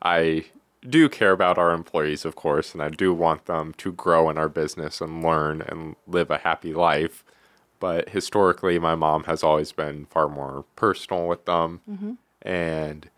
I 0.03 0.45
do 0.89 1.09
care 1.09 1.33
about 1.33 1.59
our 1.59 1.73
employees, 1.73 2.25
of 2.25 2.35
course, 2.37 2.73
and 2.75 2.83
I 2.83 2.89
do 2.91 3.13
want 3.15 3.47
them 3.47 3.73
to 3.79 3.93
grow 3.93 4.29
in 4.31 4.39
our 4.39 4.49
business 4.49 5.01
and 5.01 5.23
learn 5.23 5.63
and 5.63 5.97
live 6.07 6.31
a 6.31 6.39
happy 6.39 6.73
life. 6.75 7.25
But 7.81 8.11
historically, 8.11 8.79
my 8.79 8.95
mom 8.95 9.25
has 9.25 9.43
always 9.43 9.73
been 9.73 10.07
far 10.07 10.29
more 10.29 10.65
personal 10.77 11.27
with 11.29 11.45
them, 11.47 11.81
and 12.43 13.09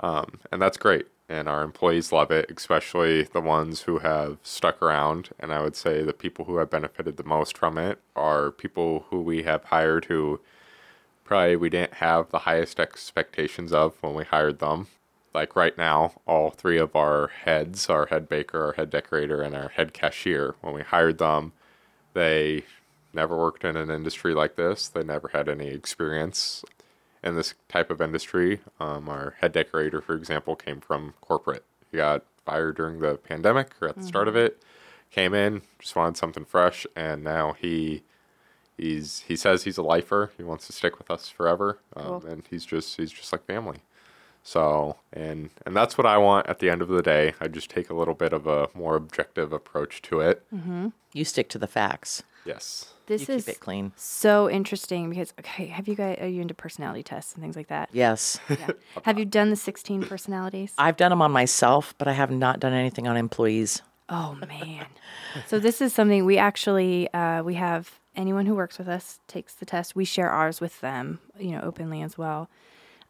um, 0.00 0.40
and 0.50 0.60
that's 0.62 0.76
great. 0.76 1.06
and 1.28 1.48
our 1.48 1.62
employees 1.62 2.12
love 2.12 2.30
it, 2.30 2.50
especially 2.56 3.22
the 3.24 3.40
ones 3.40 3.82
who 3.82 3.98
have 3.98 4.38
stuck 4.42 4.82
around. 4.82 5.30
And 5.40 5.52
I 5.52 5.62
would 5.62 5.76
say 5.76 6.02
the 6.02 6.12
people 6.12 6.44
who 6.44 6.56
have 6.58 6.70
benefited 6.70 7.16
the 7.16 7.24
most 7.24 7.56
from 7.56 7.78
it 7.78 8.00
are 8.14 8.50
people 8.50 9.06
who 9.10 9.20
we 9.22 9.42
have 9.44 9.64
hired 9.64 10.06
who 10.06 10.40
probably 11.24 11.56
we 11.56 11.70
didn't 11.70 11.94
have 11.94 12.30
the 12.30 12.40
highest 12.40 12.78
expectations 12.80 13.72
of 13.72 13.94
when 14.02 14.14
we 14.14 14.24
hired 14.24 14.58
them. 14.58 14.88
Like 15.34 15.56
right 15.56 15.76
now, 15.78 16.12
all 16.26 16.50
three 16.50 16.78
of 16.78 16.94
our 16.94 17.28
heads, 17.28 17.88
our 17.88 18.06
head 18.06 18.28
baker, 18.28 18.62
our 18.66 18.72
head 18.74 18.90
decorator, 18.90 19.40
and 19.42 19.54
our 19.54 19.68
head 19.68 19.92
cashier, 19.94 20.54
when 20.60 20.74
we 20.74 20.82
hired 20.82 21.18
them, 21.18 21.52
they 22.12 22.64
never 23.14 23.36
worked 23.36 23.64
in 23.64 23.76
an 23.76 23.90
industry 23.90 24.34
like 24.34 24.56
this. 24.56 24.88
They 24.88 25.02
never 25.02 25.28
had 25.28 25.48
any 25.48 25.68
experience 25.68 26.64
in 27.22 27.36
this 27.36 27.54
type 27.68 27.90
of 27.90 28.00
industry. 28.02 28.60
Um, 28.78 29.08
our 29.08 29.34
head 29.40 29.52
decorator, 29.52 30.00
for 30.02 30.14
example, 30.14 30.54
came 30.56 30.80
from 30.80 31.14
corporate. 31.22 31.64
He 31.90 31.96
got 31.96 32.24
fired 32.44 32.76
during 32.76 33.00
the 33.00 33.14
pandemic 33.16 33.70
or 33.80 33.88
at 33.88 33.96
the 33.96 34.02
start 34.02 34.28
of 34.28 34.36
it. 34.36 34.62
Came 35.10 35.32
in, 35.34 35.62
just 35.78 35.94
wanted 35.96 36.16
something 36.16 36.44
fresh, 36.44 36.86
and 36.96 37.22
now 37.22 37.52
he 37.52 38.02
he's 38.78 39.20
he 39.28 39.36
says 39.36 39.64
he's 39.64 39.76
a 39.76 39.82
lifer. 39.82 40.32
He 40.38 40.42
wants 40.42 40.66
to 40.66 40.72
stick 40.72 40.98
with 40.98 41.10
us 41.10 41.28
forever, 41.28 41.78
um, 41.94 42.04
Cool. 42.20 42.26
and 42.26 42.42
he's 42.48 42.64
just 42.64 42.96
he's 42.96 43.12
just 43.12 43.30
like 43.32 43.44
family. 43.44 43.78
So 44.42 44.96
and 45.12 45.50
and 45.64 45.76
that's 45.76 45.96
what 45.96 46.06
I 46.06 46.18
want 46.18 46.48
at 46.48 46.58
the 46.58 46.68
end 46.70 46.82
of 46.82 46.88
the 46.88 47.02
day. 47.02 47.34
I 47.40 47.48
just 47.48 47.70
take 47.70 47.90
a 47.90 47.94
little 47.94 48.14
bit 48.14 48.32
of 48.32 48.46
a 48.46 48.68
more 48.74 48.96
objective 48.96 49.52
approach 49.52 50.02
to 50.02 50.20
it. 50.20 50.44
You 51.12 51.24
stick 51.24 51.48
to 51.50 51.58
the 51.58 51.66
facts. 51.68 52.22
Yes. 52.44 52.92
This 53.06 53.28
you 53.28 53.34
is 53.34 53.44
keep 53.44 53.54
it 53.56 53.60
clean. 53.60 53.92
so 53.96 54.50
interesting 54.50 55.10
because 55.10 55.32
okay, 55.38 55.66
have 55.66 55.86
you 55.86 55.94
guys 55.94 56.18
are 56.20 56.26
you 56.26 56.40
into 56.40 56.54
personality 56.54 57.02
tests 57.02 57.34
and 57.34 57.42
things 57.42 57.54
like 57.56 57.68
that? 57.68 57.88
Yes. 57.92 58.40
Yeah. 58.48 58.70
have 59.04 59.18
you 59.18 59.24
done 59.24 59.50
the 59.50 59.56
16 59.56 60.04
personalities? 60.04 60.72
I've 60.78 60.96
done 60.96 61.10
them 61.10 61.22
on 61.22 61.30
myself, 61.30 61.94
but 61.98 62.08
I 62.08 62.12
have 62.12 62.30
not 62.30 62.58
done 62.58 62.72
anything 62.72 63.06
on 63.06 63.16
employees. 63.16 63.82
Oh 64.08 64.36
man. 64.48 64.86
so 65.46 65.58
this 65.58 65.80
is 65.80 65.92
something 65.94 66.24
we 66.24 66.36
actually 66.36 67.12
uh, 67.14 67.42
we 67.44 67.54
have 67.54 68.00
anyone 68.16 68.46
who 68.46 68.54
works 68.56 68.76
with 68.78 68.88
us 68.88 69.20
takes 69.28 69.54
the 69.54 69.64
test. 69.66 69.94
We 69.94 70.04
share 70.04 70.30
ours 70.30 70.60
with 70.60 70.80
them, 70.80 71.20
you 71.38 71.52
know, 71.52 71.60
openly 71.60 72.02
as 72.02 72.18
well. 72.18 72.48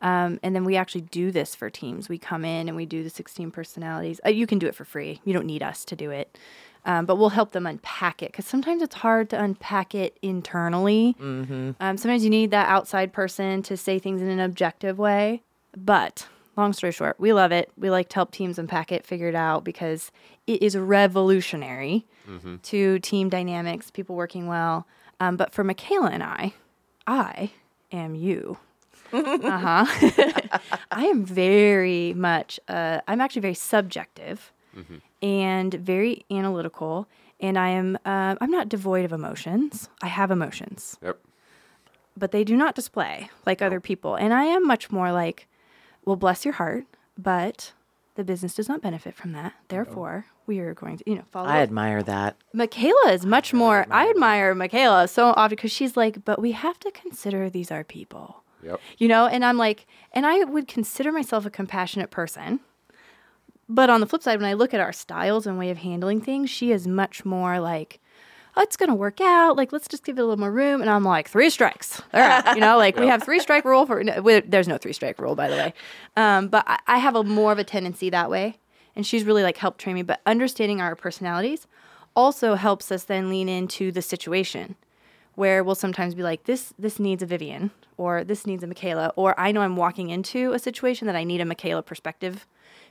Um, 0.03 0.41
and 0.43 0.55
then 0.55 0.65
we 0.65 0.77
actually 0.77 1.03
do 1.03 1.31
this 1.31 1.55
for 1.55 1.71
teams. 1.71 2.09
We 2.09 2.19
come 2.19 2.45
in 2.45 2.69
and 2.69 2.77
we 2.77 2.85
do 2.85 3.03
the 3.03 3.11
16 3.11 3.51
personalities. 3.53 4.21
Uh, 4.27 4.31
you 4.31 4.47
can 4.47 4.59
do 4.59 4.67
it 4.67 4.75
for 4.75 4.85
free. 4.85 5.21
You 5.25 5.33
don't 5.33 5.47
need 5.47 5.63
us 5.63 5.85
to 5.87 5.97
do 5.97 6.11
it. 6.11 6.37
Um, 6.85 7.07
but 7.07 7.15
we'll 7.15 7.29
help 7.29 7.53
them 7.53 7.65
unpack 7.65 8.23
it 8.23 8.33
because 8.33 8.45
sometimes 8.45 8.83
it's 8.83 8.97
hard 8.97 9.31
to 9.31 9.41
unpack 9.41 9.95
it 9.95 10.19
internally. 10.21 11.17
Mm-hmm. 11.21 11.71
Um, 11.79 11.97
sometimes 11.97 12.25
you 12.25 12.31
need 12.31 12.51
that 12.51 12.69
outside 12.69 13.13
person 13.13 13.63
to 13.63 13.77
say 13.77 14.01
things 14.01 14.21
in 14.21 14.29
an 14.29 14.41
objective 14.41 14.99
way. 14.99 15.43
But 15.77 16.27
long 16.57 16.73
story 16.73 16.93
short, 16.93 17.21
we 17.21 17.33
love 17.33 17.53
it. 17.53 17.71
We 17.79 17.89
like 17.89 18.09
to 18.11 18.15
help 18.17 18.33
teams 18.33 18.59
unpack 18.59 18.91
it, 18.91 19.07
figure 19.07 19.29
it 19.29 19.37
out 19.37 19.63
because 19.63 20.11
it 20.49 20.61
is 20.61 20.77
revolutionary 20.77 22.05
to 22.65 22.99
team 22.99 23.29
dynamics, 23.29 23.91
people 23.93 24.17
working 24.17 24.49
well. 24.49 24.87
Um, 25.21 25.37
but 25.37 25.53
for 25.53 25.63
Michaela 25.63 26.11
and 26.11 26.23
I, 26.25 26.55
I 27.07 27.53
am 27.93 28.17
you. 28.17 28.59
Uh 29.13 29.85
huh. 29.85 30.59
I 30.91 31.05
am 31.07 31.25
very 31.25 32.15
much, 32.15 32.59
uh, 32.69 33.01
I'm 33.09 33.21
actually 33.21 33.43
very 33.43 33.55
subjective 33.55 34.53
and 35.21 35.75
very 35.75 36.25
analytical. 36.31 37.07
And 37.41 37.59
I 37.59 37.71
am, 37.71 37.97
uh, 38.05 38.37
I'm 38.41 38.51
not 38.51 38.69
devoid 38.69 39.05
of 39.05 39.13
emotions. 39.13 39.89
I 40.03 40.07
have 40.09 40.31
emotions 40.31 40.97
Yep. 41.03 41.19
but 42.17 42.31
they 42.31 42.45
do 42.45 42.57
not 42.57 42.75
display 42.75 43.31
like 43.47 43.61
other 43.63 43.81
people. 43.81 44.15
And 44.15 44.33
I 44.33 44.45
am 44.45 44.67
much 44.67 44.91
more 44.91 45.13
like, 45.13 45.49
well, 46.05 46.17
bless 46.17 46.45
your 46.45 46.55
heart, 46.55 46.85
but 47.19 47.73
the 48.15 48.25
business 48.25 48.55
does 48.55 48.69
not 48.69 48.83
benefit 48.83 49.15
from 49.15 49.33
that. 49.33 49.55
Therefore, 49.69 50.27
we 50.47 50.59
are 50.61 50.75
going 50.75 50.99
to, 50.99 51.05
you 51.07 51.17
know, 51.17 51.25
follow. 51.31 51.49
I 51.49 51.59
admire 51.63 52.03
that. 52.03 52.37
Michaela 52.53 53.13
is 53.13 53.25
much 53.25 53.53
more. 53.55 53.87
I 53.91 54.09
admire 54.11 54.55
Michaela 54.55 55.09
so 55.09 55.29
often 55.37 55.51
because 55.57 55.73
she's 55.73 55.97
like, 55.97 56.25
but 56.25 56.41
we 56.41 56.53
have 56.53 56.79
to 56.81 56.91
consider 56.91 57.49
these 57.49 57.71
are 57.71 57.85
people, 57.85 58.42
Yep. 58.63 58.81
you 58.99 59.09
know. 59.09 59.27
And 59.27 59.45
I'm 59.45 59.57
like, 59.57 59.87
and 60.13 60.27
I 60.27 60.45
would 60.45 60.69
consider 60.69 61.13
myself 61.13 61.45
a 61.47 61.51
compassionate 61.51 62.11
person. 62.11 62.61
But 63.69 63.89
on 63.91 64.01
the 64.01 64.07
flip 64.07 64.23
side, 64.23 64.41
when 64.41 64.49
I 64.51 64.53
look 64.55 64.75
at 64.75 64.81
our 64.81 64.93
styles 64.93 65.47
and 65.47 65.59
way 65.59 65.71
of 65.71 65.79
handling 65.79 66.21
things, 66.21 66.51
she 66.51 66.73
is 66.73 66.87
much 66.87 67.25
more 67.25 67.59
like, 67.59 68.01
oh, 68.57 68.61
it's 68.63 68.77
going 68.77 68.91
to 68.91 68.95
work 68.95 69.21
out. 69.21 69.57
Like, 69.57 69.73
let's 69.73 69.89
just 69.89 70.05
give 70.05 70.19
it 70.19 70.21
a 70.21 70.25
little 70.25 70.39
more 70.39 70.51
room. 70.53 70.83
And 70.83 70.91
I'm 70.91 71.05
like, 71.05 71.29
three 71.29 71.49
strikes. 71.49 72.03
All 72.13 72.21
right. 72.21 72.55
You 72.55 72.61
know, 72.61 72.77
like 72.77 72.97
we 72.99 73.07
have 73.07 73.23
three 73.23 73.41
strike 73.41 73.65
rule 73.65 73.87
for, 73.87 74.03
no, 74.05 74.21
we- 74.21 74.41
there's 74.41 74.69
no 74.69 74.77
three 74.77 74.93
strike 74.93 75.19
rule, 75.19 75.35
by 75.35 75.49
the 75.49 75.57
way. 75.57 75.75
Um, 76.17 76.49
but 76.49 76.65
I, 76.67 76.79
I 76.87 76.99
have 76.99 77.15
a 77.17 77.25
more 77.25 77.51
of 77.53 77.59
a 77.59 77.65
tendency 77.65 78.11
that 78.11 78.29
way. 78.29 78.59
And 78.95 79.07
she's 79.07 79.25
really 79.25 79.43
like 79.43 79.57
helped 79.57 79.81
train 79.81 79.95
me. 79.95 80.03
But 80.03 80.21
understanding 80.27 80.83
our 80.83 80.95
personalities 80.95 81.67
also 82.15 82.57
helps 82.57 82.93
us 82.93 83.05
then 83.05 83.31
lean 83.31 83.49
into 83.49 83.91
the 83.91 84.03
situation 84.03 84.77
where 85.35 85.65
we'll 85.65 85.75
sometimes 85.75 86.15
be 86.15 86.23
like, 86.23 86.45
this, 86.45 86.75
this 86.79 86.99
needs 86.99 87.23
a 87.23 87.27
Vivian 87.27 87.71
or 87.97 88.25
this 88.25 88.47
needs 88.47 88.63
a 88.63 88.67
Michaela. 88.67 89.13
Or 89.17 89.39
I 89.39 89.53
know 89.53 89.61
I'm 89.63 89.77
walking 89.77 90.11
into 90.11 90.53
a 90.53 90.59
situation 90.59 91.07
that 91.07 91.17
I 91.17 91.25
need 91.25 91.41
a 91.41 91.45
Michaela 91.45 91.83
perspective 91.83 92.47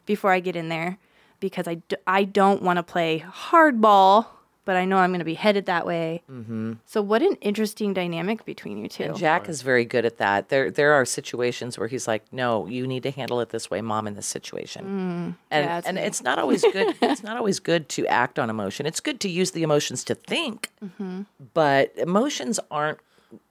before 0.06 0.32
I 0.32 0.40
get 0.40 0.56
in 0.56 0.70
there 0.70 0.98
because 1.40 1.68
I, 1.68 1.76
d- 1.76 1.98
I 2.08 2.24
don't 2.24 2.62
want 2.62 2.78
to 2.78 2.84
play 2.84 3.26
hardball, 3.28 4.28
but 4.64 4.76
I 4.76 4.86
know 4.86 4.98
I'm 4.98 5.10
going 5.10 5.20
to 5.20 5.26
be 5.26 5.34
headed 5.34 5.66
that 5.66 5.86
way. 5.86 6.22
Mm-hmm. 6.32 6.74
So, 6.86 7.02
what 7.02 7.22
an 7.22 7.36
interesting 7.42 7.94
dynamic 7.94 8.46
between 8.46 8.78
you 8.78 8.88
two. 8.88 9.04
And 9.04 9.18
Jack 9.18 9.50
is 9.50 9.64
very 9.64 9.86
good 9.86 10.06
at 10.06 10.18
that. 10.18 10.50
There 10.50 10.70
there 10.70 10.94
are 10.94 11.04
situations 11.04 11.78
where 11.78 11.88
he's 11.88 12.08
like, 12.08 12.32
"No, 12.32 12.68
you 12.68 12.86
need 12.88 13.04
to 13.04 13.12
handle 13.12 13.42
it 13.42 13.50
this 13.50 13.70
way, 13.70 13.82
mom, 13.82 14.08
in 14.08 14.14
this 14.14 14.28
situation." 14.28 15.36
and 15.50 15.66
yeah, 15.66 15.82
and 15.84 15.96
me. 15.98 16.04
it's 16.04 16.22
not 16.22 16.38
always 16.40 16.62
good. 16.62 16.96
it's 17.02 17.24
not 17.24 17.38
always 17.38 17.60
good 17.60 17.90
to 17.90 18.06
act 18.08 18.38
on 18.38 18.50
emotion. 18.50 18.86
It's 18.86 19.00
good 19.00 19.20
to 19.22 19.30
use 19.30 19.52
the 19.52 19.64
emotions 19.64 20.04
to 20.06 20.16
think, 20.16 20.70
but 21.54 21.92
emotions 21.98 22.60
aren't 22.70 23.00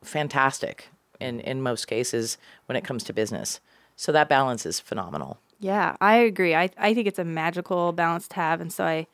fantastic 0.05 0.91
in 1.21 1.41
in 1.41 1.63
most 1.63 1.87
cases 1.87 2.39
when 2.67 2.77
it 2.77 2.85
comes 2.85 3.05
to 3.05 3.13
business. 3.13 3.61
So 3.97 4.13
that 4.13 4.29
balance 4.29 4.65
is 4.65 4.81
phenomenal. 4.81 5.39
Yeah, 5.59 5.97
I 6.01 6.17
agree. 6.17 6.55
I, 6.55 6.71
I 6.79 6.95
think 6.95 7.07
it's 7.07 7.19
a 7.19 7.25
magical 7.25 7.93
balance 7.93 8.27
to 8.29 8.37
have. 8.37 8.63
And 8.63 8.73
so 8.73 8.85
I 8.85 9.07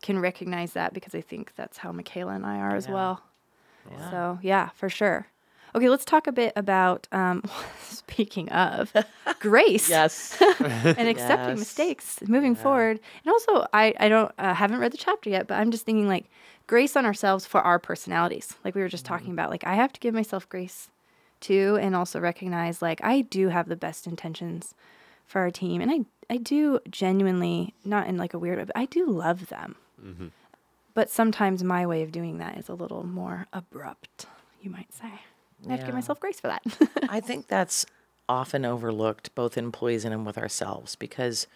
can 0.00 0.20
recognize 0.20 0.72
that 0.74 0.94
because 0.94 1.14
I 1.14 1.20
think 1.20 1.54
that's 1.56 1.78
how 1.78 1.90
Michaela 1.90 2.32
and 2.34 2.46
I 2.46 2.58
are 2.58 2.76
as 2.76 2.88
well. 2.88 3.22
Yeah. 3.90 4.10
So, 4.10 4.38
yeah, 4.40 4.68
for 4.70 4.88
sure. 4.88 5.26
Okay, 5.74 5.88
let's 5.88 6.04
talk 6.04 6.26
a 6.28 6.32
bit 6.32 6.52
about, 6.54 7.08
um, 7.10 7.42
speaking 7.82 8.48
of, 8.50 8.92
grace 9.40 9.88
Yes. 9.88 10.40
and 10.96 11.08
accepting 11.08 11.56
Yes. 11.56 11.58
mistakes 11.58 12.18
moving 12.26 12.54
forward. 12.54 13.00
And 13.24 13.32
also, 13.32 13.66
I, 13.72 13.92
I 13.98 14.08
don't 14.08 14.32
uh, 14.38 14.54
haven't 14.54 14.78
read 14.78 14.92
the 14.92 14.98
chapter 14.98 15.30
yet, 15.30 15.48
but 15.48 15.56
I'm 15.58 15.72
just 15.72 15.84
thinking 15.84 16.06
like 16.06 16.26
grace 16.68 16.96
on 16.96 17.04
ourselves 17.04 17.44
for 17.44 17.60
our 17.60 17.78
personalities. 17.78 18.54
Like 18.64 18.74
we 18.76 18.82
were 18.82 18.88
just 18.88 19.04
talking 19.04 19.32
about, 19.32 19.50
like 19.50 19.64
I 19.66 19.74
have 19.74 19.92
to 19.94 20.00
give 20.00 20.14
myself 20.14 20.48
grace 20.48 20.90
too, 21.40 21.78
and 21.80 21.94
also 21.96 22.20
recognize 22.20 22.82
like 22.82 23.00
I 23.04 23.22
do 23.22 23.48
have 23.48 23.68
the 23.68 23.76
best 23.76 24.06
intentions 24.06 24.74
for 25.26 25.40
our 25.40 25.50
team, 25.50 25.80
and 25.80 25.90
I 25.90 26.00
I 26.30 26.36
do 26.38 26.80
genuinely 26.90 27.74
not 27.84 28.06
in 28.06 28.16
like 28.16 28.34
a 28.34 28.38
weird 28.38 28.58
way, 28.58 28.64
but 28.64 28.76
I 28.76 28.86
do 28.86 29.06
love 29.06 29.48
them. 29.48 29.76
Mm-hmm. 30.04 30.28
But 30.94 31.10
sometimes 31.10 31.62
my 31.62 31.86
way 31.86 32.02
of 32.02 32.12
doing 32.12 32.38
that 32.38 32.58
is 32.58 32.68
a 32.68 32.74
little 32.74 33.04
more 33.06 33.46
abrupt, 33.52 34.26
you 34.60 34.70
might 34.70 34.92
say. 34.92 35.12
I 35.66 35.70
have 35.70 35.80
to 35.80 35.86
give 35.86 35.94
myself 35.94 36.20
grace 36.20 36.40
for 36.40 36.48
that. 36.48 36.62
I 37.08 37.20
think 37.20 37.48
that's 37.48 37.84
often 38.28 38.64
overlooked, 38.64 39.34
both 39.34 39.56
in 39.56 39.64
employees 39.64 40.04
and 40.04 40.26
with 40.26 40.38
ourselves, 40.38 40.96
because 40.96 41.46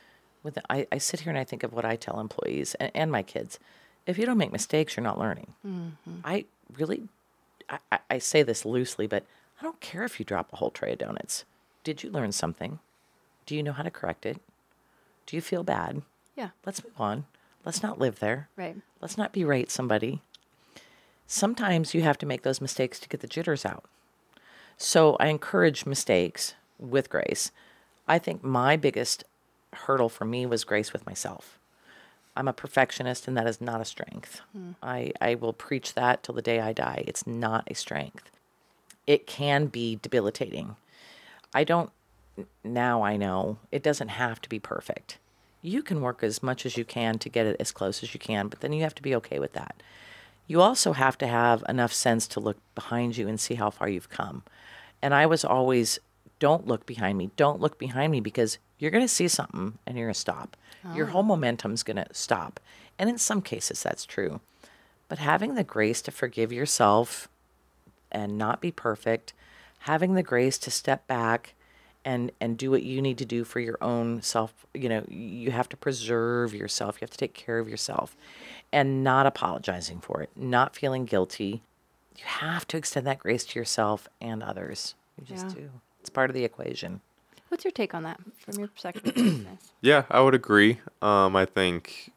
with 0.42 0.58
I, 0.70 0.86
I 0.90 0.98
sit 0.98 1.20
here 1.20 1.30
and 1.30 1.38
I 1.38 1.44
think 1.44 1.62
of 1.62 1.72
what 1.72 1.84
I 1.84 1.96
tell 1.96 2.18
employees 2.20 2.74
and, 2.76 2.90
and 2.94 3.12
my 3.12 3.22
kids. 3.22 3.58
If 4.06 4.18
you 4.18 4.26
don't 4.26 4.38
make 4.38 4.50
mistakes, 4.52 4.96
you're 4.96 5.04
not 5.04 5.18
learning. 5.18 5.54
Mm-hmm. 5.66 6.20
I 6.24 6.44
really, 6.76 7.02
I- 7.68 7.98
I 8.10 8.18
say 8.18 8.42
this 8.42 8.64
loosely, 8.64 9.06
but 9.06 9.24
I 9.62 9.64
don't 9.64 9.80
care 9.80 10.02
if 10.02 10.18
you 10.18 10.24
drop 10.24 10.52
a 10.52 10.56
whole 10.56 10.72
tray 10.72 10.90
of 10.94 10.98
donuts. 10.98 11.44
Did 11.84 12.02
you 12.02 12.10
learn 12.10 12.32
something? 12.32 12.80
Do 13.46 13.54
you 13.54 13.62
know 13.62 13.70
how 13.72 13.84
to 13.84 13.92
correct 13.92 14.26
it? 14.26 14.38
Do 15.24 15.36
you 15.36 15.40
feel 15.40 15.62
bad? 15.62 16.02
yeah, 16.34 16.48
Let's 16.66 16.82
move 16.82 17.00
on. 17.00 17.26
Let's 17.64 17.80
not 17.80 18.00
live 18.00 18.18
there. 18.18 18.48
right. 18.56 18.74
Let's 19.00 19.16
not 19.16 19.32
berate 19.32 19.70
somebody. 19.70 20.20
Sometimes 21.28 21.94
you 21.94 22.02
have 22.02 22.18
to 22.18 22.26
make 22.26 22.42
those 22.42 22.60
mistakes 22.60 22.98
to 22.98 23.08
get 23.08 23.20
the 23.20 23.28
jitters 23.28 23.64
out. 23.64 23.84
So 24.76 25.16
I 25.20 25.28
encourage 25.28 25.86
mistakes 25.86 26.54
with 26.80 27.08
grace. 27.08 27.52
I 28.08 28.18
think 28.18 28.42
my 28.42 28.76
biggest 28.76 29.22
hurdle 29.72 30.08
for 30.08 30.24
me 30.24 30.44
was 30.44 30.64
grace 30.64 30.92
with 30.92 31.06
myself. 31.06 31.56
I'm 32.36 32.48
a 32.48 32.52
perfectionist, 32.52 33.28
and 33.28 33.36
that 33.36 33.46
is 33.46 33.60
not 33.60 33.80
a 33.80 33.84
strength. 33.84 34.40
Hmm. 34.52 34.72
I, 34.82 35.12
I 35.20 35.36
will 35.36 35.52
preach 35.52 35.94
that 35.94 36.24
till 36.24 36.34
the 36.34 36.42
day 36.42 36.58
I 36.58 36.72
die. 36.72 37.04
It's 37.06 37.28
not 37.28 37.62
a 37.70 37.74
strength. 37.74 38.28
It 39.06 39.26
can 39.26 39.66
be 39.66 39.96
debilitating. 39.96 40.76
I 41.54 41.64
don't, 41.64 41.90
now 42.64 43.02
I 43.02 43.16
know 43.16 43.58
it 43.70 43.82
doesn't 43.82 44.08
have 44.08 44.40
to 44.42 44.48
be 44.48 44.58
perfect. 44.58 45.18
You 45.60 45.82
can 45.82 46.00
work 46.00 46.22
as 46.22 46.42
much 46.42 46.66
as 46.66 46.76
you 46.76 46.84
can 46.84 47.18
to 47.18 47.28
get 47.28 47.46
it 47.46 47.56
as 47.60 47.72
close 47.72 48.02
as 48.02 48.14
you 48.14 48.20
can, 48.20 48.48
but 48.48 48.60
then 48.60 48.72
you 48.72 48.82
have 48.82 48.94
to 48.96 49.02
be 49.02 49.14
okay 49.16 49.38
with 49.38 49.52
that. 49.52 49.82
You 50.46 50.60
also 50.60 50.92
have 50.92 51.16
to 51.18 51.26
have 51.26 51.62
enough 51.68 51.92
sense 51.92 52.26
to 52.28 52.40
look 52.40 52.56
behind 52.74 53.16
you 53.16 53.28
and 53.28 53.38
see 53.38 53.54
how 53.54 53.70
far 53.70 53.88
you've 53.88 54.10
come. 54.10 54.42
And 55.00 55.14
I 55.14 55.26
was 55.26 55.44
always, 55.44 55.98
don't 56.38 56.66
look 56.66 56.84
behind 56.84 57.18
me, 57.18 57.30
don't 57.36 57.60
look 57.60 57.78
behind 57.78 58.10
me 58.12 58.20
because 58.20 58.58
you're 58.78 58.90
going 58.90 59.04
to 59.04 59.08
see 59.08 59.28
something 59.28 59.78
and 59.86 59.96
you're 59.96 60.08
going 60.08 60.14
to 60.14 60.20
stop. 60.20 60.56
Your 60.94 61.06
whole 61.06 61.22
oh. 61.22 61.24
momentum's 61.24 61.84
going 61.84 61.96
to 61.96 62.06
stop. 62.12 62.58
And 62.98 63.08
in 63.08 63.18
some 63.18 63.40
cases, 63.40 63.82
that's 63.82 64.04
true. 64.04 64.40
But 65.08 65.18
having 65.18 65.54
the 65.54 65.64
grace 65.64 66.02
to 66.02 66.10
forgive 66.10 66.52
yourself 66.52 67.28
and 68.12 68.38
not 68.38 68.60
be 68.60 68.70
perfect, 68.70 69.32
having 69.80 70.14
the 70.14 70.22
grace 70.22 70.58
to 70.58 70.70
step 70.70 71.06
back 71.06 71.54
and 72.04 72.32
and 72.40 72.56
do 72.58 72.70
what 72.70 72.82
you 72.82 73.00
need 73.00 73.18
to 73.18 73.24
do 73.24 73.44
for 73.44 73.60
your 73.60 73.78
own 73.80 74.22
self, 74.22 74.66
you 74.74 74.88
know, 74.88 75.04
you 75.08 75.50
have 75.50 75.68
to 75.68 75.76
preserve 75.76 76.54
yourself. 76.54 76.96
You 77.00 77.04
have 77.04 77.10
to 77.10 77.18
take 77.18 77.34
care 77.34 77.58
of 77.58 77.68
yourself 77.68 78.16
and 78.72 79.04
not 79.04 79.26
apologizing 79.26 80.00
for 80.00 80.22
it, 80.22 80.30
not 80.36 80.74
feeling 80.76 81.04
guilty. 81.04 81.62
You 82.16 82.24
have 82.24 82.66
to 82.68 82.76
extend 82.76 83.06
that 83.06 83.18
grace 83.18 83.44
to 83.46 83.58
yourself 83.58 84.08
and 84.20 84.42
others. 84.42 84.94
You 85.18 85.24
just 85.24 85.48
Yeah. 85.48 85.62
do. 85.62 85.70
It's 86.00 86.10
part 86.10 86.30
of 86.30 86.34
the 86.34 86.44
equation. 86.44 87.00
What's 87.48 87.64
your 87.64 87.70
take 87.72 87.94
on 87.94 88.02
that 88.02 88.18
from 88.38 88.58
your 88.58 88.68
perspective? 88.68 89.46
Yeah, 89.80 90.04
I 90.10 90.20
would 90.20 90.34
agree. 90.34 90.78
Um, 91.00 91.34
I 91.34 91.44
think 91.44 92.12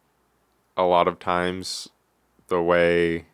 a 0.78 0.84
lot 0.84 1.08
of 1.08 1.18
times 1.18 1.90
the 2.48 2.62
way, 2.62 3.26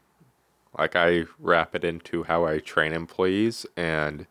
like, 0.77 0.95
I 0.95 1.25
wrap 1.39 1.75
it 1.75 1.83
into 1.83 2.23
how 2.23 2.45
I 2.45 2.59
train 2.59 2.93
employees, 2.93 3.65
and 3.75 4.25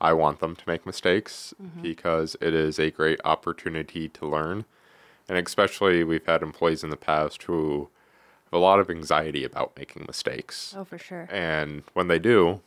I 0.00 0.12
want 0.14 0.40
them 0.40 0.56
to 0.56 0.64
make 0.66 0.84
mistakes 0.86 1.54
mm-hmm. 1.62 1.82
because 1.82 2.36
it 2.40 2.54
is 2.54 2.78
a 2.78 2.90
great 2.90 3.20
opportunity 3.24 4.08
to 4.08 4.26
learn. 4.26 4.64
And 5.28 5.38
especially, 5.38 6.02
we've 6.02 6.26
had 6.26 6.42
employees 6.42 6.82
in 6.82 6.90
the 6.90 6.96
past 6.96 7.44
who 7.44 7.88
have 8.46 8.52
a 8.52 8.58
lot 8.58 8.80
of 8.80 8.90
anxiety 8.90 9.44
about 9.44 9.76
making 9.76 10.04
mistakes. 10.06 10.74
Oh, 10.76 10.84
for 10.84 10.98
sure. 10.98 11.28
And 11.30 11.82
when 11.92 12.08
they 12.08 12.18
do, 12.18 12.60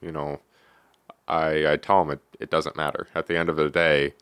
you 0.00 0.10
know, 0.10 0.40
I, 1.28 1.72
I 1.72 1.76
tell 1.76 2.04
them 2.04 2.12
it, 2.12 2.20
it 2.40 2.50
doesn't 2.50 2.76
matter. 2.76 3.06
At 3.14 3.28
the 3.28 3.36
end 3.36 3.48
of 3.48 3.56
the 3.56 3.70
day, 3.70 4.14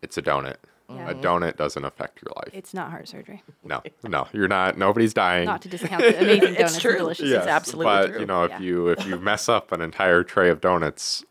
it's 0.00 0.16
a 0.16 0.22
donut. 0.22 0.56
Yeah. 0.94 1.10
A 1.10 1.14
donut 1.14 1.56
doesn't 1.56 1.84
affect 1.84 2.20
your 2.22 2.32
life. 2.36 2.50
It's 2.52 2.74
not 2.74 2.90
heart 2.90 3.08
surgery. 3.08 3.42
no, 3.64 3.82
no, 4.02 4.26
you're 4.32 4.48
not. 4.48 4.76
Nobody's 4.78 5.14
dying. 5.14 5.46
Not 5.46 5.62
to 5.62 5.68
discount 5.68 6.02
the 6.02 6.18
amazing 6.20 6.54
donuts. 6.54 6.78
true. 6.80 6.90
and 6.92 6.98
delicious. 6.98 7.28
Yes. 7.28 7.46
absolutely 7.46 7.84
but 7.92 8.06
true. 8.08 8.20
you 8.20 8.26
know, 8.26 8.44
if 8.44 8.50
Yeah. 8.50 8.60
you 8.60 8.88
if 8.88 9.06
you 9.06 9.18
mess 9.18 9.48
up 9.48 9.72
an 9.72 9.80
entire 9.80 10.22
tray 10.22 10.50
of 10.50 10.60
donuts, 10.60 11.24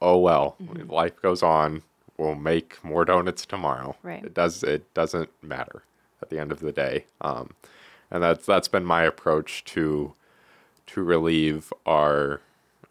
oh 0.00 0.18
well. 0.18 0.56
Mm-hmm. 0.62 0.90
Life 0.90 1.20
goes 1.20 1.42
on. 1.42 1.82
We'll 2.18 2.34
make 2.34 2.82
more 2.84 3.04
donuts 3.04 3.46
tomorrow. 3.46 3.96
Right. 4.02 4.24
It 4.24 4.34
does. 4.34 4.62
It 4.62 4.92
doesn't 4.94 5.30
matter 5.42 5.82
at 6.22 6.28
the 6.30 6.38
end 6.38 6.52
of 6.52 6.60
the 6.60 6.70
day. 6.72 7.06
Um, 7.20 7.50
and 8.10 8.22
that's 8.22 8.44
that's 8.46 8.68
been 8.68 8.84
my 8.84 9.02
approach 9.04 9.64
to 9.66 10.12
to 10.88 11.02
relieve 11.02 11.72
our 11.86 12.40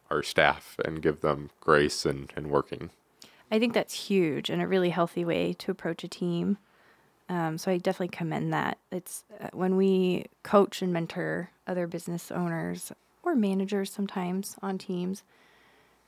our 0.10 0.24
staff 0.24 0.76
and 0.84 1.02
give 1.04 1.22
them 1.22 1.52
grace 1.62 2.06
and, 2.06 2.34
and 2.36 2.48
working. 2.50 2.90
I 3.52 3.60
think 3.60 3.74
that's 3.74 3.94
huge 3.94 4.50
and 4.50 4.62
a 4.62 4.68
really 4.68 4.90
healthy 4.90 5.26
way 5.26 5.54
to 5.54 5.72
approach 5.72 6.04
a 6.04 6.08
team. 6.08 6.58
Um, 7.28 7.58
so 7.58 7.72
I 7.72 7.78
definitely 7.78 8.10
commend 8.10 8.52
that. 8.54 8.78
It's 8.92 9.24
uh, 9.40 9.50
when 9.54 9.76
we 9.76 10.26
coach 10.44 10.82
and 10.82 10.92
mentor 10.92 11.52
other 11.68 11.86
business 11.88 12.32
owners 12.32 12.92
or 13.24 13.36
managers 13.36 13.92
sometimes 13.92 14.56
on 14.62 14.78
teams. 14.78 15.24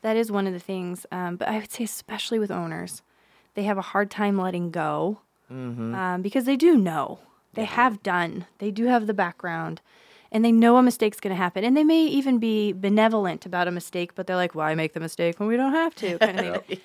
That 0.02 0.18
is 0.18 0.32
one 0.32 0.48
of 0.48 0.54
the 0.54 0.60
things. 0.60 1.06
Um, 1.12 1.36
but 1.36 1.48
I 1.48 1.60
would 1.60 1.72
say, 1.72 1.84
especially 1.84 2.40
with 2.40 2.50
owners, 2.50 3.04
they 3.54 3.64
have 3.64 3.78
a 3.78 3.82
hard 3.82 4.10
time 4.10 4.38
letting 4.38 4.72
go 4.72 5.20
um, 5.96 6.22
because 6.22 6.46
they 6.46 6.56
do 6.56 6.78
know. 6.78 7.20
They 7.54 7.66
have 7.66 8.02
done. 8.02 8.46
They 8.60 8.72
do 8.72 8.86
have 8.86 9.06
the 9.06 9.14
background 9.14 9.82
and 10.32 10.46
they 10.46 10.52
know 10.52 10.78
a 10.78 10.82
mistake's 10.82 11.20
going 11.20 11.36
to 11.36 11.42
happen. 11.42 11.64
And 11.66 11.76
they 11.76 11.84
may 11.84 12.06
even 12.06 12.40
be 12.40 12.72
benevolent 12.72 13.46
about 13.46 13.68
a 13.68 13.72
mistake, 13.72 14.16
but 14.16 14.26
they're 14.26 14.38
like, 14.38 14.56
why 14.56 14.74
make 14.76 14.94
the 14.94 15.02
mistake 15.02 15.40
when 15.40 15.50
we 15.50 15.58
don't 15.58 15.74
have 15.74 15.94
to? 15.96 16.18
Kind 16.20 16.40
of 16.40 16.66
thing. 16.66 16.80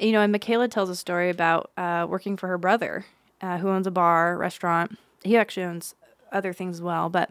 You 0.00 0.12
know, 0.12 0.22
and 0.22 0.32
Michaela 0.32 0.66
tells 0.68 0.88
a 0.88 0.96
story 0.96 1.28
about 1.30 1.70
uh, 1.76 2.06
working 2.08 2.36
for 2.36 2.48
her 2.48 2.58
brother 2.58 3.04
uh, 3.42 3.58
who 3.58 3.68
owns 3.68 3.86
a 3.86 3.90
bar, 3.90 4.36
restaurant. 4.36 4.98
He 5.22 5.36
actually 5.36 5.64
owns 5.64 5.94
other 6.32 6.52
things 6.52 6.76
as 6.76 6.82
well, 6.82 7.08
but 7.08 7.30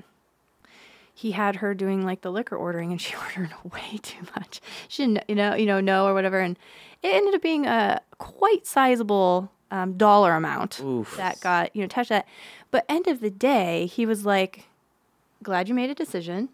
he 1.13 1.31
had 1.31 1.57
her 1.57 1.73
doing 1.73 2.05
like 2.05 2.21
the 2.21 2.31
liquor 2.31 2.55
ordering 2.55 2.91
and 2.91 3.01
she 3.01 3.15
ordered 3.37 3.53
way 3.63 3.97
too 4.01 4.25
much. 4.35 4.61
She 4.87 5.05
didn't, 5.05 5.23
you 5.27 5.35
know, 5.35 5.55
you 5.55 5.65
know, 5.65 5.79
know 5.79 6.05
or 6.05 6.13
whatever. 6.13 6.39
And 6.39 6.57
it 7.01 7.13
ended 7.13 7.33
up 7.33 7.41
being 7.41 7.65
a 7.65 8.01
quite 8.19 8.67
sizable 8.67 9.51
um, 9.71 9.97
dollar 9.97 10.33
amount 10.35 10.79
Oof. 10.79 11.17
that 11.17 11.39
got, 11.41 11.75
you 11.75 11.81
know, 11.81 11.87
touched 11.87 12.09
that. 12.09 12.27
But 12.71 12.85
end 12.87 13.07
of 13.07 13.19
the 13.19 13.29
day, 13.29 13.87
he 13.87 14.05
was 14.05 14.25
like, 14.25 14.65
glad 15.43 15.67
you 15.67 15.73
made 15.73 15.89
a 15.89 15.95
decision, 15.95 16.49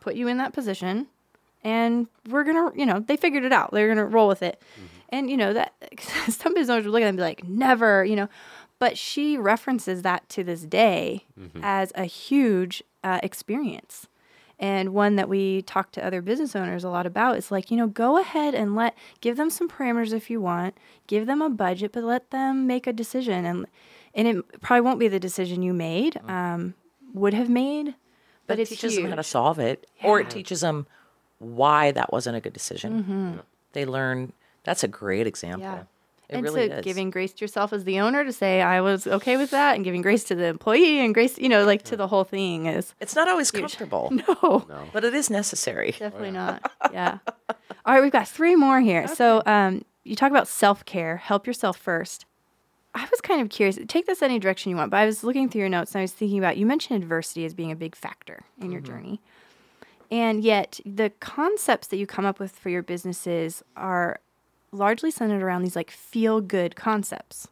put 0.00 0.14
you 0.14 0.28
in 0.28 0.38
that 0.38 0.52
position, 0.52 1.08
and 1.64 2.06
we're 2.28 2.44
gonna, 2.44 2.70
you 2.76 2.86
know, 2.86 3.00
they 3.00 3.16
figured 3.16 3.44
it 3.44 3.52
out. 3.52 3.72
They're 3.72 3.88
gonna 3.88 4.06
roll 4.06 4.28
with 4.28 4.42
it. 4.42 4.62
And 5.10 5.30
you 5.30 5.36
know 5.36 5.52
that 5.52 5.74
some 6.28 6.54
business 6.54 6.70
owners 6.70 6.84
would 6.84 6.92
look 6.92 7.02
at 7.02 7.06
them 7.06 7.10
and 7.10 7.18
be 7.18 7.22
like, 7.22 7.44
never, 7.44 8.04
you 8.04 8.16
know. 8.16 8.28
But 8.78 8.98
she 8.98 9.38
references 9.38 10.02
that 10.02 10.28
to 10.30 10.44
this 10.44 10.62
day 10.62 11.24
as 11.62 11.92
a 11.94 12.04
huge 12.04 12.82
uh, 13.02 13.20
experience. 13.22 14.06
And 14.58 14.94
one 14.94 15.16
that 15.16 15.28
we 15.28 15.62
talk 15.62 15.92
to 15.92 16.04
other 16.04 16.22
business 16.22 16.56
owners 16.56 16.84
a 16.84 16.88
lot 16.88 17.06
about 17.06 17.36
is 17.36 17.50
like, 17.50 17.70
you 17.70 17.76
know, 17.76 17.86
go 17.86 18.18
ahead 18.18 18.54
and 18.54 18.74
let 18.74 18.94
give 19.20 19.36
them 19.36 19.50
some 19.50 19.68
parameters 19.68 20.12
if 20.12 20.30
you 20.30 20.40
want, 20.40 20.76
give 21.06 21.26
them 21.26 21.40
a 21.42 21.50
budget, 21.50 21.92
but 21.92 22.04
let 22.04 22.30
them 22.30 22.66
make 22.66 22.86
a 22.86 22.92
decision. 22.92 23.44
And 23.44 23.66
and 24.14 24.28
it 24.28 24.60
probably 24.62 24.80
won't 24.80 24.98
be 24.98 25.08
the 25.08 25.20
decision 25.20 25.62
you 25.62 25.74
made, 25.74 26.18
um, 26.26 26.74
would 27.12 27.34
have 27.34 27.50
made, 27.50 27.94
but, 28.46 28.54
But 28.54 28.58
it 28.58 28.62
it's 28.62 28.70
teaches 28.70 28.96
them 28.96 29.10
how 29.10 29.16
to 29.16 29.22
solve 29.22 29.58
it, 29.58 29.86
or 30.02 30.20
it 30.20 30.30
teaches 30.30 30.60
them 30.62 30.86
why 31.38 31.90
that 31.90 32.12
wasn't 32.12 32.36
a 32.36 32.40
good 32.40 32.54
decision. 32.54 33.02
Mm-hmm. 33.02 33.38
They 33.72 33.84
learn. 33.84 34.32
That's 34.66 34.84
a 34.84 34.88
great 34.88 35.26
example. 35.26 35.62
Yeah. 35.62 35.84
It 36.28 36.34
and 36.34 36.42
really 36.42 36.68
so 36.68 36.74
is. 36.76 36.84
giving 36.84 37.10
grace 37.10 37.32
to 37.34 37.44
yourself 37.44 37.72
as 37.72 37.84
the 37.84 38.00
owner 38.00 38.24
to 38.24 38.32
say 38.32 38.60
I 38.60 38.80
was 38.80 39.06
okay 39.06 39.36
with 39.36 39.50
that, 39.52 39.76
and 39.76 39.84
giving 39.84 40.02
grace 40.02 40.24
to 40.24 40.34
the 40.34 40.46
employee 40.46 40.98
and 40.98 41.14
grace, 41.14 41.38
you 41.38 41.48
know, 41.48 41.64
like 41.64 41.82
to 41.84 41.96
the 41.96 42.08
whole 42.08 42.24
thing 42.24 42.66
is 42.66 42.94
it's 43.00 43.14
not 43.14 43.28
always 43.28 43.52
comfortable, 43.52 44.12
no, 44.40 44.66
but 44.92 45.04
it 45.04 45.14
is 45.14 45.30
necessary. 45.30 45.92
definitely 45.92 46.32
not. 46.32 46.70
Yeah. 46.92 47.18
All 47.84 47.94
right, 47.94 48.02
we've 48.02 48.12
got 48.12 48.26
three 48.26 48.56
more 48.56 48.80
here. 48.80 49.06
So, 49.06 49.42
um, 49.44 49.84
you 50.02 50.16
talk 50.16 50.30
about 50.30 50.48
self 50.48 50.84
care. 50.84 51.18
Help 51.18 51.46
yourself 51.46 51.76
first. 51.76 52.26
I 52.94 53.06
was 53.10 53.20
kind 53.20 53.40
of 53.42 53.48
curious. 53.48 53.78
Take 53.86 54.06
this 54.06 54.22
any 54.22 54.38
direction 54.38 54.70
you 54.70 54.76
want, 54.76 54.90
but 54.90 54.96
I 54.96 55.06
was 55.06 55.22
looking 55.22 55.48
through 55.48 55.60
your 55.60 55.68
notes 55.68 55.92
and 55.94 56.00
I 56.00 56.02
was 56.02 56.12
thinking 56.12 56.38
about 56.38 56.56
you 56.56 56.64
mentioned 56.64 57.02
adversity 57.02 57.44
as 57.44 57.54
being 57.54 57.70
a 57.70 57.76
big 57.76 57.94
factor 57.94 58.44
in 58.60 58.72
your 58.72 58.80
journey. 58.80 59.20
And 60.10 60.42
yet, 60.42 60.80
the 60.86 61.10
concepts 61.20 61.88
that 61.88 61.96
you 61.96 62.06
come 62.06 62.24
up 62.24 62.38
with 62.40 62.52
for 62.52 62.70
your 62.70 62.82
businesses 62.82 63.62
are 63.76 64.20
largely 64.76 65.10
centered 65.10 65.42
around 65.42 65.62
these 65.62 65.76
like 65.76 65.90
feel 65.90 66.40
good 66.40 66.76
concepts. 66.76 67.48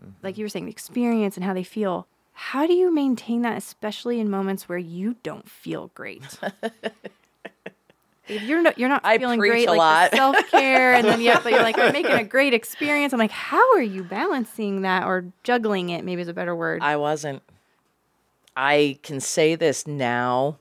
Mm-hmm. 0.00 0.12
Like 0.22 0.38
you 0.38 0.44
were 0.44 0.48
saying, 0.48 0.66
the 0.66 0.70
experience 0.70 1.36
and 1.36 1.44
how 1.44 1.54
they 1.54 1.64
feel. 1.64 2.06
How 2.32 2.66
do 2.66 2.72
you 2.72 2.92
maintain 2.92 3.42
that, 3.42 3.58
especially 3.58 4.18
in 4.18 4.30
moments 4.30 4.68
where 4.68 4.78
you 4.78 5.16
don't 5.22 5.48
feel 5.48 5.90
great? 5.94 6.22
If 8.30 8.42
you're 8.42 8.62
not, 8.62 8.78
you're 8.78 8.88
not 8.88 9.00
I 9.04 9.18
feeling 9.18 9.40
preach 9.40 9.50
great, 9.50 9.68
a 9.68 9.72
like 9.72 9.78
lot. 9.78 10.10
self 10.12 10.50
care, 10.50 10.94
and 10.94 11.04
then 11.06 11.20
yeah, 11.20 11.40
but 11.42 11.52
you're 11.52 11.62
like, 11.62 11.76
I'm 11.78 11.92
making 11.92 12.12
a 12.12 12.24
great 12.24 12.54
experience. 12.60 13.12
I'm 13.12 13.18
like, 13.18 13.32
how 13.32 13.74
are 13.74 13.82
you 13.82 14.04
balancing 14.04 14.82
that 14.82 15.04
or 15.04 15.24
juggling 15.42 15.90
it? 15.90 16.04
Maybe 16.04 16.22
is 16.22 16.28
a 16.28 16.32
better 16.32 16.54
word. 16.54 16.80
I 16.80 16.96
wasn't. 16.96 17.42
I 18.56 18.98
can 19.02 19.20
say 19.20 19.56
this 19.56 19.86
now 19.86 20.58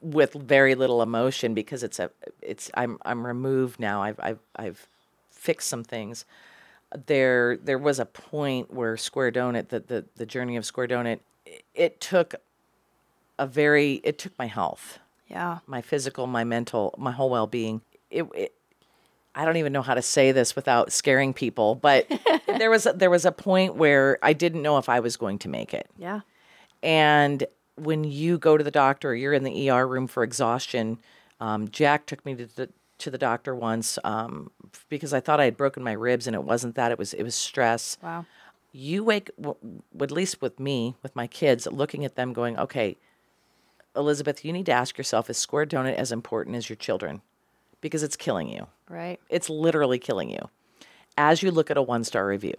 with 0.00 0.32
very 0.34 0.74
little 0.74 1.02
emotion 1.02 1.54
because 1.54 1.82
it's 1.82 2.00
a 2.00 2.10
it's 2.42 2.70
I'm 2.74 2.98
I'm 3.04 3.24
removed 3.24 3.78
now. 3.78 4.02
I've 4.02 4.18
I've 4.20 4.38
I've 4.56 4.88
fixed 5.44 5.68
some 5.68 5.84
things. 5.84 6.24
There 7.06 7.56
there 7.56 7.78
was 7.78 7.98
a 7.98 8.06
point 8.06 8.72
where 8.72 8.96
Square 8.96 9.32
Donut 9.32 9.68
the 9.68 9.80
the, 9.80 10.04
the 10.16 10.26
journey 10.26 10.56
of 10.56 10.64
Square 10.64 10.88
Donut 10.88 11.20
it, 11.44 11.64
it 11.74 12.00
took 12.00 12.34
a 13.38 13.46
very 13.46 13.94
it 14.04 14.18
took 14.18 14.36
my 14.38 14.46
health, 14.46 14.98
yeah, 15.28 15.58
my 15.66 15.82
physical, 15.82 16.26
my 16.26 16.44
mental, 16.44 16.94
my 16.96 17.12
whole 17.12 17.30
well-being. 17.30 17.82
It, 18.10 18.24
it 18.34 18.54
I 19.34 19.44
don't 19.44 19.56
even 19.56 19.72
know 19.72 19.82
how 19.82 19.94
to 19.94 20.02
say 20.02 20.30
this 20.30 20.54
without 20.54 20.92
scaring 20.92 21.34
people, 21.34 21.74
but 21.74 22.06
there 22.46 22.70
was 22.70 22.86
a, 22.86 22.92
there 22.92 23.10
was 23.10 23.24
a 23.24 23.32
point 23.32 23.74
where 23.74 24.18
I 24.22 24.32
didn't 24.32 24.62
know 24.62 24.78
if 24.78 24.88
I 24.88 25.00
was 25.00 25.16
going 25.16 25.38
to 25.40 25.48
make 25.48 25.74
it. 25.74 25.88
yeah, 25.98 26.20
And 26.82 27.44
when 27.76 28.04
you 28.04 28.38
go 28.38 28.56
to 28.56 28.62
the 28.62 28.70
doctor, 28.70 29.10
or 29.10 29.14
you're 29.14 29.32
in 29.32 29.42
the 29.42 29.70
ER 29.70 29.86
room 29.86 30.06
for 30.06 30.22
exhaustion. 30.22 30.98
Um, 31.40 31.68
Jack 31.68 32.06
took 32.06 32.24
me 32.24 32.36
to 32.36 32.46
the 32.46 32.68
to 32.98 33.10
the 33.10 33.18
doctor 33.18 33.54
once 33.54 33.98
um, 34.04 34.50
because 34.88 35.12
I 35.12 35.20
thought 35.20 35.40
I 35.40 35.44
had 35.44 35.56
broken 35.56 35.82
my 35.82 35.92
ribs, 35.92 36.26
and 36.26 36.34
it 36.34 36.44
wasn't 36.44 36.74
that. 36.76 36.92
It 36.92 36.98
was 36.98 37.14
it 37.14 37.22
was 37.22 37.34
stress. 37.34 37.96
wow, 38.02 38.24
You 38.72 39.04
wake, 39.04 39.30
w- 39.36 39.56
w- 39.62 39.82
at 40.00 40.10
least 40.10 40.40
with 40.42 40.58
me, 40.60 40.94
with 41.02 41.14
my 41.16 41.26
kids, 41.26 41.66
looking 41.66 42.04
at 42.04 42.16
them, 42.16 42.32
going, 42.32 42.58
"Okay, 42.58 42.96
Elizabeth, 43.96 44.44
you 44.44 44.52
need 44.52 44.66
to 44.66 44.72
ask 44.72 44.98
yourself: 44.98 45.30
Is 45.30 45.38
Square 45.38 45.66
Donut 45.66 45.94
as 45.94 46.12
important 46.12 46.56
as 46.56 46.68
your 46.68 46.76
children? 46.76 47.22
Because 47.80 48.02
it's 48.02 48.16
killing 48.16 48.48
you. 48.48 48.66
right, 48.88 49.20
It's 49.28 49.50
literally 49.50 49.98
killing 49.98 50.30
you. 50.30 50.48
As 51.18 51.42
you 51.42 51.50
look 51.50 51.70
at 51.70 51.76
a 51.76 51.82
one 51.82 52.02
star 52.02 52.26
review, 52.26 52.54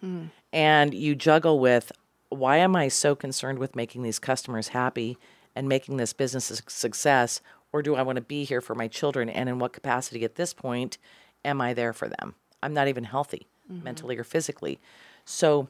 hmm. 0.00 0.26
and 0.52 0.94
you 0.94 1.14
juggle 1.14 1.58
with 1.58 1.92
why 2.30 2.58
am 2.58 2.76
I 2.76 2.86
so 2.88 3.16
concerned 3.16 3.58
with 3.58 3.74
making 3.74 4.02
these 4.04 4.20
customers 4.20 4.68
happy 4.68 5.18
and 5.56 5.68
making 5.68 5.96
this 5.96 6.12
business 6.12 6.48
a 6.50 6.56
success, 6.70 7.40
or 7.72 7.82
do 7.82 7.94
I 7.94 8.02
want 8.02 8.16
to 8.16 8.22
be 8.22 8.44
here 8.44 8.60
for 8.60 8.74
my 8.74 8.88
children? 8.88 9.28
And 9.28 9.48
in 9.48 9.58
what 9.58 9.72
capacity 9.72 10.24
at 10.24 10.34
this 10.36 10.52
point 10.52 10.98
am 11.44 11.60
I 11.60 11.74
there 11.74 11.92
for 11.92 12.08
them? 12.08 12.34
I'm 12.62 12.74
not 12.74 12.88
even 12.88 13.04
healthy. 13.04 13.46
mentally 13.68 14.16
or 14.18 14.24
physically. 14.24 14.80
So 15.24 15.68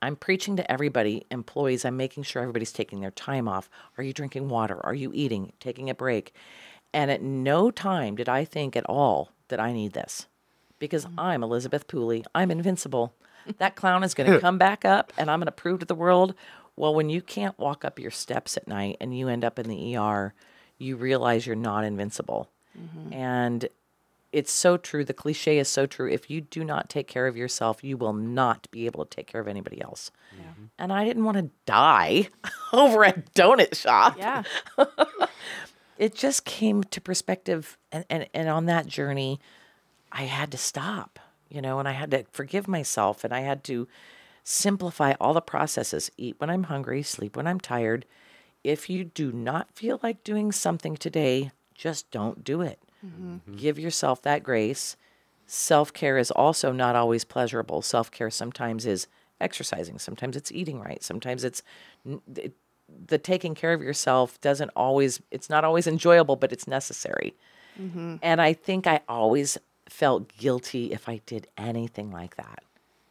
I'm 0.00 0.16
preaching 0.16 0.56
to 0.56 0.70
everybody, 0.70 1.26
employees, 1.30 1.84
I'm 1.84 1.96
making 1.96 2.22
sure 2.24 2.42
everybody's 2.42 2.72
taking 2.72 3.00
their 3.00 3.10
time 3.10 3.48
off. 3.48 3.68
Are 3.98 4.04
you 4.04 4.12
drinking 4.12 4.48
water? 4.48 4.84
Are 4.84 4.94
you 4.94 5.10
eating? 5.14 5.52
Taking 5.60 5.90
a 5.90 5.94
break? 5.94 6.34
And 6.92 7.10
at 7.10 7.22
no 7.22 7.70
time 7.70 8.16
did 8.16 8.28
I 8.28 8.44
think 8.44 8.76
at 8.76 8.84
all 8.86 9.30
that 9.48 9.60
I 9.60 9.72
need 9.72 9.92
this 9.92 10.26
because 10.78 11.06
I'm 11.16 11.42
Elizabeth 11.42 11.86
Pooley. 11.88 12.24
I'm 12.34 12.50
invincible. 12.50 13.14
That 13.58 13.74
clown 13.74 14.04
is 14.04 14.14
going 14.14 14.30
to 14.34 14.38
come 14.38 14.56
back 14.56 14.84
up 14.84 15.12
and 15.18 15.28
I'm 15.28 15.40
going 15.40 15.46
to 15.46 15.52
prove 15.52 15.80
to 15.80 15.86
the 15.86 15.96
world. 15.96 16.32
Well, 16.76 16.94
when 16.94 17.10
you 17.10 17.20
can't 17.20 17.58
walk 17.58 17.84
up 17.84 17.98
your 17.98 18.12
steps 18.12 18.56
at 18.56 18.68
night 18.68 18.98
and 19.00 19.18
you 19.18 19.26
end 19.26 19.44
up 19.44 19.58
in 19.58 19.68
the 19.68 19.96
ER, 19.96 20.32
you 20.82 20.96
realize 20.96 21.46
you're 21.46 21.56
not 21.56 21.84
invincible. 21.84 22.50
Mm-hmm. 22.78 23.12
And 23.12 23.68
it's 24.32 24.52
so 24.52 24.76
true. 24.76 25.04
The 25.04 25.12
cliche 25.14 25.58
is 25.58 25.68
so 25.68 25.86
true. 25.86 26.10
If 26.10 26.30
you 26.30 26.40
do 26.40 26.64
not 26.64 26.88
take 26.88 27.06
care 27.06 27.26
of 27.26 27.36
yourself, 27.36 27.84
you 27.84 27.96
will 27.96 28.14
not 28.14 28.66
be 28.70 28.86
able 28.86 29.04
to 29.04 29.10
take 29.14 29.26
care 29.26 29.40
of 29.40 29.48
anybody 29.48 29.80
else. 29.80 30.10
And 30.78 30.92
I 30.92 31.04
didn't 31.04 31.24
want 31.24 31.36
to 31.36 31.50
die 31.66 32.28
over 32.72 33.04
a 33.04 33.12
donut 33.12 33.74
shop. 33.74 34.16
Yeah. 34.18 34.42
It 35.98 36.16
just 36.16 36.44
came 36.44 36.82
to 36.82 37.00
perspective. 37.00 37.78
And, 37.92 38.04
and, 38.10 38.26
and 38.34 38.48
on 38.48 38.66
that 38.66 38.88
journey, 38.88 39.38
I 40.10 40.22
had 40.22 40.50
to 40.50 40.58
stop, 40.58 41.20
you 41.48 41.62
know, 41.62 41.78
and 41.78 41.86
I 41.86 41.92
had 41.92 42.10
to 42.10 42.24
forgive 42.32 42.66
myself 42.66 43.22
and 43.22 43.32
I 43.32 43.40
had 43.40 43.62
to 43.64 43.86
simplify 44.42 45.12
all 45.20 45.32
the 45.32 45.40
processes 45.40 46.10
eat 46.16 46.34
when 46.38 46.50
I'm 46.50 46.64
hungry, 46.64 47.04
sleep 47.04 47.36
when 47.36 47.46
I'm 47.46 47.60
tired. 47.60 48.04
If 48.64 48.88
you 48.88 49.04
do 49.04 49.32
not 49.32 49.72
feel 49.72 49.98
like 50.02 50.24
doing 50.24 50.52
something 50.52 50.96
today, 50.96 51.50
just 51.74 52.10
don't 52.10 52.44
do 52.44 52.60
it. 52.60 52.78
Mm-hmm. 53.04 53.56
Give 53.56 53.78
yourself 53.78 54.22
that 54.22 54.42
grace. 54.42 54.96
Self 55.46 55.92
care 55.92 56.18
is 56.18 56.30
also 56.30 56.72
not 56.72 56.96
always 56.96 57.24
pleasurable. 57.24 57.82
Self 57.82 58.10
care 58.10 58.30
sometimes 58.30 58.86
is 58.86 59.08
exercising, 59.40 59.98
sometimes 59.98 60.36
it's 60.36 60.52
eating 60.52 60.80
right, 60.80 61.02
sometimes 61.02 61.42
it's 61.44 61.62
it, 62.36 62.54
the 63.06 63.18
taking 63.18 63.54
care 63.54 63.72
of 63.72 63.82
yourself 63.82 64.40
doesn't 64.40 64.70
always, 64.76 65.20
it's 65.30 65.50
not 65.50 65.64
always 65.64 65.86
enjoyable, 65.86 66.36
but 66.36 66.52
it's 66.52 66.66
necessary. 66.66 67.34
Mm-hmm. 67.80 68.16
And 68.22 68.40
I 68.40 68.52
think 68.52 68.86
I 68.86 69.00
always 69.08 69.58
felt 69.88 70.28
guilty 70.36 70.92
if 70.92 71.08
I 71.08 71.20
did 71.26 71.48
anything 71.56 72.10
like 72.10 72.36
that. 72.36 72.62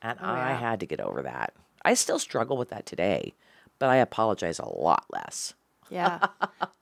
And 0.02 0.18
oh, 0.22 0.26
I 0.26 0.54
had 0.54 0.80
to 0.80 0.86
get 0.86 1.00
over 1.00 1.22
that. 1.24 1.54
I 1.84 1.94
still 1.94 2.20
struggle 2.20 2.58
with 2.58 2.70
that 2.70 2.86
today, 2.86 3.34
but 3.82 3.90
I 3.90 3.96
apologize 3.96 4.60
a 4.60 4.70
lot 4.70 5.06
less. 5.12 5.56
Yeah. 5.90 6.20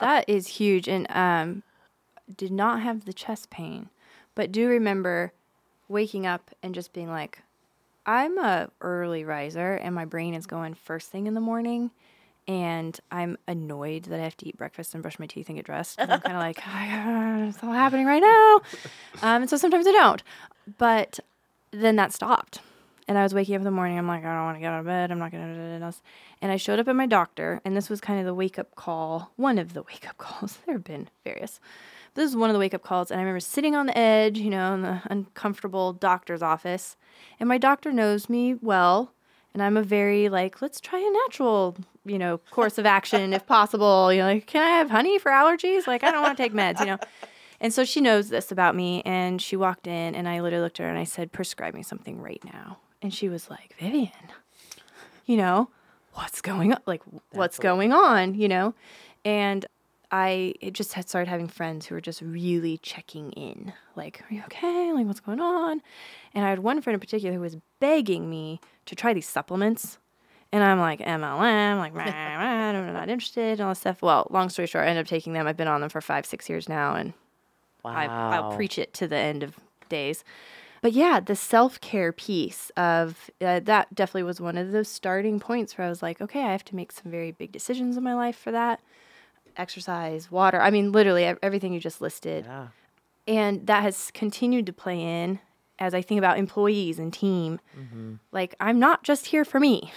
that 0.00 0.28
is 0.28 0.46
huge. 0.46 0.86
And 0.86 1.06
um, 1.08 1.62
did 2.36 2.52
not 2.52 2.82
have 2.82 3.06
the 3.06 3.14
chest 3.14 3.48
pain, 3.48 3.88
but 4.34 4.52
do 4.52 4.68
remember 4.68 5.32
waking 5.88 6.26
up 6.26 6.50
and 6.62 6.74
just 6.74 6.92
being 6.92 7.08
like, 7.08 7.40
I'm 8.04 8.36
a 8.38 8.68
early 8.82 9.24
riser 9.24 9.72
and 9.76 9.94
my 9.94 10.04
brain 10.04 10.34
is 10.34 10.44
going 10.44 10.74
first 10.74 11.08
thing 11.08 11.26
in 11.26 11.32
the 11.32 11.40
morning. 11.40 11.90
And 12.46 13.00
I'm 13.10 13.38
annoyed 13.48 14.04
that 14.04 14.20
I 14.20 14.24
have 14.24 14.36
to 14.38 14.46
eat 14.48 14.58
breakfast 14.58 14.92
and 14.92 15.02
brush 15.02 15.18
my 15.18 15.26
teeth 15.26 15.48
and 15.48 15.56
get 15.56 15.64
dressed. 15.64 15.98
And 15.98 16.12
I'm 16.12 16.20
kind 16.20 16.36
of 16.36 16.42
like, 16.42 16.58
"Ah, 16.66 17.44
it's 17.44 17.62
all 17.64 17.72
happening 17.72 18.04
right 18.04 18.20
now. 18.20 18.56
Um, 19.22 19.42
and 19.42 19.48
so 19.48 19.56
sometimes 19.56 19.86
I 19.86 19.92
don't. 19.92 20.22
But 20.76 21.18
then 21.70 21.96
that 21.96 22.12
stopped. 22.12 22.60
And 23.08 23.18
I 23.18 23.22
was 23.22 23.34
waking 23.34 23.54
up 23.54 23.60
in 23.60 23.64
the 23.64 23.70
morning. 23.70 23.98
I'm 23.98 24.06
like, 24.06 24.24
I 24.24 24.34
don't 24.34 24.44
want 24.44 24.56
to 24.56 24.60
get 24.60 24.72
out 24.72 24.80
of 24.80 24.86
bed. 24.86 25.10
I'm 25.10 25.18
not 25.18 25.32
going 25.32 25.54
to. 25.54 25.54
Do 25.54 25.78
this. 25.78 26.02
And 26.40 26.52
I 26.52 26.56
showed 26.56 26.78
up 26.78 26.88
at 26.88 26.96
my 26.96 27.06
doctor, 27.06 27.60
and 27.64 27.76
this 27.76 27.90
was 27.90 28.00
kind 28.00 28.20
of 28.20 28.26
the 28.26 28.34
wake 28.34 28.58
up 28.58 28.74
call, 28.74 29.32
one 29.36 29.58
of 29.58 29.74
the 29.74 29.82
wake 29.88 30.08
up 30.08 30.18
calls. 30.18 30.58
There 30.66 30.74
have 30.74 30.84
been 30.84 31.08
various. 31.24 31.60
This 32.14 32.28
is 32.28 32.36
one 32.36 32.50
of 32.50 32.54
the 32.54 32.60
wake 32.60 32.74
up 32.74 32.82
calls. 32.82 33.10
And 33.10 33.20
I 33.20 33.22
remember 33.22 33.40
sitting 33.40 33.74
on 33.74 33.86
the 33.86 33.96
edge, 33.96 34.38
you 34.38 34.50
know, 34.50 34.74
in 34.74 34.82
the 34.82 35.02
uncomfortable 35.10 35.92
doctor's 35.92 36.42
office. 36.42 36.96
And 37.38 37.48
my 37.48 37.58
doctor 37.58 37.92
knows 37.92 38.28
me 38.28 38.54
well. 38.54 39.12
And 39.52 39.62
I'm 39.62 39.76
a 39.76 39.82
very, 39.82 40.28
like, 40.28 40.62
let's 40.62 40.80
try 40.80 41.00
a 41.00 41.10
natural, 41.24 41.76
you 42.04 42.18
know, 42.18 42.38
course 42.50 42.78
of 42.78 42.86
action 42.86 43.32
if 43.32 43.46
possible. 43.46 44.12
You 44.12 44.20
know, 44.20 44.26
like, 44.26 44.46
can 44.46 44.62
I 44.62 44.70
have 44.70 44.90
honey 44.90 45.18
for 45.18 45.30
allergies? 45.30 45.86
Like, 45.86 46.04
I 46.04 46.12
don't 46.12 46.22
want 46.22 46.36
to 46.36 46.42
take 46.42 46.52
meds, 46.52 46.78
you 46.80 46.86
know. 46.86 46.98
And 47.60 47.74
so 47.74 47.84
she 47.84 48.00
knows 48.00 48.28
this 48.28 48.52
about 48.52 48.76
me. 48.76 49.02
And 49.04 49.42
she 49.42 49.56
walked 49.56 49.86
in, 49.86 50.14
and 50.14 50.28
I 50.28 50.40
literally 50.40 50.62
looked 50.62 50.78
at 50.78 50.84
her 50.84 50.88
and 50.88 50.98
I 50.98 51.04
said, 51.04 51.32
prescribe 51.32 51.74
me 51.74 51.82
something 51.82 52.20
right 52.20 52.42
now. 52.44 52.78
And 53.02 53.12
she 53.14 53.28
was 53.28 53.48
like, 53.48 53.74
Vivian, 53.78 54.10
you 55.26 55.36
know, 55.36 55.70
what's 56.14 56.40
going 56.40 56.72
on? 56.72 56.80
Like, 56.86 57.02
what's 57.32 57.58
going 57.58 57.92
on? 57.92 58.34
You 58.34 58.48
know? 58.48 58.74
And 59.24 59.66
I 60.10 60.54
it 60.60 60.72
just 60.72 60.94
had 60.94 61.08
started 61.08 61.28
having 61.30 61.48
friends 61.48 61.86
who 61.86 61.94
were 61.94 62.00
just 62.00 62.20
really 62.20 62.78
checking 62.78 63.32
in. 63.32 63.72
Like, 63.96 64.22
are 64.28 64.34
you 64.34 64.42
okay? 64.44 64.92
Like, 64.92 65.06
what's 65.06 65.20
going 65.20 65.40
on? 65.40 65.82
And 66.34 66.44
I 66.44 66.50
had 66.50 66.58
one 66.60 66.80
friend 66.82 66.94
in 66.94 67.00
particular 67.00 67.34
who 67.34 67.40
was 67.40 67.56
begging 67.78 68.28
me 68.28 68.60
to 68.86 68.94
try 68.94 69.14
these 69.14 69.28
supplements. 69.28 69.98
And 70.52 70.64
I'm 70.64 70.80
like, 70.80 70.98
MLM, 70.98 71.78
like, 71.78 71.94
rah, 71.94 72.06
rah, 72.06 72.10
I'm 72.10 72.92
not 72.92 73.08
interested, 73.08 73.52
and 73.52 73.60
all 73.60 73.68
this 73.68 73.78
stuff. 73.78 74.02
Well, 74.02 74.26
long 74.30 74.48
story 74.48 74.66
short, 74.66 74.84
I 74.84 74.88
ended 74.88 75.06
up 75.06 75.08
taking 75.08 75.32
them. 75.32 75.46
I've 75.46 75.56
been 75.56 75.68
on 75.68 75.80
them 75.80 75.90
for 75.90 76.00
five, 76.00 76.26
six 76.26 76.48
years 76.48 76.68
now, 76.68 76.96
and 76.96 77.12
Wow. 77.84 77.92
I, 77.92 78.06
I'll 78.36 78.56
preach 78.56 78.78
it 78.78 78.92
to 78.94 79.06
the 79.06 79.16
end 79.16 79.42
of 79.42 79.56
days. 79.88 80.24
But 80.82 80.92
yeah, 80.92 81.20
the 81.20 81.36
self 81.36 81.80
care 81.80 82.12
piece 82.12 82.70
of 82.76 83.30
uh, 83.40 83.60
that 83.60 83.94
definitely 83.94 84.22
was 84.22 84.40
one 84.40 84.56
of 84.56 84.72
those 84.72 84.88
starting 84.88 85.38
points 85.40 85.76
where 85.76 85.86
I 85.86 85.90
was 85.90 86.02
like, 86.02 86.20
okay, 86.20 86.42
I 86.42 86.52
have 86.52 86.64
to 86.66 86.76
make 86.76 86.92
some 86.92 87.10
very 87.10 87.32
big 87.32 87.52
decisions 87.52 87.96
in 87.96 88.02
my 88.02 88.14
life 88.14 88.36
for 88.36 88.50
that. 88.52 88.80
Exercise, 89.56 90.30
water. 90.30 90.60
I 90.60 90.70
mean, 90.70 90.92
literally 90.92 91.24
everything 91.42 91.72
you 91.72 91.80
just 91.80 92.00
listed. 92.00 92.46
Yeah. 92.46 92.68
And 93.28 93.66
that 93.66 93.82
has 93.82 94.10
continued 94.12 94.66
to 94.66 94.72
play 94.72 95.00
in 95.00 95.38
as 95.78 95.94
I 95.94 96.02
think 96.02 96.18
about 96.18 96.38
employees 96.38 96.98
and 96.98 97.12
team. 97.12 97.60
Like, 98.32 98.54
I'm 98.60 98.78
not 98.78 99.02
just 99.02 99.26
here 99.26 99.44
for 99.44 99.60
me, 99.60 99.92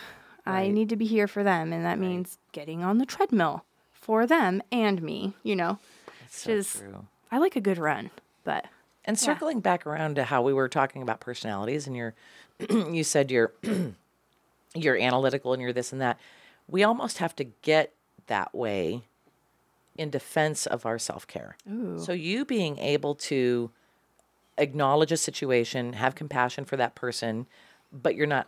I 0.45 0.67
need 0.69 0.89
to 0.89 0.95
be 0.95 1.05
here 1.05 1.27
for 1.27 1.43
them. 1.43 1.71
And 1.71 1.85
that 1.85 1.99
means 1.99 2.37
getting 2.51 2.83
on 2.83 2.97
the 2.97 3.05
treadmill 3.05 3.63
for 3.93 4.27
them 4.27 4.61
and 4.71 5.01
me, 5.01 5.35
you 5.43 5.55
know. 5.55 5.79
It's 6.25 6.41
so 6.43 6.51
is- 6.51 6.73
true. 6.75 7.07
I 7.31 7.37
like 7.39 7.55
a 7.55 7.61
good 7.61 7.77
run, 7.79 8.11
but 8.43 8.65
And 9.05 9.19
circling 9.19 9.59
back 9.59 9.85
around 9.85 10.15
to 10.15 10.23
how 10.23 10.41
we 10.41 10.53
were 10.53 10.69
talking 10.69 11.01
about 11.01 11.19
personalities, 11.19 11.87
and 11.87 11.95
you're, 11.95 12.13
you 12.69 13.03
said 13.03 13.31
you're, 13.31 13.51
you're 14.75 14.97
analytical 14.97 15.53
and 15.53 15.61
you're 15.61 15.73
this 15.73 15.91
and 15.91 16.01
that. 16.01 16.19
We 16.69 16.83
almost 16.83 17.17
have 17.17 17.35
to 17.35 17.43
get 17.43 17.93
that 18.27 18.55
way 18.55 19.03
in 19.97 20.09
defense 20.09 20.65
of 20.65 20.85
our 20.85 20.97
self 20.97 21.27
care. 21.27 21.57
So 21.99 22.13
you 22.13 22.45
being 22.45 22.77
able 22.79 23.15
to 23.15 23.71
acknowledge 24.57 25.11
a 25.11 25.17
situation, 25.17 25.93
have 25.93 26.15
compassion 26.15 26.65
for 26.65 26.77
that 26.77 26.95
person, 26.95 27.47
but 27.91 28.15
you're 28.15 28.27
not 28.27 28.47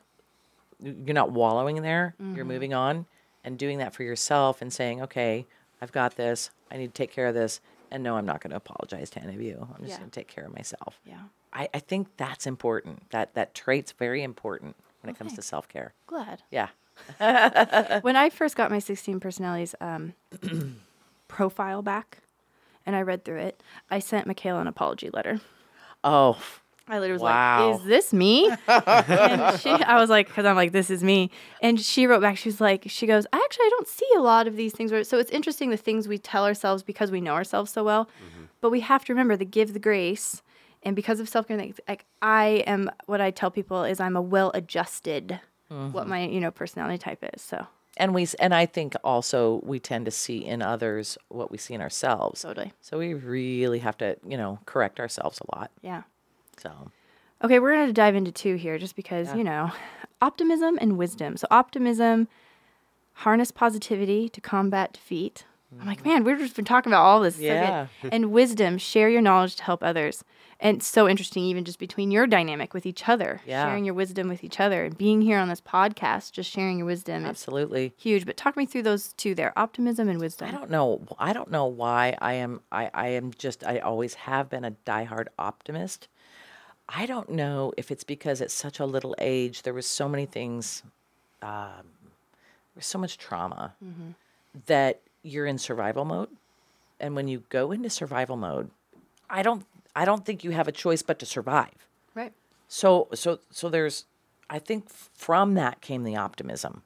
you're 0.82 1.14
not 1.14 1.32
wallowing 1.32 1.82
there. 1.82 2.16
You're 2.20 2.30
mm-hmm. 2.30 2.48
moving 2.48 2.74
on 2.74 3.06
and 3.44 3.58
doing 3.58 3.78
that 3.78 3.94
for 3.94 4.04
yourself 4.04 4.62
and 4.62 4.72
saying, 4.74 5.02
"Okay, 5.02 5.46
I've 5.82 5.92
got 5.92 6.16
this. 6.16 6.50
I 6.72 6.78
need 6.78 6.88
to 6.88 6.94
take 6.94 7.12
care 7.12 7.28
of 7.28 7.34
this." 7.34 7.62
And 7.96 8.04
no, 8.04 8.18
I'm 8.18 8.26
not 8.26 8.42
going 8.42 8.52
to 8.52 8.58
apologize 8.58 9.10
to 9.12 9.22
any 9.24 9.34
of 9.36 9.42
you. 9.42 9.56
I'm 9.74 9.82
just 9.86 9.92
Yeah. 9.92 10.00
going 10.00 10.10
to 10.12 10.20
take 10.20 10.28
care 10.28 10.46
of 10.46 10.54
myself. 10.54 11.00
yeah. 11.06 11.22
I, 11.54 11.70
I 11.74 11.80
think 11.80 12.10
that's 12.18 12.46
important. 12.46 13.10
That 13.12 13.34
that 13.36 13.56
trait's 13.56 13.94
very 13.94 14.22
important 14.22 14.76
when 15.02 15.10
it 15.10 15.18
comes 15.18 15.32
to 15.36 15.42
self 15.42 15.70
care. 15.70 15.94
Glad. 16.06 16.44
Yeah. 16.52 16.68
when 18.02 18.18
I 18.18 18.30
first 18.30 18.58
got 18.58 18.70
my 18.70 18.80
16 18.80 19.22
personalities 19.22 19.74
um, 19.80 20.14
profile 21.30 21.82
back 21.82 22.18
and 22.86 22.94
I 22.94 23.02
read 23.04 23.24
through 23.24 23.40
it, 23.40 23.64
I 23.90 24.00
sent 24.00 24.28
Michaela 24.28 24.60
an 24.60 24.68
apology 24.68 25.10
letter. 25.10 25.40
Oh, 26.04 26.38
I 26.88 27.00
literally 27.00 27.14
was 27.14 27.22
Wow. 27.24 27.72
like, 27.72 27.80
"Is 27.82 27.86
this 27.88 28.14
me?" 28.14 28.50
and 28.68 29.60
she, 29.60 29.70
I 29.72 30.00
was 30.00 30.10
like, 30.10 30.30
"Cause 30.30 30.46
I'm 30.46 30.56
like, 30.56 30.72
this 30.72 30.90
is 30.90 31.04
me." 31.04 31.32
And 31.62 31.80
she 31.80 32.06
wrote 32.06 32.22
back. 32.22 32.38
She 32.38 32.50
was 32.50 32.62
like, 32.62 32.84
"She 32.88 33.08
goes, 33.08 33.26
"I 33.34 33.38
actually, 33.44 33.66
I 33.66 33.70
don't 33.72 33.88
see 33.88 34.08
a 34.16 34.20
lot 34.22 34.48
of 34.48 34.56
these 34.56 34.74
things." 34.74 34.92
Where, 34.92 35.04
so 35.04 35.18
it's 35.18 35.32
interesting 35.32 35.70
the 35.72 35.78
things 35.78 36.08
we 36.08 36.18
tell 36.18 36.46
ourselves 36.46 36.84
because 36.84 37.12
we 37.12 37.22
know 37.22 37.34
ourselves 37.34 37.72
so 37.72 37.84
well, 37.84 38.06
mm-hmm. 38.06 38.44
but 38.62 38.70
we 38.70 38.82
have 38.82 39.04
to 39.06 39.14
remember 39.14 39.36
the 39.36 39.46
give 39.46 39.74
the 39.74 39.80
grace, 39.80 40.44
and 40.84 40.96
because 40.96 41.20
of 41.20 41.28
self 41.28 41.48
care, 41.48 41.58
like, 41.58 41.80
like 41.88 42.06
I 42.22 42.64
am. 42.68 42.92
What 43.08 43.20
I 43.22 43.32
tell 43.32 43.50
people 43.52 43.84
is 43.84 44.00
I'm 44.00 44.16
a 44.16 44.22
well 44.22 44.52
adjusted, 44.54 45.40
what 45.70 45.92
mm-hmm. 45.92 46.10
my 46.10 46.26
you 46.26 46.40
know 46.40 46.52
personality 46.52 46.98
type 47.00 47.24
is. 47.34 47.42
So 47.42 47.66
and 47.98 48.14
we 48.14 48.28
and 48.40 48.54
I 48.54 48.66
think 48.66 48.96
also 49.04 49.62
we 49.64 49.80
tend 49.80 50.06
to 50.06 50.12
see 50.12 50.46
in 50.46 50.62
others 50.62 51.18
what 51.30 51.52
we 51.52 51.58
see 51.58 51.74
in 51.74 51.82
ourselves. 51.82 52.42
totally, 52.42 52.74
So 52.82 52.98
we 52.98 53.14
really 53.14 53.80
have 53.80 53.98
to, 54.00 54.18
you 54.28 54.38
know, 54.38 54.60
correct 54.66 55.00
ourselves 55.00 55.40
a 55.40 55.58
lot. 55.58 55.72
yeah. 55.82 56.04
So 56.62 56.92
Okay, 57.44 57.60
we're 57.60 57.74
going 57.74 57.88
to 57.88 57.94
dive 57.94 58.16
into 58.16 58.32
two 58.32 58.56
here 58.56 58.78
just 58.78 58.96
because, 58.96 59.34
you 59.36 59.44
know, 59.44 59.72
optimism 60.22 60.78
and 60.80 60.98
wisdom. 60.98 61.38
So, 61.38 61.48
optimism, 61.52 62.28
harness 63.14 63.52
positivity 63.52 64.30
to 64.30 64.42
combat 64.42 64.94
defeat. 64.94 65.46
I'm 65.80 65.86
like, 65.88 66.00
mm-hmm. 66.00 66.10
man, 66.10 66.24
we've 66.24 66.40
just 66.40 66.56
been 66.56 66.64
talking 66.64 66.92
about 66.92 67.04
all 67.04 67.20
this. 67.20 67.36
so 67.36 67.42
good." 67.42 67.48
Yeah. 67.50 67.88
and 68.10 68.32
wisdom, 68.32 68.78
share 68.78 69.10
your 69.10 69.22
knowledge 69.22 69.58
to 69.58 69.64
help 69.64 69.84
others. 69.84 70.24
And 70.58 70.82
so 70.82 71.10
interesting, 71.10 71.44
even 71.44 71.66
just 71.66 71.80
between 71.80 72.12
your 72.12 72.26
dynamic 72.26 72.74
with 72.74 72.86
each 72.86 73.10
other, 73.10 73.42
Yeah. 73.46 73.66
sharing 73.66 73.84
your 73.84 73.94
wisdom 73.94 74.30
with 74.30 74.42
each 74.42 74.62
other, 74.62 74.86
and 74.86 74.98
being 74.98 75.22
here 75.22 75.38
on 75.38 75.50
this 75.50 75.60
podcast, 75.60 76.32
just 76.32 76.50
sharing 76.50 76.78
your 76.78 76.88
wisdom 76.88 77.24
is 77.24 77.30
absolutely. 77.30 77.94
huge. 77.98 78.26
But 78.26 78.38
talk 78.38 78.56
me 78.56 78.66
through 78.66 78.84
those 78.84 79.12
two 79.14 79.36
there 79.36 79.52
optimism 79.58 80.08
and 80.08 80.20
wisdom. 80.20 80.48
I 80.48 80.52
don't 80.52 80.70
know. 80.72 81.02
I 81.20 81.34
don't 81.34 81.52
know 81.52 81.66
why 81.66 82.16
I 82.22 82.36
am. 82.36 82.62
I, 82.72 82.90
I 82.94 83.08
am 83.10 83.34
just. 83.38 83.66
I 83.66 83.80
always 83.80 84.14
have 84.14 84.50
been 84.50 84.64
a 84.64 84.72
diehard 84.72 85.28
optimist. 85.38 86.08
I 86.88 87.06
don't 87.06 87.30
know 87.30 87.74
if 87.78 87.92
it's 87.92 88.04
because 88.04 88.42
at 88.42 88.52
such 88.52 88.80
a 88.80 88.86
little 88.86 89.16
age 89.20 89.64
there 89.64 89.74
was 89.74 89.88
so 89.88 90.08
many 90.08 90.26
things, 90.26 90.84
um, 91.42 91.86
there 92.34 92.78
was 92.78 92.86
so 92.86 93.00
much 93.00 93.18
trauma 93.18 93.74
that 94.68 95.02
you're 95.24 95.46
in 95.48 95.58
survival 95.58 96.06
mode, 96.06 96.30
and 97.00 97.16
when 97.16 97.28
you 97.28 97.44
go 97.50 97.72
into 97.72 97.90
survival 97.90 98.38
mode, 98.38 98.70
I 99.30 99.42
don't 99.42 99.66
I 99.96 100.06
don't 100.06 100.26
think 100.26 100.44
you 100.44 100.52
have 100.52 100.68
a 100.68 100.72
choice 100.72 101.02
but 101.02 101.20
to 101.20 101.26
survive. 101.26 101.88
Right. 102.14 102.34
So 102.68 103.08
so 103.14 103.40
so 103.50 103.70
there's 103.70 104.06
I 104.50 104.60
think 104.60 104.90
from 104.90 105.56
that 105.56 105.82
came 105.82 106.04
the 106.04 106.16
optimism. 106.16 106.84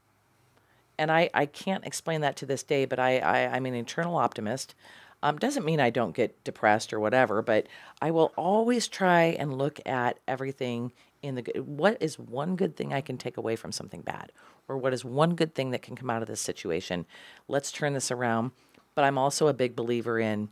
And 0.98 1.12
I, 1.12 1.30
I 1.34 1.46
can't 1.46 1.86
explain 1.86 2.20
that 2.22 2.36
to 2.38 2.46
this 2.46 2.62
day, 2.62 2.84
but 2.84 3.00
I, 3.00 3.20
I 3.20 3.56
I'm 3.56 3.66
an 3.66 3.74
internal 3.74 4.18
optimist. 4.18 4.76
Um, 5.22 5.38
doesn't 5.38 5.66
mean 5.66 5.80
I 5.80 5.90
don't 5.90 6.16
get 6.16 6.44
depressed 6.44 6.94
or 6.94 7.00
whatever, 7.00 7.42
but 7.42 7.68
I 8.02 8.12
will 8.12 8.32
always 8.38 8.88
try 8.88 9.24
and 9.24 9.58
look 9.58 9.80
at 9.86 10.20
everything 10.28 10.94
in 11.22 11.36
the 11.36 11.42
good. 11.42 11.68
What 11.68 11.98
is 12.00 12.18
one 12.18 12.56
good 12.56 12.76
thing 12.78 12.94
I 12.94 13.02
can 13.02 13.18
take 13.18 13.36
away 13.38 13.56
from 13.58 13.72
something 13.72 14.02
bad? 14.02 14.32
Or 14.68 14.78
what 14.78 14.94
is 14.94 15.04
one 15.04 15.36
good 15.36 15.56
thing 15.56 15.72
that 15.72 15.82
can 15.82 15.96
come 15.96 16.10
out 16.10 16.22
of 16.22 16.28
this 16.28 16.40
situation? 16.40 17.06
Let's 17.48 17.72
turn 17.72 17.94
this 17.94 18.12
around. 18.12 18.52
But 18.96 19.04
I'm 19.04 19.18
also 19.18 19.48
a 19.48 19.54
big 19.54 19.76
believer 19.76 20.20
in 20.20 20.50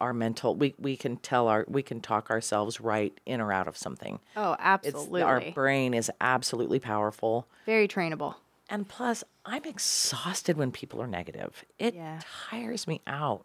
our 0.00 0.12
mental 0.12 0.54
we, 0.54 0.76
we 0.78 0.96
can 0.96 1.16
tell 1.16 1.48
our 1.48 1.64
we 1.68 1.82
can 1.82 2.00
talk 2.00 2.30
ourselves 2.30 2.80
right 2.80 3.18
in 3.26 3.40
or 3.40 3.52
out 3.52 3.66
of 3.66 3.76
something. 3.76 4.20
Oh, 4.36 4.52
It's 4.52 4.60
absolutely. 4.62 5.22
our 5.22 5.40
brain 5.52 5.92
is 5.94 6.10
absolutely 6.20 6.78
powerful. 6.78 7.48
Very 7.66 7.88
trainable. 7.88 8.36
And 8.70 8.86
plus, 8.88 9.24
I'm 9.44 9.64
exhausted 9.64 10.56
when 10.56 10.70
people 10.70 11.00
are 11.02 11.06
negative. 11.08 11.64
It 11.78 11.94
Yeah. 11.94 12.20
tires 12.50 12.86
me 12.86 13.00
out. 13.06 13.44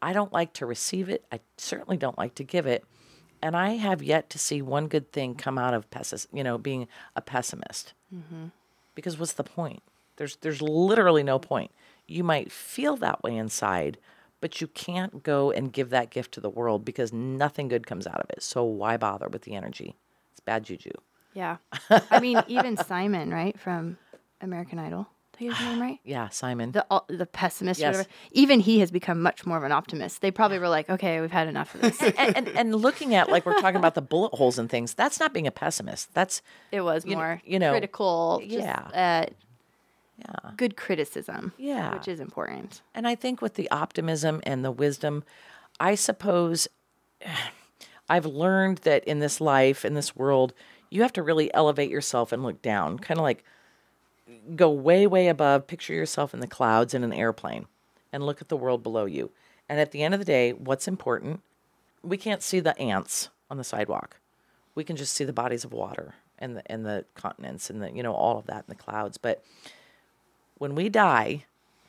I 0.00 0.12
don't 0.12 0.32
like 0.32 0.52
to 0.54 0.66
receive 0.66 1.08
it. 1.08 1.24
I 1.32 1.40
certainly 1.56 1.96
don't 1.96 2.18
like 2.18 2.34
to 2.36 2.44
give 2.44 2.66
it. 2.66 2.84
And 3.40 3.56
I 3.56 3.70
have 3.76 4.02
yet 4.02 4.30
to 4.30 4.38
see 4.38 4.62
one 4.62 4.88
good 4.88 5.12
thing 5.12 5.34
come 5.34 5.58
out 5.58 5.74
of 5.74 5.90
pessis, 5.90 6.26
you 6.32 6.42
know, 6.42 6.58
being 6.58 6.88
a 7.14 7.20
pessimist. 7.20 7.92
Mm-hmm. 8.14 8.46
Because 8.94 9.18
what's 9.18 9.34
the 9.34 9.44
point? 9.44 9.82
There's 10.16 10.36
there's 10.36 10.60
literally 10.60 11.22
no 11.22 11.38
point. 11.38 11.70
You 12.06 12.24
might 12.24 12.50
feel 12.50 12.96
that 12.96 13.22
way 13.22 13.36
inside, 13.36 13.98
but 14.40 14.60
you 14.60 14.66
can't 14.66 15.22
go 15.22 15.50
and 15.52 15.72
give 15.72 15.90
that 15.90 16.10
gift 16.10 16.32
to 16.32 16.40
the 16.40 16.50
world 16.50 16.84
because 16.84 17.12
nothing 17.12 17.68
good 17.68 17.86
comes 17.86 18.06
out 18.06 18.20
of 18.20 18.30
it. 18.30 18.42
So 18.42 18.64
why 18.64 18.96
bother 18.96 19.28
with 19.28 19.42
the 19.42 19.54
energy? 19.54 19.94
It's 20.32 20.40
bad 20.40 20.64
juju. 20.64 20.90
Yeah. 21.34 21.58
I 22.10 22.18
mean, 22.18 22.42
even 22.48 22.76
Simon, 22.76 23.30
right, 23.30 23.58
from 23.58 23.98
American 24.40 24.78
Idol. 24.78 25.06
Did 25.38 25.44
I 25.46 25.48
get 25.50 25.56
his 25.58 25.68
name 25.68 25.80
right? 25.80 25.98
Yeah, 26.04 26.28
Simon. 26.30 26.72
The 26.72 26.86
uh, 26.90 27.00
the 27.08 27.26
pessimist, 27.26 27.80
or 27.80 27.82
Yes. 27.84 27.96
whatever. 27.96 28.08
Even 28.32 28.60
he 28.60 28.80
has 28.80 28.90
become 28.90 29.22
much 29.22 29.46
more 29.46 29.56
of 29.56 29.62
an 29.64 29.72
optimist. 29.72 30.20
They 30.20 30.30
probably 30.30 30.58
were 30.58 30.68
like, 30.68 30.88
okay, 30.90 31.20
we've 31.20 31.30
had 31.30 31.48
enough 31.48 31.74
of 31.74 31.80
this. 31.82 32.00
and, 32.02 32.36
and 32.36 32.48
and 32.48 32.74
looking 32.86 33.14
at 33.14 33.28
like 33.30 33.46
we're 33.46 33.60
talking 33.60 33.76
about 33.76 33.94
the 33.94 34.02
bullet 34.02 34.34
holes 34.34 34.58
and 34.58 34.68
things 34.70 34.94
that's 34.94 35.20
not 35.20 35.32
being 35.32 35.46
a 35.46 35.50
pessimist 35.50 36.12
that's 36.14 36.42
It 36.72 36.80
was 36.82 37.04
You 37.06 37.16
more 37.16 37.40
you 37.44 37.58
know, 37.58 37.70
critical. 37.72 38.40
Just, 38.42 38.52
yeah. 38.52 39.26
Uh, 39.26 39.26
Good 40.56 40.76
criticism. 40.76 41.52
Yeah. 41.58 41.94
Which 41.94 42.08
is 42.08 42.18
important. 42.18 42.82
and 42.94 43.06
i 43.06 43.14
think 43.14 43.40
with 43.40 43.54
the 43.54 43.70
optimism 43.70 44.40
and 44.42 44.64
the 44.64 44.72
wisdom 44.72 45.22
i 45.78 45.94
suppose 45.94 46.66
i've 48.08 48.26
learned 48.26 48.78
that 48.78 49.04
in 49.04 49.20
this 49.20 49.40
life 49.40 49.84
in 49.84 49.94
this 49.94 50.16
world 50.16 50.52
you 50.90 51.02
have 51.02 51.12
to 51.12 51.22
really 51.22 51.52
elevate 51.54 51.90
yourself 51.90 52.32
and 52.32 52.42
look 52.42 52.60
down 52.62 52.98
kind 52.98 53.18
of 53.18 53.22
like 53.22 53.44
go 54.54 54.70
way 54.70 55.06
way 55.06 55.28
above 55.28 55.66
picture 55.66 55.92
yourself 55.92 56.34
in 56.34 56.40
the 56.40 56.46
clouds 56.46 56.94
in 56.94 57.04
an 57.04 57.12
airplane 57.12 57.66
and 58.12 58.24
look 58.24 58.40
at 58.40 58.48
the 58.48 58.56
world 58.56 58.82
below 58.82 59.04
you. 59.04 59.30
And 59.68 59.80
at 59.80 59.92
the 59.92 60.02
end 60.02 60.14
of 60.14 60.20
the 60.20 60.26
day 60.26 60.52
what's 60.52 60.88
important? 60.88 61.40
We 62.02 62.16
can't 62.16 62.42
see 62.42 62.60
the 62.60 62.78
ants 62.78 63.28
on 63.50 63.56
the 63.56 63.64
sidewalk. 63.64 64.18
We 64.74 64.84
can 64.84 64.96
just 64.96 65.12
see 65.12 65.24
the 65.24 65.32
bodies 65.32 65.64
of 65.64 65.72
water 65.72 66.14
and 66.38 66.56
the 66.56 66.72
and 66.72 66.86
the 66.86 67.04
continents 67.14 67.70
and 67.70 67.82
the 67.82 67.90
you 67.90 68.02
know 68.02 68.14
all 68.14 68.38
of 68.38 68.46
that 68.46 68.64
in 68.68 68.68
the 68.68 68.74
clouds. 68.74 69.18
But 69.18 69.42
when 70.58 70.74
we 70.74 70.88
die 70.88 71.44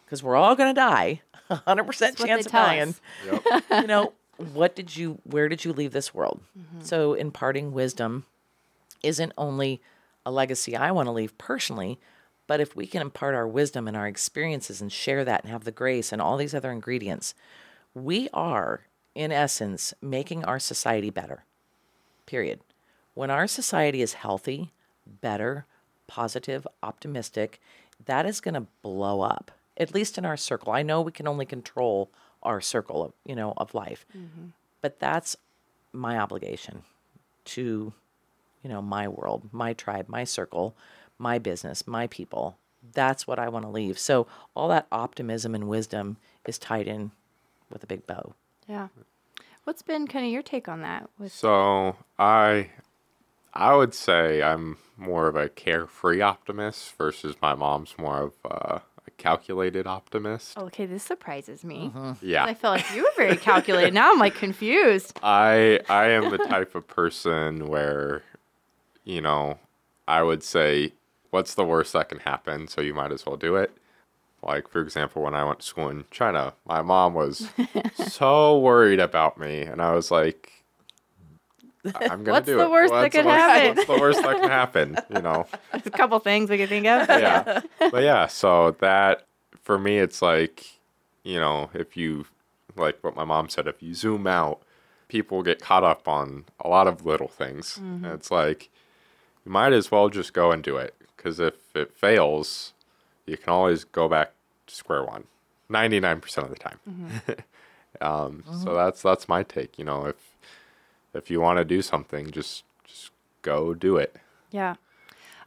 because 0.06 0.24
we're 0.24 0.36
all 0.36 0.56
going 0.56 0.74
to 0.74 0.80
die 0.80 1.22
100% 1.52 1.86
what 1.88 2.18
chance 2.18 2.46
of 2.46 2.52
dying. 2.52 2.96
Yep. 3.26 3.64
you 3.82 3.88
know 3.88 4.14
what 4.54 4.76
did 4.76 4.96
you 4.96 5.20
where 5.24 5.50
did 5.50 5.66
you 5.66 5.74
leave 5.74 5.92
this 5.92 6.14
world? 6.14 6.42
So 6.82 7.14
imparting 7.14 7.72
wisdom 7.74 8.26
isn't 9.04 9.34
only 9.38 9.82
a 10.26 10.32
legacy 10.32 10.76
i 10.76 10.92
want 10.92 11.08
to 11.08 11.12
leave 11.12 11.38
personally 11.38 12.00
but 12.50 12.60
if 12.60 12.76
we 12.76 12.88
can 12.88 13.04
impart 13.04 13.36
our 13.36 13.48
wisdom 13.48 13.88
and 13.88 13.96
our 13.96 14.08
experiences 14.08 14.82
and 14.82 14.92
share 14.92 15.24
that 15.24 15.44
and 15.44 15.52
have 15.52 15.66
the 15.66 15.72
grace 15.72 16.12
and 16.12 16.20
all 16.20 16.36
these 16.36 16.56
other 16.56 16.72
ingredients 16.72 17.36
we 17.94 18.28
are 18.34 18.88
in 19.14 19.32
essence 19.32 19.94
making 20.02 20.44
our 20.46 20.60
society 20.60 21.12
better 21.12 21.46
period. 22.26 22.60
When 23.14 23.30
our 23.30 23.48
society 23.48 24.02
is 24.02 24.14
healthy 24.14 24.72
better 25.22 25.66
positive 26.08 26.68
optimistic 26.82 27.60
that 28.06 28.26
is 28.26 28.42
going 28.42 28.56
to 28.56 28.66
blow 28.82 29.22
up 29.22 29.52
at 29.78 29.94
least 29.94 30.18
in 30.18 30.26
our 30.26 30.38
circle. 30.38 30.74
I 30.74 30.82
know 30.82 31.02
we 31.02 31.12
can 31.12 31.28
only 31.28 31.46
control 31.46 32.12
our 32.42 32.62
circle 32.62 33.04
of 33.04 33.14
you 33.26 33.36
know 33.36 33.54
of 33.58 33.74
life. 33.74 34.06
Mm-hmm. 34.18 34.48
But 34.82 35.00
that's 35.00 35.36
my 35.94 36.18
obligation 36.18 36.84
to 37.46 37.94
you 38.64 38.70
know 38.70 38.82
my 38.82 39.08
world 39.08 39.50
my 39.52 39.74
tribe 39.74 40.08
my 40.08 40.24
circle 40.24 40.76
my 41.20 41.38
business 41.38 41.86
my 41.86 42.08
people 42.08 42.58
that's 42.94 43.28
what 43.28 43.38
i 43.38 43.48
want 43.48 43.64
to 43.66 43.70
leave 43.70 44.00
so 44.00 44.26
all 44.56 44.70
that 44.70 44.88
optimism 44.92 45.54
and 45.54 45.68
wisdom 45.68 46.18
is 46.46 46.58
tied 46.58 46.88
in 46.88 47.12
with 47.72 47.84
a 47.84 47.88
big 47.88 48.08
bow 48.08 48.34
Yeah. 48.68 48.88
What's 49.66 49.82
been 49.84 50.08
kind 50.08 50.26
of 50.26 50.32
your 50.32 50.42
take 50.42 50.68
on 50.68 50.82
that? 50.82 51.08
With 51.20 51.32
So 51.32 51.96
I 52.18 52.70
I 53.54 53.76
would 53.76 53.94
say 53.94 54.42
I'm 54.42 54.78
more 54.98 55.28
of 55.28 55.36
a 55.36 55.48
carefree 55.50 56.22
optimist 56.22 56.94
versus 56.94 57.36
my 57.42 57.54
mom's 57.54 57.94
more 57.98 58.22
of 58.24 58.34
a 58.46 58.82
calculated 59.18 59.86
optimist. 59.86 60.54
oh, 60.58 60.66
okay, 60.66 60.86
this 60.88 61.04
surprises 61.04 61.64
me. 61.64 61.92
Mm-hmm. 61.94 62.26
Yeah. 62.26 62.46
I 62.46 62.54
felt 62.56 62.78
like 62.78 62.96
you 62.96 63.04
were 63.04 63.12
very 63.18 63.36
calculated. 63.38 63.94
now 63.94 64.12
I'm 64.12 64.18
like 64.20 64.34
confused. 64.36 65.20
I 65.24 65.82
I 65.90 66.06
am 66.10 66.32
the 66.32 66.38
type 66.40 66.74
of 66.74 66.88
person 66.88 67.68
where, 67.68 68.24
you 69.04 69.22
know, 69.22 69.60
I 70.08 70.24
would 70.24 70.42
say, 70.44 70.94
what's 71.32 71.54
the 71.56 71.66
worst 71.66 71.94
that 71.94 72.10
can 72.10 72.20
happen? 72.20 72.68
So 72.68 72.82
you 72.82 72.94
might 72.94 73.12
as 73.12 73.26
well 73.26 73.38
do 73.38 73.56
it. 73.56 73.72
Like 74.42 74.68
for 74.70 74.82
example, 74.82 75.22
when 75.24 75.36
I 75.36 75.44
went 75.44 75.60
to 75.60 75.66
school 75.66 75.90
in 75.90 76.06
China, 76.12 76.54
my 76.66 76.82
mom 76.82 77.14
was 77.14 77.50
so 77.96 78.58
worried 78.60 79.00
about 79.00 79.38
me, 79.38 79.62
and 79.64 79.82
I 79.82 79.94
was 79.94 80.12
like, 80.12 80.64
"I'm 81.86 82.24
gonna 82.24 82.32
What's 82.32 82.46
do 82.46 82.56
the 82.58 82.64
it. 82.64 82.72
worst 82.72 82.94
that 82.94 83.02
What's 83.02 83.16
could 83.16 83.26
the 83.26 83.30
worst- 83.30 83.40
happen?" 83.40 83.76
What's 83.76 83.88
the 83.90 84.00
worst 84.00 84.22
that 84.22 84.40
can 84.40 84.50
happen? 84.50 84.98
You 85.14 85.22
know." 85.22 85.46
There's 85.72 85.86
a 85.88 85.92
couple 85.92 86.20
things 86.20 86.50
we 86.50 86.58
could 86.58 86.70
think 86.70 86.86
of. 86.88 87.08
yeah. 87.10 87.62
But 87.92 88.04
yeah, 88.04 88.28
so 88.28 88.72
that 88.80 89.26
for 89.62 89.78
me, 89.78 90.00
it's 90.00 90.22
like, 90.22 90.66
you 91.24 91.40
know, 91.40 91.70
if 91.74 91.98
you, 91.98 92.26
like 92.78 92.98
what 93.04 93.16
my 93.16 93.26
mom 93.26 93.50
said, 93.50 93.68
if 93.68 93.84
you 93.84 93.94
zoom 93.94 94.26
out, 94.26 94.62
people 95.10 95.44
get 95.44 95.60
caught 95.62 95.84
up 95.84 96.08
on 96.08 96.46
a 96.62 96.70
lot 96.70 96.88
of 96.88 97.06
little 97.06 97.28
things. 97.28 97.78
And 97.78 98.06
it's 98.06 98.32
like, 98.32 98.70
you 99.46 99.52
might 99.52 99.74
as 99.74 99.92
well 99.92 100.08
just 100.10 100.34
go 100.34 100.52
and 100.52 100.64
do 100.64 100.78
it. 100.78 100.96
Because 101.20 101.38
if 101.42 101.76
it 101.76 101.94
fails, 101.94 102.72
you 103.26 103.36
can 103.36 103.50
always 103.50 103.84
go 103.84 104.08
back 104.08 104.32
to 104.68 104.74
square 104.74 105.04
one 105.04 105.26
99% 105.70 106.38
of 106.38 106.50
the 106.50 106.56
time. 106.56 106.80
um, 108.02 108.46
So 108.64 108.74
that's 108.74 109.02
that's 109.02 109.28
my 109.28 109.44
take. 109.44 109.78
You 109.78 109.84
know, 109.84 110.06
if 110.06 110.16
if 111.14 111.30
you 111.30 111.42
want 111.42 111.58
to 111.58 111.66
do 111.66 111.82
something, 111.82 112.32
just 112.32 112.64
just 112.86 113.12
go 113.42 113.74
do 113.74 113.98
it. 113.98 114.16
Yeah. 114.50 114.76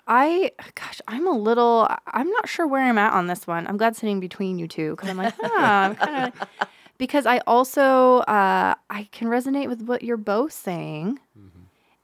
I, 0.06 0.50
gosh, 0.74 1.00
I'm 1.06 1.26
a 1.28 1.32
little, 1.32 1.88
I'm 2.08 2.28
not 2.28 2.48
sure 2.48 2.66
where 2.66 2.82
I'm 2.82 2.98
at 2.98 3.12
on 3.12 3.28
this 3.28 3.46
one. 3.46 3.68
I'm 3.68 3.76
glad 3.76 3.94
sitting 3.96 4.18
between 4.18 4.58
you 4.58 4.66
two 4.66 4.90
because 4.90 5.08
I'm 5.08 5.16
like, 5.16 5.32
huh, 5.40 5.48
I'm 5.54 5.94
kind 5.94 6.32
of, 6.34 6.48
because 6.98 7.24
I 7.24 7.38
also, 7.46 8.18
uh, 8.18 8.74
I 8.90 9.08
can 9.12 9.28
resonate 9.28 9.68
with 9.68 9.82
what 9.82 10.02
you're 10.02 10.16
both 10.16 10.52
saying. 10.52 11.20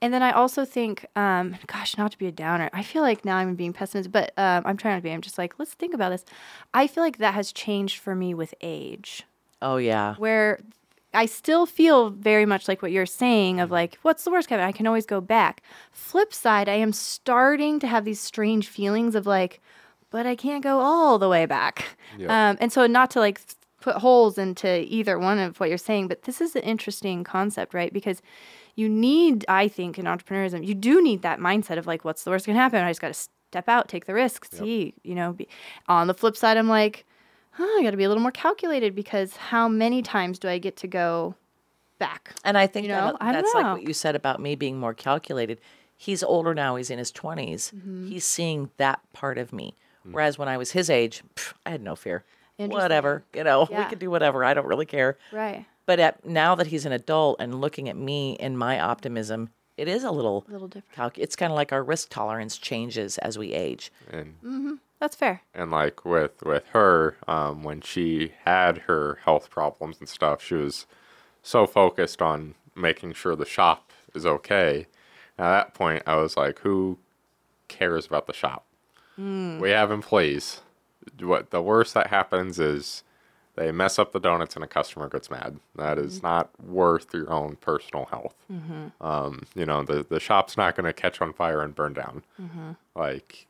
And 0.01 0.15
then 0.15 0.23
I 0.23 0.31
also 0.31 0.65
think, 0.65 1.07
um, 1.17 1.57
gosh, 1.67 1.99
not 1.99 2.13
to 2.13 2.19
be 2.19 2.27
a 2.27 2.33
downer. 2.33 2.71
I 2.73 2.83
feel 2.83 3.03
like 3.03 3.25
now 3.25 3.37
I'm 3.37 3.55
being 3.57 3.73
pessimistic, 3.73 4.13
but 4.13 4.33
um, 4.37 4.63
I'm 4.65 4.77
trying 4.77 4.95
not 4.95 4.99
to 4.99 5.03
be. 5.03 5.11
I'm 5.11 5.21
just 5.21 5.39
like, 5.39 5.59
let's 5.59 5.75
think 5.75 5.93
about 5.93 6.11
this. 6.11 6.25
I 6.73 6.87
feel 6.87 7.03
like 7.03 7.19
that 7.19 7.35
has 7.35 7.53
changed 7.53 7.99
for 7.99 8.15
me 8.15 8.35
with 8.35 8.55
age 8.61 9.25
oh 9.61 9.77
yeah 9.77 10.15
where 10.17 10.61
I 11.15 11.27
still 11.27 11.67
feel 11.67 12.11
very 12.11 12.45
much 12.45 12.69
like 12.69 12.83
what 12.83 12.93
you're 12.93 13.07
saying 13.07 13.61
of 13.61 13.71
like, 13.71 13.99
what's 14.03 14.25
the 14.25 14.31
worst, 14.31 14.49
Kevin? 14.49 14.67
I 14.67 14.73
can 14.73 14.87
always 14.87 15.07
go 15.07 15.23
back. 15.23 15.63
Flip 15.91 16.35
side, 16.35 16.69
I 16.69 16.75
am 16.75 16.93
starting 16.93 17.81
to 17.81 17.87
have 17.87 18.05
these 18.05 18.21
strange 18.21 18.69
feelings 18.69 19.15
of 19.15 19.27
like, 19.27 19.61
but 20.11 20.27
I 20.27 20.37
can't 20.37 20.63
go 20.63 20.81
all 20.81 21.19
the 21.19 21.29
way 21.29 21.47
back. 21.47 21.97
Yeah. 22.19 22.51
Um, 22.51 22.59
and 22.61 22.71
so, 22.71 22.87
not 22.87 23.11
to 23.13 23.21
like 23.21 23.41
put 23.81 23.97
holes 23.97 24.37
into 24.37 24.85
either 24.93 25.19
one 25.19 25.39
of 25.39 25.59
what 25.59 25.71
you're 25.71 25.79
saying, 25.79 26.09
but 26.09 26.23
this 26.23 26.41
is 26.41 26.55
an 26.55 26.63
interesting 26.63 27.25
concept, 27.25 27.73
right? 27.73 27.93
Because 27.93 28.21
you 28.79 28.89
need, 28.89 29.45
I 29.49 29.69
think, 29.69 29.99
in 29.99 30.05
entrepreneurism, 30.05 30.67
you 30.67 30.75
do 30.75 31.03
need 31.03 31.23
that 31.23 31.41
mindset 31.41 31.79
of 31.79 31.87
like, 31.87 32.05
what's 32.05 32.25
the 32.25 32.31
worst 32.31 32.45
can 32.45 32.55
happen? 32.55 32.83
I 32.83 32.91
just 32.91 33.01
got 33.01 33.13
to 33.13 33.29
step 33.51 33.69
out, 33.69 33.89
take 33.89 34.07
the 34.07 34.15
risk, 34.15 34.47
see, 34.53 34.95
you 35.03 35.15
know. 35.15 35.33
Be. 35.33 35.49
On 35.89 36.07
the 36.07 36.15
flip 36.15 36.37
side, 36.37 36.57
I'm 36.57 36.69
like, 36.69 37.05
huh, 37.51 37.65
I 37.65 37.83
got 37.83 37.91
to 37.91 37.97
be 37.97 38.05
a 38.05 38.09
little 38.09 38.23
more 38.23 38.31
calculated 38.31 38.95
because 38.95 39.37
how 39.37 39.69
many 39.69 40.03
times 40.03 40.39
do 40.39 40.49
I 40.49 40.59
get 40.59 40.77
to 40.79 40.87
go 40.87 41.35
back. 41.99 42.35
And 42.45 42.57
I 42.57 42.67
think 42.67 42.87
You 42.87 42.93
that, 42.93 43.13
know? 43.13 43.17
I 43.21 43.33
don't 43.33 43.43
that's 43.43 43.55
like 43.55 43.65
what 43.65 43.83
you 43.83 43.93
said 43.93 44.17
about 44.17 44.41
me 44.41 44.55
being 44.55 44.79
more 44.79 44.95
calculated. 44.95 45.61
He's 45.97 46.23
older 46.23 46.55
now, 46.55 46.77
he's 46.77 46.91
in 46.91 46.99
his 46.99 47.13
20s. 47.13 47.75
Mm-hmm. 47.75 48.07
He's 48.09 48.25
seeing 48.25 48.71
that 48.77 49.01
part 49.13 49.39
of 49.39 49.53
me. 49.53 49.75
Whereas 50.11 50.39
when 50.39 50.49
I 50.49 50.57
was 50.57 50.71
his 50.71 50.89
age, 50.89 51.23
pff, 51.35 51.53
I 51.67 51.71
had 51.71 51.83
no 51.83 51.95
fear. 51.95 52.25
Interesting. 52.57 52.83
Whatever, 52.83 53.25
you 53.35 53.45
know, 53.45 53.69
we 53.71 53.85
could 53.85 53.99
do 53.99 54.11
whatever. 54.11 54.43
I 54.43 54.55
don't 54.55 54.67
really 54.67 54.87
care. 54.87 55.19
Right. 55.33 55.67
But 55.89 55.99
at, 56.01 56.23
now 56.25 56.55
that 56.55 56.67
he's 56.67 56.85
an 56.85 56.93
adult 56.93 57.41
and 57.41 57.63
looking 57.63 57.89
at 57.89 57.97
me 57.97 58.37
and 58.39 58.59
my 58.59 58.79
optimism, 58.79 59.49
it 59.79 59.89
is 59.89 60.05
a 60.05 60.11
little, 60.11 60.45
A 60.47 60.53
little 60.53 60.69
different. 60.69 60.93
calc- 60.95 61.19
it's 61.19 61.35
kind 61.35 61.51
of 61.51 61.57
like 61.57 61.73
our 61.73 61.83
risk 61.83 62.11
tolerance 62.11 62.59
changes 62.59 63.17
as 63.19 63.39
we 63.39 63.55
age. 63.55 63.91
And 64.11 64.79
That's 65.01 65.17
fair. 65.17 65.41
and 65.55 65.71
like 65.71 66.05
with 66.05 66.43
with 66.43 66.67
her, 66.75 67.17
um, 67.27 67.63
when 67.65 67.81
she 67.81 68.33
had 68.45 68.79
her 68.87 69.19
health 69.25 69.49
problems 69.49 69.97
and 69.99 70.09
stuff, 70.11 70.43
she 70.43 70.57
was 70.57 70.85
so 71.43 71.67
focused 71.67 72.21
on 72.21 72.55
making 72.77 73.15
sure 73.15 73.35
the 73.35 73.47
shop 73.47 73.91
is 74.15 74.27
okay. 74.27 74.87
At 75.39 75.51
that 75.51 75.73
point, 75.75 76.03
I 76.07 76.17
was 76.17 76.37
like, 76.37 76.59
who 76.59 76.99
cares 77.69 78.05
about 78.07 78.27
the 78.27 78.33
shop? 78.35 78.67
We 79.17 79.71
have 79.71 79.91
employees. 79.91 80.61
What 81.21 81.51
the 81.51 81.63
worst 81.63 81.95
that 81.95 82.09
happens 82.09 82.59
is 82.59 83.03
they 83.59 83.73
mess 83.73 83.99
up 83.99 84.13
the 84.13 84.21
donuts 84.21 84.55
and 84.55 84.65
a 84.65 84.69
customer 84.69 85.09
gets 85.09 85.31
mad. 85.31 85.59
That 85.75 85.99
is 85.99 86.23
not 86.23 86.49
worth 86.63 87.13
your 87.13 87.31
own 87.31 87.57
personal 87.57 88.07
health. 88.07 88.35
Um, 89.01 89.43
you 89.55 89.67
know, 89.67 89.83
the 89.83 90.07
the 90.09 90.21
shop's 90.21 90.57
not 90.57 90.77
going 90.77 90.87
to 90.87 90.93
catch 90.93 91.21
on 91.21 91.33
fire 91.33 91.61
and 91.63 91.75
burn 91.75 91.93
down. 91.93 92.23
Like, 92.95 93.47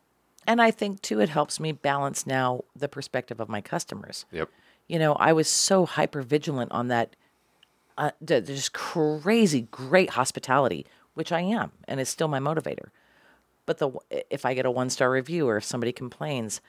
And 0.46 0.62
I 0.62 0.70
think 0.70 1.02
too, 1.02 1.20
it 1.20 1.28
helps 1.28 1.60
me 1.60 1.72
balance 1.72 2.26
now 2.26 2.64
the 2.74 2.88
perspective 2.88 3.38
of 3.38 3.48
my 3.48 3.60
customers. 3.60 4.24
yep. 4.32 4.48
You 4.86 4.98
know, 4.98 5.12
I 5.14 5.34
was 5.34 5.48
so 5.48 5.84
hyper 5.84 6.22
vigilant 6.22 6.72
on 6.72 6.88
that, 6.88 7.14
uh, 7.98 8.12
just 8.24 8.72
crazy 8.72 9.68
great 9.70 10.10
hospitality, 10.10 10.86
which 11.12 11.30
I 11.30 11.40
am, 11.42 11.72
and 11.86 12.00
is 12.00 12.08
still 12.08 12.28
my 12.28 12.38
motivator. 12.38 12.88
But 13.66 13.76
the 13.76 13.90
if 14.30 14.46
I 14.46 14.54
get 14.54 14.64
a 14.64 14.70
one 14.70 14.88
star 14.88 15.10
review 15.10 15.46
or 15.46 15.58
if 15.58 15.64
somebody 15.64 15.92
complains, 15.92 16.62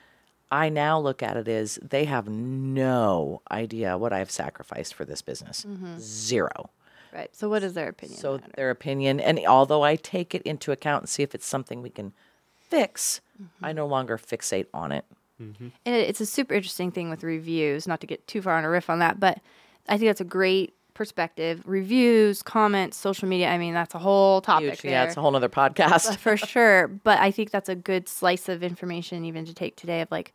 I 0.50 0.68
now 0.68 0.98
look 0.98 1.22
at 1.22 1.36
it 1.36 1.48
as 1.48 1.78
they 1.82 2.04
have 2.06 2.28
no 2.28 3.42
idea 3.50 3.96
what 3.96 4.12
I've 4.12 4.30
sacrificed 4.30 4.94
for 4.94 5.04
this 5.04 5.22
business. 5.22 5.64
Mm-hmm. 5.68 5.98
Zero. 5.98 6.70
Right. 7.12 7.34
So 7.34 7.48
what 7.48 7.62
is 7.62 7.74
their 7.74 7.88
opinion? 7.88 8.18
So 8.18 8.38
matter? 8.38 8.52
their 8.56 8.70
opinion, 8.70 9.20
and 9.20 9.40
although 9.46 9.82
I 9.82 9.96
take 9.96 10.34
it 10.34 10.42
into 10.42 10.70
account 10.72 11.02
and 11.02 11.08
see 11.08 11.22
if 11.22 11.34
it's 11.34 11.46
something 11.46 11.82
we 11.82 11.90
can 11.90 12.12
fix, 12.60 13.20
I 13.62 13.68
mm-hmm. 13.68 13.76
no 13.76 13.86
longer 13.86 14.16
fixate 14.16 14.66
on 14.72 14.92
it. 14.92 15.04
Mm-hmm. 15.42 15.68
And 15.86 15.94
it's 15.94 16.20
a 16.20 16.26
super 16.26 16.54
interesting 16.54 16.92
thing 16.92 17.10
with 17.10 17.24
reviews, 17.24 17.88
not 17.88 18.00
to 18.00 18.06
get 18.06 18.26
too 18.26 18.42
far 18.42 18.56
on 18.58 18.64
a 18.64 18.68
riff 18.68 18.90
on 18.90 18.98
that, 19.00 19.18
but 19.18 19.40
I 19.88 19.98
think 19.98 20.08
that's 20.08 20.20
a 20.20 20.24
great 20.24 20.74
perspective. 21.00 21.62
Reviews, 21.64 22.42
comments, 22.42 22.94
social 22.94 23.26
media, 23.26 23.48
I 23.48 23.56
mean, 23.56 23.72
that's 23.72 23.94
a 23.94 23.98
whole 23.98 24.42
topic. 24.42 24.84
Yeah, 24.84 25.04
it's 25.04 25.16
a 25.16 25.22
whole 25.22 25.30
nother 25.30 25.48
podcast. 25.48 26.18
for 26.18 26.36
sure. 26.52 26.88
But 26.88 27.18
I 27.20 27.30
think 27.30 27.50
that's 27.50 27.70
a 27.70 27.74
good 27.74 28.06
slice 28.06 28.50
of 28.50 28.62
information 28.62 29.24
even 29.24 29.46
to 29.46 29.54
take 29.54 29.76
today 29.76 30.02
of 30.02 30.10
like, 30.10 30.34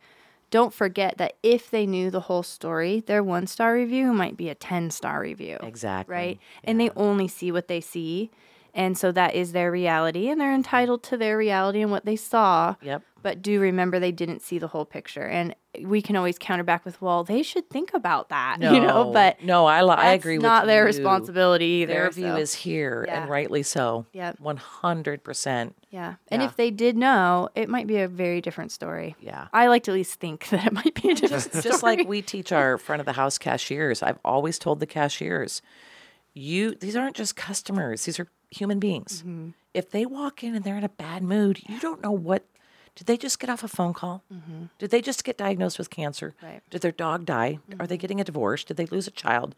don't 0.50 0.74
forget 0.74 1.18
that 1.18 1.34
if 1.44 1.70
they 1.70 1.86
knew 1.86 2.10
the 2.10 2.18
whole 2.18 2.42
story, 2.42 2.98
their 3.06 3.22
one 3.22 3.46
star 3.46 3.74
review 3.74 4.12
might 4.12 4.36
be 4.36 4.48
a 4.48 4.56
10 4.56 4.90
star 4.90 5.20
review. 5.20 5.56
Exactly. 5.62 6.12
Right. 6.12 6.40
And 6.64 6.80
they 6.80 6.90
only 6.96 7.28
see 7.28 7.52
what 7.52 7.68
they 7.68 7.80
see. 7.80 8.32
And 8.74 8.98
so 8.98 9.12
that 9.12 9.36
is 9.36 9.52
their 9.52 9.70
reality, 9.70 10.28
and 10.28 10.38
they're 10.38 10.52
entitled 10.52 11.02
to 11.04 11.16
their 11.16 11.38
reality 11.38 11.80
and 11.80 11.90
what 11.92 12.04
they 12.04 12.16
saw. 12.16 12.74
Yep. 12.82 13.02
But 13.26 13.42
do 13.42 13.58
remember 13.58 13.98
they 13.98 14.12
didn't 14.12 14.40
see 14.40 14.60
the 14.60 14.68
whole 14.68 14.84
picture. 14.84 15.24
And 15.26 15.52
we 15.82 16.00
can 16.00 16.14
always 16.14 16.38
counter 16.38 16.62
back 16.62 16.84
with, 16.84 17.02
well, 17.02 17.24
they 17.24 17.42
should 17.42 17.68
think 17.68 17.92
about 17.92 18.28
that, 18.28 18.58
you 18.60 18.78
know? 18.78 19.10
But 19.12 19.42
no, 19.42 19.66
I 19.66 19.80
I 19.80 20.12
agree 20.12 20.38
with 20.38 20.44
not 20.44 20.66
their 20.66 20.82
you. 20.82 20.86
responsibility 20.86 21.64
either. 21.82 21.92
Their 21.92 22.10
view 22.12 22.28
so, 22.28 22.36
is 22.36 22.54
here, 22.54 23.04
Yeah. 23.08 23.22
and 23.22 23.28
rightly 23.28 23.64
so. 23.64 24.06
Hundred 24.56 25.24
percent. 25.24 25.74
Yeah. 25.90 26.14
And 26.28 26.40
Yeah. 26.40 26.46
if 26.46 26.54
they 26.54 26.70
did 26.70 26.96
know, 26.96 27.48
it 27.56 27.68
might 27.68 27.88
be 27.88 27.96
a 27.96 28.06
very 28.06 28.40
different 28.40 28.70
story. 28.70 29.16
Yeah. 29.18 29.48
I 29.52 29.66
like 29.66 29.82
to 29.84 29.90
at 29.90 29.94
least 29.94 30.20
think 30.20 30.48
that 30.50 30.64
it 30.64 30.72
might 30.72 30.94
be 30.94 31.10
a 31.10 31.14
different 31.16 31.42
story. 31.42 31.62
Just 31.62 31.82
like 31.82 32.06
we 32.06 32.22
teach 32.22 32.52
our 32.52 32.78
front 32.78 33.00
of 33.00 33.06
the 33.06 33.14
house 33.14 33.38
cashiers, 33.38 34.04
I've 34.04 34.20
always 34.24 34.56
told 34.56 34.78
the 34.78 34.86
cashiers, 34.86 35.62
you 36.32 36.76
these 36.76 36.94
aren't 36.94 37.16
just 37.16 37.34
customers; 37.34 38.04
these 38.04 38.20
are 38.20 38.28
human 38.50 38.78
beings. 38.78 39.24
Mm-hmm. 39.26 39.48
If 39.74 39.90
they 39.90 40.06
walk 40.06 40.44
in 40.44 40.54
and 40.54 40.64
they're 40.64 40.78
in 40.78 40.84
a 40.84 40.88
bad 40.88 41.24
mood, 41.24 41.60
you 41.68 41.80
don't 41.80 42.00
know 42.04 42.12
what. 42.12 42.44
Did 42.96 43.06
they 43.06 43.16
just 43.16 43.38
get 43.38 43.48
off 43.50 43.62
a 43.62 43.68
phone 43.68 43.92
call? 43.94 44.24
Did 44.78 44.90
they 44.90 45.00
just 45.00 45.22
get 45.22 45.36
diagnosed 45.38 45.78
with 45.78 45.90
cancer? 45.90 46.34
Mm-hmm. 46.38 46.46
Right. 46.46 46.56
Mm-hmm. 46.56 46.70
Did 46.70 46.82
their 46.82 46.92
dog 46.92 47.24
die? 47.26 47.58
Are 47.78 47.86
they 47.86 47.96
getting 47.96 48.20
a 48.20 48.24
divorce? 48.24 48.64
Did 48.64 48.76
they 48.78 48.86
lose 48.86 49.06
a 49.06 49.10
child? 49.12 49.54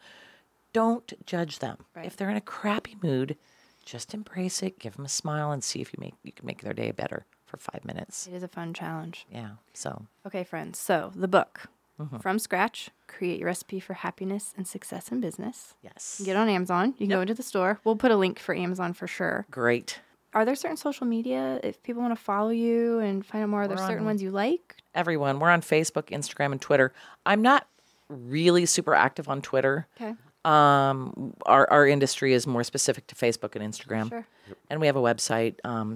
Don't 0.73 1.15
judge 1.27 1.61
them. 1.61 1.79
Right. 1.95 2.05
If 2.07 2.17
they're 2.17 2.31
in 2.31 2.37
a 2.37 2.41
crappy 2.43 2.97
mood, 3.03 3.37
just 3.85 4.13
embrace 4.13 4.63
it. 4.63 4.79
Give 4.79 4.95
them 4.97 5.05
a 5.07 5.09
smile 5.09 5.51
and 5.51 5.65
see 5.65 5.81
if 5.81 5.93
you 5.93 5.99
make 6.01 6.15
you 6.23 6.33
can 6.33 6.45
make 6.47 6.61
their 6.63 6.75
day 6.75 6.91
better 6.91 7.25
for 7.47 7.57
five 7.57 7.85
minutes. 7.85 8.27
it 8.27 8.35
is 8.35 8.43
a 8.43 8.49
fun 8.49 8.75
challenge. 8.75 9.25
Yeah. 9.33 9.53
So 9.73 10.05
Okay, 10.27 10.45
friends. 10.45 10.79
So 10.79 11.13
the 11.15 11.29
book, 11.29 11.67
Mm-hmm. 12.01 12.19
From 12.19 12.39
Scratch 12.39 12.91
Create 13.09 13.41
Your 13.41 13.47
Recipe 13.49 13.81
for 13.81 13.95
Happiness 13.95 14.55
and 14.57 14.69
Success 14.69 15.11
in 15.11 15.21
Business. 15.21 15.75
yes, 15.83 16.23
Get 16.25 16.37
on 16.37 16.49
Amazon. 16.49 16.91
You 16.97 17.09
can 17.09 17.09
go 17.09 17.21
into 17.23 17.35
the 17.35 17.43
store. 17.43 17.81
We'll 17.83 17.97
put 17.97 18.13
a 18.13 18.17
link 18.17 18.39
for 18.39 18.55
Amazon 18.55 18.93
for 18.93 19.09
sure. 19.09 19.47
great. 19.51 19.99
Are 20.35 20.45
there 20.45 20.55
certain 20.55 20.77
social 20.77 21.07
media 21.07 21.59
if 21.63 21.83
people 21.83 22.03
want 22.03 22.17
to 22.17 22.23
follow 22.23 22.51
you 22.51 22.99
and 23.01 23.25
find 23.25 23.43
out 23.45 23.49
more? 23.51 23.63
Are 23.63 23.69
there 23.69 23.79
certain 23.79 24.01
on- 24.01 24.05
ones 24.07 24.23
you 24.23 24.31
like? 24.31 24.77
everyone. 24.95 25.39
We're 25.39 25.51
on 25.51 25.61
Facebook, 25.63 26.07
Instagram, 26.11 26.51
and 26.53 26.61
Twitter. 26.61 26.93
I'm 27.25 27.41
not 27.41 27.67
really 28.09 28.67
super 28.67 28.95
active 28.95 29.29
on 29.29 29.41
Twitter. 29.43 29.87
Okay. 30.01 30.15
Um, 30.45 31.35
our 31.47 31.71
our 31.71 31.87
industry 31.87 32.33
is 32.33 32.47
more 32.47 32.65
specific 32.65 33.07
to 33.09 33.15
Facebook 33.15 33.55
and 33.55 33.63
Instagram. 33.73 34.09
Sure. 34.09 34.27
And 34.71 34.81
we 34.81 34.87
have 34.87 34.97
a 34.97 35.01
website, 35.01 35.57
um, 35.65 35.95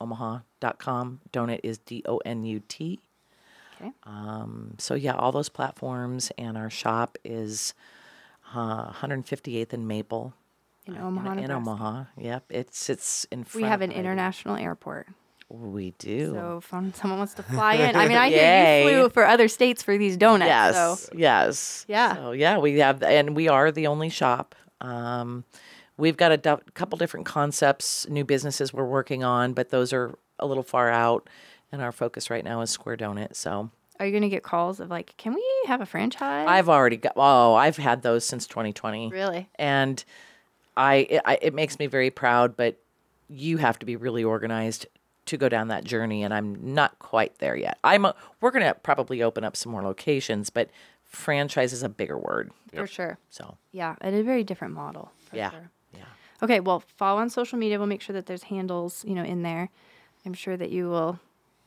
squaredonutomaha.com. 0.00 1.20
Donut 1.32 1.60
is 1.62 1.78
D 1.78 2.02
O 2.06 2.18
N 2.18 2.44
U 2.44 2.60
T. 2.68 3.00
Okay. 3.80 3.92
Um, 4.04 4.74
so 4.78 4.94
yeah, 4.94 5.14
all 5.14 5.32
those 5.32 5.48
platforms, 5.50 6.30
and 6.38 6.56
our 6.56 6.70
shop 6.70 7.18
is 7.24 7.74
uh, 8.54 8.90
158th 8.92 9.72
and 9.74 9.86
Maple 9.86 10.32
In 10.86 10.96
Omaha, 10.98 11.32
in, 11.32 11.38
in 11.40 11.50
Omaha. 11.50 12.04
Yep, 12.18 12.44
it's 12.50 12.88
it's 12.90 13.24
in 13.30 13.44
front. 13.44 13.62
We 13.64 13.68
have 13.68 13.80
an 13.82 13.92
international 13.92 14.56
airport. 14.56 15.08
We 15.48 15.92
do. 15.98 16.32
So 16.32 16.56
if 16.58 16.96
someone 16.96 17.18
wants 17.18 17.34
to 17.34 17.42
fly 17.44 17.74
in, 17.74 17.94
I 17.94 18.08
mean, 18.08 18.16
I 18.26 18.28
hear 18.30 18.82
you 18.82 18.88
flew 19.02 19.10
for 19.10 19.24
other 19.26 19.46
states 19.48 19.82
for 19.82 19.96
these 19.96 20.16
donuts. 20.16 20.48
Yes. 20.48 20.74
So 21.02 21.12
Yes. 21.14 21.84
Yeah. 21.88 22.14
So 22.16 22.32
yeah, 22.32 22.58
we 22.58 22.78
have, 22.80 23.02
and 23.02 23.36
we 23.36 23.48
are 23.48 23.70
the 23.70 23.86
only 23.86 24.08
shop. 24.08 24.54
Um, 24.80 25.44
we've 25.96 26.16
got 26.16 26.32
a 26.32 26.36
du- 26.36 26.60
couple 26.74 26.98
different 26.98 27.26
concepts, 27.26 28.08
new 28.08 28.24
businesses 28.24 28.72
we're 28.72 28.84
working 28.86 29.22
on, 29.22 29.52
but 29.52 29.70
those 29.70 29.92
are 29.92 30.18
a 30.40 30.46
little 30.46 30.64
far 30.64 30.90
out. 30.90 31.28
And 31.72 31.80
our 31.82 31.92
focus 31.92 32.28
right 32.30 32.44
now 32.44 32.60
is 32.60 32.70
Square 32.70 32.98
Donut. 32.98 33.34
So 33.36 33.70
are 34.00 34.06
you 34.06 34.12
going 34.12 34.22
to 34.22 34.28
get 34.28 34.42
calls 34.42 34.80
of 34.80 34.90
like, 34.90 35.16
can 35.16 35.32
we 35.34 35.44
have 35.66 35.80
a 35.80 35.86
franchise? 35.86 36.46
I've 36.48 36.68
already 36.68 36.96
got. 36.96 37.12
Oh, 37.16 37.54
I've 37.54 37.76
had 37.76 38.02
those 38.02 38.24
since 38.24 38.46
2020. 38.48 39.10
really. 39.10 39.48
and 39.56 40.04
I 40.76 40.94
it, 41.10 41.22
I 41.24 41.38
it 41.42 41.54
makes 41.54 41.78
me 41.78 41.86
very 41.86 42.10
proud. 42.10 42.56
But 42.56 42.78
you 43.28 43.56
have 43.58 43.78
to 43.80 43.86
be 43.86 43.96
really 43.96 44.24
organized 44.24 44.86
to 45.26 45.36
go 45.36 45.48
down 45.48 45.68
that 45.68 45.84
journey, 45.84 46.22
and 46.22 46.32
I'm 46.32 46.74
not 46.74 46.98
quite 47.00 47.38
there 47.38 47.56
yet. 47.56 47.78
I'm 47.82 48.04
a, 48.04 48.14
we're 48.40 48.52
gonna 48.52 48.74
probably 48.74 49.22
open 49.22 49.42
up 49.42 49.56
some 49.56 49.72
more 49.72 49.82
locations, 49.82 50.50
but 50.50 50.70
franchise 51.02 51.72
is 51.72 51.82
a 51.82 51.88
bigger 51.88 52.18
word. 52.18 52.52
For 52.72 52.86
sure. 52.86 53.18
So 53.30 53.56
Yeah, 53.72 53.96
and 54.00 54.14
a 54.14 54.22
very 54.22 54.44
different 54.44 54.74
model. 54.74 55.10
For 55.30 55.36
yeah, 55.36 55.50
Sure. 55.50 55.70
yeah. 55.94 56.04
Okay, 56.42 56.60
well, 56.60 56.84
follow 56.96 57.20
on 57.20 57.30
social 57.30 57.58
media. 57.58 57.78
We'll 57.78 57.86
make 57.88 58.02
sure 58.02 58.14
that 58.14 58.26
there's 58.26 58.44
handles, 58.44 59.04
you 59.06 59.14
know, 59.14 59.24
in 59.24 59.42
there. 59.42 59.70
I'm 60.24 60.34
sure 60.34 60.56
that 60.56 60.70
you 60.70 60.88
will 60.88 61.18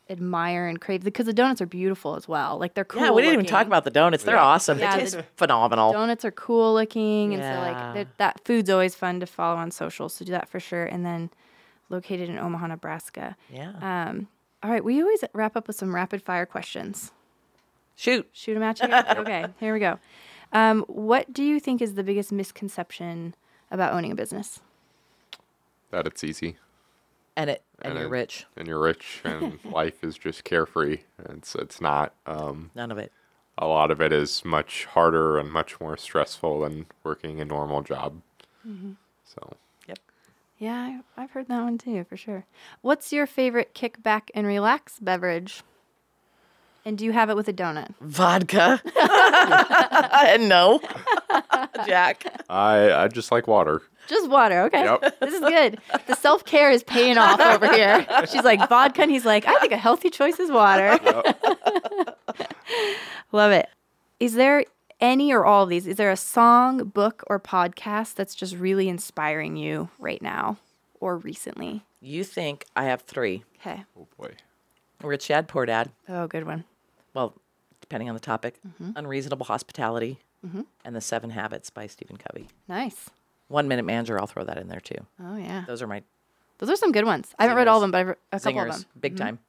admire 0.09 0.67
and 0.67 0.81
crave 0.81 1.03
because 1.03 1.25
the 1.27 1.33
donuts 1.33 1.61
are 1.61 1.65
beautiful 1.65 2.15
as 2.15 2.27
well. 2.27 2.57
Like 2.57 2.73
they're 2.73 2.85
cool. 2.85 3.01
Yeah, 3.03 3.11
we 3.11 3.21
didn't 3.21 3.33
even 3.35 3.45
talk 3.45 3.67
about 3.67 3.83
the 3.83 3.91
donuts. 3.91 4.23
They're 4.23 4.35
Yeah. 4.35 4.43
awesome. 4.43 4.79
Yeah, 4.79 4.97
they 4.97 5.05
the 5.05 5.11
taste 5.17 5.27
phenomenal. 5.35 5.91
donuts 5.93 6.25
are 6.25 6.31
cool 6.31 6.73
looking, 6.73 7.33
and 7.33 7.43
so 7.43 7.61
like 7.61 8.17
that 8.17 8.41
food's 8.45 8.69
always 8.69 8.95
fun 8.95 9.19
to 9.19 9.25
follow 9.25 9.57
on 9.57 9.71
social. 9.71 10.09
So 10.09 10.25
do 10.25 10.31
that 10.31 10.49
for 10.49 10.59
sure. 10.59 10.85
And 10.85 11.05
then 11.05 11.29
located 11.89 12.29
in 12.29 12.37
Omaha, 12.39 12.67
Nebraska. 12.67 13.35
yeah. 13.51 13.73
Um, 14.09 14.27
all 14.61 14.69
right, 14.71 14.83
we 14.83 15.01
always 15.01 15.23
wrap 15.33 15.55
up 15.55 15.67
with 15.67 15.75
some 15.77 15.95
rapid 15.95 16.21
fire 16.21 16.45
questions. 16.45 17.11
Shoot. 17.95 18.29
Shoot 18.33 18.53
them 18.55 18.63
at 18.63 18.79
you. 18.81 18.87
okay, 19.21 19.45
here 19.59 19.73
we 19.73 19.79
go. 19.79 19.99
Um, 20.51 20.83
what 20.87 21.31
do 21.33 21.43
you 21.43 21.59
think 21.59 21.81
is 21.81 21.93
the 21.93 22.03
biggest 22.03 22.31
misconception 22.31 23.35
about 23.71 23.93
owning 23.93 24.11
a 24.11 24.15
business? 24.15 24.59
That 25.91 26.05
it's 26.07 26.23
easy 26.23 26.57
And 27.39 27.49
it 27.49 27.63
and, 27.81 27.91
And 27.93 27.99
you're 27.99 28.07
it- 28.07 28.11
rich. 28.19 28.45
and 28.57 28.67
you're 28.67 28.79
rich 28.81 29.21
and 29.23 29.59
life 29.71 30.03
is 30.03 30.17
just 30.17 30.43
carefree. 30.43 30.99
It's 31.29 31.55
it's 31.55 31.79
not. 31.79 32.13
Um, 32.25 32.71
None 32.75 32.91
of 32.91 32.97
it. 32.97 33.13
a 33.57 33.65
lot 33.65 33.91
of 33.91 34.01
it 34.01 34.11
is 34.11 34.43
much 34.43 34.85
harder 34.85 35.37
and 35.39 35.49
much 35.51 35.79
more 35.79 35.95
stressful 35.95 36.59
than 36.61 36.87
working 37.03 37.39
a 37.39 37.45
normal 37.45 37.81
job. 37.81 38.21
So 39.23 39.53
Yep. 39.87 39.99
Yeah, 40.57 40.99
I- 41.17 41.21
I've 41.23 41.31
heard 41.31 41.47
that 41.47 41.63
one 41.63 41.77
too, 41.77 42.03
for 42.09 42.17
sure. 42.17 42.45
What's 42.81 43.13
your 43.13 43.25
favorite 43.25 43.73
kick 43.73 44.03
back 44.03 44.29
and 44.35 44.45
relax 44.45 44.99
beverage? 44.99 45.63
And 46.83 46.97
do 46.97 47.05
you 47.05 47.11
have 47.13 47.29
it 47.29 47.35
with 47.37 47.47
a 47.47 47.53
donut? 47.53 47.93
Vodka. 48.01 48.81
no. 50.39 50.79
Jack. 51.85 52.25
I 52.49 52.91
I 52.91 53.07
just 53.07 53.31
like 53.31 53.47
water. 53.47 53.81
Just 54.09 54.27
water, 54.27 54.63
okay. 54.63 54.83
Yep. 54.85 55.19
This 55.19 55.35
is 55.35 55.39
good. 55.41 55.79
The 56.07 56.15
self 56.15 56.43
care 56.43 56.71
is 56.71 56.83
paying 56.83 57.19
off 57.19 57.39
over 57.39 57.71
here. 57.71 58.05
She's 58.29 58.43
like 58.43 58.67
vodka, 58.67 59.03
and 59.03 59.11
he's 59.11 59.23
like, 59.23 59.45
I 59.47 59.59
think 59.59 59.71
a 59.71 59.77
healthy 59.77 60.09
choice 60.09 60.39
is 60.39 60.49
water. 60.51 60.97
Love 63.31 63.51
it. 63.51 63.69
Is 64.19 64.33
there 64.33 64.65
any 64.99 65.31
or 65.31 65.45
all 65.45 65.63
of 65.63 65.69
these? 65.69 65.85
Is 65.85 65.97
there 65.97 66.09
a 66.09 66.17
song, 66.17 66.85
book, 66.85 67.23
or 67.27 67.39
podcast 67.39 68.15
that's 68.15 68.33
just 68.33 68.55
really 68.55 68.89
inspiring 68.89 69.55
you 69.55 69.89
right 69.99 70.21
now 70.23 70.57
or 70.99 71.17
recently? 71.17 71.83
You 72.01 72.23
think 72.23 72.65
I 72.75 72.85
have 72.85 73.01
three. 73.03 73.43
Okay. 73.59 73.83
Oh 73.95 74.07
boy. 74.17 74.33
Rich 75.03 75.27
Dad, 75.27 75.47
Poor 75.47 75.65
Dad. 75.67 75.91
Oh, 76.09 76.25
good 76.27 76.45
one. 76.47 76.65
Well, 77.13 77.35
depending 77.79 78.09
on 78.09 78.15
the 78.15 78.19
topic. 78.19 78.59
Mm-hmm. 78.67 78.91
Unreasonable 78.95 79.45
Hospitality. 79.45 80.17
Mm-hmm. 80.45 80.61
And 80.83 80.95
The 80.95 81.01
Seven 81.01 81.29
Habits 81.31 81.69
by 81.69 81.85
Stephen 81.87 82.17
Covey. 82.17 82.47
Nice. 82.67 83.09
One 83.49 83.67
Minute 83.67 83.83
Manager, 83.83 84.17
I'll 84.19 84.27
throw 84.27 84.43
that 84.45 84.57
in 84.57 84.67
there 84.69 84.79
too. 84.79 85.05
Oh 85.21 85.35
yeah. 85.35 85.65
Those 85.67 85.81
are 85.81 85.87
my 85.87 86.01
Those 86.59 86.69
are 86.69 86.75
some 86.77 86.91
good 86.93 87.05
ones. 87.05 87.33
I 87.37 87.43
haven't 87.43 87.57
read 87.57 87.67
all 87.67 87.77
of 87.77 87.81
them, 87.81 87.91
but 87.91 87.97
I've 87.99 88.07
read 88.07 88.17
a 88.31 88.39
couple 88.39 88.61
of 88.61 88.67
them. 88.71 88.85
Big 88.99 89.17
time. 89.17 89.39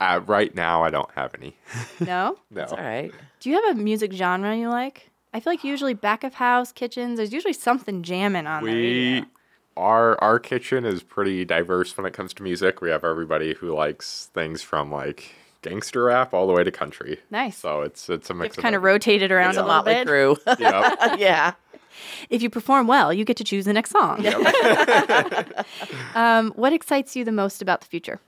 Uh, 0.00 0.20
right 0.26 0.54
now, 0.54 0.82
I 0.82 0.90
don't 0.90 1.10
have 1.14 1.34
any. 1.40 1.56
No? 2.00 2.36
No. 2.50 2.62
It's 2.62 2.72
all 2.72 2.78
right. 2.78 3.12
Do 3.40 3.48
you 3.50 3.54
have 3.62 3.76
a 3.76 3.80
music 3.80 4.12
genre 4.12 4.54
you 4.56 4.68
like? 4.68 5.10
I 5.32 5.40
feel 5.40 5.52
like 5.52 5.64
usually 5.64 5.94
back 5.94 6.22
of 6.24 6.34
house, 6.34 6.70
kitchens, 6.72 7.16
there's 7.16 7.32
usually 7.32 7.52
something 7.54 8.02
jamming 8.02 8.46
on 8.46 8.64
there. 8.64 8.74
We 8.74 9.24
our 9.76 10.20
our 10.22 10.38
kitchen 10.38 10.84
is 10.84 11.02
pretty 11.02 11.44
diverse 11.44 11.96
when 11.96 12.06
it 12.06 12.12
comes 12.12 12.32
to 12.34 12.42
music. 12.42 12.80
We 12.80 12.90
have 12.90 13.02
everybody 13.04 13.54
who 13.54 13.72
likes 13.74 14.30
things 14.34 14.62
from 14.62 14.90
like 14.92 15.34
gangster 15.62 16.04
rap 16.04 16.32
all 16.34 16.46
the 16.46 16.52
way 16.52 16.62
to 16.62 16.70
country. 16.70 17.20
Nice. 17.30 17.56
So 17.56 17.82
it's 17.82 18.08
it's 18.08 18.30
a 18.30 18.34
mix 18.34 18.54
It's 18.54 18.62
kind 18.62 18.74
of 18.76 18.80
everything. 18.80 18.94
rotated 18.94 19.32
around 19.32 19.50
It's 19.50 19.58
a 19.58 19.62
a 19.62 19.64
little 19.64 19.76
Motley 19.78 19.94
bit. 19.94 20.06
Crue. 20.08 20.58
Yep. 20.58 21.18
yeah. 21.18 21.52
If 22.30 22.42
you 22.42 22.50
perform 22.50 22.86
well, 22.86 23.12
you 23.12 23.24
get 23.24 23.36
to 23.38 23.44
choose 23.44 23.64
the 23.64 23.72
next 23.72 23.90
song. 23.90 24.24
um, 26.14 26.52
what 26.52 26.72
excites 26.72 27.16
you 27.16 27.24
the 27.24 27.32
most 27.32 27.62
about 27.62 27.80
the 27.80 27.86
future? 27.86 28.20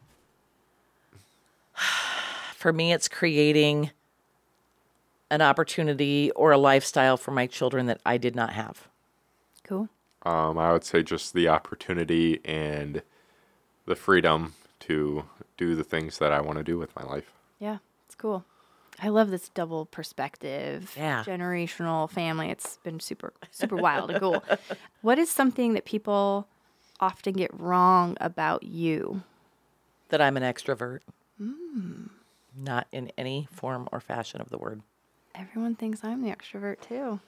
For 2.55 2.73
me, 2.73 2.93
it's 2.93 3.09
creating 3.09 3.91
an 5.31 5.43
opportunity 5.43 6.31
or 6.33 6.53
a 6.53 6.59
lifestyle 6.59 7.17
for 7.17 7.33
my 7.33 7.47
children 7.47 7.87
that 7.87 8.01
I 8.07 8.17
did 8.17 8.37
not 8.37 8.53
have. 8.53 8.89
Cool. 9.65 9.89
Um, 10.23 10.59
I 10.59 10.73
would 10.73 10.85
say 10.85 11.03
just 11.03 11.35
the 11.35 11.49
opportunity 11.49 12.41
and 12.45 13.03
the 13.87 13.97
freedom 13.97 14.55
to 14.81 15.25
do 15.57 15.75
the 15.75 15.85
things 15.85 16.19
that 16.19 16.33
I 16.33 16.41
want 16.41 16.59
to 16.59 16.65
do 16.65 16.79
with 16.79 16.95
my 16.97 17.03
life. 17.05 17.33
Yeah, 17.59 17.79
it's 18.07 18.15
cool. 18.15 18.45
I 19.03 19.09
love 19.09 19.31
this 19.31 19.49
double 19.51 19.87
perspective, 19.87 20.95
Yeah. 20.97 21.23
generational 21.25 22.11
family. 22.11 22.51
It's 22.51 22.79
been 22.79 22.99
super, 23.01 23.33
super 23.51 23.77
wild 23.77 24.11
and 24.11 24.21
cool. 24.21 24.43
What 25.03 25.19
is 25.19 25.31
something 25.31 25.75
that 25.75 25.85
people 25.85 26.49
often 26.99 27.35
get 27.35 27.51
wrong 27.53 28.17
about 28.21 28.63
you? 28.65 29.23
That 30.09 30.21
I'm 30.21 30.37
an 30.37 30.43
extrovert. 30.43 31.01
Mm. 31.41 32.09
Not 32.57 32.87
in 32.91 33.13
any 33.19 33.47
form 33.53 33.89
or 33.93 34.01
fashion 34.01 34.41
of 34.41 34.49
the 34.49 34.59
word. 34.59 34.83
Everyone 35.35 35.75
thinks 35.75 36.03
I'm 36.03 36.23
the 36.23 36.31
extrovert 36.31 36.81
too. 36.81 37.21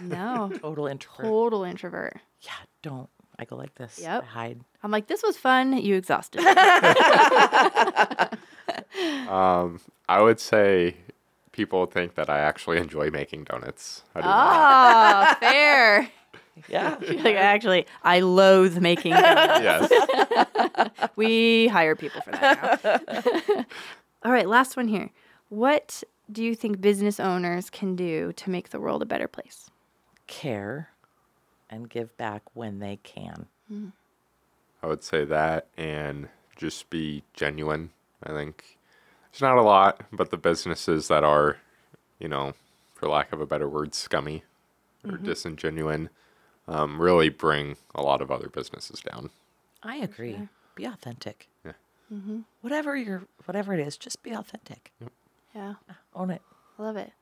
No, 0.00 0.50
Total 0.62 0.86
introvert. 0.86 1.26
total 1.26 1.64
introvert. 1.64 2.18
Yeah, 2.42 2.52
don't. 2.82 3.10
I 3.42 3.44
go 3.44 3.56
like 3.56 3.74
this. 3.74 3.98
Yep. 4.00 4.22
I 4.22 4.26
hide. 4.26 4.60
I'm 4.84 4.90
like, 4.92 5.08
this 5.08 5.22
was 5.22 5.36
fun. 5.36 5.76
You 5.76 5.96
exhausted. 5.96 6.42
me." 6.42 6.52
Um, 9.28 9.80
I 10.08 10.20
would 10.20 10.38
say 10.38 10.96
people 11.50 11.86
think 11.86 12.14
that 12.14 12.30
I 12.30 12.38
actually 12.40 12.78
enjoy 12.78 13.10
making 13.10 13.44
donuts. 13.44 14.02
I 14.14 14.20
do 14.20 14.26
not. 14.28 15.36
oh, 15.36 15.40
fair. 15.40 16.08
Yeah. 16.68 16.96
Like, 17.00 17.36
actually, 17.36 17.86
I 18.02 18.20
loathe 18.20 18.78
making 18.78 19.12
donuts. 19.14 19.62
Yes. 19.62 19.90
We 21.16 21.68
hire 21.68 21.96
people 21.96 22.20
for 22.22 22.30
that 22.32 22.84
now. 22.84 23.64
All 24.24 24.32
right, 24.32 24.48
last 24.48 24.76
one 24.76 24.88
here. 24.88 25.10
What 25.48 26.02
do 26.30 26.44
you 26.44 26.54
think 26.54 26.80
business 26.80 27.18
owners 27.18 27.68
can 27.70 27.96
do 27.96 28.32
to 28.34 28.50
make 28.50 28.70
the 28.70 28.78
world 28.80 29.02
a 29.02 29.06
better 29.06 29.28
place? 29.28 29.70
Care 30.26 30.91
and 31.72 31.88
give 31.88 32.14
back 32.18 32.42
when 32.54 32.78
they 32.78 32.96
can. 33.02 33.46
I 34.82 34.86
would 34.86 35.02
say 35.02 35.24
that 35.24 35.68
and 35.78 36.28
just 36.56 36.90
be 36.90 37.22
genuine. 37.32 37.90
I 38.22 38.32
think 38.32 38.76
there's 39.32 39.40
not 39.40 39.56
a 39.56 39.62
lot, 39.62 40.02
but 40.12 40.30
the 40.30 40.36
businesses 40.36 41.08
that 41.08 41.24
are, 41.24 41.56
you 42.18 42.28
know, 42.28 42.52
for 42.94 43.08
lack 43.08 43.32
of 43.32 43.40
a 43.40 43.46
better 43.46 43.68
word, 43.68 43.94
scummy 43.94 44.44
or 45.04 45.12
disingenuine, 45.16 46.10
um, 46.68 47.00
really 47.00 47.30
bring 47.30 47.76
a 47.94 48.02
lot 48.02 48.20
of 48.20 48.30
other 48.30 48.48
businesses 48.48 49.00
down. 49.00 49.30
I 49.82 49.96
agree. 49.96 50.48
Be 50.74 50.84
authentic. 50.84 51.48
Yeah. 51.64 51.72
Whatever 52.60 52.94
you're, 52.94 53.22
whatever 53.46 53.72
it 53.72 53.80
is, 53.80 53.96
just 53.96 54.22
be 54.22 54.32
authentic. 54.32 54.92
Yeah, 55.54 55.74
Own 56.14 56.30
it. 56.30 56.42
I 56.78 56.82
love 56.82 56.96
it. 56.96 57.12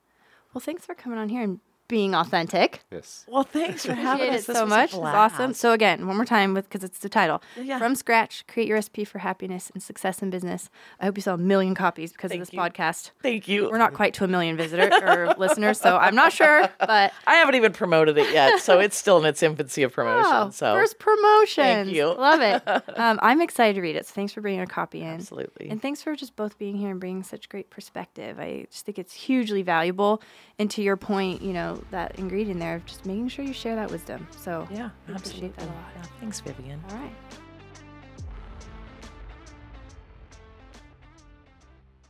Well, 0.52 0.60
thanks 0.60 0.84
for 0.84 0.94
coming 0.96 1.18
on 1.18 1.28
here 1.28 1.42
and 1.42 1.60
being 1.90 2.14
authentic. 2.14 2.80
Yes. 2.90 3.26
Well, 3.28 3.42
thanks 3.42 3.84
for 3.84 3.92
having 3.94 4.28
Appreciate 4.28 4.34
us. 4.38 4.44
it 4.44 4.46
This 4.46 4.56
so 4.56 4.64
was 4.64 4.72
a 4.72 4.76
much. 4.76 4.90
It's 4.90 4.96
awesome. 4.96 5.52
So 5.52 5.72
again, 5.72 6.06
one 6.06 6.16
more 6.16 6.24
time 6.24 6.54
with 6.54 6.64
because 6.68 6.82
it's 6.84 7.00
the 7.00 7.08
title. 7.10 7.42
Yeah. 7.60 7.78
From 7.78 7.94
scratch, 7.94 8.46
create 8.46 8.68
your 8.68 8.76
recipe 8.76 9.04
for 9.04 9.18
happiness 9.18 9.70
and 9.74 9.82
success 9.82 10.22
in 10.22 10.30
business. 10.30 10.70
I 11.00 11.04
hope 11.04 11.18
you 11.18 11.22
sell 11.22 11.34
a 11.34 11.38
million 11.38 11.74
copies 11.74 12.12
because 12.12 12.30
Thank 12.30 12.40
of 12.40 12.46
this 12.48 12.54
you. 12.54 12.60
podcast. 12.60 13.10
Thank 13.22 13.48
you. 13.48 13.68
We're 13.68 13.76
not 13.78 13.92
quite 13.92 14.14
to 14.14 14.24
a 14.24 14.28
million 14.28 14.56
visitor 14.56 14.88
or 15.04 15.34
listeners, 15.38 15.78
so 15.80 15.98
I'm 15.98 16.14
not 16.14 16.32
sure, 16.32 16.68
but 16.78 17.12
I 17.26 17.34
haven't 17.34 17.56
even 17.56 17.72
promoted 17.72 18.16
it 18.16 18.32
yet, 18.32 18.60
so 18.60 18.78
it's 18.78 18.96
still 18.96 19.18
in 19.18 19.24
its 19.26 19.42
infancy 19.42 19.82
of 19.82 19.92
promotion. 19.92 20.30
oh, 20.32 20.50
so 20.50 20.72
first 20.74 20.98
promotion. 20.98 21.64
Thank 21.64 21.88
you. 21.90 22.06
Love 22.06 22.40
it. 22.40 22.62
Um, 22.98 23.18
I'm 23.22 23.40
excited 23.42 23.74
to 23.74 23.80
read 23.82 23.96
it. 23.96 24.06
So 24.06 24.12
thanks 24.14 24.32
for 24.32 24.40
bringing 24.40 24.60
a 24.60 24.66
copy 24.66 25.00
in. 25.02 25.08
Absolutely. 25.14 25.68
And 25.68 25.82
thanks 25.82 26.02
for 26.02 26.14
just 26.14 26.36
both 26.36 26.56
being 26.58 26.76
here 26.76 26.90
and 26.90 27.00
bringing 27.00 27.22
such 27.24 27.48
great 27.48 27.68
perspective. 27.70 28.38
I 28.38 28.66
just 28.70 28.86
think 28.86 28.98
it's 28.98 29.12
hugely 29.14 29.62
valuable. 29.62 30.22
And 30.58 30.70
to 30.72 30.82
your 30.82 30.96
point, 30.96 31.42
you 31.42 31.52
know, 31.52 31.79
that 31.90 32.18
ingredient 32.18 32.60
there 32.60 32.76
of 32.76 32.86
just 32.86 33.06
making 33.06 33.28
sure 33.28 33.44
you 33.44 33.52
share 33.52 33.76
that 33.76 33.90
wisdom. 33.90 34.26
So 34.30 34.68
yeah, 34.70 34.90
we 35.06 35.14
appreciate 35.14 35.54
absolutely. 35.54 35.56
that 35.56 35.64
a 35.64 35.66
lot. 35.66 35.92
Yeah, 35.96 36.02
thanks, 36.20 36.40
Vivian. 36.40 36.82
All 36.90 36.96
right. 36.96 37.12